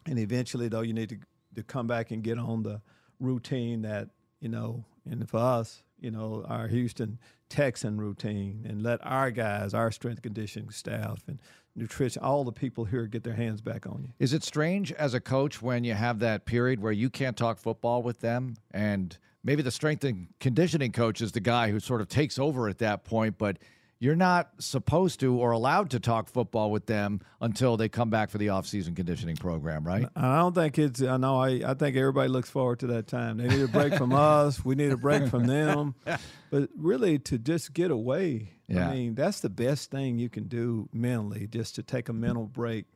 And 0.07 0.18
eventually, 0.18 0.68
though, 0.68 0.80
you 0.80 0.93
need 0.93 1.11
to, 1.11 1.18
to 1.57 1.62
come 1.62 1.86
back 1.86 2.11
and 2.11 2.22
get 2.22 2.39
on 2.39 2.62
the 2.62 2.80
routine 3.20 3.82
that, 3.82 4.09
you 4.41 4.49
know, 4.49 4.84
and 5.09 5.28
for 5.28 5.39
us, 5.39 5.82
you 6.01 6.11
know, 6.11 6.45
our 6.49 6.68
Houston 6.68 7.18
Texan 7.49 7.99
routine 7.99 8.64
and 8.68 8.82
let 8.82 9.01
our 9.03 9.30
guys, 9.30 9.74
our 9.74 9.91
strength 9.91 10.22
conditioning 10.22 10.70
staff 10.70 11.22
and 11.26 11.41
nutrition, 11.74 12.22
all 12.22 12.45
the 12.45 12.53
people 12.53 12.84
here 12.84 13.07
get 13.07 13.24
their 13.24 13.34
hands 13.34 13.61
back 13.61 13.86
on 13.86 14.03
you. 14.03 14.11
Is 14.18 14.32
it 14.32 14.45
strange 14.45 14.93
as 14.93 15.14
a 15.14 15.20
coach 15.20 15.62
when 15.62 15.84
you 15.84 15.95
have 15.95 16.18
that 16.20 16.45
period 16.45 16.80
where 16.80 16.93
you 16.93 17.11
can't 17.11 17.36
talk 17.36 17.59
football 17.59 18.03
with 18.03 18.20
them 18.20 18.57
and 18.72 19.16
maybe 19.43 19.62
the 19.62 19.70
strength 19.70 20.05
and 20.05 20.28
conditioning 20.41 20.93
coach 20.93 21.20
is 21.20 21.32
the 21.32 21.41
guy 21.41 21.70
who 21.70 21.80
sort 21.80 22.01
of 22.01 22.09
takes 22.09 22.39
over 22.39 22.68
at 22.68 22.78
that 22.78 23.05
point, 23.05 23.39
but 23.39 23.59
you're 24.01 24.14
not 24.16 24.51
supposed 24.59 25.18
to 25.20 25.34
or 25.36 25.51
allowed 25.51 25.90
to 25.90 25.99
talk 26.01 26.28
football 26.28 26.70
with 26.70 26.86
them 26.86 27.20
until 27.40 27.76
they 27.76 27.88
come 27.88 28.11
back 28.11 28.30
for 28.30 28.38
the 28.38 28.51
off-season 28.51 28.94
conditioning 28.94 29.34
program, 29.36 29.84
right? 29.84 30.07
I 30.14 30.36
don't 30.36 30.55
think 30.55 30.78
it's. 30.78 31.03
I 31.03 31.16
know. 31.16 31.36
I, 31.40 31.61
I 31.66 31.74
think 31.74 31.96
everybody 31.96 32.28
looks 32.28 32.49
forward 32.49 32.78
to 32.80 32.86
that 32.88 33.07
time. 33.09 33.38
They 33.38 33.49
need 33.49 33.62
a 33.62 33.68
break 33.68 33.94
from 33.94 34.12
us. 34.14 34.64
We 34.64 34.74
need 34.76 34.92
a 34.92 34.96
break 34.96 35.28
from 35.28 35.46
them. 35.46 35.94
But 36.51 36.70
really, 36.78 37.18
to 37.18 37.36
just 37.36 37.74
get 37.74 37.90
away. 37.90 38.53
Yeah. 38.68 38.88
I 38.88 38.94
mean, 38.94 39.14
that's 39.14 39.40
the 39.40 39.51
best 39.51 39.90
thing 39.90 40.18
you 40.18 40.30
can 40.30 40.44
do 40.49 40.88
mentally, 40.94 41.46
just 41.46 41.74
to 41.74 41.82
take 41.82 42.09
a 42.09 42.12
mental 42.14 42.46
break 42.46 42.86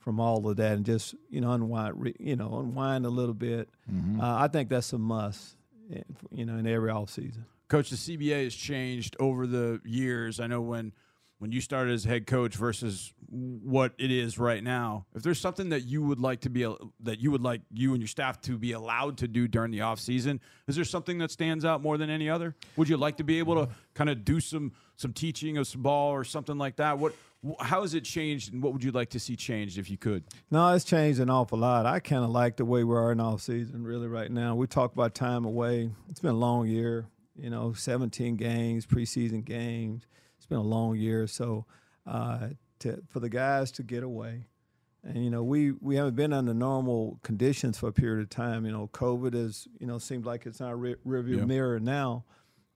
from 0.00 0.18
all 0.18 0.48
of 0.48 0.56
that 0.56 0.72
and 0.72 0.84
just 0.84 1.14
you 1.30 1.40
know 1.40 1.52
unwind. 1.52 2.14
You 2.18 2.34
know, 2.34 2.58
unwind 2.58 3.06
a 3.06 3.08
little 3.10 3.34
bit. 3.34 3.68
Mm-hmm. 3.92 4.20
Uh, 4.20 4.38
I 4.42 4.48
think 4.48 4.70
that's 4.70 4.92
a 4.92 4.98
must. 4.98 5.54
eh, 5.94 6.00
You 6.32 6.46
know, 6.46 6.56
in 6.56 6.66
every 6.66 6.90
off 6.90 7.10
season. 7.10 7.44
Coach, 7.68 7.90
the 7.90 7.96
CBA 7.96 8.44
has 8.44 8.54
changed 8.54 9.16
over 9.18 9.46
the 9.46 9.80
years. 9.84 10.40
I 10.40 10.46
know 10.46 10.60
when 10.60 10.92
when 11.38 11.52
you 11.52 11.60
started 11.60 11.92
as 11.92 12.04
head 12.04 12.26
coach 12.26 12.54
versus 12.54 13.12
what 13.28 13.92
it 13.98 14.10
is 14.10 14.38
right 14.38 14.64
now. 14.64 15.04
If 15.14 15.22
there's 15.22 15.40
something 15.40 15.68
that 15.68 15.84
you 15.84 16.02
would 16.02 16.18
like 16.18 16.40
to 16.42 16.50
be 16.50 16.62
that 17.00 17.20
you 17.20 17.30
would 17.30 17.42
like 17.42 17.60
you 17.72 17.92
and 17.92 18.00
your 18.00 18.08
staff 18.08 18.40
to 18.42 18.56
be 18.56 18.72
allowed 18.72 19.18
to 19.18 19.28
do 19.28 19.46
during 19.46 19.70
the 19.70 19.82
off 19.82 20.00
season, 20.00 20.40
is 20.66 20.76
there 20.76 20.84
something 20.84 21.18
that 21.18 21.30
stands 21.30 21.64
out 21.64 21.82
more 21.82 21.98
than 21.98 22.08
any 22.08 22.30
other? 22.30 22.54
Would 22.76 22.88
you 22.88 22.96
like 22.96 23.18
to 23.18 23.24
be 23.24 23.38
able 23.38 23.66
to 23.66 23.72
kind 23.94 24.08
of 24.08 24.24
do 24.24 24.40
some 24.40 24.72
some 24.96 25.12
teaching 25.12 25.58
of 25.58 25.66
some 25.66 25.82
ball 25.82 26.10
or 26.12 26.24
something 26.24 26.56
like 26.56 26.76
that? 26.76 26.98
What 26.98 27.14
how 27.60 27.82
has 27.82 27.94
it 27.94 28.04
changed 28.04 28.52
and 28.52 28.62
what 28.62 28.72
would 28.72 28.82
you 28.82 28.90
like 28.90 29.10
to 29.10 29.20
see 29.20 29.36
changed 29.36 29.78
if 29.78 29.90
you 29.90 29.98
could? 29.98 30.24
No, 30.50 30.72
it's 30.74 30.84
changed 30.84 31.20
an 31.20 31.30
awful 31.30 31.58
lot. 31.58 31.86
I 31.86 32.00
kind 32.00 32.24
of 32.24 32.30
like 32.30 32.56
the 32.56 32.64
way 32.64 32.82
we 32.82 32.94
are 32.94 33.12
in 33.12 33.20
off 33.20 33.42
season, 33.42 33.84
really, 33.84 34.08
right 34.08 34.30
now. 34.30 34.54
We 34.54 34.66
talk 34.66 34.92
about 34.92 35.14
time 35.14 35.44
away. 35.44 35.90
It's 36.08 36.20
been 36.20 36.32
a 36.32 36.38
long 36.38 36.66
year, 36.66 37.06
you 37.38 37.50
know, 37.50 37.72
17 37.72 38.36
games, 38.36 38.86
preseason 38.86 39.44
games. 39.44 40.06
It's 40.36 40.46
been 40.46 40.58
a 40.58 40.62
long 40.62 40.96
year. 40.96 41.26
So 41.26 41.66
uh, 42.06 42.48
to, 42.80 43.02
for 43.08 43.20
the 43.20 43.28
guys 43.28 43.70
to 43.72 43.82
get 43.82 44.02
away, 44.02 44.46
and 45.04 45.22
you 45.22 45.30
know, 45.30 45.44
we 45.44 45.70
we 45.72 45.94
haven't 45.96 46.16
been 46.16 46.32
under 46.32 46.52
normal 46.52 47.20
conditions 47.22 47.78
for 47.78 47.88
a 47.88 47.92
period 47.92 48.22
of 48.22 48.28
time. 48.30 48.66
You 48.66 48.72
know, 48.72 48.88
COVID 48.92 49.34
is 49.34 49.68
you 49.78 49.86
know 49.86 49.98
seems 49.98 50.26
like 50.26 50.46
it's 50.46 50.60
our 50.60 50.76
re- 50.76 50.96
rearview 51.06 51.38
Yeah. 51.38 51.44
mirror 51.44 51.78
now, 51.78 52.24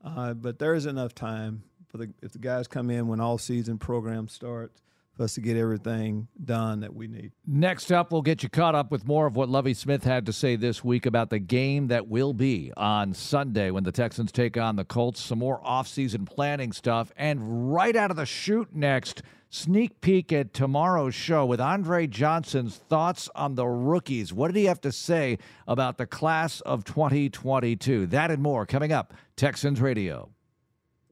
uh, 0.03 0.33
but 0.33 0.57
there 0.57 0.73
is 0.73 0.85
enough 0.85 1.13
time 1.13 1.63
for 1.89 1.97
the 1.97 2.13
if 2.21 2.31
the 2.31 2.39
guys 2.39 2.67
come 2.67 2.89
in 2.89 3.07
when 3.09 3.19
all 3.19 3.37
season 3.37 3.77
program 3.77 4.29
starts 4.29 4.81
for 5.15 5.23
us 5.23 5.35
to 5.35 5.41
get 5.41 5.57
everything 5.57 6.27
done 6.43 6.79
that 6.81 6.95
we 6.95 7.07
need. 7.07 7.31
Next 7.45 7.91
up, 7.91 8.11
we'll 8.11 8.21
get 8.21 8.43
you 8.43 8.49
caught 8.49 8.75
up 8.75 8.91
with 8.91 9.05
more 9.05 9.27
of 9.27 9.35
what 9.35 9.49
Lovie 9.49 9.73
Smith 9.73 10.03
had 10.03 10.25
to 10.25 10.33
say 10.33 10.55
this 10.55 10.83
week 10.83 11.05
about 11.05 11.29
the 11.29 11.39
game 11.39 11.87
that 11.87 12.07
will 12.07 12.33
be 12.33 12.71
on 12.77 13.13
Sunday 13.13 13.71
when 13.71 13.83
the 13.83 13.91
Texans 13.91 14.31
take 14.31 14.57
on 14.57 14.75
the 14.75 14.85
Colts. 14.85 15.21
Some 15.21 15.39
more 15.39 15.61
offseason 15.61 16.25
planning 16.25 16.71
stuff. 16.71 17.11
And 17.15 17.73
right 17.73 17.95
out 17.95 18.11
of 18.11 18.17
the 18.17 18.25
chute 18.25 18.73
next, 18.73 19.21
sneak 19.49 19.99
peek 20.01 20.31
at 20.31 20.53
tomorrow's 20.53 21.13
show 21.13 21.45
with 21.45 21.59
Andre 21.59 22.07
Johnson's 22.07 22.77
thoughts 22.77 23.29
on 23.35 23.55
the 23.55 23.67
rookies. 23.67 24.33
What 24.33 24.47
did 24.47 24.57
he 24.57 24.65
have 24.65 24.81
to 24.81 24.91
say 24.91 25.37
about 25.67 25.97
the 25.97 26.07
class 26.07 26.61
of 26.61 26.85
2022? 26.85 28.07
That 28.07 28.31
and 28.31 28.41
more 28.41 28.65
coming 28.65 28.91
up. 28.93 29.13
Texans 29.35 29.81
Radio. 29.81 30.29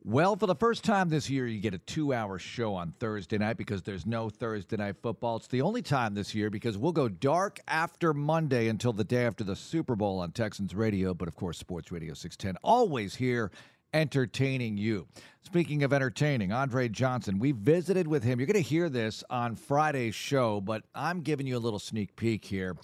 Well, 0.10 0.36
for 0.36 0.48
the 0.48 0.56
first 0.56 0.84
time 0.84 1.10
this 1.10 1.30
year, 1.30 1.46
you 1.46 1.60
get 1.60 1.76
a 1.76 1.78
two 1.78 2.16
hour 2.16 2.40
show 2.40 2.74
on 2.74 2.96
Thursday 3.00 3.38
night 3.38 3.58
because 3.58 3.84
there's 3.84 4.08
no 4.08 4.28
Thursday 4.28 4.76
night 4.76 4.96
football. 5.04 5.36
It's 5.36 5.46
the 5.46 5.62
only 5.62 5.84
time 5.84 6.16
this 6.16 6.34
year 6.34 6.50
because 6.50 6.80
we'll 6.80 6.94
go 6.94 7.08
dark 7.08 7.60
after 7.68 8.12
Monday 8.12 8.70
until 8.70 8.92
the 8.92 9.04
day 9.04 9.28
after 9.28 9.44
the 9.44 9.56
Super 9.56 9.96
Bowl 9.96 10.18
on 10.18 10.32
Texans 10.32 10.74
Radio, 10.74 11.14
but 11.14 11.28
of 11.28 11.36
course, 11.36 11.60
Sports 11.60 11.92
Radio 11.92 12.16
610, 12.16 12.60
always 12.64 13.14
here 13.14 13.52
entertaining 13.94 14.78
you. 14.78 15.08
Speaking 15.44 15.84
of 15.84 15.94
entertaining, 15.94 16.52
Andre 16.52 16.90
Johnson, 16.90 17.38
we 17.38 17.52
visited 17.52 18.08
with 18.08 18.24
him. 18.24 18.40
You're 18.40 18.48
going 18.48 18.56
to 18.56 18.68
hear 18.68 18.90
this 18.90 19.24
on 19.30 19.56
Friday's 19.56 20.16
show, 20.16 20.60
but 20.60 20.86
I'm 20.96 21.22
giving 21.22 21.46
you 21.46 21.56
a 21.56 21.60
little 21.60 21.78
sneak 21.78 22.16
peek 22.16 22.46
here. 22.46 22.76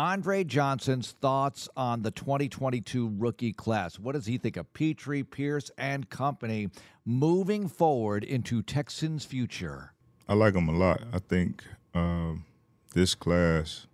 Andre 0.00 0.44
Johnson's 0.44 1.10
thoughts 1.20 1.68
on 1.76 2.00
the 2.00 2.10
2022 2.10 3.16
rookie 3.18 3.52
class. 3.52 3.98
What 3.98 4.12
does 4.12 4.24
he 4.24 4.38
think 4.38 4.56
of 4.56 4.72
Pitre, 4.72 5.22
Pierce, 5.24 5.70
and 5.76 6.08
company 6.08 6.70
moving 7.04 7.68
forward 7.68 8.24
into 8.24 8.62
Texans' 8.62 9.26
future? 9.26 9.92
I 10.26 10.32
like 10.32 10.54
them 10.54 10.70
a 10.70 10.72
lot. 10.72 11.02
I 11.12 11.18
think 11.18 11.64
um, 11.92 12.46
this 12.94 13.14
class, 13.14 13.88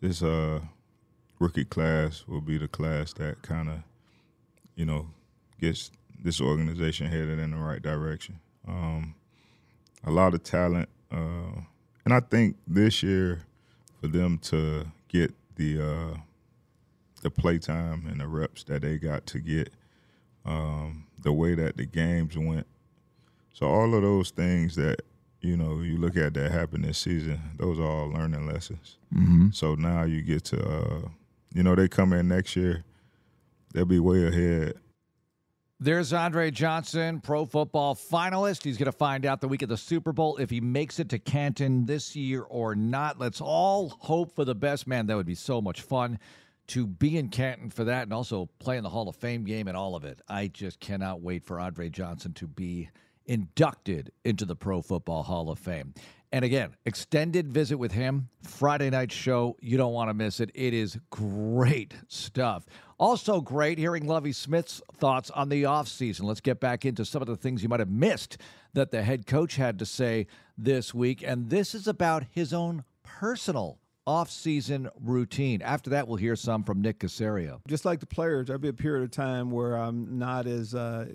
this 0.00 0.22
uh, 0.22 0.60
rookie 1.38 1.66
class, 1.66 2.24
will 2.26 2.40
be 2.40 2.56
the 2.56 2.66
class 2.66 3.12
that 3.12 3.42
kind 3.42 3.68
of, 3.68 3.82
you 4.76 4.86
know, 4.86 5.08
gets 5.60 5.90
this 6.24 6.40
organization 6.40 7.06
headed 7.06 7.38
in 7.38 7.50
the 7.50 7.58
right 7.58 7.82
direction. 7.82 8.40
Um, 8.66 9.14
a 10.04 10.10
lot 10.10 10.32
of 10.32 10.42
talent, 10.42 10.88
uh, 11.12 11.60
and 12.06 12.14
I 12.14 12.20
think 12.20 12.56
this 12.66 13.02
year 13.02 13.42
for 14.00 14.06
them 14.08 14.38
to 14.38 14.86
get 15.08 15.34
the 15.56 15.80
uh, 15.80 16.16
the 17.22 17.30
play 17.30 17.58
time 17.58 18.06
and 18.06 18.20
the 18.20 18.28
reps 18.28 18.64
that 18.64 18.82
they 18.82 18.96
got 18.96 19.26
to 19.26 19.40
get, 19.40 19.72
um, 20.44 21.06
the 21.22 21.32
way 21.32 21.54
that 21.54 21.76
the 21.76 21.86
games 21.86 22.36
went. 22.36 22.66
So 23.52 23.66
all 23.66 23.94
of 23.94 24.02
those 24.02 24.30
things 24.30 24.76
that 24.76 25.02
you 25.40 25.56
know 25.56 25.80
you 25.80 25.96
look 25.96 26.16
at 26.16 26.34
that 26.34 26.52
happened 26.52 26.84
this 26.84 26.98
season, 26.98 27.40
those 27.56 27.78
are 27.78 27.86
all 27.86 28.10
learning 28.10 28.46
lessons. 28.46 28.98
Mm-hmm. 29.14 29.50
So 29.52 29.74
now 29.74 30.04
you 30.04 30.22
get 30.22 30.44
to, 30.46 30.62
uh, 30.62 31.08
you 31.54 31.62
know, 31.62 31.74
they 31.74 31.88
come 31.88 32.12
in 32.12 32.28
next 32.28 32.54
year, 32.56 32.84
they'll 33.72 33.84
be 33.84 33.98
way 33.98 34.26
ahead 34.26 34.74
There's 35.80 36.12
Andre 36.12 36.50
Johnson, 36.50 37.20
pro 37.20 37.44
football 37.44 37.94
finalist. 37.94 38.64
He's 38.64 38.78
going 38.78 38.86
to 38.86 38.92
find 38.92 39.24
out 39.24 39.40
the 39.40 39.46
week 39.46 39.62
of 39.62 39.68
the 39.68 39.76
Super 39.76 40.12
Bowl 40.12 40.36
if 40.38 40.50
he 40.50 40.60
makes 40.60 40.98
it 40.98 41.08
to 41.10 41.20
Canton 41.20 41.86
this 41.86 42.16
year 42.16 42.42
or 42.42 42.74
not. 42.74 43.20
Let's 43.20 43.40
all 43.40 43.90
hope 43.90 44.34
for 44.34 44.44
the 44.44 44.56
best. 44.56 44.88
Man, 44.88 45.06
that 45.06 45.16
would 45.16 45.24
be 45.24 45.36
so 45.36 45.60
much 45.60 45.82
fun 45.82 46.18
to 46.68 46.84
be 46.84 47.16
in 47.16 47.28
Canton 47.28 47.70
for 47.70 47.84
that 47.84 48.02
and 48.02 48.12
also 48.12 48.46
play 48.58 48.76
in 48.76 48.82
the 48.82 48.90
Hall 48.90 49.08
of 49.08 49.14
Fame 49.14 49.44
game 49.44 49.68
and 49.68 49.76
all 49.76 49.94
of 49.94 50.04
it. 50.04 50.20
I 50.28 50.48
just 50.48 50.80
cannot 50.80 51.20
wait 51.20 51.44
for 51.44 51.60
Andre 51.60 51.90
Johnson 51.90 52.32
to 52.34 52.48
be 52.48 52.90
inducted 53.26 54.10
into 54.24 54.46
the 54.46 54.56
Pro 54.56 54.82
Football 54.82 55.22
Hall 55.22 55.48
of 55.48 55.60
Fame. 55.60 55.94
And 56.30 56.44
again, 56.44 56.76
extended 56.84 57.50
visit 57.50 57.78
with 57.78 57.92
him, 57.92 58.28
Friday 58.42 58.90
night 58.90 59.10
show. 59.10 59.56
You 59.60 59.78
don't 59.78 59.94
want 59.94 60.10
to 60.10 60.14
miss 60.14 60.40
it. 60.40 60.50
It 60.54 60.74
is 60.74 60.98
great 61.10 61.94
stuff. 62.08 62.66
Also, 62.98 63.40
great 63.40 63.78
hearing 63.78 64.06
Lovie 64.06 64.32
Smith's 64.32 64.82
thoughts 64.98 65.30
on 65.30 65.48
the 65.48 65.62
offseason. 65.62 66.24
Let's 66.24 66.40
get 66.40 66.60
back 66.60 66.84
into 66.84 67.04
some 67.04 67.22
of 67.22 67.28
the 67.28 67.36
things 67.36 67.62
you 67.62 67.68
might 67.68 67.80
have 67.80 67.88
missed 67.88 68.38
that 68.74 68.90
the 68.90 69.02
head 69.02 69.26
coach 69.26 69.56
had 69.56 69.78
to 69.78 69.86
say 69.86 70.26
this 70.58 70.92
week. 70.92 71.22
And 71.24 71.48
this 71.48 71.74
is 71.74 71.86
about 71.86 72.24
his 72.30 72.52
own 72.52 72.84
personal 73.02 73.78
offseason 74.06 74.90
routine. 75.00 75.62
After 75.62 75.90
that, 75.90 76.08
we'll 76.08 76.16
hear 76.16 76.36
some 76.36 76.62
from 76.62 76.82
Nick 76.82 76.98
Caserio. 76.98 77.60
Just 77.68 77.84
like 77.84 78.00
the 78.00 78.06
players, 78.06 78.48
there'll 78.48 78.60
be 78.60 78.68
a 78.68 78.72
period 78.72 79.04
of 79.04 79.10
time 79.10 79.50
where 79.50 79.76
I'm 79.76 80.18
not 80.18 80.46
as 80.46 80.74
uh, 80.74 81.06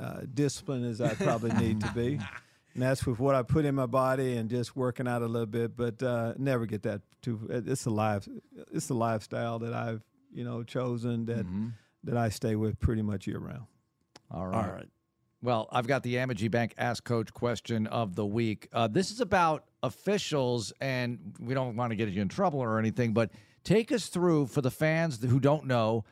uh, 0.00 0.20
disciplined 0.32 0.86
as 0.86 1.00
I 1.00 1.14
probably 1.14 1.52
need 1.52 1.80
to 1.82 1.92
be. 1.92 2.18
And 2.76 2.82
that's 2.82 3.06
with 3.06 3.18
what 3.18 3.34
I 3.34 3.42
put 3.42 3.64
in 3.64 3.74
my 3.74 3.86
body 3.86 4.36
and 4.36 4.50
just 4.50 4.76
working 4.76 5.08
out 5.08 5.22
a 5.22 5.26
little 5.26 5.46
bit, 5.46 5.74
but 5.74 6.02
uh, 6.02 6.34
never 6.36 6.66
get 6.66 6.82
that 6.82 7.00
too. 7.22 7.40
It's 7.48 7.86
a 7.86 7.90
life. 7.90 8.28
It's 8.70 8.90
a 8.90 8.94
lifestyle 8.94 9.58
that 9.60 9.72
I've 9.72 10.02
you 10.30 10.44
know 10.44 10.62
chosen 10.62 11.24
that 11.24 11.46
that 12.04 12.18
I 12.18 12.28
stay 12.28 12.54
with 12.54 12.78
pretty 12.78 13.00
much 13.00 13.26
year 13.26 13.38
round. 13.38 13.64
All 14.30 14.46
right. 14.46 14.64
All 14.66 14.70
right. 14.70 14.88
Well, 15.40 15.68
I've 15.72 15.86
got 15.86 16.02
the 16.02 16.16
Amegy 16.16 16.50
Bank 16.50 16.74
Ask 16.76 17.02
Coach 17.04 17.32
question 17.32 17.86
of 17.86 18.14
the 18.14 18.26
week. 18.26 18.68
Uh, 18.74 18.88
this 18.88 19.10
is 19.10 19.22
about 19.22 19.64
officials, 19.82 20.72
and 20.78 21.34
we 21.40 21.54
don't 21.54 21.76
want 21.76 21.92
to 21.92 21.96
get 21.96 22.10
you 22.10 22.20
in 22.20 22.28
trouble 22.28 22.60
or 22.60 22.78
anything, 22.78 23.14
but 23.14 23.30
take 23.64 23.90
us 23.90 24.08
through 24.08 24.48
for 24.48 24.60
the 24.60 24.70
fans 24.70 25.22
who 25.22 25.40
don't 25.40 25.64
know 25.64 26.04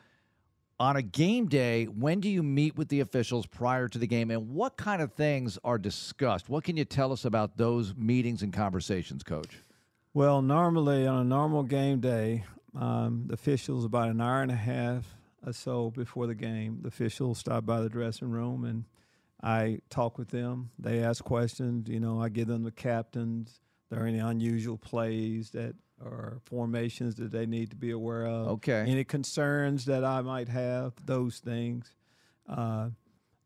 on 0.79 0.95
a 0.95 1.01
game 1.01 1.47
day, 1.47 1.85
when 1.85 2.19
do 2.19 2.29
you 2.29 2.43
meet 2.43 2.77
with 2.77 2.89
the 2.89 2.99
officials 2.99 3.45
prior 3.45 3.87
to 3.87 3.97
the 3.97 4.07
game, 4.07 4.29
and 4.31 4.49
what 4.49 4.77
kind 4.77 5.01
of 5.01 5.13
things 5.13 5.57
are 5.63 5.77
discussed? 5.77 6.49
What 6.49 6.63
can 6.63 6.77
you 6.77 6.85
tell 6.85 7.11
us 7.11 7.25
about 7.25 7.57
those 7.57 7.95
meetings 7.95 8.41
and 8.41 8.51
conversations, 8.51 9.23
Coach? 9.23 9.63
Well, 10.13 10.41
normally 10.41 11.07
on 11.07 11.19
a 11.19 11.23
normal 11.23 11.63
game 11.63 11.99
day, 11.99 12.45
um, 12.73 13.23
the 13.27 13.33
officials 13.33 13.85
about 13.85 14.09
an 14.09 14.21
hour 14.21 14.41
and 14.41 14.51
a 14.51 14.55
half 14.55 15.15
or 15.45 15.53
so 15.53 15.91
before 15.91 16.27
the 16.27 16.35
game, 16.35 16.79
the 16.81 16.87
officials 16.87 17.39
stop 17.39 17.65
by 17.65 17.81
the 17.81 17.89
dressing 17.89 18.29
room 18.29 18.63
and 18.65 18.85
I 19.43 19.79
talk 19.89 20.17
with 20.17 20.29
them. 20.29 20.71
They 20.79 21.03
ask 21.03 21.23
questions. 21.23 21.87
You 21.87 21.99
know, 21.99 22.21
I 22.21 22.29
give 22.29 22.47
them 22.47 22.63
the 22.63 22.71
captains. 22.71 23.59
There 23.89 24.01
are 24.01 24.07
any 24.07 24.19
unusual 24.19 24.77
plays 24.77 25.51
that 25.51 25.75
or 26.03 26.41
formations 26.45 27.15
that 27.15 27.31
they 27.31 27.45
need 27.45 27.69
to 27.69 27.75
be 27.75 27.91
aware 27.91 28.25
of. 28.25 28.47
Okay. 28.47 28.85
Any 28.87 29.03
concerns 29.03 29.85
that 29.85 30.03
I 30.03 30.21
might 30.21 30.49
have, 30.49 30.93
those 31.03 31.39
things. 31.39 31.93
Uh, 32.47 32.89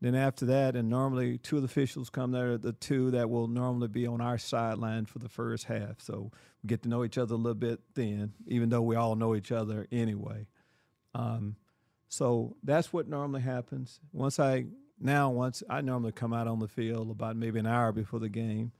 then 0.00 0.14
after 0.14 0.46
that, 0.46 0.76
and 0.76 0.88
normally 0.88 1.38
two 1.38 1.56
of 1.56 1.62
the 1.62 1.66
officials 1.66 2.08
come 2.10 2.32
there, 2.32 2.56
the 2.56 2.72
two 2.72 3.10
that 3.12 3.28
will 3.28 3.48
normally 3.48 3.88
be 3.88 4.06
on 4.06 4.20
our 4.20 4.38
sideline 4.38 5.04
for 5.04 5.18
the 5.18 5.28
first 5.28 5.64
half. 5.64 6.00
So 6.00 6.30
we 6.62 6.68
get 6.68 6.82
to 6.82 6.88
know 6.88 7.04
each 7.04 7.18
other 7.18 7.34
a 7.34 7.38
little 7.38 7.54
bit 7.54 7.80
then, 7.94 8.32
even 8.46 8.70
though 8.70 8.82
we 8.82 8.96
all 8.96 9.14
know 9.14 9.34
each 9.34 9.52
other 9.52 9.86
anyway. 9.92 10.46
Um, 11.14 11.56
So 12.08 12.56
that's 12.64 12.92
what 12.92 13.08
normally 13.08 13.42
happens. 13.42 14.00
Once 14.12 14.40
I 14.40 14.66
now 14.98 15.30
once 15.30 15.62
I 15.70 15.80
normally 15.80 16.12
come 16.12 16.32
out 16.32 16.48
on 16.48 16.58
the 16.58 16.68
field 16.68 17.10
about 17.10 17.36
maybe 17.36 17.60
an 17.60 17.66
hour 17.66 17.92
before 17.92 18.18
the 18.18 18.28
game, 18.28 18.72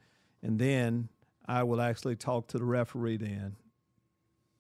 and 0.43 0.59
then 0.59 1.09
I 1.47 1.63
will 1.63 1.81
actually 1.81 2.17
talk 2.17 2.49
to 2.49 2.59
the 2.59 2.65
referee 2.65 3.19
then. 3.19 3.57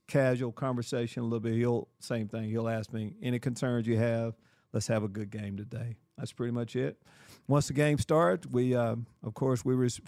Casual 0.07 0.53
conversation 0.53 1.23
a 1.23 1.25
little 1.25 1.41
bit. 1.41 1.55
He'll 1.55 1.89
same 2.01 2.29
thing. 2.29 2.51
He'll 2.51 2.69
ask 2.69 2.93
me 2.93 3.15
any 3.23 3.39
concerns 3.39 3.87
you 3.87 3.97
have. 3.97 4.35
Let's 4.73 4.89
have 4.89 5.03
a 5.03 5.09
good 5.09 5.31
game 5.31 5.57
today. 5.57 5.97
That's 6.19 6.33
pretty 6.33 6.53
much 6.53 6.77
it. 6.77 7.01
Once 7.49 7.69
the 7.69 7.73
game 7.73 7.99
starts, 7.99 8.47
we 8.47 8.75
uh, 8.75 8.97
of 9.23 9.35
course 9.35 9.65
we 9.65 9.75
res- 9.75 10.01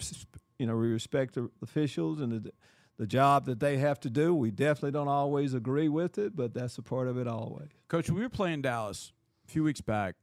you 0.59 0.65
know 0.65 0.75
we 0.75 0.87
respect 0.87 1.35
the 1.35 1.49
officials 1.61 2.19
and 2.19 2.31
the 2.31 2.51
the 2.97 3.07
job 3.07 3.45
that 3.45 3.59
they 3.59 3.77
have 3.77 3.99
to 4.01 4.09
do. 4.09 4.33
We 4.35 4.51
definitely 4.51 4.91
don't 4.91 5.07
always 5.07 5.53
agree 5.53 5.89
with 5.89 6.17
it, 6.17 6.35
but 6.35 6.53
that's 6.53 6.77
a 6.77 6.81
part 6.81 7.07
of 7.07 7.17
it 7.17 7.27
always. 7.27 7.69
Coach, 7.87 8.09
we 8.09 8.21
were 8.21 8.29
playing 8.29 8.61
Dallas 8.61 9.11
a 9.47 9.51
few 9.51 9.63
weeks 9.63 9.81
back. 9.81 10.15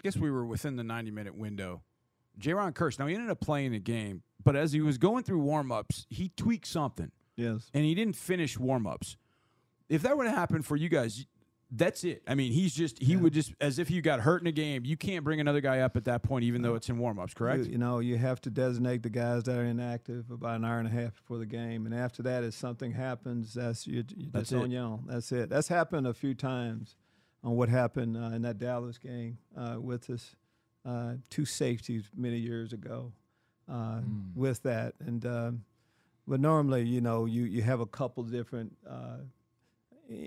I 0.00 0.02
guess 0.02 0.16
we 0.16 0.30
were 0.30 0.44
within 0.44 0.76
the 0.76 0.84
90 0.84 1.10
minute 1.12 1.36
window. 1.36 1.82
Jaron 2.40 2.74
Curse, 2.74 2.98
now 2.98 3.06
he 3.06 3.14
ended 3.14 3.30
up 3.30 3.40
playing 3.40 3.72
the 3.72 3.78
game, 3.78 4.22
but 4.44 4.56
as 4.56 4.72
he 4.72 4.80
was 4.80 4.98
going 4.98 5.24
through 5.24 5.40
warm 5.40 5.70
ups, 5.72 6.06
he 6.10 6.30
tweaked 6.36 6.66
something. 6.66 7.10
Yes. 7.36 7.70
And 7.72 7.84
he 7.84 7.94
didn't 7.94 8.16
finish 8.16 8.58
warm 8.58 8.86
ups. 8.86 9.16
If 9.88 10.02
that 10.02 10.16
would 10.16 10.26
have 10.26 10.36
happened 10.36 10.64
for 10.66 10.76
you 10.76 10.88
guys, 10.88 11.26
that's 11.74 12.04
it. 12.04 12.22
I 12.28 12.34
mean, 12.34 12.52
he's 12.52 12.74
just, 12.74 13.02
he 13.02 13.16
would 13.16 13.32
just, 13.32 13.54
as 13.58 13.78
if 13.78 13.90
you 13.90 14.02
got 14.02 14.20
hurt 14.20 14.42
in 14.42 14.46
a 14.46 14.52
game, 14.52 14.84
you 14.84 14.96
can't 14.96 15.24
bring 15.24 15.40
another 15.40 15.62
guy 15.62 15.80
up 15.80 15.96
at 15.96 16.04
that 16.04 16.22
point, 16.22 16.44
even 16.44 16.60
though 16.60 16.74
it's 16.74 16.90
in 16.90 16.98
warm 16.98 17.18
ups, 17.18 17.32
correct? 17.32 17.64
You, 17.64 17.72
you 17.72 17.78
know, 17.78 17.98
you 18.00 18.18
have 18.18 18.42
to 18.42 18.50
designate 18.50 19.02
the 19.02 19.08
guys 19.08 19.44
that 19.44 19.56
are 19.56 19.64
inactive 19.64 20.30
about 20.30 20.56
an 20.56 20.66
hour 20.66 20.78
and 20.78 20.86
a 20.86 20.90
half 20.90 21.14
before 21.14 21.38
the 21.38 21.46
game, 21.46 21.86
and 21.86 21.94
after 21.94 22.22
that, 22.24 22.44
if 22.44 22.52
something 22.52 22.92
happens, 22.92 23.54
that's 23.54 23.86
you, 23.86 24.04
That's 24.30 24.52
on 24.52 24.66
it. 24.66 24.70
your 24.72 24.82
own. 24.82 25.04
That's 25.06 25.32
it. 25.32 25.48
That's 25.48 25.68
happened 25.68 26.06
a 26.06 26.12
few 26.12 26.34
times 26.34 26.96
on 27.42 27.56
what 27.56 27.70
happened 27.70 28.18
uh, 28.18 28.36
in 28.36 28.42
that 28.42 28.58
Dallas 28.58 28.98
game 28.98 29.38
uh, 29.56 29.76
with 29.80 30.10
us, 30.10 30.36
uh, 30.84 31.14
two 31.30 31.46
safeties 31.46 32.04
many 32.14 32.36
years 32.36 32.74
ago, 32.74 33.12
uh, 33.72 34.00
with 34.34 34.62
that, 34.64 34.94
and 35.00 35.24
um, 35.26 35.64
but 36.28 36.40
normally, 36.40 36.82
you 36.86 37.00
know, 37.00 37.24
you 37.24 37.44
you 37.44 37.62
have 37.62 37.80
a 37.80 37.86
couple 37.86 38.22
different. 38.24 38.76
Uh, 38.88 39.18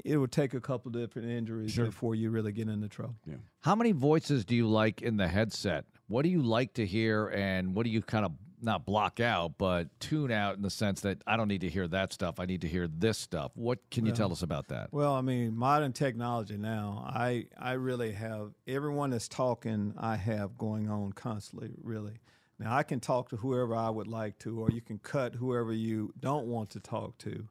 it 0.04 0.18
would 0.18 0.32
take 0.32 0.54
a 0.56 0.60
couple 0.62 0.90
different 0.92 1.30
injuries 1.30 1.72
Sure. 1.72 1.86
before 1.86 2.16
you 2.16 2.32
really 2.32 2.52
get 2.52 2.68
into 2.70 2.88
trouble. 2.88 3.16
Yeah. 3.28 3.36
How 3.62 3.76
many 3.76 3.92
voices 3.92 4.44
do 4.44 4.56
you 4.56 4.68
like 4.68 5.04
in 5.04 5.18
the 5.18 5.28
headset? 5.28 5.86
What 6.08 6.24
do 6.24 6.30
you 6.30 6.42
like 6.42 6.74
to 6.76 6.86
hear, 6.86 7.28
and 7.28 7.76
what 7.76 7.84
do 7.84 7.92
you 7.92 8.02
kind 8.02 8.26
of 8.26 8.32
not 8.62 8.86
block 8.86 9.20
out, 9.20 9.58
but 9.60 9.88
tune 10.00 10.32
out 10.32 10.56
in 10.56 10.64
the 10.64 10.70
sense 10.70 11.02
that 11.02 11.22
I 11.28 11.38
don't 11.38 11.48
need 11.48 11.62
to 11.62 11.70
hear 11.70 11.88
that 11.90 12.12
stuff. 12.14 12.40
I 12.40 12.46
need 12.46 12.62
to 12.62 12.68
hear 12.68 12.88
this 12.88 13.18
stuff. 13.18 13.52
What 13.54 13.78
can 13.92 14.06
you 14.08 14.12
tell 14.12 14.32
us 14.32 14.42
about 14.42 14.70
that? 14.70 14.92
Well, 14.92 15.14
I 15.14 15.22
mean, 15.22 15.56
modern 15.56 15.94
technology 15.94 16.58
now, 16.58 17.04
I 17.08 17.46
I 17.60 17.74
really 17.74 18.14
have 18.14 18.54
everyone 18.68 19.12
that's 19.12 19.28
talking 19.28 19.94
I 19.98 20.16
have 20.16 20.58
going 20.58 20.90
on 20.90 21.14
constantly, 21.14 21.76
really. 21.84 22.14
Now 22.60 22.76
I 22.76 22.84
can 22.84 23.00
talk 23.00 23.30
to 23.30 23.38
whoever 23.38 23.76
I 23.76 23.90
would 23.90 24.08
like 24.08 24.40
to, 24.40 24.60
or 24.60 24.72
you 24.72 24.82
can 24.82 24.98
cut 25.00 25.36
whoever 25.36 25.74
you 25.74 26.14
don't 26.20 26.48
want 26.48 26.70
to 26.72 26.80
talk 26.80 27.18
to. 27.20 27.48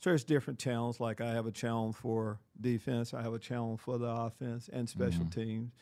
So 0.00 0.10
there's 0.10 0.24
different 0.24 0.58
channels. 0.58 1.00
Like 1.00 1.20
I 1.20 1.32
have 1.32 1.46
a 1.46 1.52
channel 1.52 1.92
for 1.92 2.40
defense, 2.60 3.14
I 3.14 3.22
have 3.22 3.34
a 3.34 3.38
channel 3.38 3.76
for 3.76 3.98
the 3.98 4.06
offense 4.06 4.68
and 4.72 4.88
special 4.88 5.24
mm-hmm. 5.24 5.40
teams, 5.40 5.72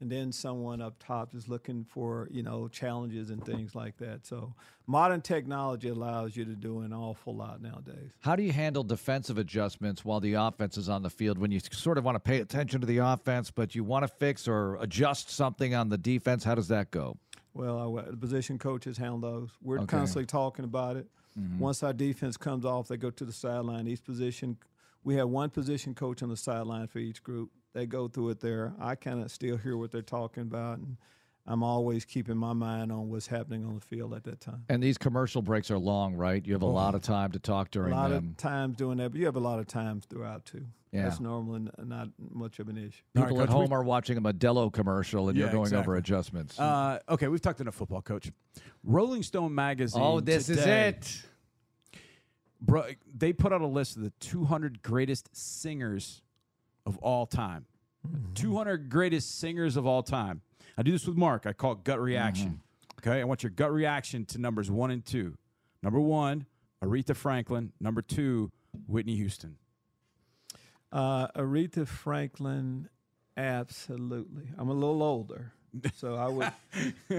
and 0.00 0.10
then 0.10 0.30
someone 0.32 0.80
up 0.80 0.94
top 0.98 1.34
is 1.34 1.48
looking 1.48 1.84
for 1.84 2.28
you 2.30 2.42
know 2.42 2.68
challenges 2.68 3.30
and 3.30 3.44
things 3.44 3.74
like 3.74 3.96
that. 3.98 4.26
So 4.26 4.54
modern 4.86 5.20
technology 5.20 5.88
allows 5.88 6.36
you 6.36 6.44
to 6.44 6.54
do 6.54 6.80
an 6.80 6.92
awful 6.92 7.34
lot 7.34 7.62
nowadays. 7.62 8.10
How 8.20 8.36
do 8.36 8.42
you 8.42 8.52
handle 8.52 8.84
defensive 8.84 9.38
adjustments 9.38 10.04
while 10.04 10.20
the 10.20 10.34
offense 10.34 10.76
is 10.76 10.88
on 10.88 11.02
the 11.02 11.10
field 11.10 11.38
when 11.38 11.50
you 11.50 11.60
sort 11.60 11.98
of 11.98 12.04
want 12.04 12.16
to 12.16 12.20
pay 12.20 12.40
attention 12.40 12.80
to 12.80 12.86
the 12.86 12.98
offense, 12.98 13.50
but 13.50 13.74
you 13.74 13.82
want 13.82 14.04
to 14.04 14.08
fix 14.08 14.46
or 14.46 14.76
adjust 14.76 15.30
something 15.30 15.74
on 15.74 15.88
the 15.88 15.98
defense? 15.98 16.44
How 16.44 16.54
does 16.54 16.68
that 16.68 16.90
go? 16.90 17.16
Well, 17.54 17.78
our 17.78 18.02
the 18.10 18.16
position 18.16 18.58
coaches 18.58 18.98
handle 18.98 19.18
those. 19.20 19.50
We're 19.62 19.78
Okay. 19.78 19.86
constantly 19.86 20.26
talking 20.26 20.64
about 20.64 20.96
it. 20.96 21.06
Mm-hmm. 21.38 21.60
Once 21.60 21.82
our 21.82 21.92
defense 21.92 22.36
comes 22.36 22.64
off, 22.64 22.88
they 22.88 22.96
go 22.96 23.10
to 23.10 23.24
the 23.24 23.32
sideline. 23.32 23.86
Each 23.86 24.02
position, 24.04 24.56
we 25.04 25.14
have 25.16 25.28
one 25.28 25.50
position 25.50 25.94
coach 25.94 26.22
on 26.22 26.28
the 26.28 26.36
sideline 26.36 26.88
for 26.88 26.98
each 26.98 27.22
group. 27.22 27.50
They 27.72 27.86
go 27.86 28.08
through 28.08 28.30
it 28.30 28.40
there. 28.40 28.72
I 28.80 28.94
kind 28.96 29.22
of 29.22 29.30
still 29.30 29.56
hear 29.56 29.76
what 29.76 29.90
they're 29.92 30.02
talking 30.02 30.42
about, 30.42 30.78
and 30.78 30.96
I'm 31.46 31.62
always 31.62 32.06
keeping 32.06 32.36
my 32.38 32.54
mind 32.54 32.90
on 32.90 33.10
what's 33.10 33.26
happening 33.26 33.66
on 33.66 33.74
the 33.74 33.80
field 33.80 34.14
at 34.14 34.24
that 34.24 34.40
time. 34.40 34.64
And 34.70 34.82
these 34.82 34.96
commercial 34.96 35.42
breaks 35.42 35.70
are 35.70 35.76
long, 35.78 36.14
right? 36.14 36.44
You 36.44 36.54
have 36.54 36.62
a 36.62 36.66
lot 36.66 36.94
of 36.94 37.02
time 37.02 37.32
to 37.32 37.38
talk 37.38 37.70
during 37.70 37.90
them. 37.90 37.98
A 37.98 38.02
during 38.02 38.12
lot 38.14 38.20
them. 38.22 38.30
of 38.30 38.36
times 38.38 38.76
doing 38.76 38.96
that, 38.98 39.10
but 39.10 39.18
you 39.20 39.26
have 39.26 39.36
a 39.36 39.40
lot 39.40 39.58
of 39.58 39.66
times 39.66 40.06
throughout 40.06 40.46
too. 40.46 40.64
Yeah. 40.90 41.02
That's 41.04 41.20
normally 41.20 41.68
n- 41.78 41.88
not 41.88 42.08
much 42.18 42.60
of 42.60 42.68
an 42.68 42.78
issue. 42.78 43.02
People 43.14 43.42
at 43.42 43.50
home 43.50 43.72
are 43.72 43.82
watching 43.82 44.16
a 44.16 44.22
Modelo 44.22 44.72
commercial 44.72 45.28
and 45.28 45.36
Yeah, 45.36 45.44
you're 45.44 45.52
going 45.52 45.64
exactly. 45.64 45.80
over 45.82 45.96
adjustments. 45.96 46.58
Uh, 46.58 47.00
okay, 47.10 47.28
we've 47.28 47.42
talked 47.42 47.60
enough 47.60 47.74
football, 47.74 48.00
coach. 48.00 48.30
Rolling 48.82 49.22
Stone 49.22 49.54
magazine. 49.54 50.00
oh, 50.02 50.20
this 50.20 50.46
today- 50.46 50.88
is 50.98 51.22
it. 51.22 51.26
Bro, 52.60 52.86
they 53.14 53.34
put 53.34 53.52
out 53.52 53.60
a 53.60 53.66
list 53.66 53.96
of 53.96 54.02
the 54.02 54.10
200 54.20 54.82
greatest 54.82 55.28
singers 55.36 56.22
of 56.86 56.96
all 56.98 57.26
time. 57.26 57.66
200 58.34 58.88
greatest 58.88 59.38
singers 59.38 59.76
of 59.76 59.86
all 59.86 60.02
time. 60.02 60.40
I 60.76 60.82
do 60.82 60.92
this 60.92 61.06
with 61.06 61.16
Mark. 61.16 61.46
I 61.46 61.52
call 61.52 61.72
it 61.72 61.84
gut 61.84 62.00
reaction. 62.00 62.60
Okay, 63.00 63.20
I 63.20 63.24
want 63.24 63.42
your 63.42 63.50
gut 63.50 63.72
reaction 63.72 64.24
to 64.26 64.38
numbers 64.38 64.70
one 64.70 64.90
and 64.90 65.04
two. 65.04 65.36
Number 65.82 66.00
one, 66.00 66.46
Aretha 66.82 67.14
Franklin. 67.14 67.72
Number 67.80 68.02
two, 68.02 68.50
Whitney 68.86 69.16
Houston. 69.16 69.56
Uh, 70.90 71.26
Aretha 71.36 71.86
Franklin, 71.86 72.88
absolutely. 73.36 74.44
I'm 74.56 74.68
a 74.68 74.72
little 74.72 75.02
older, 75.02 75.52
so 75.96 76.14
I 76.14 76.28
would 76.28 76.52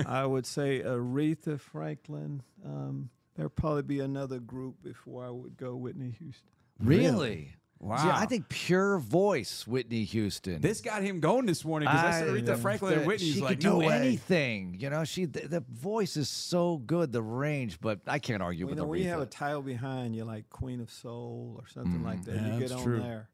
I 0.08 0.26
would 0.26 0.46
say 0.46 0.82
Aretha 0.82 1.60
Franklin. 1.60 2.42
Um, 2.66 3.10
there'd 3.36 3.56
probably 3.56 3.84
be 3.84 4.00
another 4.00 4.40
group 4.40 4.82
before 4.82 5.26
I 5.26 5.30
would 5.30 5.58
go 5.58 5.76
Whitney 5.76 6.16
Houston. 6.20 6.50
Really? 6.80 7.54
Wow. 7.80 7.98
See, 7.98 8.10
I 8.10 8.26
think 8.26 8.48
pure 8.50 8.98
voice, 9.00 9.68
Whitney 9.68 10.06
Houston. 10.06 10.62
This 10.62 10.82
got 10.82 11.04
him 11.04 11.20
going 11.20 11.46
this 11.46 11.64
morning 11.66 11.88
because 11.90 12.04
I 12.06 12.12
said 12.20 12.28
Aretha 12.30 12.50
I- 12.50 12.56
Franklin 12.56 12.94
and 12.94 13.02
the- 13.04 13.08
Whitney. 13.08 13.26
He's 13.26 13.36
She 13.36 13.42
like, 13.42 13.50
could 13.52 13.60
do 13.60 13.70
no 13.70 13.78
way. 13.80 13.88
anything. 13.88 14.78
You 14.80 14.90
know, 14.90 15.04
she 15.04 15.26
the, 15.26 15.48
the 15.48 15.60
voice 15.60 16.16
is 16.18 16.30
so 16.30 16.78
good, 16.78 17.12
the 17.12 17.22
range, 17.22 17.80
but 17.82 18.00
I 18.08 18.18
can't 18.20 18.42
argue 18.42 18.66
Well, 18.66 18.72
you 18.72 18.76
with 18.76 18.84
know, 18.84 18.90
when 18.90 19.02
you 19.02 19.10
have 19.10 19.22
a 19.22 19.26
Aretha. 19.26 19.32
title 19.32 19.62
behind 19.62 20.16
you, 20.16 20.24
like 20.24 20.50
Queen 20.50 20.80
of 20.80 20.90
Soul 20.90 21.56
or 21.62 21.68
something 21.68 22.02
like 22.04 22.24
that, 22.26 22.36
Yeah, 22.36 22.54
you 22.54 22.60
get 22.60 22.72
on 22.72 22.84
true. 22.84 23.00
there. 23.02 23.30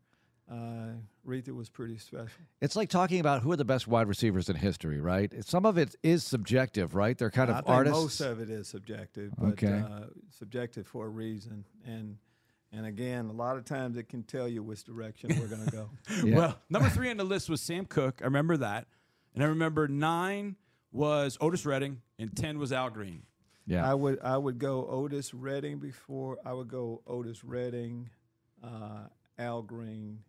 Uh, 0.52 0.96
Aretha 1.26 1.56
was 1.56 1.70
pretty 1.70 1.98
special. 1.98 2.28
It's 2.60 2.76
like 2.76 2.89
talking 2.89 3.22
about 3.22 3.42
who 3.44 3.54
are 3.54 3.56
the 3.56 3.64
best 3.64 3.88
wide 3.88 4.08
receivers 4.10 4.50
in 4.50 4.58
history, 4.58 5.00
right? 5.00 5.32
Some 5.46 5.66
of 5.66 5.78
it 5.78 5.96
is 6.04 6.26
subjective, 6.26 6.94
right? 6.94 7.18
They're 7.18 7.32
kind 7.32 7.50
of 7.50 7.58
I 7.58 7.60
think 7.60 7.70
artists. 7.70 8.02
most 8.02 8.20
of 8.22 8.42
it 8.42 8.50
is 8.50 8.68
subjective, 8.68 9.32
but 9.38 9.52
Okay. 9.54 9.68
uh, 9.80 10.08
subjective 10.30 10.86
for 10.88 11.06
a 11.06 11.10
reason. 11.10 11.64
And 11.86 12.18
and 12.72 12.86
again, 12.86 13.26
a 13.28 13.32
lot 13.34 13.57
of 13.57 13.65
times 13.65 13.97
it 13.97 14.09
can 14.09 14.24
tell 14.24 14.47
you 14.47 14.63
which 14.63 14.84
direction 14.84 15.32
we're 15.39 15.47
going 15.47 15.65
to 15.65 15.72
go. 15.72 15.89
Yeah. 16.24 16.36
Well, 16.38 16.59
number 16.69 16.89
three 16.89 17.09
on 17.09 17.17
the 17.17 17.24
list 17.24 17.49
was 17.49 17.61
Sam 17.61 17.86
Cooke. 17.86 18.19
I 18.22 18.26
remember 18.26 18.57
that. 18.57 18.88
And 19.34 19.43
I 19.43 19.47
remember 19.47 19.88
nine 19.88 20.55
was 20.91 21.38
Otis 21.41 21.65
Redding 21.65 22.01
and 22.19 22.36
10 22.36 22.59
was 22.59 22.72
Al 22.74 22.89
Green. 22.89 23.24
yeah. 23.65 23.89
I 23.89 23.93
would 23.93 24.19
I 24.22 24.38
would 24.38 24.59
go 24.59 24.86
Otis 24.89 25.34
Redding 25.34 25.80
before 25.80 26.38
I 26.45 26.53
would 26.53 26.67
go 26.67 27.01
Otis 27.07 27.43
Redding, 27.43 28.09
uh, 28.63 29.07
Al 29.39 29.61
Green, 29.61 30.19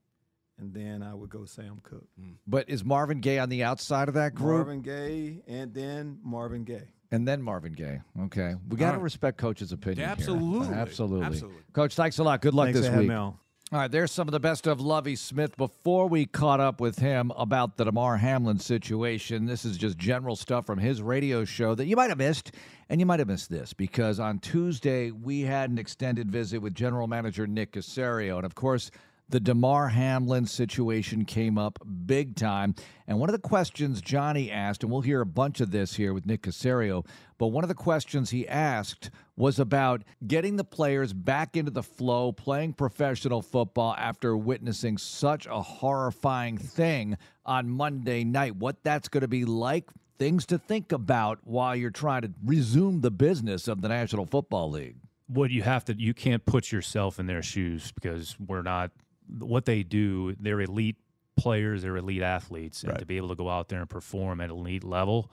and 0.58 0.72
then 0.72 1.02
I 1.02 1.14
would 1.14 1.30
go 1.30 1.44
Sam 1.44 1.80
Cooke, 1.82 2.06
but 2.46 2.68
is 2.70 2.84
Marvin 2.84 3.20
Gaye 3.20 3.38
on 3.40 3.48
the 3.48 3.64
outside 3.64 4.06
of 4.08 4.14
that 4.14 4.34
group? 4.34 4.66
Marvin 4.66 4.82
Gaye, 4.82 5.42
and 5.48 5.74
then 5.74 6.18
Marvin 6.22 6.62
Gaye. 6.64 6.92
And 7.12 7.28
then 7.28 7.42
Marvin 7.42 7.74
Gaye. 7.74 8.00
Okay. 8.22 8.54
We 8.68 8.76
got 8.76 8.92
to 8.92 8.96
right. 8.96 9.02
respect 9.02 9.36
Coach's 9.38 9.70
opinion. 9.70 9.98
here. 9.98 10.08
Absolutely. 10.08 10.74
Absolutely. 10.74 11.26
Absolutely. 11.26 11.62
Coach, 11.74 11.94
thanks 11.94 12.18
a 12.18 12.24
lot. 12.24 12.40
Good 12.40 12.54
luck 12.54 12.66
Thanks 12.66 12.80
this 12.80 12.96
week. 12.96 13.08
me. 13.08 13.14
All 13.14 13.78
right, 13.78 13.90
there's 13.90 14.12
some 14.12 14.28
of 14.28 14.32
the 14.32 14.40
best 14.40 14.66
of 14.66 14.82
Lovie 14.82 15.16
Smith. 15.16 15.56
Before 15.56 16.06
we 16.06 16.26
caught 16.26 16.60
up 16.60 16.78
with 16.78 16.98
him 16.98 17.32
about 17.38 17.78
the 17.78 17.84
Damar 17.84 18.18
Hamlin 18.18 18.58
situation, 18.58 19.46
this 19.46 19.64
is 19.64 19.78
just 19.78 19.96
general 19.96 20.36
stuff 20.36 20.66
from 20.66 20.78
his 20.78 21.00
radio 21.00 21.46
show 21.46 21.74
that 21.76 21.86
you 21.86 21.96
might 21.96 22.10
have 22.10 22.18
missed, 22.18 22.52
and 22.90 23.00
you 23.00 23.06
might 23.06 23.18
have 23.18 23.28
missed 23.28 23.48
this 23.48 23.72
because 23.72 24.20
on 24.20 24.40
Tuesday 24.40 25.10
we 25.10 25.40
had 25.40 25.70
an 25.70 25.78
extended 25.78 26.30
visit 26.30 26.58
with 26.58 26.74
General 26.74 27.06
Manager 27.06 27.46
Nick 27.46 27.72
Caserio, 27.72 28.36
and 28.36 28.44
of 28.44 28.54
course. 28.54 28.90
The 29.32 29.40
Damar 29.40 29.88
Hamlin 29.88 30.44
situation 30.44 31.24
came 31.24 31.56
up 31.56 31.78
big 32.04 32.36
time. 32.36 32.74
And 33.08 33.18
one 33.18 33.30
of 33.30 33.32
the 33.32 33.38
questions 33.38 34.02
Johnny 34.02 34.50
asked, 34.50 34.82
and 34.82 34.92
we'll 34.92 35.00
hear 35.00 35.22
a 35.22 35.26
bunch 35.26 35.62
of 35.62 35.70
this 35.70 35.94
here 35.94 36.12
with 36.12 36.26
Nick 36.26 36.42
Caserio, 36.42 37.06
but 37.38 37.46
one 37.46 37.64
of 37.64 37.68
the 37.68 37.74
questions 37.74 38.28
he 38.28 38.46
asked 38.46 39.08
was 39.34 39.58
about 39.58 40.02
getting 40.26 40.56
the 40.56 40.64
players 40.64 41.14
back 41.14 41.56
into 41.56 41.70
the 41.70 41.82
flow, 41.82 42.30
playing 42.30 42.74
professional 42.74 43.40
football 43.40 43.94
after 43.96 44.36
witnessing 44.36 44.98
such 44.98 45.46
a 45.46 45.62
horrifying 45.62 46.58
thing 46.58 47.16
on 47.46 47.70
Monday 47.70 48.24
night. 48.24 48.56
What 48.56 48.84
that's 48.84 49.08
going 49.08 49.22
to 49.22 49.28
be 49.28 49.46
like, 49.46 49.88
things 50.18 50.44
to 50.44 50.58
think 50.58 50.92
about 50.92 51.38
while 51.44 51.74
you're 51.74 51.88
trying 51.88 52.20
to 52.20 52.32
resume 52.44 53.00
the 53.00 53.10
business 53.10 53.66
of 53.66 53.80
the 53.80 53.88
National 53.88 54.26
Football 54.26 54.72
League. 54.72 54.96
what 55.26 55.50
you 55.50 55.62
have 55.62 55.86
to 55.86 55.98
you 55.98 56.12
can't 56.12 56.44
put 56.44 56.70
yourself 56.70 57.18
in 57.18 57.26
their 57.26 57.42
shoes 57.42 57.92
because 57.92 58.36
we're 58.38 58.60
not 58.60 58.90
what 59.38 59.64
they 59.64 59.82
do 59.82 60.34
they're 60.38 60.60
elite 60.60 60.96
players, 61.36 61.82
they're 61.82 61.96
elite 61.96 62.22
athletes, 62.22 62.82
and 62.82 62.92
Right. 62.92 62.98
to 63.00 63.06
be 63.06 63.16
able 63.16 63.28
to 63.28 63.34
go 63.34 63.48
out 63.48 63.68
there 63.68 63.80
and 63.80 63.88
perform 63.88 64.40
at 64.40 64.50
elite 64.50 64.84
level, 64.84 65.30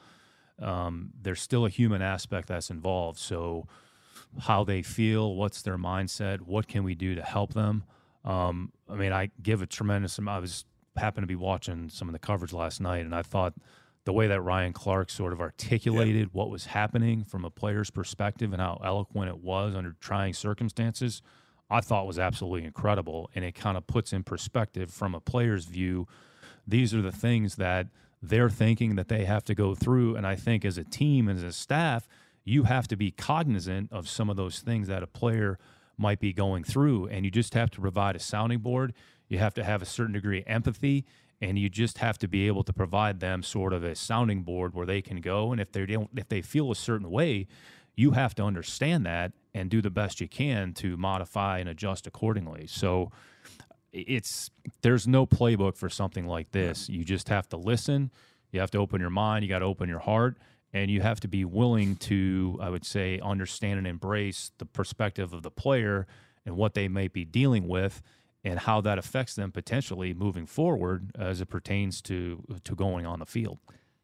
um, 0.59 1.11
there's 1.21 1.41
still 1.41 1.65
a 1.65 1.69
human 1.69 2.01
aspect 2.01 2.47
that's 2.47 2.69
involved. 2.69 3.19
So, 3.19 3.67
how 4.41 4.63
they 4.63 4.81
feel, 4.81 5.35
what's 5.35 5.61
their 5.63 5.77
mindset, 5.77 6.41
what 6.41 6.67
can 6.67 6.83
we 6.83 6.93
do 6.95 7.15
to 7.15 7.21
help 7.23 7.53
them? 7.53 7.83
Um, 8.23 8.71
I 8.89 8.95
mean, 8.95 9.11
I 9.11 9.31
give 9.41 9.61
a 9.61 9.65
tremendous 9.65 10.17
amount. 10.19 10.37
I 10.37 10.39
was 10.41 10.65
happened 10.97 11.23
to 11.23 11.27
be 11.27 11.35
watching 11.35 11.89
some 11.89 12.07
of 12.09 12.13
the 12.13 12.19
coverage 12.19 12.53
last 12.53 12.79
night, 12.81 13.05
and 13.05 13.15
I 13.15 13.21
thought 13.23 13.53
the 14.05 14.13
way 14.13 14.27
that 14.27 14.41
Ryan 14.41 14.73
Clark 14.73 15.09
sort 15.09 15.33
of 15.33 15.41
articulated 15.41 16.33
what 16.33 16.49
was 16.49 16.65
happening 16.67 17.23
from 17.23 17.43
a 17.45 17.49
player's 17.49 17.89
perspective 17.89 18.53
and 18.53 18.61
how 18.61 18.79
eloquent 18.83 19.29
it 19.29 19.37
was 19.39 19.75
under 19.75 19.95
trying 19.99 20.33
circumstances, 20.33 21.21
I 21.69 21.81
thought 21.81 22.07
was 22.07 22.19
absolutely 22.19 22.65
incredible. 22.65 23.29
And 23.35 23.45
it 23.45 23.55
kind 23.55 23.77
of 23.77 23.85
puts 23.87 24.13
in 24.13 24.23
perspective 24.23 24.91
from 24.91 25.13
a 25.13 25.19
player's 25.19 25.65
view. 25.65 26.07
These 26.67 26.93
are 26.93 27.01
the 27.01 27.11
things 27.11 27.55
that 27.55 27.87
they're 28.21 28.49
thinking 28.49 28.95
that 28.95 29.07
they 29.07 29.25
have 29.25 29.43
to 29.45 29.55
go 29.55 29.75
through. 29.75 30.15
And 30.15 30.25
I 30.25 30.35
think 30.35 30.65
as 30.65 30.77
a 30.77 30.83
team 30.83 31.27
and 31.27 31.37
as 31.37 31.43
a 31.43 31.53
staff, 31.53 32.07
you 32.43 32.63
have 32.63 32.87
to 32.87 32.95
be 32.95 33.11
cognizant 33.11 33.91
of 33.91 34.09
some 34.09 34.29
of 34.29 34.35
those 34.35 34.59
things 34.59 34.87
that 34.87 35.03
a 35.03 35.07
player 35.07 35.57
might 35.97 36.19
be 36.19 36.33
going 36.33 36.63
through. 36.63 37.07
And 37.07 37.25
you 37.25 37.31
just 37.31 37.53
have 37.53 37.69
to 37.71 37.81
provide 37.81 38.15
a 38.15 38.19
sounding 38.19 38.59
board. 38.59 38.93
You 39.27 39.37
have 39.37 39.53
to 39.55 39.63
have 39.63 39.81
a 39.81 39.85
certain 39.85 40.13
degree 40.13 40.39
of 40.39 40.45
empathy. 40.47 41.05
And 41.41 41.57
you 41.57 41.69
just 41.69 41.99
have 41.99 42.17
to 42.17 42.27
be 42.27 42.47
able 42.47 42.63
to 42.63 42.73
provide 42.73 43.21
them 43.21 43.43
sort 43.43 43.71
of 43.71 43.83
a 43.83 43.95
sounding 43.95 44.41
board 44.41 44.73
where 44.73 44.85
they 44.85 45.01
can 45.01 45.21
go. 45.21 45.51
And 45.51 45.61
if 45.61 45.71
they 45.71 45.85
don't, 45.85 46.09
if 46.15 46.27
they 46.27 46.41
feel 46.41 46.71
a 46.71 46.75
certain 46.75 47.09
way, 47.09 47.47
you 47.99 48.11
have 48.11 48.33
to 48.33 48.43
understand 48.43 49.05
that 49.05 49.33
and 49.53 49.69
do 49.69 49.81
the 49.81 49.89
best 49.89 50.21
you 50.21 50.27
can 50.29 50.73
to 50.73 50.95
modify 50.95 51.59
and 51.59 51.67
adjust 51.67 52.07
accordingly. 52.07 52.65
So 52.65 53.11
it's 53.91 54.49
there's 54.81 55.05
no 55.05 55.25
playbook 55.25 55.75
for 55.75 55.89
something 55.89 56.25
like 56.25 56.51
this. 56.51 56.87
You 56.87 57.03
just 57.03 57.27
have 57.27 57.49
to 57.49 57.57
listen. 57.57 58.09
You 58.53 58.61
have 58.61 58.71
to 58.71 58.77
open 58.77 59.01
your 59.01 59.09
mind. 59.09 59.43
You 59.43 59.49
got 59.49 59.59
to 59.59 59.65
open 59.65 59.89
your 59.89 59.99
heart, 59.99 60.37
and 60.71 60.89
you 60.89 61.01
have 61.01 61.19
to 61.19 61.27
be 61.27 61.43
willing 61.43 61.97
to, 61.97 62.57
I 62.61 62.69
would 62.69 62.85
say, 62.85 63.19
understand 63.19 63.79
and 63.79 63.87
embrace 63.87 64.51
the 64.59 64.65
perspective 64.65 65.33
of 65.33 65.43
the 65.43 65.51
player 65.51 66.07
and 66.45 66.55
what 66.55 66.75
they 66.75 66.87
may 66.87 67.09
be 67.09 67.25
dealing 67.25 67.67
with, 67.67 68.01
and 68.45 68.59
how 68.59 68.79
that 68.79 68.97
affects 68.97 69.35
them 69.35 69.51
potentially 69.51 70.13
moving 70.13 70.45
forward 70.45 71.11
as 71.19 71.41
it 71.41 71.47
pertains 71.47 72.01
to 72.03 72.45
to 72.63 72.75
going 72.75 73.05
on 73.05 73.19
the 73.19 73.25
field. 73.25 73.59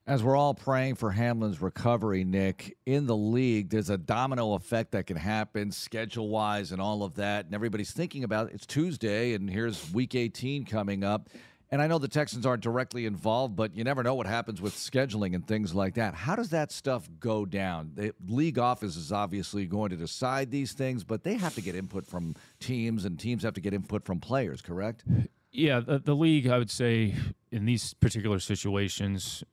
As 0.07 0.21
we're 0.21 0.35
all 0.35 0.53
praying 0.53 0.95
for 0.95 1.09
Hamlin's 1.09 1.59
recovery, 1.59 2.23
Nick, 2.23 2.77
in 2.85 3.07
the 3.07 3.15
league, 3.15 3.69
there's 3.69 3.89
a 3.89 3.97
domino 3.97 4.53
effect 4.53 4.91
that 4.91 5.07
can 5.07 5.17
happen 5.17 5.71
schedule 5.71 6.29
wise 6.29 6.71
and 6.71 6.79
all 6.79 7.01
of 7.01 7.15
that. 7.15 7.45
And 7.45 7.55
everybody's 7.55 7.91
thinking 7.91 8.23
about 8.23 8.49
it. 8.49 8.53
It's 8.53 8.67
Tuesday, 8.67 9.33
and 9.33 9.49
here's 9.49 9.91
week 9.91 10.13
18 10.13 10.65
coming 10.65 11.03
up. 11.03 11.29
And 11.71 11.81
I 11.81 11.87
know 11.87 11.97
the 11.97 12.07
Texans 12.07 12.45
aren't 12.45 12.61
directly 12.61 13.07
involved, 13.07 13.55
but 13.55 13.75
you 13.75 13.83
never 13.83 14.03
know 14.03 14.13
what 14.13 14.27
happens 14.27 14.61
with 14.61 14.75
scheduling 14.75 15.33
and 15.33 15.47
things 15.47 15.73
like 15.73 15.95
that. 15.95 16.13
How 16.13 16.35
does 16.35 16.51
that 16.51 16.71
stuff 16.71 17.09
go 17.19 17.43
down? 17.43 17.93
The 17.95 18.13
league 18.27 18.59
office 18.59 18.95
is 18.97 19.11
obviously 19.11 19.65
going 19.65 19.89
to 19.89 19.97
decide 19.97 20.51
these 20.51 20.73
things, 20.73 21.03
but 21.03 21.23
they 21.23 21.33
have 21.33 21.55
to 21.55 21.61
get 21.61 21.73
input 21.73 22.05
from 22.05 22.35
teams, 22.59 23.05
and 23.05 23.19
teams 23.19 23.41
have 23.41 23.55
to 23.55 23.61
get 23.61 23.73
input 23.73 24.05
from 24.05 24.19
players, 24.19 24.61
correct? 24.61 25.03
Yeah, 25.51 25.79
the, 25.79 25.97
the 25.97 26.13
league, 26.13 26.47
I 26.47 26.59
would 26.59 26.69
say, 26.69 27.15
in 27.51 27.65
these 27.65 27.95
particular 27.95 28.37
situations, 28.37 29.43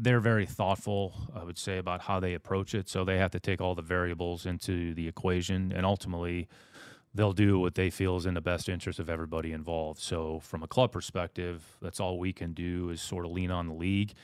they're 0.00 0.20
very 0.20 0.46
thoughtful, 0.46 1.14
I 1.34 1.44
would 1.44 1.58
say, 1.58 1.78
about 1.78 2.02
how 2.02 2.20
they 2.20 2.34
approach 2.34 2.74
it. 2.74 2.88
So 2.88 3.04
they 3.04 3.18
have 3.18 3.30
to 3.32 3.40
take 3.40 3.60
all 3.60 3.74
the 3.74 3.82
variables 3.82 4.46
into 4.46 4.94
the 4.94 5.08
equation, 5.08 5.72
and 5.74 5.84
ultimately, 5.84 6.48
they'll 7.14 7.32
do 7.32 7.58
what 7.58 7.74
they 7.74 7.90
feel 7.90 8.16
is 8.16 8.26
in 8.26 8.34
the 8.34 8.40
best 8.40 8.68
interest 8.68 8.98
of 8.98 9.08
everybody 9.10 9.52
involved. 9.52 10.00
So, 10.00 10.40
from 10.40 10.62
a 10.62 10.66
club 10.68 10.92
perspective, 10.92 11.64
that's 11.82 12.00
all 12.00 12.18
we 12.18 12.32
can 12.32 12.52
do 12.52 12.90
is 12.90 13.00
sort 13.00 13.24
of 13.24 13.32
lean 13.32 13.50
on 13.50 13.66
the 13.66 13.74
league 13.74 14.14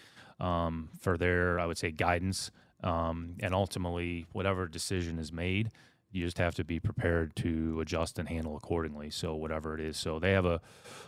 um, 0.40 0.90
for 1.00 1.16
their, 1.16 1.58
I 1.58 1.66
would 1.66 1.78
say, 1.78 1.90
guidance. 1.90 2.50
Um, 2.82 3.36
and 3.40 3.54
ultimately, 3.54 4.26
whatever 4.32 4.68
decision 4.68 5.18
is 5.18 5.32
made, 5.32 5.70
you 6.14 6.24
just 6.24 6.38
have 6.38 6.54
to 6.54 6.64
be 6.64 6.78
prepared 6.80 7.34
to 7.36 7.80
adjust 7.80 8.18
and 8.18 8.28
handle 8.28 8.56
accordingly. 8.56 9.10
So, 9.10 9.34
whatever 9.34 9.74
it 9.74 9.80
is. 9.80 9.96
So, 9.96 10.18
they 10.18 10.32
have 10.32 10.46
a, 10.46 10.60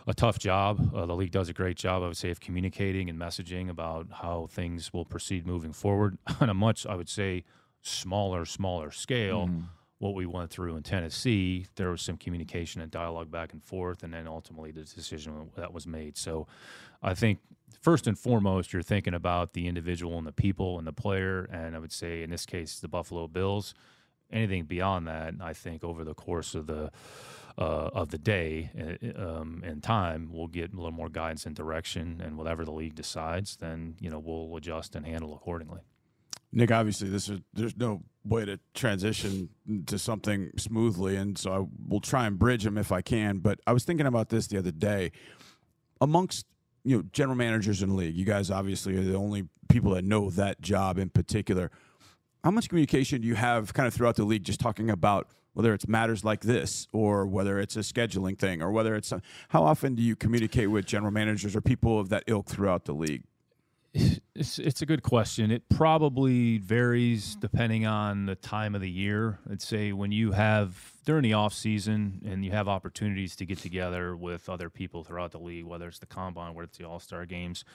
a 0.05 0.13
tough 0.13 0.37
job. 0.39 0.93
Uh, 0.93 1.05
the 1.05 1.15
league 1.15 1.31
does 1.31 1.49
a 1.49 1.53
great 1.53 1.77
job, 1.77 2.03
I 2.03 2.07
would 2.07 2.17
say, 2.17 2.29
of 2.29 2.39
communicating 2.39 3.09
and 3.09 3.19
messaging 3.19 3.69
about 3.69 4.07
how 4.11 4.47
things 4.51 4.93
will 4.93 5.05
proceed 5.05 5.47
moving 5.47 5.73
forward 5.73 6.17
on 6.41 6.49
a 6.49 6.53
much, 6.53 6.85
I 6.85 6.95
would 6.95 7.09
say, 7.09 7.43
smaller, 7.81 8.45
smaller 8.45 8.91
scale 8.91 9.49
what 9.99 10.13
we 10.13 10.25
went 10.25 10.51
through 10.51 10.75
in 10.75 10.83
Tennessee, 10.83 11.65
there 11.75 11.89
was 11.89 12.01
some 12.01 12.17
communication 12.17 12.81
and 12.81 12.91
dialogue 12.91 13.31
back 13.31 13.53
and 13.53 13.63
forth, 13.63 14.03
and 14.03 14.13
then 14.13 14.27
ultimately 14.27 14.71
the 14.71 14.83
decision 14.83 15.49
that 15.55 15.73
was 15.73 15.87
made. 15.87 16.17
So 16.17 16.47
I 17.01 17.13
think 17.15 17.39
first 17.81 18.05
and 18.05 18.17
foremost, 18.17 18.73
you're 18.73 18.83
thinking 18.83 19.15
about 19.15 19.53
the 19.53 19.67
individual 19.67 20.17
and 20.17 20.27
the 20.27 20.31
people 20.31 20.77
and 20.77 20.85
the 20.85 20.93
player, 20.93 21.45
and 21.51 21.75
I 21.75 21.79
would 21.79 21.91
say 21.91 22.21
in 22.21 22.29
this 22.29 22.45
case, 22.45 22.79
the 22.79 22.87
Buffalo 22.87 23.27
Bills. 23.27 23.73
Anything 24.31 24.65
beyond 24.65 25.07
that, 25.07 25.35
I 25.41 25.53
think 25.53 25.83
over 25.83 26.03
the 26.03 26.13
course 26.13 26.55
of 26.55 26.67
the 26.67 26.91
uh, 27.57 27.89
of 27.93 28.09
the 28.09 28.17
day 28.19 28.69
uh, 29.17 29.39
um, 29.39 29.63
and 29.65 29.81
time, 29.81 30.29
we'll 30.31 30.47
get 30.47 30.73
a 30.73 30.75
little 30.75 30.91
more 30.91 31.09
guidance 31.09 31.45
and 31.45 31.55
direction, 31.55 32.21
and 32.23 32.37
whatever 32.37 32.63
the 32.63 32.71
league 32.71 32.95
decides, 32.95 33.55
then 33.55 33.95
you 33.99 34.09
know 34.09 34.19
we'll 34.19 34.55
adjust 34.57 34.95
and 34.95 35.05
handle 35.05 35.33
accordingly. 35.33 35.81
Nick, 36.51 36.71
obviously, 36.71 37.09
this 37.09 37.29
is 37.29 37.39
there's 37.53 37.75
no 37.77 38.03
way 38.23 38.45
to 38.45 38.59
transition 38.73 39.49
to 39.85 39.97
something 39.97 40.51
smoothly, 40.57 41.15
and 41.15 41.37
so 41.37 41.51
I 41.51 41.65
will 41.87 41.99
try 41.99 42.25
and 42.25 42.37
bridge 42.37 42.63
them 42.63 42.77
if 42.77 42.91
I 42.91 43.01
can. 43.01 43.39
But 43.39 43.59
I 43.65 43.73
was 43.73 43.83
thinking 43.83 44.05
about 44.05 44.29
this 44.29 44.47
the 44.47 44.57
other 44.57 44.71
day. 44.71 45.11
Amongst 45.99 46.45
you 46.83 46.97
know 46.97 47.03
general 47.11 47.35
managers 47.35 47.81
in 47.81 47.89
the 47.89 47.95
league, 47.95 48.15
you 48.15 48.25
guys 48.25 48.51
obviously 48.51 48.95
are 48.97 49.03
the 49.03 49.15
only 49.15 49.49
people 49.67 49.91
that 49.91 50.05
know 50.05 50.29
that 50.31 50.61
job 50.61 50.97
in 50.97 51.09
particular. 51.09 51.71
How 52.47 52.51
much 52.51 52.69
communication 52.69 53.19
do 53.19 53.27
you 53.27 53.35
have 53.35 53.73
kind 53.73 53.87
of 53.87 53.93
throughout 53.93 54.15
the 54.15 54.23
league, 54.23 54.45
just 54.45 54.61
talking 54.61 54.89
about 54.89 55.27
whether 55.51 55.73
it's 55.73 55.85
matters 55.85 56.23
like 56.23 56.39
this, 56.39 56.87
or 56.93 57.27
whether 57.27 57.59
it's 57.59 57.75
a 57.75 57.81
scheduling 57.81 58.39
thing, 58.39 58.61
or 58.61 58.71
whether 58.71 58.95
it's 58.95 59.11
how 59.49 59.63
often 59.63 59.95
do 59.95 60.01
you 60.01 60.15
communicate 60.15 60.71
with 60.71 60.85
general 60.85 61.11
managers 61.11 61.57
or 61.57 61.59
people 61.59 61.99
of 61.99 62.07
that 62.07 62.23
ilk 62.25 62.47
throughout 62.47 62.85
the 62.85 62.93
league? 62.93 63.23
It's 63.93 64.59
it's 64.59 64.81
a 64.81 64.85
good 64.85 65.03
question. 65.03 65.51
It 65.51 65.67
probably 65.67 66.57
varies 66.59 67.35
depending 67.35 67.85
on 67.85 68.27
the 68.27 68.35
time 68.35 68.75
of 68.75 68.79
the 68.79 68.89
year. 68.89 69.39
I'd 69.51 69.61
say 69.61 69.91
when 69.91 70.13
you 70.13 70.31
have 70.31 70.93
during 71.03 71.23
the 71.23 71.33
off 71.33 71.53
season 71.53 72.21
and 72.25 72.45
you 72.45 72.51
have 72.51 72.69
opportunities 72.69 73.35
to 73.35 73.45
get 73.45 73.57
together 73.57 74.15
with 74.15 74.47
other 74.47 74.69
people 74.69 75.03
throughout 75.03 75.31
the 75.33 75.39
league, 75.39 75.65
whether 75.65 75.89
it's 75.89 75.99
the 75.99 76.05
combine, 76.05 76.53
whether 76.53 76.63
it's 76.63 76.77
the 76.77 76.85
All 76.85 77.01
Star 77.01 77.25
games, 77.25 77.65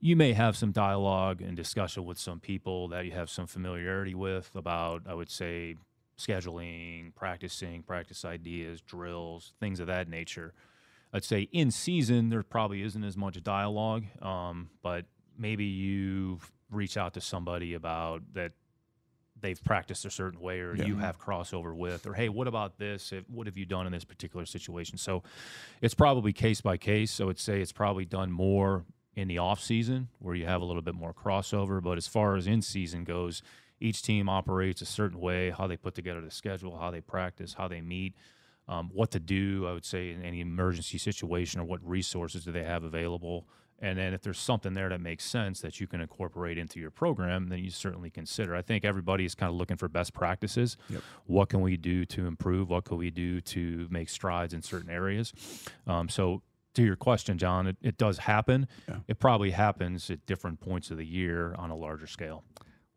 you 0.00 0.14
may 0.16 0.32
have 0.32 0.56
some 0.56 0.70
dialogue 0.72 1.40
and 1.42 1.56
discussion 1.56 2.04
with 2.04 2.18
some 2.18 2.38
people 2.40 2.88
that 2.88 3.04
you 3.04 3.12
have 3.12 3.28
some 3.30 3.46
familiarity 3.46 4.14
with 4.14 4.50
about, 4.54 5.02
I 5.08 5.14
would 5.14 5.30
say, 5.30 5.76
scheduling, 6.16 7.14
practicing, 7.14 7.82
practice 7.82 8.24
ideas, 8.24 8.80
drills, 8.80 9.54
things 9.60 9.80
of 9.80 9.86
that 9.88 10.08
nature. 10.08 10.52
I'd 11.12 11.24
say 11.24 11.48
in 11.52 11.70
season 11.70 12.28
there 12.28 12.42
probably 12.42 12.82
isn't 12.82 13.02
as 13.04 13.16
much 13.16 13.42
dialogue, 13.42 14.04
um, 14.20 14.70
but 14.82 15.06
maybe 15.38 15.64
you 15.64 16.40
reach 16.70 16.96
out 16.96 17.14
to 17.14 17.20
somebody 17.20 17.74
about 17.74 18.22
that 18.34 18.52
they've 19.40 19.62
practiced 19.62 20.04
a 20.04 20.10
certain 20.10 20.40
way 20.40 20.58
or 20.60 20.74
Yeah. 20.76 20.84
you 20.86 20.96
have 20.96 21.16
crossover 21.18 21.74
with 21.74 22.06
or 22.08 22.12
hey 22.12 22.28
what 22.28 22.48
about 22.48 22.76
this 22.76 23.12
If- 23.12 23.30
what 23.30 23.46
have 23.46 23.56
you 23.56 23.64
done 23.64 23.86
in 23.86 23.92
this 23.92 24.04
particular 24.04 24.44
situation 24.44 24.98
so 24.98 25.22
it's 25.80 25.94
probably 25.94 26.32
case 26.32 26.60
by 26.60 26.76
case 26.76 27.12
so 27.12 27.30
i'd 27.30 27.38
say 27.38 27.60
it's 27.62 27.70
probably 27.72 28.04
done 28.04 28.32
more 28.32 28.84
in 29.18 29.26
the 29.26 29.38
off 29.38 29.60
season 29.60 30.08
where 30.20 30.36
you 30.36 30.46
have 30.46 30.62
a 30.62 30.64
little 30.64 30.80
bit 30.80 30.94
more 30.94 31.12
crossover 31.12 31.82
but 31.82 31.98
as 31.98 32.06
far 32.06 32.36
as 32.36 32.46
in 32.46 32.62
season 32.62 33.02
goes 33.02 33.42
each 33.80 34.00
team 34.00 34.28
operates 34.28 34.80
a 34.80 34.86
certain 34.86 35.18
way 35.18 35.50
how 35.50 35.66
they 35.66 35.76
put 35.76 35.92
together 35.92 36.20
the 36.20 36.30
schedule 36.30 36.78
how 36.78 36.88
they 36.88 37.00
practice 37.00 37.54
how 37.54 37.66
they 37.66 37.80
meet 37.80 38.14
um, 38.68 38.88
what 38.94 39.10
to 39.10 39.18
do 39.18 39.66
i 39.66 39.72
would 39.72 39.84
say 39.84 40.12
in 40.12 40.22
any 40.22 40.40
emergency 40.40 40.98
situation 40.98 41.60
or 41.60 41.64
what 41.64 41.80
resources 41.82 42.44
do 42.44 42.52
they 42.52 42.62
have 42.62 42.84
available 42.84 43.44
and 43.80 43.96
then 43.96 44.12
if 44.12 44.22
there's 44.22 44.38
something 44.38 44.74
there 44.74 44.88
that 44.88 45.00
makes 45.00 45.24
sense 45.24 45.60
that 45.60 45.80
you 45.80 45.86
can 45.86 46.00
incorporate 46.00 46.58
into 46.58 46.80
your 46.80 46.90
program, 46.90 47.48
then 47.48 47.60
you 47.60 47.70
certainly 47.70 48.10
consider. 48.10 48.56
I 48.56 48.62
think 48.62 48.84
everybody 48.84 49.24
is 49.24 49.36
kind 49.36 49.50
of 49.50 49.56
looking 49.56 49.76
for 49.76 49.88
best 49.88 50.12
practices. 50.12 50.76
Yep. 50.90 51.02
What 51.26 51.48
can 51.48 51.60
we 51.60 51.76
do 51.76 52.04
to 52.06 52.26
improve? 52.26 52.70
What 52.70 52.84
can 52.86 52.96
we 52.96 53.10
do 53.10 53.40
to 53.40 53.86
make 53.88 54.08
strides 54.08 54.52
in 54.52 54.62
certain 54.62 54.90
areas? 54.90 55.32
Um, 55.86 56.08
so 56.08 56.42
to 56.74 56.82
your 56.82 56.96
question, 56.96 57.38
John, 57.38 57.66
it, 57.66 57.76
it 57.82 57.98
does 57.98 58.18
happen. 58.18 58.68
Yeah. 58.88 58.96
It 59.08 59.18
probably 59.18 59.50
happens 59.50 60.10
at 60.10 60.24
different 60.26 60.60
points 60.60 60.90
of 60.90 60.96
the 60.96 61.06
year 61.06 61.54
on 61.58 61.70
a 61.70 61.76
larger 61.76 62.06
scale. 62.06 62.44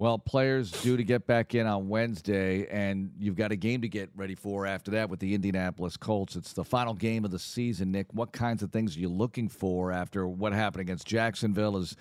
Well, 0.02 0.18
players 0.18 0.72
due 0.72 0.98
to 0.98 1.03
get 1.03 1.27
back 1.27 1.53
in 1.53 1.68
on 1.68 1.88
Wednesday, 1.88 2.65
and 2.72 3.11
you've 3.19 3.35
got 3.35 3.52
a 3.52 3.56
game 3.56 3.81
to 3.81 3.88
get 3.88 4.10
ready 4.15 4.34
for 4.34 4.65
after 4.65 4.89
that 4.91 5.11
with 5.11 5.19
the 5.19 5.35
Indianapolis 5.35 5.95
Colts. 5.95 6.35
It's 6.35 6.53
the 6.53 6.64
final 6.64 6.95
game 6.95 7.23
of 7.23 7.30
the 7.30 7.38
season, 7.38 7.91
Nick. 7.91 8.07
What 8.11 8.31
kinds 8.31 8.64
of 8.64 8.72
things 8.72 8.98
are 8.98 8.99
you 8.99 9.10
looking 9.10 9.48
for 9.48 9.91
after 9.91 10.27
what 10.27 10.53
happened 10.53 10.81
against 10.81 11.06
Jacksonville 11.06 11.77
as 11.77 11.95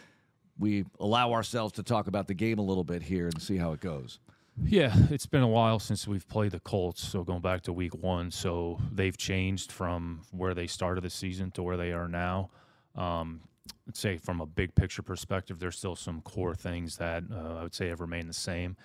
we 0.58 0.86
allow 0.98 1.32
ourselves 1.32 1.74
to 1.74 1.82
talk 1.82 2.06
about 2.06 2.26
the 2.26 2.32
game 2.32 2.58
a 2.58 2.62
little 2.62 2.84
bit 2.84 3.02
here 3.02 3.26
and 3.26 3.40
see 3.40 3.58
how 3.58 3.72
it 3.72 3.80
goes? 3.80 4.18
Yeah, 4.64 4.94
it's 5.10 5.26
been 5.26 5.42
a 5.42 5.48
while 5.48 5.78
since 5.78 6.06
we've 6.06 6.28
played 6.28 6.52
the 6.52 6.60
Colts. 6.60 7.02
So 7.06 7.24
going 7.24 7.40
back 7.40 7.62
to 7.62 7.72
week 7.72 7.94
one, 7.94 8.30
so 8.30 8.78
they've 8.92 9.16
changed 9.16 9.72
from 9.72 10.22
where 10.30 10.54
they 10.54 10.66
started 10.66 11.02
the 11.02 11.10
season 11.10 11.50
to 11.52 11.62
where 11.62 11.76
they 11.76 11.92
are 11.92 12.08
now. 12.08 12.50
Um, 12.94 13.40
I'd 13.88 13.96
say 13.96 14.18
from 14.18 14.40
a 14.40 14.46
big 14.46 14.74
picture 14.74 15.02
perspective, 15.02 15.58
there's 15.58 15.76
still 15.76 15.96
some 15.96 16.20
core 16.22 16.54
things 16.54 16.96
that 16.98 17.24
uh, 17.32 17.58
I 17.58 17.62
would 17.62 17.74
say 17.74 17.88
have 17.88 18.00
remained 18.00 18.28
the 18.28 18.34
same. 18.34 18.76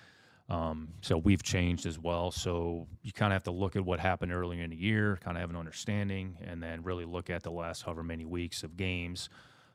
Um, 0.48 0.88
so 1.02 1.18
we've 1.18 1.42
changed 1.42 1.86
as 1.86 1.98
well. 1.98 2.30
So 2.30 2.86
you 3.02 3.12
kind 3.12 3.32
of 3.32 3.36
have 3.36 3.42
to 3.44 3.50
look 3.50 3.76
at 3.76 3.84
what 3.84 4.00
happened 4.00 4.32
earlier 4.32 4.62
in 4.62 4.70
the 4.70 4.76
year, 4.76 5.18
kind 5.22 5.36
of 5.36 5.40
have 5.40 5.50
an 5.50 5.56
understanding, 5.56 6.38
and 6.44 6.62
then 6.62 6.82
really 6.82 7.04
look 7.04 7.30
at 7.30 7.42
the 7.42 7.50
last 7.50 7.82
however 7.82 8.02
many 8.02 8.24
weeks 8.24 8.62
of 8.62 8.76
games 8.76 9.28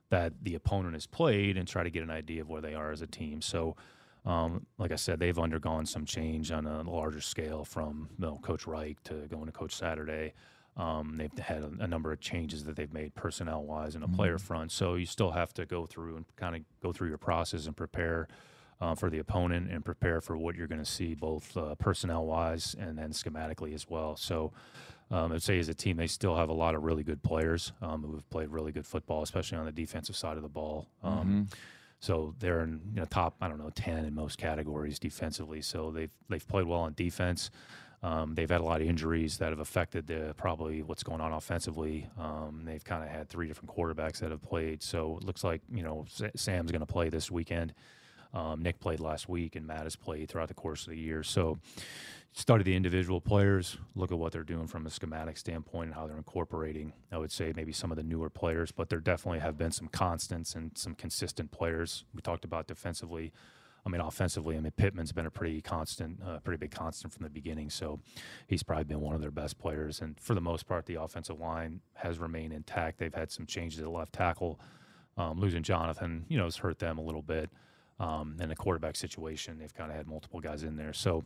that 0.10 0.34
the 0.42 0.56
opponent 0.56 0.94
has 0.94 1.06
played 1.06 1.58
and 1.58 1.68
try 1.68 1.84
to 1.84 1.90
get 1.90 2.04
an 2.04 2.10
idea 2.10 2.42
of 2.42 2.50
where 2.50 2.62
they 2.62 2.74
are 2.74 2.92
as 2.92 3.02
a 3.02 3.08
team. 3.08 3.42
So, 3.42 3.76
um, 4.26 4.66
like 4.78 4.92
I 4.92 4.96
said, 4.96 5.20
they've 5.20 5.38
undergone 5.38 5.86
some 5.86 6.06
change 6.06 6.52
on 6.52 6.66
a 6.66 6.82
larger 6.84 7.22
scale 7.22 7.66
from 7.66 8.10
you 8.20 8.26
know, 8.26 8.40
Coach 8.42 8.68
Reich 8.68 9.02
to 9.06 9.14
going 9.28 9.46
to 9.48 9.52
Coach 9.52 9.76
Saturday. 9.76 10.34
Um, 10.78 11.16
they've 11.18 11.46
had 11.46 11.64
a, 11.64 11.72
a, 11.84 11.88
number 11.88 12.14
of 12.14 12.22
changes 12.22 12.64
that 12.64 12.78
they've 12.78 12.94
made 12.94 13.14
personnel 13.14 13.64
wise 13.64 13.96
and 13.96 14.04
a 14.04 14.08
mm-hmm. 14.08 14.16
player 14.16 14.38
front. 14.38 14.72
So 14.72 14.96
you 14.96 15.06
still 15.06 15.32
have 15.32 15.54
to 15.56 15.66
go 15.66 15.86
through 15.86 16.16
and 16.16 16.26
kind 16.38 16.56
of 16.56 16.62
go 16.82 16.94
through 16.94 17.10
your 17.10 17.18
process 17.18 17.66
and 17.66 17.76
prepare 17.76 18.30
uh, 18.80 18.96
for 18.96 19.10
the 19.10 19.20
opponent 19.20 19.70
and 19.70 19.84
prepare 19.84 20.22
for 20.22 20.38
what 20.38 20.56
you're 20.56 20.68
going 20.68 20.80
to 20.80 20.90
see 20.90 21.14
both 21.14 21.56
uh, 21.58 21.76
personnel 21.76 22.26
wise 22.26 22.76
and 22.80 22.98
then 22.98 23.12
schematically 23.12 23.74
as 23.74 23.90
well. 23.90 24.16
So 24.16 24.54
um, 25.12 25.34
I'd 25.34 25.44
say 25.44 25.60
as 25.60 25.68
a 25.68 25.74
team, 25.74 25.98
they 25.98 26.08
still 26.08 26.36
have 26.38 26.50
a 26.50 26.54
lot 26.54 26.74
of 26.74 26.84
really 26.84 27.04
good 27.04 27.22
players 27.22 27.74
um, 27.82 28.02
who 28.04 28.14
have 28.16 28.30
played 28.30 28.48
really 28.48 28.72
good 28.72 28.88
football, 28.88 29.24
especially 29.24 29.58
on 29.58 29.66
the 29.66 29.72
defensive 29.74 30.16
side 30.16 30.38
of 30.38 30.44
the 30.44 30.50
ball. 30.50 30.88
Um, 31.04 31.18
mm-hmm. 31.18 31.42
So 32.02 32.36
they're 32.40 32.62
in 32.62 32.82
you 32.94 33.00
know, 33.00 33.06
top, 33.06 33.36
I 33.42 33.48
don't 33.48 33.60
know, 33.60 33.70
ten 33.74 34.06
in 34.06 34.14
most 34.14 34.38
categories 34.38 35.00
defensively. 35.00 35.62
So 35.62 35.92
they've 35.92 36.12
they've 36.28 36.46
played 36.46 36.66
well 36.66 36.82
on 36.82 36.94
defense. 36.94 37.52
Um, 38.04 38.34
they've 38.34 38.50
had 38.50 38.62
a 38.62 38.64
lot 38.64 38.82
of 38.82 38.88
injuries 38.88 39.38
that 39.38 39.50
have 39.50 39.60
affected 39.60 40.08
the, 40.08 40.34
probably 40.36 40.82
what's 40.82 41.04
going 41.04 41.22
on 41.22 41.32
offensively. 41.34 42.10
Um, 42.18 42.64
they've 42.66 42.84
kind 42.84 43.04
of 43.04 43.10
had 43.10 43.30
three 43.30 43.48
different 43.48 43.70
quarterbacks 43.70 44.18
that 44.22 44.32
have 44.32 44.42
played, 44.42 44.82
so 44.82 45.18
it 45.18 45.24
looks 45.24 45.44
like 45.44 45.62
you 45.72 45.84
know 45.84 46.06
Sam's 46.36 46.72
going 46.72 46.80
to 46.80 46.92
play 46.92 47.10
this 47.10 47.30
weekend. 47.30 47.74
Um, 48.34 48.62
Nick 48.62 48.80
played 48.80 49.00
last 49.00 49.28
week, 49.28 49.56
and 49.56 49.68
Matt 49.68 49.84
has 49.84 49.96
played 49.96 50.30
throughout 50.30 50.48
the 50.48 50.54
course 50.54 50.84
of 50.84 50.92
the 50.92 50.98
year. 50.98 51.24
So, 51.24 51.60
study 52.34 52.64
the 52.64 52.76
individual 52.76 53.20
players, 53.20 53.78
look 53.96 54.12
at 54.12 54.18
what 54.18 54.32
they're 54.32 54.44
doing 54.44 54.68
from 54.68 54.86
a 54.86 54.90
schematic 54.90 55.38
standpoint 55.38 55.88
and 55.88 55.96
how 55.96 56.08
they're 56.08 56.18
incorporating. 56.18 56.94
I 57.12 57.18
would 57.18 57.32
say 57.32 57.52
maybe 57.56 57.74
some 57.74 57.92
of 57.92 57.98
the 57.98 58.04
newer 58.04 58.30
players, 58.30 58.72
but 58.72 58.90
there 58.90 59.00
definitely 59.00 59.40
have 59.40 59.58
been 59.58 59.72
some 59.72 59.88
constants 59.88 60.56
and 60.56 60.72
some 60.76 60.96
consistent 60.96 61.52
players. 61.52 62.06
We 62.14 62.22
talked 62.22 62.46
about 62.46 62.68
defensively. 62.68 63.34
I 63.86 63.90
mean, 63.90 64.00
offensively, 64.00 64.56
I 64.56 64.60
mean, 64.60 64.72
Pittman's 64.72 65.12
been 65.12 65.26
a 65.26 65.32
pretty 65.32 65.60
constant, 65.60 66.20
uh, 66.26 66.40
pretty 66.40 66.58
big 66.58 66.72
constant 66.72 67.12
from 67.12 67.24
the 67.24 67.30
beginning. 67.30 67.70
So 67.70 68.00
he's 68.48 68.62
probably 68.64 68.84
been 68.84 69.02
one 69.02 69.16
of 69.16 69.22
their 69.22 69.32
best 69.32 69.58
players. 69.58 70.02
And 70.02 70.20
for 70.20 70.36
the 70.36 70.42
most 70.42 70.68
part, 70.68 70.86
the 70.86 71.02
offensive 71.02 71.40
line 71.40 71.82
has 71.96 72.20
remained 72.20 72.54
intact. 72.54 73.00
They've 73.00 73.14
had 73.14 73.32
some 73.32 73.46
changes 73.48 73.82
at 73.82 73.90
left 73.90 74.14
tackle. 74.14 74.60
Um, 75.18 75.40
losing 75.40 75.64
Jonathan, 75.64 76.26
you 76.30 76.38
know, 76.38 76.46
has 76.46 76.58
hurt 76.58 76.80
them 76.80 76.98
a 76.98 77.02
little 77.02 77.22
bit. 77.22 77.50
Um, 78.00 78.38
and 78.40 78.50
the 78.50 78.56
quarterback 78.56 78.96
situation, 78.96 79.60
they've 79.60 79.74
kind 79.74 79.92
of 79.92 79.98
had 79.98 80.08
multiple 80.08 80.40
guys 80.40 80.64
in 80.64 80.76
there. 80.76 80.92
So, 80.92 81.24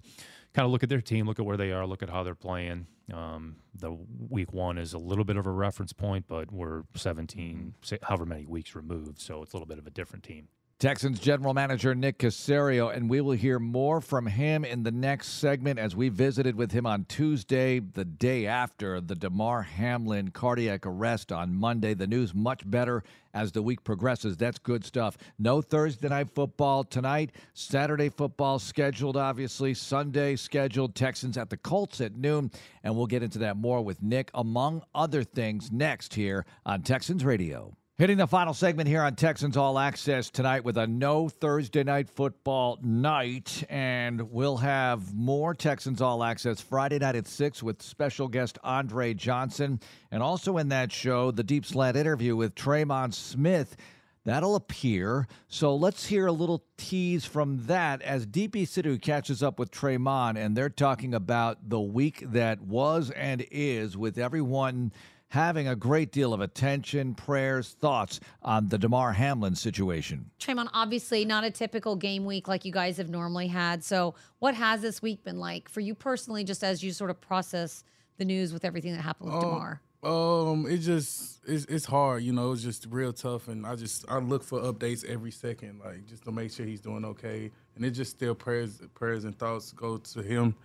kind 0.54 0.66
of 0.66 0.72
look 0.72 0.84
at 0.84 0.90
their 0.90 1.02
team, 1.02 1.26
look 1.26 1.40
at 1.40 1.46
where 1.46 1.56
they 1.56 1.72
are, 1.72 1.86
look 1.86 2.04
at 2.04 2.10
how 2.10 2.24
they're 2.24 2.36
playing. 2.36 2.88
Um, 3.14 3.58
the 3.74 3.96
week 4.30 4.52
one 4.52 4.78
is 4.78 4.94
a 4.94 4.98
little 4.98 5.24
bit 5.24 5.38
of 5.38 5.46
a 5.46 5.52
reference 5.52 5.94
point, 5.94 6.26
but 6.28 6.52
we're 6.52 6.84
17, 6.96 7.76
however 8.04 8.26
many 8.26 8.46
weeks 8.46 8.76
removed, 8.76 9.20
so 9.20 9.42
it's 9.42 9.54
a 9.54 9.56
little 9.56 9.68
bit 9.68 9.78
of 9.78 9.88
a 9.88 9.92
different 9.92 10.24
team. 10.24 10.48
Texans 10.78 11.22
general 11.22 11.54
manager 11.54 11.96
Nick 11.96 12.20
Caserio, 12.20 12.94
and 12.94 13.10
we 13.10 13.22
will 13.22 13.32
hear 13.32 13.60
more 13.60 14.02
from 14.02 14.28
him 14.28 14.66
in 14.66 14.84
the 14.84 14.92
next 14.92 15.40
segment 15.40 15.80
as 15.80 15.96
we 15.96 16.10
visited 16.10 16.58
with 16.58 16.74
him 16.74 16.86
on 16.86 17.06
Tuesday, 17.06 17.80
the 17.80 18.04
day 18.04 18.46
after 18.46 19.00
the 19.00 19.16
Damar 19.16 19.62
Hamlin 19.62 20.32
cardiac 20.32 20.86
arrest 20.86 21.32
on 21.32 21.56
Monday. 21.56 21.94
The 21.94 22.08
news 22.08 22.36
much 22.36 22.70
better 22.70 23.04
as 23.34 23.54
the 23.54 23.62
week 23.62 23.86
progresses. 23.86 24.36
That's 24.36 24.60
good 24.60 24.84
stuff. 24.84 25.18
No 25.40 25.62
Thursday 25.62 26.10
night 26.10 26.32
football 26.36 26.84
tonight. 26.84 27.32
Saturday 27.54 28.10
football 28.10 28.60
scheduled, 28.60 29.16
obviously. 29.16 29.74
Sunday 29.74 30.36
scheduled. 30.36 30.94
Texans 30.94 31.38
at 31.38 31.50
the 31.50 31.58
Colts 31.58 32.02
at 32.02 32.18
noon, 32.18 32.52
and 32.84 32.98
we'll 32.98 33.08
get 33.08 33.24
into 33.24 33.40
that 33.40 33.56
more 33.56 33.82
with 33.82 34.04
Nick, 34.04 34.30
among 34.34 34.84
other 34.94 35.24
things, 35.24 35.72
next 35.72 36.16
here 36.16 36.46
on 36.66 36.82
Texans 36.82 37.24
Radio. 37.24 37.78
Hitting 37.98 38.18
the 38.18 38.28
final 38.28 38.54
segment 38.54 38.90
here 38.90 39.02
on 39.02 39.16
Texans 39.16 39.56
All 39.56 39.80
Access 39.80 40.30
tonight 40.30 40.66
with 40.66 40.76
a 40.76 40.86
no 40.86 41.30
Thursday 41.30 41.82
night 41.82 42.10
football 42.10 42.78
night. 42.82 43.64
And 43.70 44.32
we'll 44.32 44.58
have 44.58 45.14
more 45.14 45.54
Texans 45.54 46.02
All 46.02 46.22
Access 46.22 46.60
Friday 46.60 47.00
night 47.00 47.16
at 47.16 47.26
6 47.26 47.64
with 47.64 47.82
special 47.82 48.28
guest 48.28 48.60
Andre 48.66 49.14
Johnson. 49.14 49.80
And 50.12 50.22
also 50.22 50.58
in 50.58 50.68
that 50.68 50.92
show, 50.92 51.32
the 51.32 51.42
Deep 51.42 51.66
Slant 51.66 51.96
interview 51.96 52.36
with 52.36 52.54
Tremon 52.54 53.14
Smith. 53.14 53.78
That'll 54.26 54.56
appear. 54.56 55.26
So 55.48 55.74
let's 55.74 56.06
hear 56.06 56.28
a 56.28 56.34
little 56.34 56.66
tease 56.76 57.24
from 57.24 57.66
that 57.68 58.02
as 58.02 58.28
Deepi 58.28 58.64
Sidhu 58.64 59.02
catches 59.02 59.42
up 59.42 59.58
with 59.58 59.72
Tremon. 59.72 60.36
And 60.36 60.58
they're 60.58 60.68
talking 60.68 61.14
about 61.14 61.70
the 61.70 61.80
week 61.80 62.26
that 62.34 62.60
was 62.60 63.10
and 63.12 63.46
is 63.52 63.96
with 63.96 64.18
everyone 64.18 64.92
having 65.36 65.68
a 65.68 65.76
great 65.76 66.14
deal 66.14 66.34
of 66.34 66.40
attention, 66.40 67.14
prayers, 67.14 67.76
thoughts 67.82 68.22
on 68.42 68.70
the 68.70 68.78
Damar 68.78 69.12
Hamlin 69.12 69.54
situation. 69.54 70.32
Tremon, 70.40 70.70
obviously 70.74 71.26
not 71.26 71.44
a 71.44 71.52
typical 71.52 71.98
game 71.98 72.26
week 72.26 72.48
like 72.48 72.64
you 72.64 72.72
guys 72.72 72.96
have 72.98 73.10
normally 73.10 73.48
had. 73.48 73.84
So, 73.84 74.16
what 74.40 74.56
has 74.56 74.82
this 74.82 75.02
week 75.02 75.26
been 75.26 75.38
like 75.38 75.68
for 75.68 75.82
you 75.82 75.94
personally, 75.94 76.46
just 76.46 76.64
as 76.64 76.82
you 76.82 76.94
sort 76.94 77.10
of 77.10 77.20
process 77.20 77.84
the 78.18 78.24
news 78.24 78.54
with 78.54 78.64
everything 78.64 78.94
that 78.94 79.02
happened 79.02 79.34
with 79.34 79.44
um, 79.44 79.52
Damar? 79.52 79.82
Um, 80.04 80.68
it 80.70 80.78
just 80.78 81.42
it's 81.46 81.66
it's 81.66 81.86
hard, 81.86 82.24
you 82.24 82.32
know. 82.32 82.54
It's 82.54 82.64
just 82.64 82.88
real 82.90 83.12
tough, 83.12 83.50
and 83.50 83.68
I 83.68 83.76
just 83.76 84.06
I 84.08 84.20
look 84.20 84.42
for 84.42 84.62
updates 84.62 85.04
every 85.04 85.32
second, 85.32 85.82
like 85.84 86.06
just 86.06 86.24
to 86.24 86.32
make 86.32 86.52
sure 86.52 86.66
he's 86.66 86.82
doing 86.82 87.04
okay. 87.04 87.52
And 87.76 87.84
it 87.84 87.92
just 87.92 88.12
still 88.12 88.36
prayers 88.36 88.82
prayers 88.94 89.26
and 89.26 89.38
thoughts 89.38 89.74
go 89.74 89.98
to 89.98 90.22
him 90.22 90.56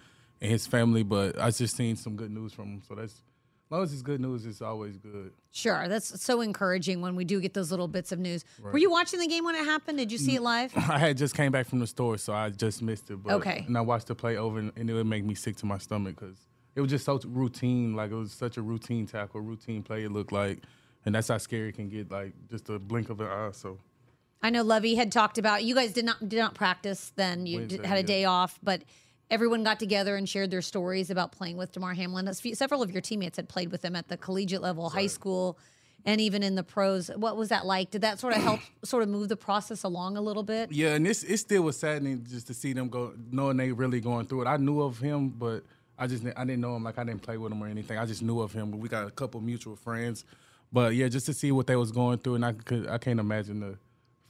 and 0.41 0.53
his 0.53 0.69
family. 0.69 1.03
But 1.03 1.41
I 1.41 1.51
just 1.51 1.75
seen 1.75 1.97
some 1.97 2.15
good 2.15 2.31
news 2.31 2.53
from 2.53 2.67
him, 2.67 2.83
so 2.87 2.95
that's 2.95 3.21
long 3.71 3.83
as 3.83 3.93
it's 3.93 4.03
good 4.03 4.21
news, 4.21 4.47
it's 4.47 4.61
always 4.61 4.97
good. 4.99 5.33
Sure, 5.53 5.89
that's 5.89 6.23
so 6.23 6.41
encouraging 6.41 7.01
when 7.01 7.17
we 7.17 7.25
do 7.25 7.41
get 7.41 7.55
those 7.55 7.71
little 7.71 7.89
bits 7.89 8.13
of 8.13 8.19
news. 8.19 8.45
Right. 8.61 8.73
Were 8.73 8.79
you 8.79 8.91
watching 8.91 9.21
the 9.21 9.27
game 9.27 9.45
when 9.45 9.55
it 9.55 9.65
happened? 9.65 9.99
Did 9.99 10.11
you 10.11 10.19
see 10.19 10.37
it 10.37 10.43
live? 10.43 10.73
I 10.77 10.99
had 10.99 11.17
just 11.17 11.35
came 11.35 11.53
back 11.53 11.67
from 11.67 11.79
the 11.79 11.87
store, 11.87 12.19
so 12.19 12.33
I 12.33 12.51
just 12.51 12.83
missed 12.83 13.11
it. 13.11 13.23
But, 13.23 13.35
okay. 13.35 13.65
And 13.67 13.77
I 13.77 13.81
watched 13.81 14.09
the 14.09 14.15
play 14.15 14.37
over, 14.37 14.59
and 14.59 14.91
it 14.91 14.93
would 14.93 15.07
make 15.07 15.25
me 15.25 15.35
sick 15.35 15.57
to 15.57 15.67
my 15.67 15.79
stomach 15.79 16.19
because 16.19 16.37
it 16.75 16.81
was 16.81 16.91
just 16.91 17.05
so 17.05 17.21
routine. 17.27 17.95
Like 17.95 18.11
it 18.11 18.17
was 18.17 18.33
such 18.33 18.57
a 18.57 18.63
routine 18.63 19.07
tackle, 19.07 19.41
routine 19.41 19.83
play. 19.83 20.05
It 20.05 20.13
looked 20.13 20.33
like, 20.33 20.59
and 21.05 21.15
that's 21.15 21.29
how 21.29 21.39
scary 21.39 21.69
it 21.69 21.77
can 21.77 21.89
get. 21.89 22.11
Like 22.11 22.33
just 22.49 22.69
a 22.71 22.79
blink 22.79 23.11
of 23.11 23.21
an 23.21 23.29
eye. 23.29 23.51
So. 23.53 23.79
I 24.43 24.51
know 24.51 24.63
Lovie 24.63 24.95
had 24.95 25.13
talked 25.13 25.37
about 25.37 25.65
you 25.65 25.75
guys 25.75 25.93
did 25.93 26.07
not 26.07 26.27
did 26.27 26.39
not 26.39 26.55
practice 26.55 27.13
then 27.15 27.47
you 27.47 27.59
Wednesday, 27.59 27.87
had 27.87 27.99
a 27.99 28.03
day 28.03 28.25
off, 28.25 28.59
but 28.63 28.83
everyone 29.31 29.65
got 29.65 29.79
together 29.79 30.17
and 30.17 30.29
shared 30.29 30.51
their 30.51 30.63
stories 30.63 31.11
about 31.11 31.33
playing 31.33 31.57
with 31.57 31.73
Damar 31.73 31.95
Hamlin. 31.95 32.33
Several 32.35 32.83
of 32.83 32.91
your 32.91 33.01
teammates 33.01 33.37
had 33.37 33.49
played 33.49 33.71
with 33.71 33.85
him 33.85 33.95
at 33.97 34.09
the 34.09 34.17
collegiate 34.17 34.63
level, 34.63 34.85
right. 34.85 35.03
high 35.03 35.07
school, 35.07 35.59
and 36.05 36.21
even 36.21 36.43
in 36.43 36.55
the 36.55 36.63
pros. 36.63 37.09
What 37.15 37.37
was 37.37 37.51
that 37.51 37.67
like? 37.67 37.91
Did 37.91 38.03
that 38.03 38.19
sort 38.19 38.35
of 38.35 38.43
help 38.43 38.61
sort 38.85 39.03
of 39.03 39.09
move 39.09 39.29
the 39.29 39.37
process 39.37 39.83
along 39.83 40.17
a 40.17 40.21
little 40.21 40.43
bit? 40.43 40.73
Yeah, 40.73 40.95
and 40.95 41.07
it's 41.07 41.23
it 41.23 41.39
still 41.39 41.63
was 41.63 41.79
saddening 41.79 42.27
just 42.29 42.47
to 42.49 42.55
see 42.55 42.73
them 42.73 42.89
go, 42.89 43.15
knowing 43.31 43.57
they 43.57 43.73
really 43.73 44.01
going 44.01 44.27
through 44.27 44.43
it. 44.43 44.47
I 44.47 44.57
knew 44.57 44.81
of 44.83 44.99
him, 44.99 45.29
but 45.29 45.63
I 45.99 46.07
just 46.07 46.25
I 46.37 46.45
didn't 46.45 46.61
know 46.61 46.77
him 46.77 46.85
like 46.85 46.99
I 46.99 47.05
didn't 47.05 47.23
play 47.23 47.37
with 47.37 47.53
him 47.53 47.63
or 47.63 47.69
anything. 47.69 47.99
I 47.99 48.07
just 48.07 48.23
knew 48.23 48.41
of 48.41 48.53
him. 48.53 48.71
But 48.71 48.81
we 48.81 48.89
got 48.89 49.07
a 49.07 49.11
couple 49.11 49.41
mutual 49.41 49.77
friends. 49.77 50.25
But 50.73 50.95
yeah, 50.95 51.09
just 51.09 51.27
to 51.27 51.35
see 51.35 51.53
what 51.53 51.67
they 51.67 51.77
was 51.77 51.93
going 51.93 52.19
through, 52.19 52.37
and 52.37 52.45
I 52.45 52.53
could 52.53 52.89
I 52.89 52.99
can't 52.99 53.21
imagine 53.21 53.61
the 53.61 53.79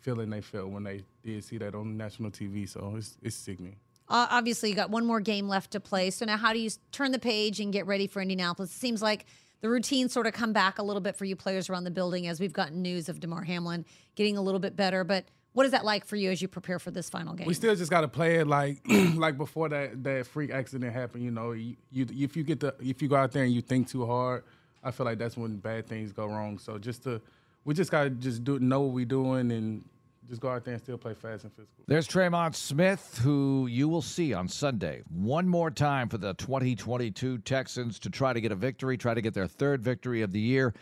feeling 0.00 0.30
they 0.30 0.40
felt 0.40 0.68
when 0.68 0.84
they 0.84 1.04
did 1.22 1.44
see 1.44 1.58
that 1.58 1.74
on 1.74 1.96
national 1.96 2.30
TV. 2.30 2.68
So 2.68 2.94
it's 2.96 3.16
it's 3.22 3.36
sickening. 3.36 3.76
Uh, 4.10 4.26
obviously, 4.28 4.68
you 4.68 4.74
got 4.74 4.90
one 4.90 5.06
more 5.06 5.20
game 5.20 5.48
left 5.48 5.70
to 5.70 5.80
play. 5.80 6.10
So 6.10 6.24
now, 6.24 6.36
how 6.36 6.52
do 6.52 6.58
you 6.58 6.68
turn 6.90 7.12
the 7.12 7.18
page 7.18 7.60
and 7.60 7.72
get 7.72 7.86
ready 7.86 8.08
for 8.08 8.20
Indianapolis? 8.20 8.70
It 8.70 8.78
seems 8.78 9.00
like 9.00 9.24
the 9.60 9.70
routine 9.70 10.08
sort 10.08 10.26
of 10.26 10.32
come 10.32 10.52
back 10.52 10.78
a 10.78 10.82
little 10.82 11.00
bit 11.00 11.16
for 11.16 11.24
you 11.24 11.36
players 11.36 11.70
around 11.70 11.84
the 11.84 11.90
building 11.92 12.26
as 12.26 12.40
we've 12.40 12.52
gotten 12.52 12.82
news 12.82 13.08
of 13.08 13.20
Damar 13.20 13.44
Hamlin 13.44 13.86
getting 14.16 14.36
a 14.36 14.42
little 14.42 14.58
bit 14.58 14.74
better. 14.74 15.04
But 15.04 15.26
what 15.52 15.64
is 15.64 15.72
that 15.72 15.84
like 15.84 16.04
for 16.04 16.16
you 16.16 16.30
as 16.30 16.42
you 16.42 16.48
prepare 16.48 16.80
for 16.80 16.90
this 16.90 17.08
final 17.08 17.34
game? 17.34 17.46
We 17.46 17.54
still 17.54 17.74
just 17.76 17.90
got 17.90 18.00
to 18.00 18.08
play 18.08 18.36
it 18.36 18.48
like 18.48 18.80
like 19.14 19.38
before 19.38 19.68
that 19.68 20.02
that 20.02 20.26
freak 20.26 20.50
accident 20.50 20.92
happened. 20.92 21.22
You 21.22 21.30
know, 21.30 21.52
you, 21.52 21.76
you 21.92 22.06
if 22.10 22.36
you 22.36 22.42
get 22.42 22.58
the 22.58 22.74
if 22.80 23.00
you 23.02 23.08
go 23.08 23.16
out 23.16 23.30
there 23.30 23.44
and 23.44 23.52
you 23.52 23.62
think 23.62 23.88
too 23.88 24.06
hard, 24.06 24.42
I 24.82 24.90
feel 24.90 25.06
like 25.06 25.18
that's 25.18 25.36
when 25.36 25.56
bad 25.56 25.86
things 25.86 26.12
go 26.12 26.26
wrong. 26.26 26.58
So 26.58 26.78
just 26.78 27.04
to 27.04 27.20
we 27.64 27.74
just 27.74 27.90
got 27.90 28.04
to 28.04 28.10
just 28.10 28.42
do 28.42 28.58
know 28.58 28.80
what 28.80 28.92
we're 28.92 29.04
doing 29.04 29.52
and 29.52 29.84
just 30.30 30.40
go 30.40 30.48
out 30.48 30.64
there 30.64 30.74
and 30.74 30.82
still 30.82 30.96
play 30.96 31.12
fast 31.12 31.42
and 31.42 31.52
physical. 31.52 31.84
There's 31.88 32.06
Tremon 32.06 32.54
Smith, 32.54 33.20
who 33.22 33.66
you 33.66 33.88
will 33.88 34.00
see 34.00 34.32
on 34.32 34.46
Sunday 34.46 35.02
one 35.10 35.48
more 35.48 35.72
time 35.72 36.08
for 36.08 36.18
the 36.18 36.34
2022 36.34 37.38
Texans 37.38 37.98
to 37.98 38.10
try 38.10 38.32
to 38.32 38.40
get 38.40 38.52
a 38.52 38.56
victory, 38.56 38.96
try 38.96 39.12
to 39.12 39.20
get 39.20 39.34
their 39.34 39.48
third 39.48 39.82
victory 39.82 40.22
of 40.22 40.32
the 40.32 40.40
year. 40.40 40.72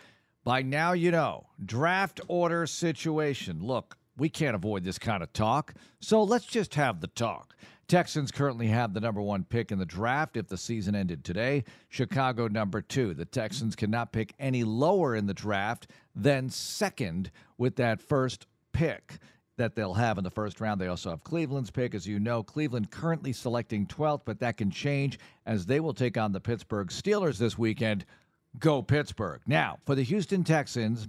By 0.44 0.60
now, 0.62 0.92
you 0.92 1.10
know, 1.10 1.46
draft 1.64 2.20
order 2.28 2.66
situation. 2.66 3.60
Look, 3.62 3.96
we 4.18 4.28
can't 4.28 4.54
avoid 4.54 4.84
this 4.84 4.98
kind 4.98 5.22
of 5.22 5.32
talk. 5.32 5.74
So 6.00 6.22
let's 6.22 6.46
just 6.46 6.74
have 6.74 7.00
the 7.00 7.06
talk. 7.08 7.56
Texans 7.88 8.30
currently 8.30 8.66
have 8.66 8.92
the 8.92 9.00
number 9.00 9.22
one 9.22 9.44
pick 9.44 9.72
in 9.72 9.78
the 9.78 9.86
draft 9.86 10.36
if 10.36 10.48
the 10.48 10.58
season 10.58 10.94
ended 10.94 11.24
today. 11.24 11.64
Chicago, 11.88 12.48
number 12.48 12.82
two. 12.82 13.14
The 13.14 13.24
Texans 13.24 13.74
cannot 13.74 14.12
pick 14.12 14.34
any 14.38 14.62
lower 14.62 15.16
in 15.16 15.24
the 15.24 15.32
draft 15.32 15.86
than 16.14 16.50
second 16.50 17.30
with 17.56 17.76
that 17.76 18.02
first 18.02 18.46
pick 18.72 19.18
that 19.58 19.74
they'll 19.74 19.94
have 19.94 20.18
in 20.18 20.24
the 20.24 20.30
first 20.30 20.60
round. 20.60 20.80
They 20.80 20.88
also 20.88 21.10
have 21.10 21.22
Cleveland's 21.22 21.70
pick. 21.70 21.94
As 21.94 22.06
you 22.06 22.18
know, 22.18 22.42
Cleveland 22.42 22.90
currently 22.90 23.32
selecting 23.32 23.86
12th, 23.86 24.22
but 24.24 24.40
that 24.40 24.56
can 24.56 24.70
change 24.70 25.18
as 25.46 25.66
they 25.66 25.80
will 25.80 25.94
take 25.94 26.16
on 26.16 26.32
the 26.32 26.40
Pittsburgh 26.40 26.88
Steelers 26.88 27.38
this 27.38 27.58
weekend. 27.58 28.04
Go 28.58 28.82
Pittsburgh. 28.82 29.40
Now, 29.46 29.78
for 29.84 29.94
the 29.94 30.02
Houston 30.02 30.42
Texans, 30.42 31.08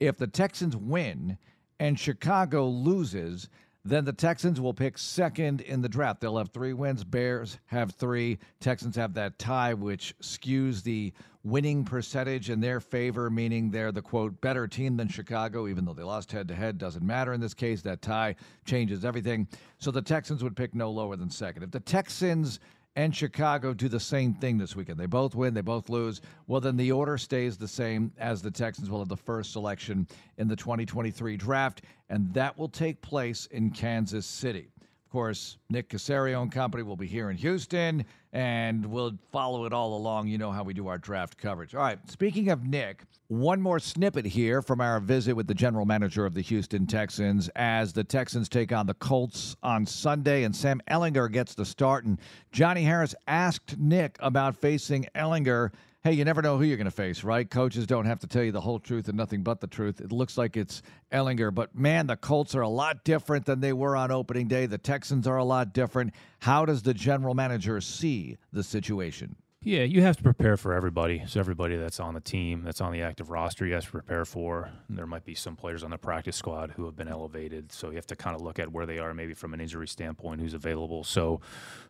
if 0.00 0.16
the 0.16 0.26
Texans 0.26 0.76
win 0.76 1.36
and 1.78 1.98
Chicago 1.98 2.66
loses, 2.66 3.48
then 3.84 4.04
the 4.04 4.12
Texans 4.12 4.60
will 4.60 4.74
pick 4.74 4.98
second 4.98 5.60
in 5.62 5.80
the 5.80 5.88
draft. 5.88 6.20
They'll 6.20 6.38
have 6.38 6.50
three 6.50 6.72
wins. 6.72 7.04
Bears 7.04 7.58
have 7.66 7.92
three. 7.92 8.38
Texans 8.60 8.96
have 8.96 9.14
that 9.14 9.38
tie, 9.38 9.74
which 9.74 10.14
skews 10.20 10.82
the 10.82 11.12
winning 11.42 11.84
percentage 11.84 12.50
in 12.50 12.60
their 12.60 12.80
favor, 12.80 13.30
meaning 13.30 13.70
they're 13.70 13.92
the 13.92 14.02
quote 14.02 14.40
better 14.40 14.68
team 14.68 14.96
than 14.96 15.08
Chicago, 15.08 15.66
even 15.68 15.84
though 15.84 15.94
they 15.94 16.02
lost 16.02 16.32
head 16.32 16.48
to 16.48 16.54
head. 16.54 16.78
Doesn't 16.78 17.04
matter 17.04 17.32
in 17.32 17.40
this 17.40 17.54
case. 17.54 17.82
That 17.82 18.02
tie 18.02 18.36
changes 18.64 19.04
everything. 19.04 19.48
So 19.78 19.90
the 19.90 20.02
Texans 20.02 20.42
would 20.42 20.56
pick 20.56 20.74
no 20.74 20.90
lower 20.90 21.16
than 21.16 21.30
second. 21.30 21.62
If 21.62 21.70
the 21.70 21.80
Texans 21.80 22.60
and 22.96 23.14
Chicago 23.14 23.72
do 23.72 23.88
the 23.88 24.00
same 24.00 24.34
thing 24.34 24.58
this 24.58 24.74
weekend. 24.74 24.98
They 24.98 25.06
both 25.06 25.34
win, 25.34 25.54
they 25.54 25.60
both 25.60 25.88
lose. 25.88 26.20
Well, 26.46 26.60
then 26.60 26.76
the 26.76 26.92
order 26.92 27.18
stays 27.18 27.56
the 27.56 27.68
same 27.68 28.12
as 28.18 28.42
the 28.42 28.50
Texans 28.50 28.90
will 28.90 28.98
have 28.98 29.08
the 29.08 29.16
first 29.16 29.52
selection 29.52 30.08
in 30.38 30.48
the 30.48 30.56
2023 30.56 31.36
draft, 31.36 31.82
and 32.08 32.32
that 32.34 32.58
will 32.58 32.68
take 32.68 33.00
place 33.00 33.46
in 33.46 33.70
Kansas 33.70 34.26
City. 34.26 34.68
Of 34.80 35.12
course, 35.12 35.58
Nick 35.70 35.88
Caserio 35.88 36.42
and 36.42 36.52
company 36.52 36.82
will 36.82 36.96
be 36.96 37.06
here 37.06 37.30
in 37.30 37.36
Houston, 37.36 38.04
and 38.32 38.86
we'll 38.86 39.18
follow 39.32 39.64
it 39.64 39.72
all 39.72 39.96
along. 39.96 40.28
You 40.28 40.38
know 40.38 40.52
how 40.52 40.62
we 40.62 40.74
do 40.74 40.88
our 40.88 40.98
draft 40.98 41.36
coverage. 41.36 41.74
All 41.74 41.82
right, 41.82 41.98
speaking 42.10 42.48
of 42.50 42.64
Nick, 42.64 43.04
one 43.28 43.60
more 43.60 43.78
snippet 43.78 44.26
here 44.26 44.60
from 44.60 44.80
our 44.80 44.98
visit 45.00 45.34
with 45.34 45.46
the 45.46 45.54
general 45.54 45.86
manager 45.86 46.26
of 46.26 46.34
the 46.34 46.40
Houston 46.40 46.86
Texans 46.86 47.48
as 47.54 47.92
the 47.92 48.04
Texans 48.04 48.48
take 48.48 48.72
on 48.72 48.86
the 48.86 48.94
Colts 48.94 49.56
on 49.62 49.86
Sunday, 49.86 50.44
and 50.44 50.54
Sam 50.54 50.80
Ehlinger 50.90 51.30
gets 51.30 51.54
the 51.54 51.64
start. 51.64 52.04
And 52.04 52.18
Johnny 52.52 52.82
Harris 52.82 53.14
asked 53.28 53.78
Nick 53.78 54.16
about 54.20 54.56
facing 54.56 55.06
Ehlinger 55.14 55.70
hey, 56.02 56.12
you 56.12 56.24
never 56.24 56.40
know 56.40 56.56
who 56.56 56.64
you're 56.64 56.78
going 56.78 56.86
to 56.86 56.90
face, 56.90 57.22
right? 57.24 57.48
Coaches 57.48 57.86
don't 57.86 58.06
have 58.06 58.20
to 58.20 58.26
tell 58.26 58.42
you 58.42 58.52
the 58.52 58.60
whole 58.60 58.78
truth 58.78 59.08
and 59.08 59.16
nothing 59.16 59.42
but 59.42 59.60
the 59.60 59.66
truth. 59.66 60.00
It 60.00 60.12
looks 60.12 60.38
like 60.38 60.56
it's 60.56 60.82
Ehlinger, 61.12 61.54
but 61.54 61.74
man, 61.74 62.06
the 62.06 62.16
Colts 62.16 62.54
are 62.54 62.62
a 62.62 62.68
lot 62.68 63.04
different 63.04 63.44
than 63.44 63.60
they 63.60 63.74
were 63.74 63.94
on 63.96 64.10
opening 64.10 64.48
day. 64.48 64.64
The 64.64 64.78
Texans 64.78 65.26
are 65.26 65.36
a 65.36 65.44
lot 65.44 65.74
different. 65.74 66.14
How 66.38 66.64
does 66.64 66.82
the 66.82 66.94
general 66.94 67.34
manager 67.34 67.80
see 67.82 68.38
the 68.52 68.62
situation? 68.62 69.36
Yeah, 69.62 69.82
you 69.82 70.00
have 70.00 70.16
to 70.16 70.22
prepare 70.22 70.56
for 70.56 70.72
everybody. 70.72 71.22
So 71.26 71.38
everybody 71.38 71.76
that's 71.76 72.00
on 72.00 72.14
the 72.14 72.20
team, 72.20 72.62
that's 72.64 72.80
on 72.80 72.92
the 72.92 73.02
active 73.02 73.28
roster, 73.28 73.66
you 73.66 73.74
have 73.74 73.84
to 73.84 73.90
prepare 73.90 74.24
for. 74.24 74.70
There 74.88 75.06
might 75.06 75.26
be 75.26 75.34
some 75.34 75.54
players 75.54 75.84
on 75.84 75.90
the 75.90 75.98
practice 75.98 76.36
squad 76.36 76.70
who 76.70 76.86
have 76.86 76.96
been 76.96 77.08
elevated, 77.08 77.70
so 77.70 77.90
you 77.90 77.96
have 77.96 78.06
to 78.06 78.16
kind 78.16 78.34
of 78.34 78.40
look 78.40 78.58
at 78.58 78.72
where 78.72 78.86
they 78.86 78.98
are, 78.98 79.12
maybe 79.12 79.34
from 79.34 79.52
an 79.52 79.60
injury 79.60 79.86
standpoint, 79.86 80.40
who's 80.40 80.54
available. 80.54 81.04
So, 81.04 81.42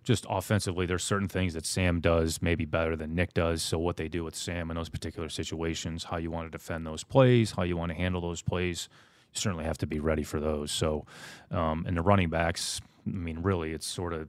just 0.02 0.26
offensively, 0.28 0.84
there's 0.84 1.04
certain 1.04 1.28
things 1.28 1.54
that 1.54 1.64
Sam 1.64 2.00
does 2.00 2.42
maybe 2.42 2.64
better 2.64 2.96
than 2.96 3.14
Nick 3.14 3.34
does. 3.34 3.62
So 3.62 3.78
what 3.78 3.96
they 3.96 4.08
do 4.08 4.24
with 4.24 4.34
Sam 4.34 4.72
in 4.72 4.76
those 4.76 4.88
particular 4.88 5.28
situations, 5.28 6.02
how 6.02 6.16
you 6.16 6.32
want 6.32 6.50
to 6.50 6.58
defend 6.58 6.84
those 6.84 7.04
plays, 7.04 7.52
how 7.52 7.62
you 7.62 7.76
want 7.76 7.92
to 7.92 7.96
handle 7.96 8.20
those 8.20 8.42
plays, 8.42 8.88
you 9.32 9.38
certainly 9.38 9.64
have 9.64 9.78
to 9.78 9.86
be 9.86 10.00
ready 10.00 10.24
for 10.24 10.40
those. 10.40 10.72
So, 10.72 11.06
um, 11.52 11.84
and 11.86 11.96
the 11.96 12.02
running 12.02 12.30
backs, 12.30 12.80
I 13.06 13.10
mean, 13.10 13.42
really, 13.42 13.70
it's 13.70 13.86
sort 13.86 14.12
of 14.12 14.28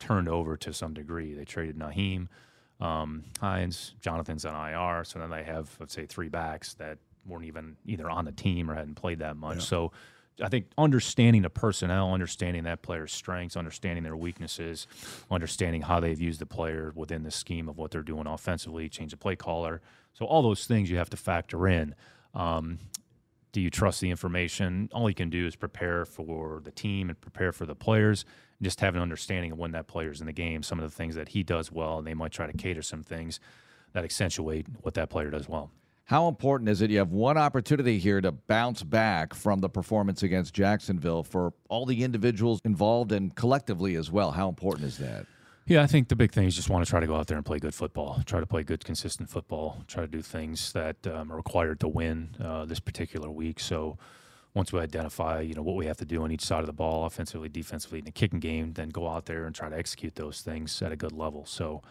turned 0.00 0.28
over 0.28 0.56
to 0.56 0.72
some 0.72 0.92
degree. 0.92 1.34
They 1.34 1.44
traded 1.44 1.78
Nyheim 1.78 2.26
um, 2.80 3.24
Hines, 3.40 3.94
Jonathan's 4.00 4.44
on 4.44 4.54
IR. 4.54 5.04
So 5.04 5.18
then 5.18 5.30
they 5.30 5.44
have, 5.44 5.70
let's 5.78 5.94
say, 5.94 6.06
three 6.06 6.28
backs 6.28 6.74
that 6.74 6.98
weren't 7.26 7.44
even 7.44 7.76
either 7.86 8.10
on 8.10 8.24
the 8.24 8.32
team 8.32 8.70
or 8.70 8.74
hadn't 8.74 8.96
played 8.96 9.20
that 9.20 9.36
much. 9.36 9.56
Yeah. 9.56 9.62
So 9.62 9.92
I 10.42 10.48
think 10.48 10.66
understanding 10.76 11.42
the 11.42 11.50
personnel, 11.50 12.12
understanding 12.12 12.64
that 12.64 12.82
player's 12.82 13.12
strengths, 13.12 13.56
understanding 13.56 14.02
their 14.02 14.16
weaknesses, 14.16 14.86
understanding 15.30 15.82
how 15.82 16.00
they've 16.00 16.20
used 16.20 16.40
the 16.40 16.46
player 16.46 16.92
within 16.94 17.22
the 17.22 17.30
scheme 17.30 17.68
of 17.68 17.78
what 17.78 17.92
they're 17.92 18.02
doing 18.02 18.26
offensively, 18.26 18.88
change 18.88 19.12
the 19.12 19.16
play 19.16 19.36
caller. 19.36 19.80
So 20.12 20.26
all 20.26 20.42
those 20.42 20.66
things 20.66 20.90
you 20.90 20.98
have 20.98 21.10
to 21.10 21.16
factor 21.16 21.68
in. 21.68 21.94
Um, 22.34 22.78
do 23.52 23.60
you 23.60 23.70
trust 23.70 24.00
the 24.00 24.10
information? 24.10 24.90
All 24.92 25.08
you 25.08 25.14
can 25.14 25.30
do 25.30 25.46
is 25.46 25.54
prepare 25.54 26.04
for 26.04 26.60
the 26.64 26.72
team 26.72 27.08
and 27.08 27.20
prepare 27.20 27.52
for 27.52 27.66
the 27.66 27.76
players 27.76 28.24
just 28.64 28.80
have 28.80 28.96
an 28.96 29.02
understanding 29.02 29.52
of 29.52 29.58
when 29.58 29.72
that 29.72 29.86
player's 29.86 30.20
in 30.20 30.26
the 30.26 30.32
game, 30.32 30.62
some 30.62 30.78
of 30.78 30.90
the 30.90 30.94
things 30.94 31.14
that 31.14 31.28
he 31.28 31.42
does 31.42 31.70
well, 31.70 31.98
and 31.98 32.06
they 32.06 32.14
might 32.14 32.32
try 32.32 32.46
to 32.46 32.56
cater 32.56 32.82
some 32.82 33.02
things 33.02 33.38
that 33.92 34.04
accentuate 34.04 34.66
what 34.82 34.94
that 34.94 35.10
player 35.10 35.30
does 35.30 35.48
well. 35.48 35.70
How 36.06 36.28
important 36.28 36.68
is 36.68 36.82
it? 36.82 36.90
You 36.90 36.98
have 36.98 37.12
one 37.12 37.38
opportunity 37.38 37.98
here 37.98 38.20
to 38.20 38.30
bounce 38.30 38.82
back 38.82 39.32
from 39.32 39.60
the 39.60 39.70
performance 39.70 40.22
against 40.22 40.52
Jacksonville 40.52 41.22
for 41.22 41.54
all 41.70 41.86
the 41.86 42.04
individuals 42.04 42.60
involved 42.64 43.10
and 43.10 43.34
collectively 43.34 43.94
as 43.94 44.10
well. 44.10 44.32
How 44.32 44.48
important 44.48 44.86
is 44.86 44.98
that? 44.98 45.24
Yeah, 45.66 45.82
I 45.82 45.86
think 45.86 46.08
the 46.08 46.16
big 46.16 46.30
thing 46.30 46.46
is 46.46 46.54
just 46.54 46.68
want 46.68 46.84
to 46.84 46.90
try 46.90 47.00
to 47.00 47.06
go 47.06 47.16
out 47.16 47.26
there 47.26 47.38
and 47.38 47.46
play 47.46 47.58
good 47.58 47.74
football. 47.74 48.20
Try 48.26 48.40
to 48.40 48.46
play 48.46 48.62
good, 48.64 48.84
consistent 48.84 49.30
football. 49.30 49.82
Try 49.86 50.02
to 50.02 50.06
do 50.06 50.20
things 50.20 50.72
that 50.72 51.06
um, 51.06 51.32
are 51.32 51.36
required 51.36 51.80
to 51.80 51.88
win 51.88 52.36
uh, 52.38 52.66
this 52.66 52.80
particular 52.80 53.30
week. 53.30 53.58
So, 53.58 53.96
once 54.54 54.72
we 54.72 54.78
identify, 54.78 55.40
you 55.40 55.54
know, 55.54 55.62
what 55.62 55.74
we 55.74 55.86
have 55.86 55.96
to 55.96 56.04
do 56.04 56.22
on 56.22 56.30
each 56.30 56.44
side 56.44 56.60
of 56.60 56.66
the 56.66 56.72
ball, 56.72 57.06
offensively, 57.06 57.48
defensively, 57.48 57.98
in 57.98 58.04
the 58.04 58.12
kicking 58.12 58.38
game, 58.38 58.72
then 58.72 58.88
go 58.88 59.08
out 59.08 59.26
there 59.26 59.46
and 59.46 59.54
try 59.54 59.68
to 59.68 59.76
execute 59.76 60.14
those 60.14 60.40
things 60.40 60.80
at 60.80 60.92
a 60.92 60.96
good 60.96 61.12
level. 61.12 61.44
So 61.44 61.82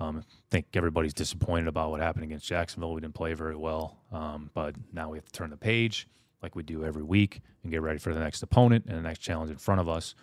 um, 0.00 0.18
I 0.18 0.22
think 0.50 0.66
everybody's 0.74 1.14
disappointed 1.14 1.68
about 1.68 1.90
what 1.90 2.00
happened 2.00 2.24
against 2.24 2.46
Jacksonville. 2.46 2.92
We 2.92 3.00
didn't 3.00 3.14
play 3.14 3.34
very 3.34 3.56
well, 3.56 3.98
um, 4.12 4.50
but 4.52 4.74
now 4.92 5.10
we 5.10 5.16
have 5.16 5.26
to 5.26 5.32
turn 5.32 5.50
the 5.50 5.56
page 5.56 6.08
like 6.42 6.56
we 6.56 6.62
do 6.64 6.84
every 6.84 7.02
week 7.02 7.40
and 7.62 7.70
get 7.70 7.82
ready 7.82 7.98
for 7.98 8.12
the 8.12 8.20
next 8.20 8.42
opponent 8.42 8.84
and 8.86 8.96
the 8.98 9.02
next 9.02 9.20
challenge 9.20 9.50
in 9.50 9.56
front 9.56 9.80
of 9.80 9.88
us, 9.88 10.14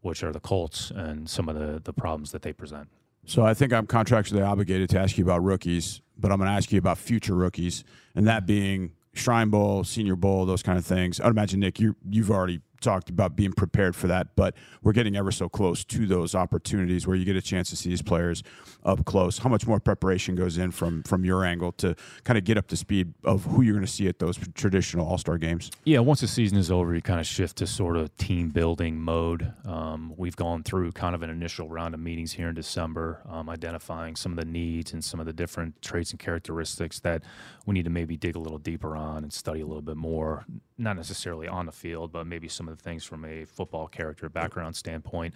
which 0.00 0.22
are 0.22 0.32
the 0.32 0.40
Colts 0.40 0.90
and 0.90 1.28
some 1.28 1.48
of 1.48 1.58
the, 1.58 1.80
the 1.84 1.92
problems 1.92 2.32
that 2.32 2.42
they 2.42 2.52
present. 2.52 2.88
So 3.24 3.44
I 3.44 3.54
think 3.54 3.72
I'm 3.72 3.86
contractually 3.86 4.46
obligated 4.46 4.90
to 4.90 4.98
ask 4.98 5.16
you 5.16 5.24
about 5.24 5.44
rookies, 5.44 6.00
but 6.18 6.32
I'm 6.32 6.38
going 6.38 6.50
to 6.50 6.56
ask 6.56 6.72
you 6.72 6.78
about 6.78 6.98
future 6.98 7.34
rookies, 7.34 7.84
and 8.14 8.26
that 8.26 8.46
being 8.46 8.92
Shrine 9.14 9.50
Bowl, 9.50 9.84
Senior 9.84 10.16
Bowl, 10.16 10.46
those 10.46 10.62
kind 10.62 10.78
of 10.78 10.84
things. 10.86 11.20
I'd 11.20 11.28
imagine 11.28 11.60
Nick, 11.60 11.78
you 11.80 11.96
you've 12.08 12.30
already 12.30 12.60
talked 12.82 13.08
about 13.08 13.36
being 13.36 13.52
prepared 13.52 13.96
for 13.96 14.06
that, 14.08 14.36
but 14.36 14.54
we're 14.82 14.92
getting 14.92 15.16
ever 15.16 15.30
so 15.30 15.48
close 15.48 15.84
to 15.84 16.06
those 16.06 16.34
opportunities 16.34 17.06
where 17.06 17.16
you 17.16 17.24
get 17.24 17.36
a 17.36 17.42
chance 17.42 17.70
to 17.70 17.76
see 17.76 17.88
these 17.88 18.02
players 18.02 18.42
up 18.84 19.04
close. 19.04 19.38
How 19.38 19.48
much 19.48 19.66
more 19.66 19.80
preparation 19.80 20.34
goes 20.34 20.58
in 20.58 20.70
from 20.70 21.02
from 21.04 21.24
your 21.24 21.44
angle 21.44 21.72
to 21.72 21.94
kind 22.24 22.36
of 22.36 22.44
get 22.44 22.58
up 22.58 22.66
to 22.68 22.76
speed 22.76 23.14
of 23.24 23.44
who 23.44 23.62
you're 23.62 23.74
going 23.74 23.86
to 23.86 23.92
see 23.92 24.08
at 24.08 24.18
those 24.18 24.38
traditional 24.54 25.06
All 25.06 25.18
Star 25.18 25.38
games? 25.38 25.70
Yeah, 25.84 26.00
once 26.00 26.20
the 26.20 26.28
season 26.28 26.58
is 26.58 26.70
over, 26.70 26.94
you 26.94 27.00
kind 27.02 27.20
of 27.20 27.26
shift 27.26 27.56
to 27.58 27.66
sort 27.66 27.96
of 27.96 28.14
team 28.16 28.50
building 28.50 29.00
mode. 29.00 29.52
Um, 29.64 30.14
we've 30.16 30.36
gone 30.36 30.62
through 30.62 30.92
kind 30.92 31.14
of 31.14 31.22
an 31.22 31.30
initial 31.30 31.68
round 31.68 31.94
of 31.94 32.00
meetings 32.00 32.32
here 32.32 32.48
in 32.48 32.54
December, 32.54 33.22
um, 33.28 33.48
identifying 33.48 34.16
some 34.16 34.32
of 34.32 34.38
the 34.38 34.44
needs 34.44 34.92
and 34.92 35.04
some 35.04 35.20
of 35.20 35.26
the 35.26 35.32
different 35.32 35.80
traits 35.80 36.10
and 36.10 36.20
characteristics 36.20 37.00
that 37.00 37.22
we 37.66 37.74
need 37.74 37.84
to 37.84 37.90
maybe 37.90 38.16
dig 38.16 38.36
a 38.36 38.38
little 38.38 38.58
deeper 38.58 38.96
on 38.96 39.22
and 39.22 39.32
study 39.32 39.60
a 39.60 39.66
little 39.66 39.82
bit 39.82 39.96
more. 39.96 40.44
Not 40.78 40.96
necessarily 40.96 41.46
on 41.46 41.66
the 41.66 41.72
field, 41.72 42.12
but 42.12 42.26
maybe 42.26 42.48
some 42.48 42.68
of 42.68 42.71
of 42.72 42.80
things 42.80 43.04
from 43.04 43.24
a 43.24 43.44
football 43.44 43.86
character 43.86 44.28
background 44.28 44.76
standpoint. 44.76 45.34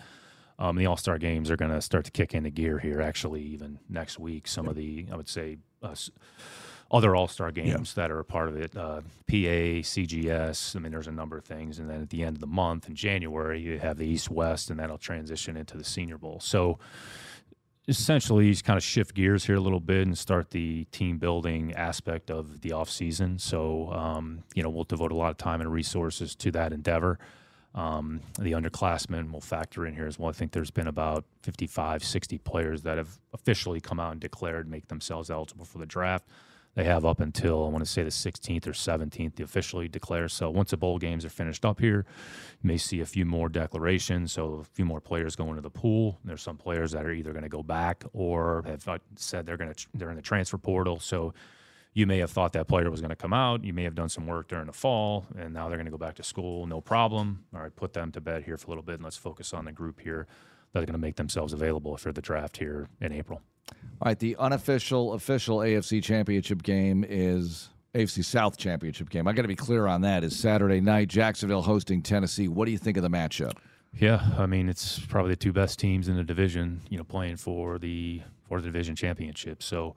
Um, 0.58 0.76
the 0.76 0.86
All 0.86 0.96
Star 0.96 1.18
games 1.18 1.50
are 1.50 1.56
going 1.56 1.70
to 1.70 1.82
start 1.82 2.06
to 2.06 2.10
kick 2.10 2.34
into 2.34 2.50
gear 2.50 2.78
here. 2.78 3.00
Actually, 3.00 3.42
even 3.42 3.78
next 3.88 4.18
week, 4.18 4.48
some 4.48 4.64
yeah. 4.64 4.70
of 4.70 4.76
the 4.76 5.06
I 5.12 5.16
would 5.16 5.28
say 5.28 5.58
uh, 5.82 5.94
other 6.90 7.14
All 7.14 7.28
Star 7.28 7.50
games 7.50 7.94
yeah. 7.96 8.02
that 8.02 8.10
are 8.10 8.20
a 8.20 8.24
part 8.24 8.48
of 8.48 8.56
it, 8.56 8.76
uh, 8.76 9.02
PA, 9.28 9.82
CGS. 9.82 10.74
I 10.74 10.78
mean, 10.78 10.92
there's 10.92 11.08
a 11.08 11.12
number 11.12 11.36
of 11.36 11.44
things, 11.44 11.78
and 11.78 11.90
then 11.90 12.02
at 12.02 12.10
the 12.10 12.22
end 12.22 12.36
of 12.36 12.40
the 12.40 12.46
month 12.46 12.88
in 12.88 12.94
January, 12.94 13.60
you 13.60 13.78
have 13.78 13.98
the 13.98 14.06
East 14.06 14.30
West, 14.30 14.70
and 14.70 14.80
that'll 14.80 14.98
transition 14.98 15.56
into 15.56 15.76
the 15.76 15.84
Senior 15.84 16.18
Bowl. 16.18 16.40
So 16.40 16.78
essentially 17.88 18.50
just 18.50 18.64
kind 18.64 18.76
of 18.76 18.82
shift 18.82 19.14
gears 19.14 19.44
here 19.44 19.56
a 19.56 19.60
little 19.60 19.80
bit 19.80 20.06
and 20.06 20.18
start 20.18 20.50
the 20.50 20.84
team 20.86 21.18
building 21.18 21.72
aspect 21.74 22.30
of 22.30 22.60
the 22.62 22.72
off 22.72 22.90
season. 22.90 23.38
So 23.38 23.92
um, 23.92 24.42
you 24.54 24.62
know 24.62 24.70
we'll 24.70 24.84
devote 24.84 25.12
a 25.12 25.16
lot 25.16 25.30
of 25.30 25.36
time 25.36 25.60
and 25.60 25.72
resources 25.72 26.34
to 26.36 26.50
that 26.52 26.72
endeavor. 26.72 27.18
Um, 27.74 28.22
the 28.38 28.52
underclassmen 28.52 29.30
will 29.30 29.42
factor 29.42 29.86
in 29.86 29.94
here 29.94 30.06
as 30.06 30.18
well. 30.18 30.30
I 30.30 30.32
think 30.32 30.52
there's 30.52 30.70
been 30.70 30.86
about 30.86 31.26
55, 31.42 32.02
60 32.02 32.38
players 32.38 32.82
that 32.82 32.96
have 32.96 33.18
officially 33.34 33.80
come 33.80 34.00
out 34.00 34.12
and 34.12 34.20
declared 34.20 34.66
make 34.66 34.88
themselves 34.88 35.30
eligible 35.30 35.66
for 35.66 35.76
the 35.78 35.86
draft 35.86 36.26
they 36.76 36.84
have 36.84 37.06
up 37.06 37.20
until 37.20 37.64
I 37.64 37.68
want 37.70 37.84
to 37.84 37.90
say 37.90 38.02
the 38.02 38.10
16th 38.10 38.66
or 38.66 38.72
17th 38.72 39.36
to 39.36 39.42
officially 39.42 39.88
declare. 39.88 40.28
So 40.28 40.50
once 40.50 40.70
the 40.70 40.76
bowl 40.76 40.98
games 40.98 41.24
are 41.24 41.30
finished 41.30 41.64
up 41.64 41.80
here, 41.80 42.04
you 42.62 42.68
may 42.68 42.76
see 42.76 43.00
a 43.00 43.06
few 43.06 43.24
more 43.24 43.48
declarations. 43.48 44.32
So 44.32 44.56
a 44.60 44.64
few 44.64 44.84
more 44.84 45.00
players 45.00 45.34
go 45.34 45.48
into 45.48 45.62
the 45.62 45.70
pool. 45.70 46.20
There's 46.22 46.42
some 46.42 46.58
players 46.58 46.92
that 46.92 47.06
are 47.06 47.12
either 47.12 47.32
going 47.32 47.44
to 47.44 47.48
go 47.48 47.62
back 47.62 48.04
or 48.12 48.62
have 48.66 48.86
uh, 48.86 48.98
said 49.16 49.46
they're 49.46 49.56
going 49.56 49.72
to 49.72 49.86
they're 49.94 50.10
in 50.10 50.16
the 50.16 50.22
transfer 50.22 50.58
portal. 50.58 51.00
So 51.00 51.32
you 51.94 52.06
may 52.06 52.18
have 52.18 52.30
thought 52.30 52.52
that 52.52 52.68
player 52.68 52.90
was 52.90 53.00
going 53.00 53.08
to 53.08 53.16
come 53.16 53.32
out. 53.32 53.64
You 53.64 53.72
may 53.72 53.84
have 53.84 53.94
done 53.94 54.10
some 54.10 54.26
work 54.26 54.48
during 54.48 54.66
the 54.66 54.72
fall, 54.74 55.24
and 55.38 55.54
now 55.54 55.68
they're 55.68 55.78
going 55.78 55.86
to 55.86 55.90
go 55.90 55.96
back 55.96 56.16
to 56.16 56.22
school. 56.22 56.66
No 56.66 56.82
problem. 56.82 57.46
All 57.54 57.62
right, 57.62 57.74
put 57.74 57.94
them 57.94 58.12
to 58.12 58.20
bed 58.20 58.42
here 58.42 58.58
for 58.58 58.66
a 58.66 58.68
little 58.68 58.82
bit, 58.82 58.96
and 58.96 59.04
let's 59.04 59.16
focus 59.16 59.54
on 59.54 59.64
the 59.64 59.72
group 59.72 60.00
here 60.02 60.26
that 60.74 60.82
are 60.82 60.84
going 60.84 60.92
to 60.92 60.98
make 60.98 61.16
themselves 61.16 61.54
available 61.54 61.96
for 61.96 62.12
the 62.12 62.20
draft 62.20 62.58
here 62.58 62.90
in 63.00 63.12
April. 63.12 63.40
All 63.70 63.76
right, 64.10 64.18
the 64.18 64.36
unofficial 64.38 65.14
official 65.14 65.58
AFC 65.58 66.02
Championship 66.02 66.62
game 66.62 67.04
is 67.08 67.70
AFC 67.94 68.24
South 68.24 68.56
Championship 68.58 69.08
game. 69.08 69.26
I 69.26 69.32
got 69.32 69.42
to 69.42 69.48
be 69.48 69.56
clear 69.56 69.86
on 69.86 70.02
that. 70.02 70.22
Is 70.22 70.38
Saturday 70.38 70.80
night 70.80 71.08
Jacksonville 71.08 71.62
hosting 71.62 72.02
Tennessee. 72.02 72.46
What 72.48 72.66
do 72.66 72.72
you 72.72 72.78
think 72.78 72.96
of 72.96 73.02
the 73.02 73.08
matchup? 73.10 73.52
Yeah, 73.98 74.22
I 74.36 74.44
mean 74.46 74.68
it's 74.68 74.98
probably 74.98 75.32
the 75.32 75.36
two 75.36 75.52
best 75.52 75.78
teams 75.78 76.08
in 76.08 76.16
the 76.16 76.24
division. 76.24 76.82
You 76.90 76.98
know, 76.98 77.04
playing 77.04 77.36
for 77.38 77.78
the 77.78 78.20
for 78.46 78.60
the 78.60 78.66
division 78.66 78.94
championship. 78.96 79.62
So 79.62 79.96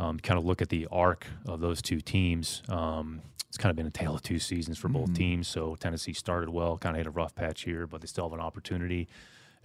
um, 0.00 0.18
kind 0.18 0.38
of 0.38 0.44
look 0.44 0.60
at 0.60 0.68
the 0.68 0.88
arc 0.90 1.26
of 1.46 1.60
those 1.60 1.80
two 1.80 2.00
teams. 2.00 2.62
Um, 2.68 3.22
it's 3.48 3.56
kind 3.56 3.70
of 3.70 3.76
been 3.76 3.86
a 3.86 3.90
tale 3.90 4.14
of 4.16 4.22
two 4.22 4.40
seasons 4.40 4.76
for 4.76 4.88
both 4.88 5.04
Mm-hmm. 5.04 5.14
teams. 5.14 5.48
So 5.48 5.76
Tennessee 5.76 6.12
started 6.12 6.48
well, 6.50 6.76
kind 6.76 6.96
of 6.96 6.98
had 6.98 7.06
a 7.06 7.10
rough 7.10 7.34
patch 7.36 7.62
here, 7.62 7.86
but 7.86 8.00
they 8.00 8.06
still 8.08 8.24
have 8.28 8.32
an 8.32 8.44
opportunity. 8.44 9.08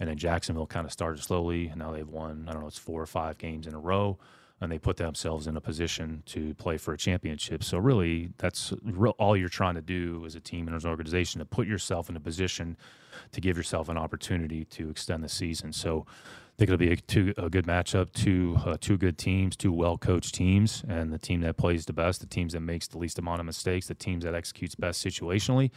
And 0.02 0.08
then 0.08 0.18
Jacksonville 0.18 0.66
kind 0.66 0.84
of 0.84 0.90
started 0.90 1.22
slowly, 1.22 1.68
and 1.68 1.78
now 1.78 1.92
they've 1.92 2.08
won. 2.08 2.46
I 2.48 2.52
don't 2.52 2.62
know, 2.62 2.66
it's 2.66 2.76
four 2.76 3.00
or 3.00 3.06
five 3.06 3.38
games 3.38 3.68
in 3.68 3.72
a 3.72 3.78
row, 3.78 4.18
and 4.60 4.72
they 4.72 4.80
put 4.80 4.96
themselves 4.96 5.46
in 5.46 5.56
a 5.56 5.60
position 5.60 6.24
to 6.26 6.54
play 6.54 6.76
for 6.76 6.92
a 6.92 6.98
championship. 6.98 7.62
So 7.62 7.78
really, 7.78 8.30
that's 8.36 8.72
all 9.20 9.36
you're 9.36 9.48
trying 9.48 9.76
to 9.76 9.80
do 9.80 10.24
as 10.26 10.34
a 10.34 10.40
team 10.40 10.66
and 10.66 10.74
as 10.74 10.84
an 10.84 10.90
organization 10.90 11.38
to 11.38 11.44
put 11.44 11.68
yourself 11.68 12.10
in 12.10 12.16
a 12.16 12.20
position 12.20 12.76
to 13.30 13.40
give 13.40 13.56
yourself 13.56 13.88
an 13.88 13.96
opportunity 13.96 14.64
to 14.64 14.90
extend 14.90 15.22
the 15.22 15.28
season. 15.28 15.72
So 15.72 16.04
I 16.08 16.58
think 16.58 16.70
it'll 16.70 16.78
be 16.78 16.90
a, 16.90 16.96
two, 16.96 17.32
a 17.38 17.48
good 17.48 17.66
matchup, 17.66 18.12
two 18.12 18.56
uh, 18.66 18.78
two 18.80 18.98
good 18.98 19.18
teams, 19.18 19.54
two 19.54 19.72
well 19.72 19.98
coached 19.98 20.34
teams, 20.34 20.82
and 20.88 21.12
the 21.12 21.18
team 21.18 21.42
that 21.42 21.58
plays 21.58 21.86
the 21.86 21.92
best, 21.92 22.22
the 22.22 22.26
teams 22.26 22.54
that 22.54 22.60
makes 22.60 22.88
the 22.88 22.98
least 22.98 23.20
amount 23.20 23.38
of 23.38 23.46
mistakes, 23.46 23.86
the 23.86 23.94
teams 23.94 24.24
that 24.24 24.34
executes 24.34 24.74
best 24.74 25.06
situationally. 25.06 25.70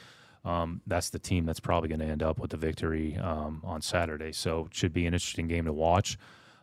Um, 0.45 0.81
that's 0.85 1.09
the 1.09 1.19
team 1.19 1.45
that's 1.45 1.59
probably 1.59 1.89
going 1.89 1.99
to 1.99 2.05
end 2.05 2.23
up 2.23 2.39
with 2.39 2.51
the 2.51 2.57
victory 2.57 3.17
um, 3.17 3.61
on 3.63 3.81
Saturday. 3.81 4.31
So 4.31 4.67
it 4.67 4.75
should 4.75 4.93
be 4.93 5.07
an 5.07 5.13
interesting 5.13 5.47
game 5.47 5.65
to 5.65 5.73
watch. 5.73 6.17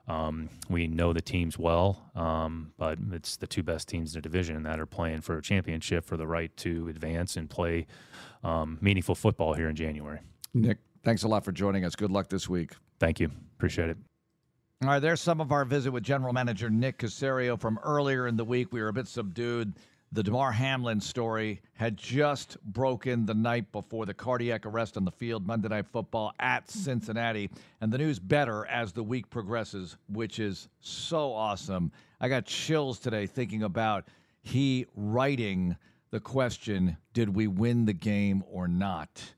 Um, 0.09 0.49
we 0.69 0.87
know 0.87 1.13
the 1.13 1.21
teams 1.21 1.59
well, 1.59 2.11
um, 2.15 2.73
but 2.77 2.99
it's 3.13 3.37
the 3.37 3.47
two 3.47 3.63
best 3.63 3.89
teams 3.89 4.15
in 4.15 4.19
the 4.19 4.23
division 4.23 4.63
that 4.65 4.81
are 4.81 4.87
playing 4.87 5.21
for 5.21 5.39
a 5.39 5.43
championship 5.43 6.05
for 6.05 6.17
the 6.17 6.27
right 6.27 6.57
to 6.59 6.89
advance 6.89 7.37
and 7.37 7.49
play 7.49 7.87
um, 8.43 8.79
meaningful 8.81 9.15
football 9.15 9.55
here 9.55 9.69
in 9.69 9.77
January. 9.77 10.19
Nick, 10.55 10.79
thanks 11.05 11.23
a 11.23 11.29
lot 11.29 11.45
for 11.45 11.53
joining 11.53 11.85
us. 11.85 11.95
Good 11.95 12.11
luck 12.11 12.29
this 12.29 12.49
week. 12.49 12.73
Thank 12.99 13.21
you. 13.21 13.31
Appreciate 13.57 13.91
it. 13.91 13.97
All 14.83 14.89
right, 14.89 14.99
there's 14.99 15.21
some 15.21 15.41
of 15.41 15.53
our 15.53 15.65
visit 15.65 15.93
with 15.93 16.03
General 16.03 16.33
Manager 16.33 16.69
Nick 16.69 16.99
Caserio 16.99 17.59
from 17.61 17.79
earlier 17.85 18.27
in 18.27 18.37
the 18.37 18.45
week. 18.45 18.73
We 18.73 18.81
were 18.83 18.89
a 18.89 18.93
bit 18.93 19.07
subdued. 19.07 19.75
The 20.14 20.22
Damar 20.22 20.52
Hamlin 20.52 21.01
story 21.01 21.62
had 21.72 21.97
just 21.97 22.62
broken 22.64 23.24
the 23.24 23.32
night 23.32 23.72
before 23.72 24.05
the 24.05 24.12
cardiac 24.12 24.66
arrest 24.66 24.98
on 24.98 25.06
the 25.06 25.10
field, 25.10 25.47
Monday 25.47 25.68
Night 25.68 25.86
Football 25.90 26.34
at 26.39 26.70
Cincinnati. 26.70 27.48
And 27.80 27.90
the 27.90 27.97
news 27.97 28.18
better 28.18 28.66
as 28.66 28.93
the 28.93 29.02
week 29.02 29.30
progresses, 29.30 29.97
which 30.10 30.39
is 30.39 30.68
so 30.80 31.32
awesome. 31.32 31.93
I 32.20 32.28
got 32.28 32.44
chills 32.44 32.98
today 32.98 33.26
thinking 33.26 33.62
about 33.62 34.06
he 34.43 34.84
writing 34.94 35.78
the 36.10 36.20
question 36.20 36.98
Did 37.14 37.34
we 37.34 37.47
win 37.47 37.86
the 37.86 37.94
game 37.94 38.44
or 38.51 38.68
not? 38.68 39.32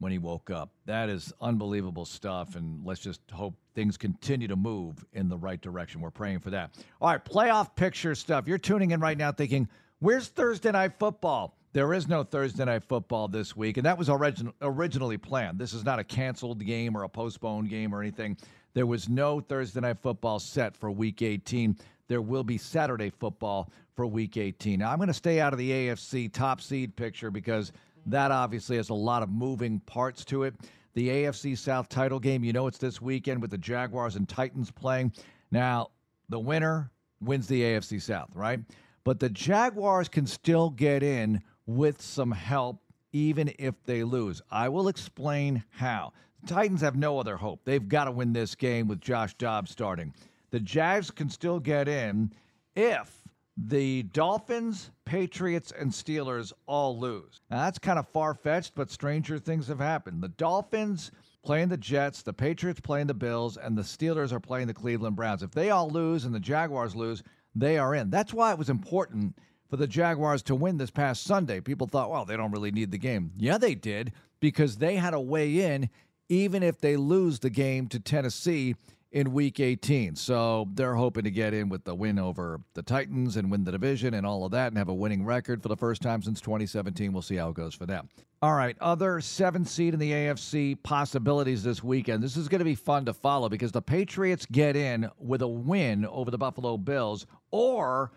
when 0.00 0.12
he 0.12 0.18
woke 0.18 0.48
up. 0.48 0.70
That 0.86 1.08
is 1.08 1.32
unbelievable 1.40 2.04
stuff, 2.04 2.54
and 2.54 2.86
let's 2.86 3.00
just 3.00 3.20
hope 3.32 3.56
things 3.74 3.96
continue 3.96 4.46
to 4.46 4.54
move 4.54 5.04
in 5.12 5.28
the 5.28 5.36
right 5.36 5.60
direction. 5.60 6.00
We're 6.00 6.12
praying 6.12 6.38
for 6.38 6.50
that. 6.50 6.70
All 7.00 7.10
right, 7.10 7.24
playoff 7.24 7.74
picture 7.74 8.14
stuff. 8.14 8.46
You're 8.46 8.58
tuning 8.58 8.92
in 8.92 9.00
right 9.00 9.18
now 9.18 9.32
thinking, 9.32 9.68
where's 10.00 10.28
Thursday 10.28 10.72
night 10.72 10.92
football? 10.98 11.56
There 11.72 11.92
is 11.92 12.08
no 12.08 12.22
Thursday 12.22 12.64
night 12.64 12.82
football 12.84 13.28
this 13.28 13.54
week, 13.54 13.76
and 13.76 13.86
that 13.86 13.98
was 13.98 14.08
origin- 14.08 14.52
originally 14.62 15.18
planned. 15.18 15.58
This 15.58 15.74
is 15.74 15.84
not 15.84 15.98
a 15.98 16.04
canceled 16.04 16.64
game 16.64 16.96
or 16.96 17.02
a 17.02 17.08
postponed 17.08 17.68
game 17.68 17.94
or 17.94 18.00
anything. 18.00 18.36
There 18.74 18.86
was 18.86 19.08
no 19.08 19.40
Thursday 19.40 19.80
night 19.80 19.98
football 20.00 20.38
set 20.38 20.76
for 20.76 20.90
week 20.90 21.22
18. 21.22 21.76
There 22.08 22.22
will 22.22 22.44
be 22.44 22.56
Saturday 22.56 23.10
football 23.10 23.70
for 23.94 24.06
week 24.06 24.36
18. 24.36 24.78
Now, 24.78 24.90
I'm 24.90 24.96
going 24.96 25.08
to 25.08 25.14
stay 25.14 25.40
out 25.40 25.52
of 25.52 25.58
the 25.58 25.70
AFC 25.70 26.32
top 26.32 26.60
seed 26.60 26.96
picture 26.96 27.30
because 27.30 27.72
that 28.06 28.30
obviously 28.30 28.76
has 28.76 28.88
a 28.88 28.94
lot 28.94 29.22
of 29.22 29.28
moving 29.28 29.80
parts 29.80 30.24
to 30.26 30.44
it. 30.44 30.54
The 30.94 31.08
AFC 31.08 31.56
South 31.56 31.88
title 31.88 32.18
game, 32.18 32.42
you 32.44 32.52
know, 32.52 32.66
it's 32.66 32.78
this 32.78 33.00
weekend 33.00 33.42
with 33.42 33.50
the 33.50 33.58
Jaguars 33.58 34.16
and 34.16 34.28
Titans 34.28 34.70
playing. 34.70 35.12
Now, 35.50 35.90
the 36.28 36.38
winner 36.38 36.90
wins 37.20 37.46
the 37.46 37.62
AFC 37.62 38.00
South, 38.00 38.34
right? 38.34 38.60
But 39.08 39.20
the 39.20 39.30
Jaguars 39.30 40.06
can 40.06 40.26
still 40.26 40.68
get 40.68 41.02
in 41.02 41.42
with 41.64 42.02
some 42.02 42.30
help, 42.30 42.82
even 43.10 43.50
if 43.58 43.74
they 43.86 44.04
lose. 44.04 44.42
I 44.50 44.68
will 44.68 44.88
explain 44.88 45.64
how. 45.70 46.12
The 46.42 46.48
Titans 46.48 46.82
have 46.82 46.94
no 46.94 47.18
other 47.18 47.38
hope. 47.38 47.62
They've 47.64 47.88
got 47.88 48.04
to 48.04 48.10
win 48.10 48.34
this 48.34 48.54
game 48.54 48.86
with 48.86 49.00
Josh 49.00 49.32
Dobbs 49.36 49.70
starting. 49.70 50.12
The 50.50 50.60
Jags 50.60 51.10
can 51.10 51.30
still 51.30 51.58
get 51.58 51.88
in 51.88 52.34
if 52.76 53.22
the 53.56 54.02
Dolphins, 54.02 54.90
Patriots, 55.06 55.72
and 55.72 55.90
Steelers 55.90 56.52
all 56.66 57.00
lose. 57.00 57.40
Now, 57.50 57.64
that's 57.64 57.78
kind 57.78 57.98
of 57.98 58.06
far 58.08 58.34
fetched, 58.34 58.74
but 58.74 58.90
stranger 58.90 59.38
things 59.38 59.68
have 59.68 59.80
happened. 59.80 60.22
The 60.22 60.28
Dolphins 60.28 61.12
playing 61.42 61.68
the 61.68 61.78
Jets, 61.78 62.20
the 62.20 62.34
Patriots 62.34 62.80
playing 62.80 63.06
the 63.06 63.14
Bills, 63.14 63.56
and 63.56 63.74
the 63.74 63.80
Steelers 63.80 64.32
are 64.32 64.40
playing 64.40 64.66
the 64.66 64.74
Cleveland 64.74 65.16
Browns. 65.16 65.42
If 65.42 65.52
they 65.52 65.70
all 65.70 65.88
lose 65.88 66.26
and 66.26 66.34
the 66.34 66.40
Jaguars 66.40 66.94
lose, 66.94 67.22
they 67.54 67.78
are 67.78 67.94
in. 67.94 68.10
That's 68.10 68.34
why 68.34 68.52
it 68.52 68.58
was 68.58 68.70
important 68.70 69.36
for 69.68 69.76
the 69.76 69.86
Jaguars 69.86 70.42
to 70.44 70.54
win 70.54 70.78
this 70.78 70.90
past 70.90 71.24
Sunday. 71.24 71.60
People 71.60 71.86
thought, 71.86 72.10
well, 72.10 72.24
they 72.24 72.36
don't 72.36 72.52
really 72.52 72.70
need 72.70 72.90
the 72.90 72.98
game. 72.98 73.32
Yeah, 73.36 73.58
they 73.58 73.74
did, 73.74 74.12
because 74.40 74.76
they 74.76 74.96
had 74.96 75.14
a 75.14 75.20
way 75.20 75.60
in, 75.60 75.90
even 76.28 76.62
if 76.62 76.80
they 76.80 76.96
lose 76.96 77.38
the 77.38 77.50
game 77.50 77.86
to 77.88 78.00
Tennessee 78.00 78.76
in 79.10 79.32
week 79.32 79.58
18. 79.60 80.16
So 80.16 80.68
they're 80.74 80.94
hoping 80.94 81.24
to 81.24 81.30
get 81.30 81.54
in 81.54 81.68
with 81.68 81.84
the 81.84 81.94
win 81.94 82.18
over 82.18 82.60
the 82.74 82.82
Titans 82.82 83.36
and 83.36 83.50
win 83.50 83.64
the 83.64 83.72
division 83.72 84.14
and 84.14 84.26
all 84.26 84.44
of 84.44 84.52
that 84.52 84.68
and 84.68 84.78
have 84.78 84.88
a 84.88 84.94
winning 84.94 85.24
record 85.24 85.62
for 85.62 85.68
the 85.68 85.76
first 85.76 86.02
time 86.02 86.22
since 86.22 86.40
2017. 86.40 87.12
We'll 87.12 87.22
see 87.22 87.36
how 87.36 87.48
it 87.48 87.54
goes 87.54 87.74
for 87.74 87.86
them. 87.86 88.08
All 88.40 88.54
right, 88.54 88.76
other 88.80 89.20
seven 89.20 89.64
seed 89.64 89.94
in 89.94 90.00
the 90.00 90.12
AFC 90.12 90.80
possibilities 90.82 91.64
this 91.64 91.82
weekend. 91.82 92.22
This 92.22 92.36
is 92.36 92.48
going 92.48 92.60
to 92.60 92.64
be 92.64 92.76
fun 92.76 93.04
to 93.06 93.12
follow 93.12 93.48
because 93.48 93.72
the 93.72 93.82
Patriots 93.82 94.46
get 94.46 94.76
in 94.76 95.10
with 95.18 95.42
a 95.42 95.48
win 95.48 96.06
over 96.06 96.30
the 96.30 96.38
Buffalo 96.38 96.76
Bills, 96.76 97.26
or 97.50 98.12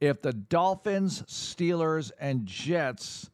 if 0.00 0.22
the 0.22 0.32
Dolphins, 0.32 1.22
Steelers, 1.22 2.12
and 2.20 2.46
Jets 2.46 3.30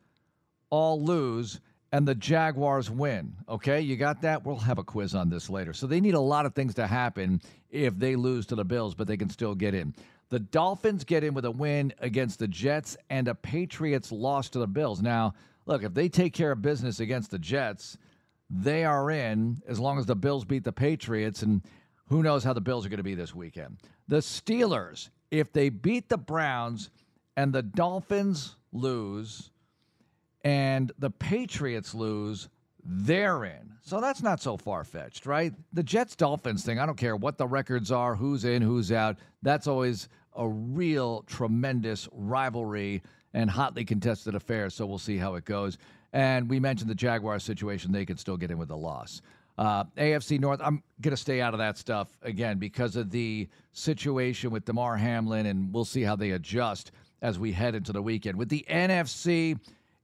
all 0.70 1.03
lose 1.03 1.61
and 1.93 2.07
the 2.07 2.15
Jaguars 2.15 2.91
win. 2.91 3.35
Okay, 3.49 3.81
you 3.81 3.97
got 3.97 4.23
that? 4.23 4.45
We'll 4.45 4.57
have 4.57 4.79
a 4.79 4.85
quiz 4.85 5.15
on 5.15 5.29
this 5.29 5.51
later. 5.51 5.73
So 5.73 5.87
they 5.87 6.01
need 6.01 6.15
a 6.15 6.21
lot 6.21 6.47
of 6.47 6.55
things 6.55 6.75
to 6.75 6.87
happen 6.87 7.43
if 7.71 7.99
they 7.99 8.17
lose 8.17 8.47
to 8.47 8.55
the 8.55 8.65
Bills, 8.65 8.95
but 8.95 9.07
they 9.07 9.17
can 9.17 9.31
still 9.31 9.55
get 9.55 9.75
in. 9.75 9.95
The 10.29 10.39
Dolphins 10.39 11.03
get 11.03 11.25
in 11.25 11.35
with 11.35 11.45
a 11.45 11.51
win 11.51 11.93
against 11.99 12.39
the 12.39 12.47
Jets 12.47 12.97
and 13.11 13.27
a 13.27 13.35
Patriots 13.35 14.12
loss 14.12 14.49
to 14.51 14.61
the 14.61 14.69
Bills. 14.69 15.03
Now, 15.03 15.35
look, 15.67 15.83
if 15.83 15.93
they 15.93 16.09
take 16.09 16.33
care 16.33 16.53
of 16.53 16.62
business 16.62 17.01
against 17.01 17.33
the 17.33 17.39
Jets, 17.39 17.99
they 18.49 18.85
are 18.85 19.11
in 19.11 19.61
as 19.67 19.81
long 19.81 19.99
as 19.99 20.07
the 20.07 20.15
Bills 20.15 20.45
beat 20.45 20.62
the 20.62 20.73
Patriots 20.73 21.43
and 21.43 21.62
who 22.09 22.23
knows 22.23 22.45
how 22.45 22.53
the 22.53 22.61
Bills 22.61 22.87
are 22.87 22.89
going 22.89 22.99
to 22.99 23.05
be 23.05 23.15
this 23.17 23.35
weekend. 23.35 23.79
The 24.07 24.19
Steelers, 24.19 25.11
if 25.31 25.53
they 25.53 25.69
beat 25.69 26.09
the 26.09 26.19
Browns 26.19 26.91
and 27.37 27.53
the 27.53 27.62
Dolphins 27.62 28.57
lose, 28.73 29.51
and 30.43 30.93
the 30.99 31.11
Patriots 31.11 31.95
lose, 31.95 32.49
they're 32.85 33.45
in. 33.45 33.75
So 33.83 34.01
that's 34.01 34.23
not 34.23 34.41
so 34.41 34.57
far 34.57 34.85
fetched, 34.85 35.27
right? 35.27 35.53
The 35.73 35.83
Jets 35.83 36.17
Dolphins 36.17 36.65
thing, 36.65 36.79
I 36.79 36.87
don't 36.87 36.97
care 36.97 37.17
what 37.17 37.39
the 37.39 37.47
records 37.47 37.91
are, 37.91 38.15
who's 38.15 38.45
in, 38.45 38.62
who's 38.62 38.93
out. 38.93 39.17
That's 39.43 39.67
always 39.67 40.09
a 40.37 40.49
real 40.49 41.23
tremendous 41.23 42.09
rivalry 42.12 43.03
and 43.35 43.51
hotly 43.51 43.85
contested 43.85 44.35
affair. 44.35 44.71
So 44.71 44.87
we'll 44.87 44.99
see 44.99 45.17
how 45.17 45.35
it 45.35 45.45
goes. 45.45 45.79
And 46.12 46.49
we 46.49 46.59
mentioned 46.59 46.91
the 46.91 46.95
Jaguars 46.95 47.45
situation, 47.45 47.93
they 47.93 48.05
could 48.05 48.19
still 48.19 48.37
get 48.37 48.51
in 48.51 48.59
with 48.59 48.71
a 48.71 48.77
loss. 48.77 49.23
Uh, 49.59 49.85
AFC 49.97 50.41
North, 50.41 50.61
I'm 50.62 50.83
going 51.01 51.11
to 51.11 51.17
stay 51.17 51.41
out 51.41 51.53
of 51.53 51.59
that 51.59 51.77
stuff 51.77 52.09
again 52.23 52.59
because 52.59 52.97
of 52.97 53.11
the 53.11 53.49
situation 53.73 54.51
with 54.51 54.65
Damar 54.65 54.97
Hamlin, 54.97 55.47
and 55.47 55.73
we'll 55.73 55.85
see 55.85 56.03
how 56.03 56.17
they 56.17 56.31
adjust 56.31 56.93
as 57.23 57.39
we 57.39 57.53
head 57.53 57.75
into 57.75 57.93
the 57.93 58.01
weekend. 58.01 58.39
With 58.39 58.49
the 58.49 58.65
NFC, 58.71 59.59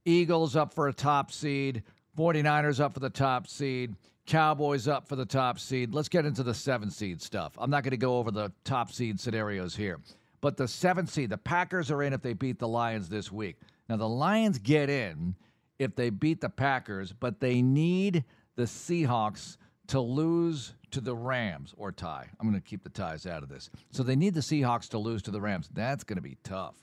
Eagles 0.06 0.56
up 0.56 0.72
for 0.72 0.88
a 0.88 0.92
top 0.92 1.30
seed, 1.30 1.82
49ers 2.16 2.80
up 2.80 2.94
for 2.94 3.00
the 3.00 3.10
top 3.10 3.46
seed, 3.46 3.94
Cowboys 4.26 4.88
up 4.88 5.08
for 5.08 5.16
the 5.16 5.26
top 5.26 5.58
seed. 5.58 5.94
Let's 5.94 6.08
get 6.08 6.24
into 6.24 6.42
the 6.42 6.54
seven 6.54 6.90
seed 6.90 7.22
stuff. 7.22 7.52
I'm 7.58 7.70
not 7.70 7.84
going 7.84 7.92
to 7.92 7.96
go 7.96 8.18
over 8.18 8.30
the 8.30 8.52
top 8.64 8.90
seed 8.90 9.20
scenarios 9.20 9.76
here, 9.76 10.00
but 10.40 10.56
the 10.56 10.66
seven 10.66 11.06
seed, 11.06 11.30
the 11.30 11.38
Packers 11.38 11.90
are 11.90 12.02
in 12.02 12.12
if 12.12 12.22
they 12.22 12.32
beat 12.32 12.58
the 12.58 12.68
Lions 12.68 13.08
this 13.08 13.30
week. 13.30 13.56
Now, 13.88 13.96
the 13.96 14.08
Lions 14.08 14.58
get 14.58 14.90
in 14.90 15.36
if 15.78 15.94
they 15.94 16.10
beat 16.10 16.40
the 16.40 16.48
Packers, 16.48 17.12
but 17.12 17.40
they 17.40 17.62
need 17.62 18.24
the 18.56 18.64
Seahawks 18.64 19.56
to 19.88 20.00
lose 20.00 20.72
to 20.90 21.00
the 21.00 21.14
Rams 21.14 21.74
or 21.76 21.92
tie. 21.92 22.28
I'm 22.40 22.48
going 22.48 22.60
to 22.60 22.68
keep 22.68 22.82
the 22.82 22.90
ties 22.90 23.26
out 23.26 23.42
of 23.42 23.48
this. 23.48 23.70
So 23.92 24.02
they 24.02 24.16
need 24.16 24.34
the 24.34 24.40
Seahawks 24.40 24.88
to 24.88 24.98
lose 24.98 25.22
to 25.22 25.30
the 25.30 25.40
Rams. 25.40 25.68
That's 25.72 26.02
going 26.04 26.16
to 26.16 26.22
be 26.22 26.36
tough. 26.42 26.74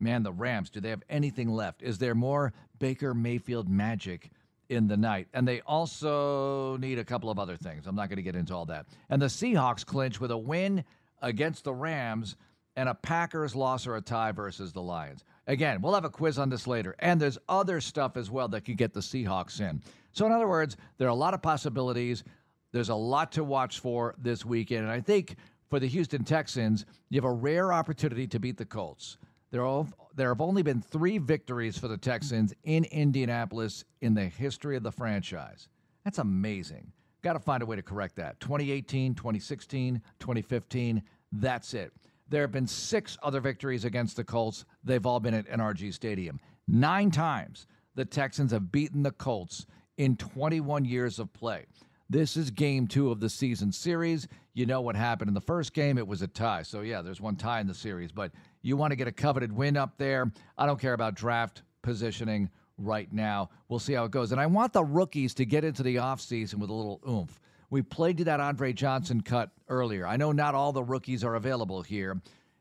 Man, 0.00 0.22
the 0.22 0.32
Rams, 0.32 0.70
do 0.70 0.80
they 0.80 0.90
have 0.90 1.02
anything 1.08 1.48
left? 1.48 1.82
Is 1.82 1.98
there 1.98 2.14
more 2.14 2.52
Baker 2.78 3.14
Mayfield 3.14 3.68
magic 3.68 4.30
in 4.68 4.86
the 4.88 4.96
night? 4.96 5.28
And 5.34 5.46
they 5.46 5.60
also 5.62 6.76
need 6.78 6.98
a 6.98 7.04
couple 7.04 7.30
of 7.30 7.38
other 7.38 7.56
things. 7.56 7.86
I'm 7.86 7.96
not 7.96 8.08
going 8.08 8.16
to 8.16 8.22
get 8.22 8.36
into 8.36 8.54
all 8.54 8.66
that. 8.66 8.86
And 9.08 9.20
the 9.20 9.26
Seahawks 9.26 9.84
clinch 9.84 10.20
with 10.20 10.30
a 10.30 10.38
win 10.38 10.84
against 11.22 11.64
the 11.64 11.74
Rams 11.74 12.36
and 12.76 12.88
a 12.88 12.94
Packers 12.94 13.54
loss 13.54 13.86
or 13.86 13.96
a 13.96 14.00
tie 14.00 14.32
versus 14.32 14.72
the 14.72 14.82
Lions. 14.82 15.24
Again, 15.46 15.82
we'll 15.82 15.94
have 15.94 16.04
a 16.04 16.10
quiz 16.10 16.38
on 16.38 16.48
this 16.48 16.66
later. 16.66 16.94
And 16.98 17.20
there's 17.20 17.38
other 17.48 17.80
stuff 17.80 18.16
as 18.16 18.30
well 18.30 18.48
that 18.48 18.62
could 18.62 18.76
get 18.76 18.94
the 18.94 19.00
Seahawks 19.00 19.60
in. 19.60 19.82
So, 20.12 20.26
in 20.26 20.32
other 20.32 20.48
words, 20.48 20.76
there 20.98 21.08
are 21.08 21.10
a 21.10 21.14
lot 21.14 21.34
of 21.34 21.42
possibilities. 21.42 22.24
There's 22.72 22.88
a 22.88 22.94
lot 22.94 23.32
to 23.32 23.44
watch 23.44 23.80
for 23.80 24.14
this 24.18 24.44
weekend. 24.44 24.82
And 24.82 24.90
I 24.90 25.00
think 25.00 25.36
for 25.68 25.78
the 25.80 25.88
Houston 25.88 26.24
Texans, 26.24 26.84
you 27.08 27.16
have 27.16 27.24
a 27.24 27.32
rare 27.32 27.72
opportunity 27.72 28.26
to 28.28 28.38
beat 28.38 28.56
the 28.56 28.64
Colts. 28.64 29.18
There, 29.50 29.84
there 30.14 30.28
have 30.28 30.40
only 30.40 30.62
been 30.62 30.80
three 30.80 31.18
victories 31.18 31.76
for 31.76 31.88
the 31.88 31.96
Texans 31.96 32.54
in 32.64 32.84
Indianapolis 32.84 33.84
in 34.00 34.14
the 34.14 34.26
history 34.26 34.76
of 34.76 34.82
the 34.82 34.92
franchise. 34.92 35.68
That's 36.04 36.18
amazing. 36.18 36.92
Got 37.22 37.34
to 37.34 37.40
find 37.40 37.62
a 37.62 37.66
way 37.66 37.76
to 37.76 37.82
correct 37.82 38.16
that. 38.16 38.40
2018, 38.40 39.14
2016, 39.14 40.00
2015, 40.18 41.02
that's 41.32 41.74
it. 41.74 41.92
There 42.28 42.42
have 42.42 42.52
been 42.52 42.66
six 42.66 43.18
other 43.22 43.40
victories 43.40 43.84
against 43.84 44.16
the 44.16 44.24
Colts. 44.24 44.64
They've 44.84 45.04
all 45.04 45.20
been 45.20 45.34
at 45.34 45.48
NRG 45.48 45.92
Stadium. 45.92 46.38
Nine 46.68 47.10
times 47.10 47.66
the 47.96 48.04
Texans 48.04 48.52
have 48.52 48.70
beaten 48.70 49.02
the 49.02 49.10
Colts 49.10 49.66
in 49.98 50.16
21 50.16 50.84
years 50.84 51.18
of 51.18 51.32
play. 51.32 51.66
This 52.08 52.36
is 52.36 52.50
game 52.50 52.86
two 52.86 53.10
of 53.10 53.20
the 53.20 53.28
season 53.28 53.70
series. 53.70 54.26
You 54.54 54.66
know 54.66 54.80
what 54.80 54.96
happened 54.96 55.28
in 55.28 55.34
the 55.34 55.40
first 55.40 55.72
game. 55.72 55.98
It 55.98 56.06
was 56.06 56.22
a 56.22 56.26
tie. 56.26 56.62
So, 56.62 56.80
yeah, 56.80 57.02
there's 57.02 57.20
one 57.20 57.36
tie 57.36 57.60
in 57.60 57.66
the 57.66 57.74
series, 57.74 58.10
but 58.10 58.32
you 58.62 58.76
want 58.76 58.92
to 58.92 58.96
get 58.96 59.08
a 59.08 59.12
coveted 59.12 59.52
win 59.52 59.76
up 59.76 59.96
there. 59.98 60.30
I 60.56 60.66
don't 60.66 60.80
care 60.80 60.92
about 60.92 61.14
draft 61.14 61.62
positioning 61.82 62.50
right 62.78 63.12
now. 63.12 63.50
We'll 63.68 63.78
see 63.78 63.92
how 63.92 64.04
it 64.04 64.10
goes. 64.10 64.32
And 64.32 64.40
I 64.40 64.46
want 64.46 64.72
the 64.72 64.84
rookies 64.84 65.34
to 65.34 65.44
get 65.44 65.64
into 65.64 65.82
the 65.82 65.96
offseason 65.96 66.54
with 66.56 66.70
a 66.70 66.74
little 66.74 67.00
oomph. 67.08 67.40
We 67.70 67.82
played 67.82 68.18
to 68.18 68.24
that 68.24 68.40
Andre 68.40 68.72
Johnson 68.72 69.20
cut 69.20 69.50
earlier. 69.68 70.06
I 70.06 70.16
know 70.16 70.32
not 70.32 70.54
all 70.54 70.72
the 70.72 70.82
rookies 70.82 71.22
are 71.22 71.36
available 71.36 71.82
here 71.82 72.20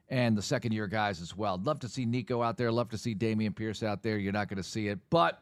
and 0.09 0.37
the 0.37 0.41
second 0.41 0.71
year 0.71 0.87
guys 0.87 1.21
as 1.21 1.35
well. 1.35 1.55
I'd 1.55 1.65
love 1.65 1.79
to 1.79 1.87
see 1.87 2.05
Nico 2.05 2.41
out 2.41 2.57
there. 2.57 2.71
Love 2.71 2.89
to 2.89 2.97
see 2.97 3.15
Dameon 3.15 3.55
Pierce 3.55 3.83
out 3.83 4.03
there. 4.03 4.17
You're 4.17 4.33
not 4.33 4.49
going 4.49 4.57
to 4.57 4.63
see 4.63 4.87
it. 4.87 4.99
But 5.09 5.41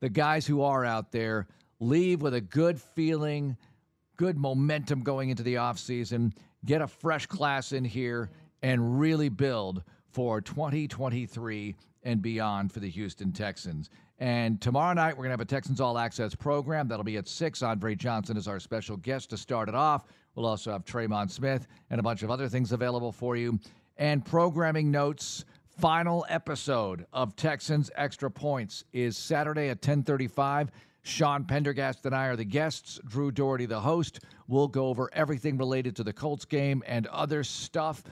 the 0.00 0.08
guys 0.08 0.46
who 0.46 0.62
are 0.62 0.84
out 0.84 1.12
there 1.12 1.46
leave 1.80 2.22
with 2.22 2.34
a 2.34 2.40
good 2.40 2.80
feeling, 2.80 3.56
good 4.16 4.36
momentum 4.36 5.02
going 5.02 5.30
into 5.30 5.42
the 5.42 5.54
offseason. 5.54 6.32
Get 6.64 6.82
a 6.82 6.86
fresh 6.86 7.26
class 7.26 7.72
in 7.72 7.84
here 7.84 8.30
and 8.62 8.98
really 8.98 9.28
build 9.28 9.82
for 10.16 10.40
2023 10.40 11.76
and 12.04 12.22
beyond 12.22 12.72
for 12.72 12.80
the 12.80 12.88
Houston 12.88 13.32
Texans. 13.32 13.90
And 14.18 14.58
tomorrow 14.62 14.94
night, 14.94 15.12
we're 15.12 15.24
going 15.24 15.28
to 15.28 15.32
have 15.34 15.40
a 15.42 15.44
Texans 15.44 15.78
All 15.78 15.98
Access 15.98 16.34
program. 16.34 16.88
That'll 16.88 17.04
be 17.04 17.18
at 17.18 17.28
6. 17.28 17.62
Andre 17.62 17.94
Johnson 17.94 18.38
is 18.38 18.48
our 18.48 18.58
special 18.58 18.96
guest 18.96 19.28
to 19.28 19.36
start 19.36 19.68
it 19.68 19.74
off. 19.74 20.06
We'll 20.34 20.46
also 20.46 20.72
have 20.72 20.86
Tremon 20.86 21.30
Smith 21.30 21.66
and 21.90 22.00
a 22.00 22.02
bunch 22.02 22.22
of 22.22 22.30
other 22.30 22.48
things 22.48 22.72
available 22.72 23.12
for 23.12 23.36
you. 23.36 23.60
And 23.98 24.24
programming 24.24 24.90
notes 24.90 25.44
final 25.66 26.24
episode 26.30 27.04
of 27.12 27.36
Texans 27.36 27.90
Extra 27.94 28.30
Points 28.30 28.84
is 28.94 29.18
Saturday 29.18 29.68
at 29.68 29.86
1035. 29.86 30.70
Sean 31.02 31.44
Pendergast 31.44 32.06
and 32.06 32.14
I 32.14 32.28
are 32.28 32.36
the 32.36 32.44
guests. 32.46 32.98
Drew 33.06 33.30
Dougherty, 33.30 33.66
the 33.66 33.80
host. 33.80 34.20
We'll 34.48 34.66
go 34.66 34.86
over 34.86 35.10
everything 35.12 35.58
related 35.58 35.94
to 35.96 36.04
the 36.04 36.14
Colts 36.14 36.46
game 36.46 36.82
and 36.86 37.06
other 37.08 37.44
stuff. 37.44 38.02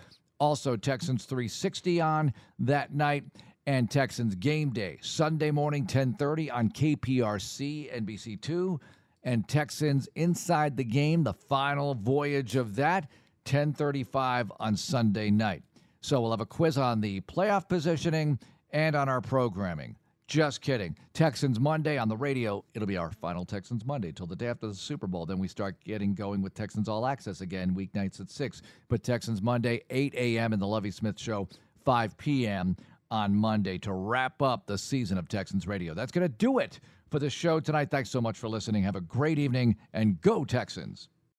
Also, 0.45 0.77
Texans 0.77 1.25
360 1.25 2.03
on 2.03 2.35
that 2.59 2.93
night 2.93 3.25
and 3.67 3.91
Texans 3.91 4.35
game 4.35 4.75
day 4.75 4.99
Sunday 5.01 5.51
morning 5.51 5.87
10:30 5.87 6.51
on 6.51 6.69
KPRC 6.69 7.91
NBC2 7.91 8.79
and 9.23 9.49
Texans 9.49 10.07
inside 10.17 10.77
the 10.77 10.85
game 10.85 11.25
the 11.25 11.33
final 11.33 11.95
voyage 11.95 12.57
of 12.57 12.77
that 12.77 13.09
10:35 13.47 14.53
on 14.61 14.77
Sunday 14.77 15.31
night. 15.31 15.63
So 16.03 16.21
we'll 16.21 16.33
have 16.33 16.43
a 16.43 16.47
quiz 16.47 16.77
on 16.77 17.01
the 17.01 17.23
playoff 17.23 17.67
positioning 17.67 18.39
and 18.71 18.95
on 18.95 19.09
our 19.09 19.23
programming. 19.23 19.97
Just 20.27 20.63
kidding. 20.63 20.97
Texans 21.13 21.61
Monday 21.61 21.99
on 21.99 22.09
the 22.09 22.17
radio. 22.17 22.65
It'll 22.73 22.89
be 22.89 22.97
our 22.97 23.11
final 23.11 23.45
Texans 23.45 23.85
Monday 23.85 24.11
till 24.11 24.27
the 24.27 24.35
day 24.35 24.47
after 24.47 24.67
the 24.67 24.75
Super 24.75 25.07
Bowl. 25.07 25.27
Then 25.27 25.39
we 25.39 25.49
start 25.49 25.77
getting 25.85 26.15
going 26.15 26.41
with 26.41 26.55
Texans 26.55 26.89
All 26.89 27.07
Access 27.07 27.43
again, 27.43 27.75
weeknights 27.75 28.21
at 28.21 28.31
6. 28.31 28.63
But 28.89 29.03
Texans 29.03 29.43
Monday, 29.43 29.83
8 29.91 30.15
a.m. 30.15 30.55
in 30.55 30.59
the 30.59 30.67
Lovie 30.67 30.91
Smith 30.91 31.21
Show, 31.21 31.47
5 31.85 32.17
p.m. 32.17 32.75
on 33.11 33.35
Monday 33.35 33.77
to 33.79 33.93
wrap 33.93 34.41
up 34.41 34.67
the 34.67 34.79
season 34.79 35.19
of 35.19 35.29
Texans 35.29 35.67
Radio. 35.67 35.93
That's 35.93 36.11
going 36.11 36.27
to 36.27 36.35
do 36.37 36.59
it 36.59 36.81
for 37.11 37.19
the 37.19 37.29
show 37.29 37.61
tonight. 37.61 37.91
Thanks 37.91 38.09
so 38.09 38.23
much 38.23 38.39
for 38.39 38.49
listening. 38.49 38.83
Have 38.83 38.97
a 38.97 39.03
great 39.03 39.39
evening 39.39 39.77
and 39.93 40.19
go, 40.23 40.45
Texans. 40.45 41.11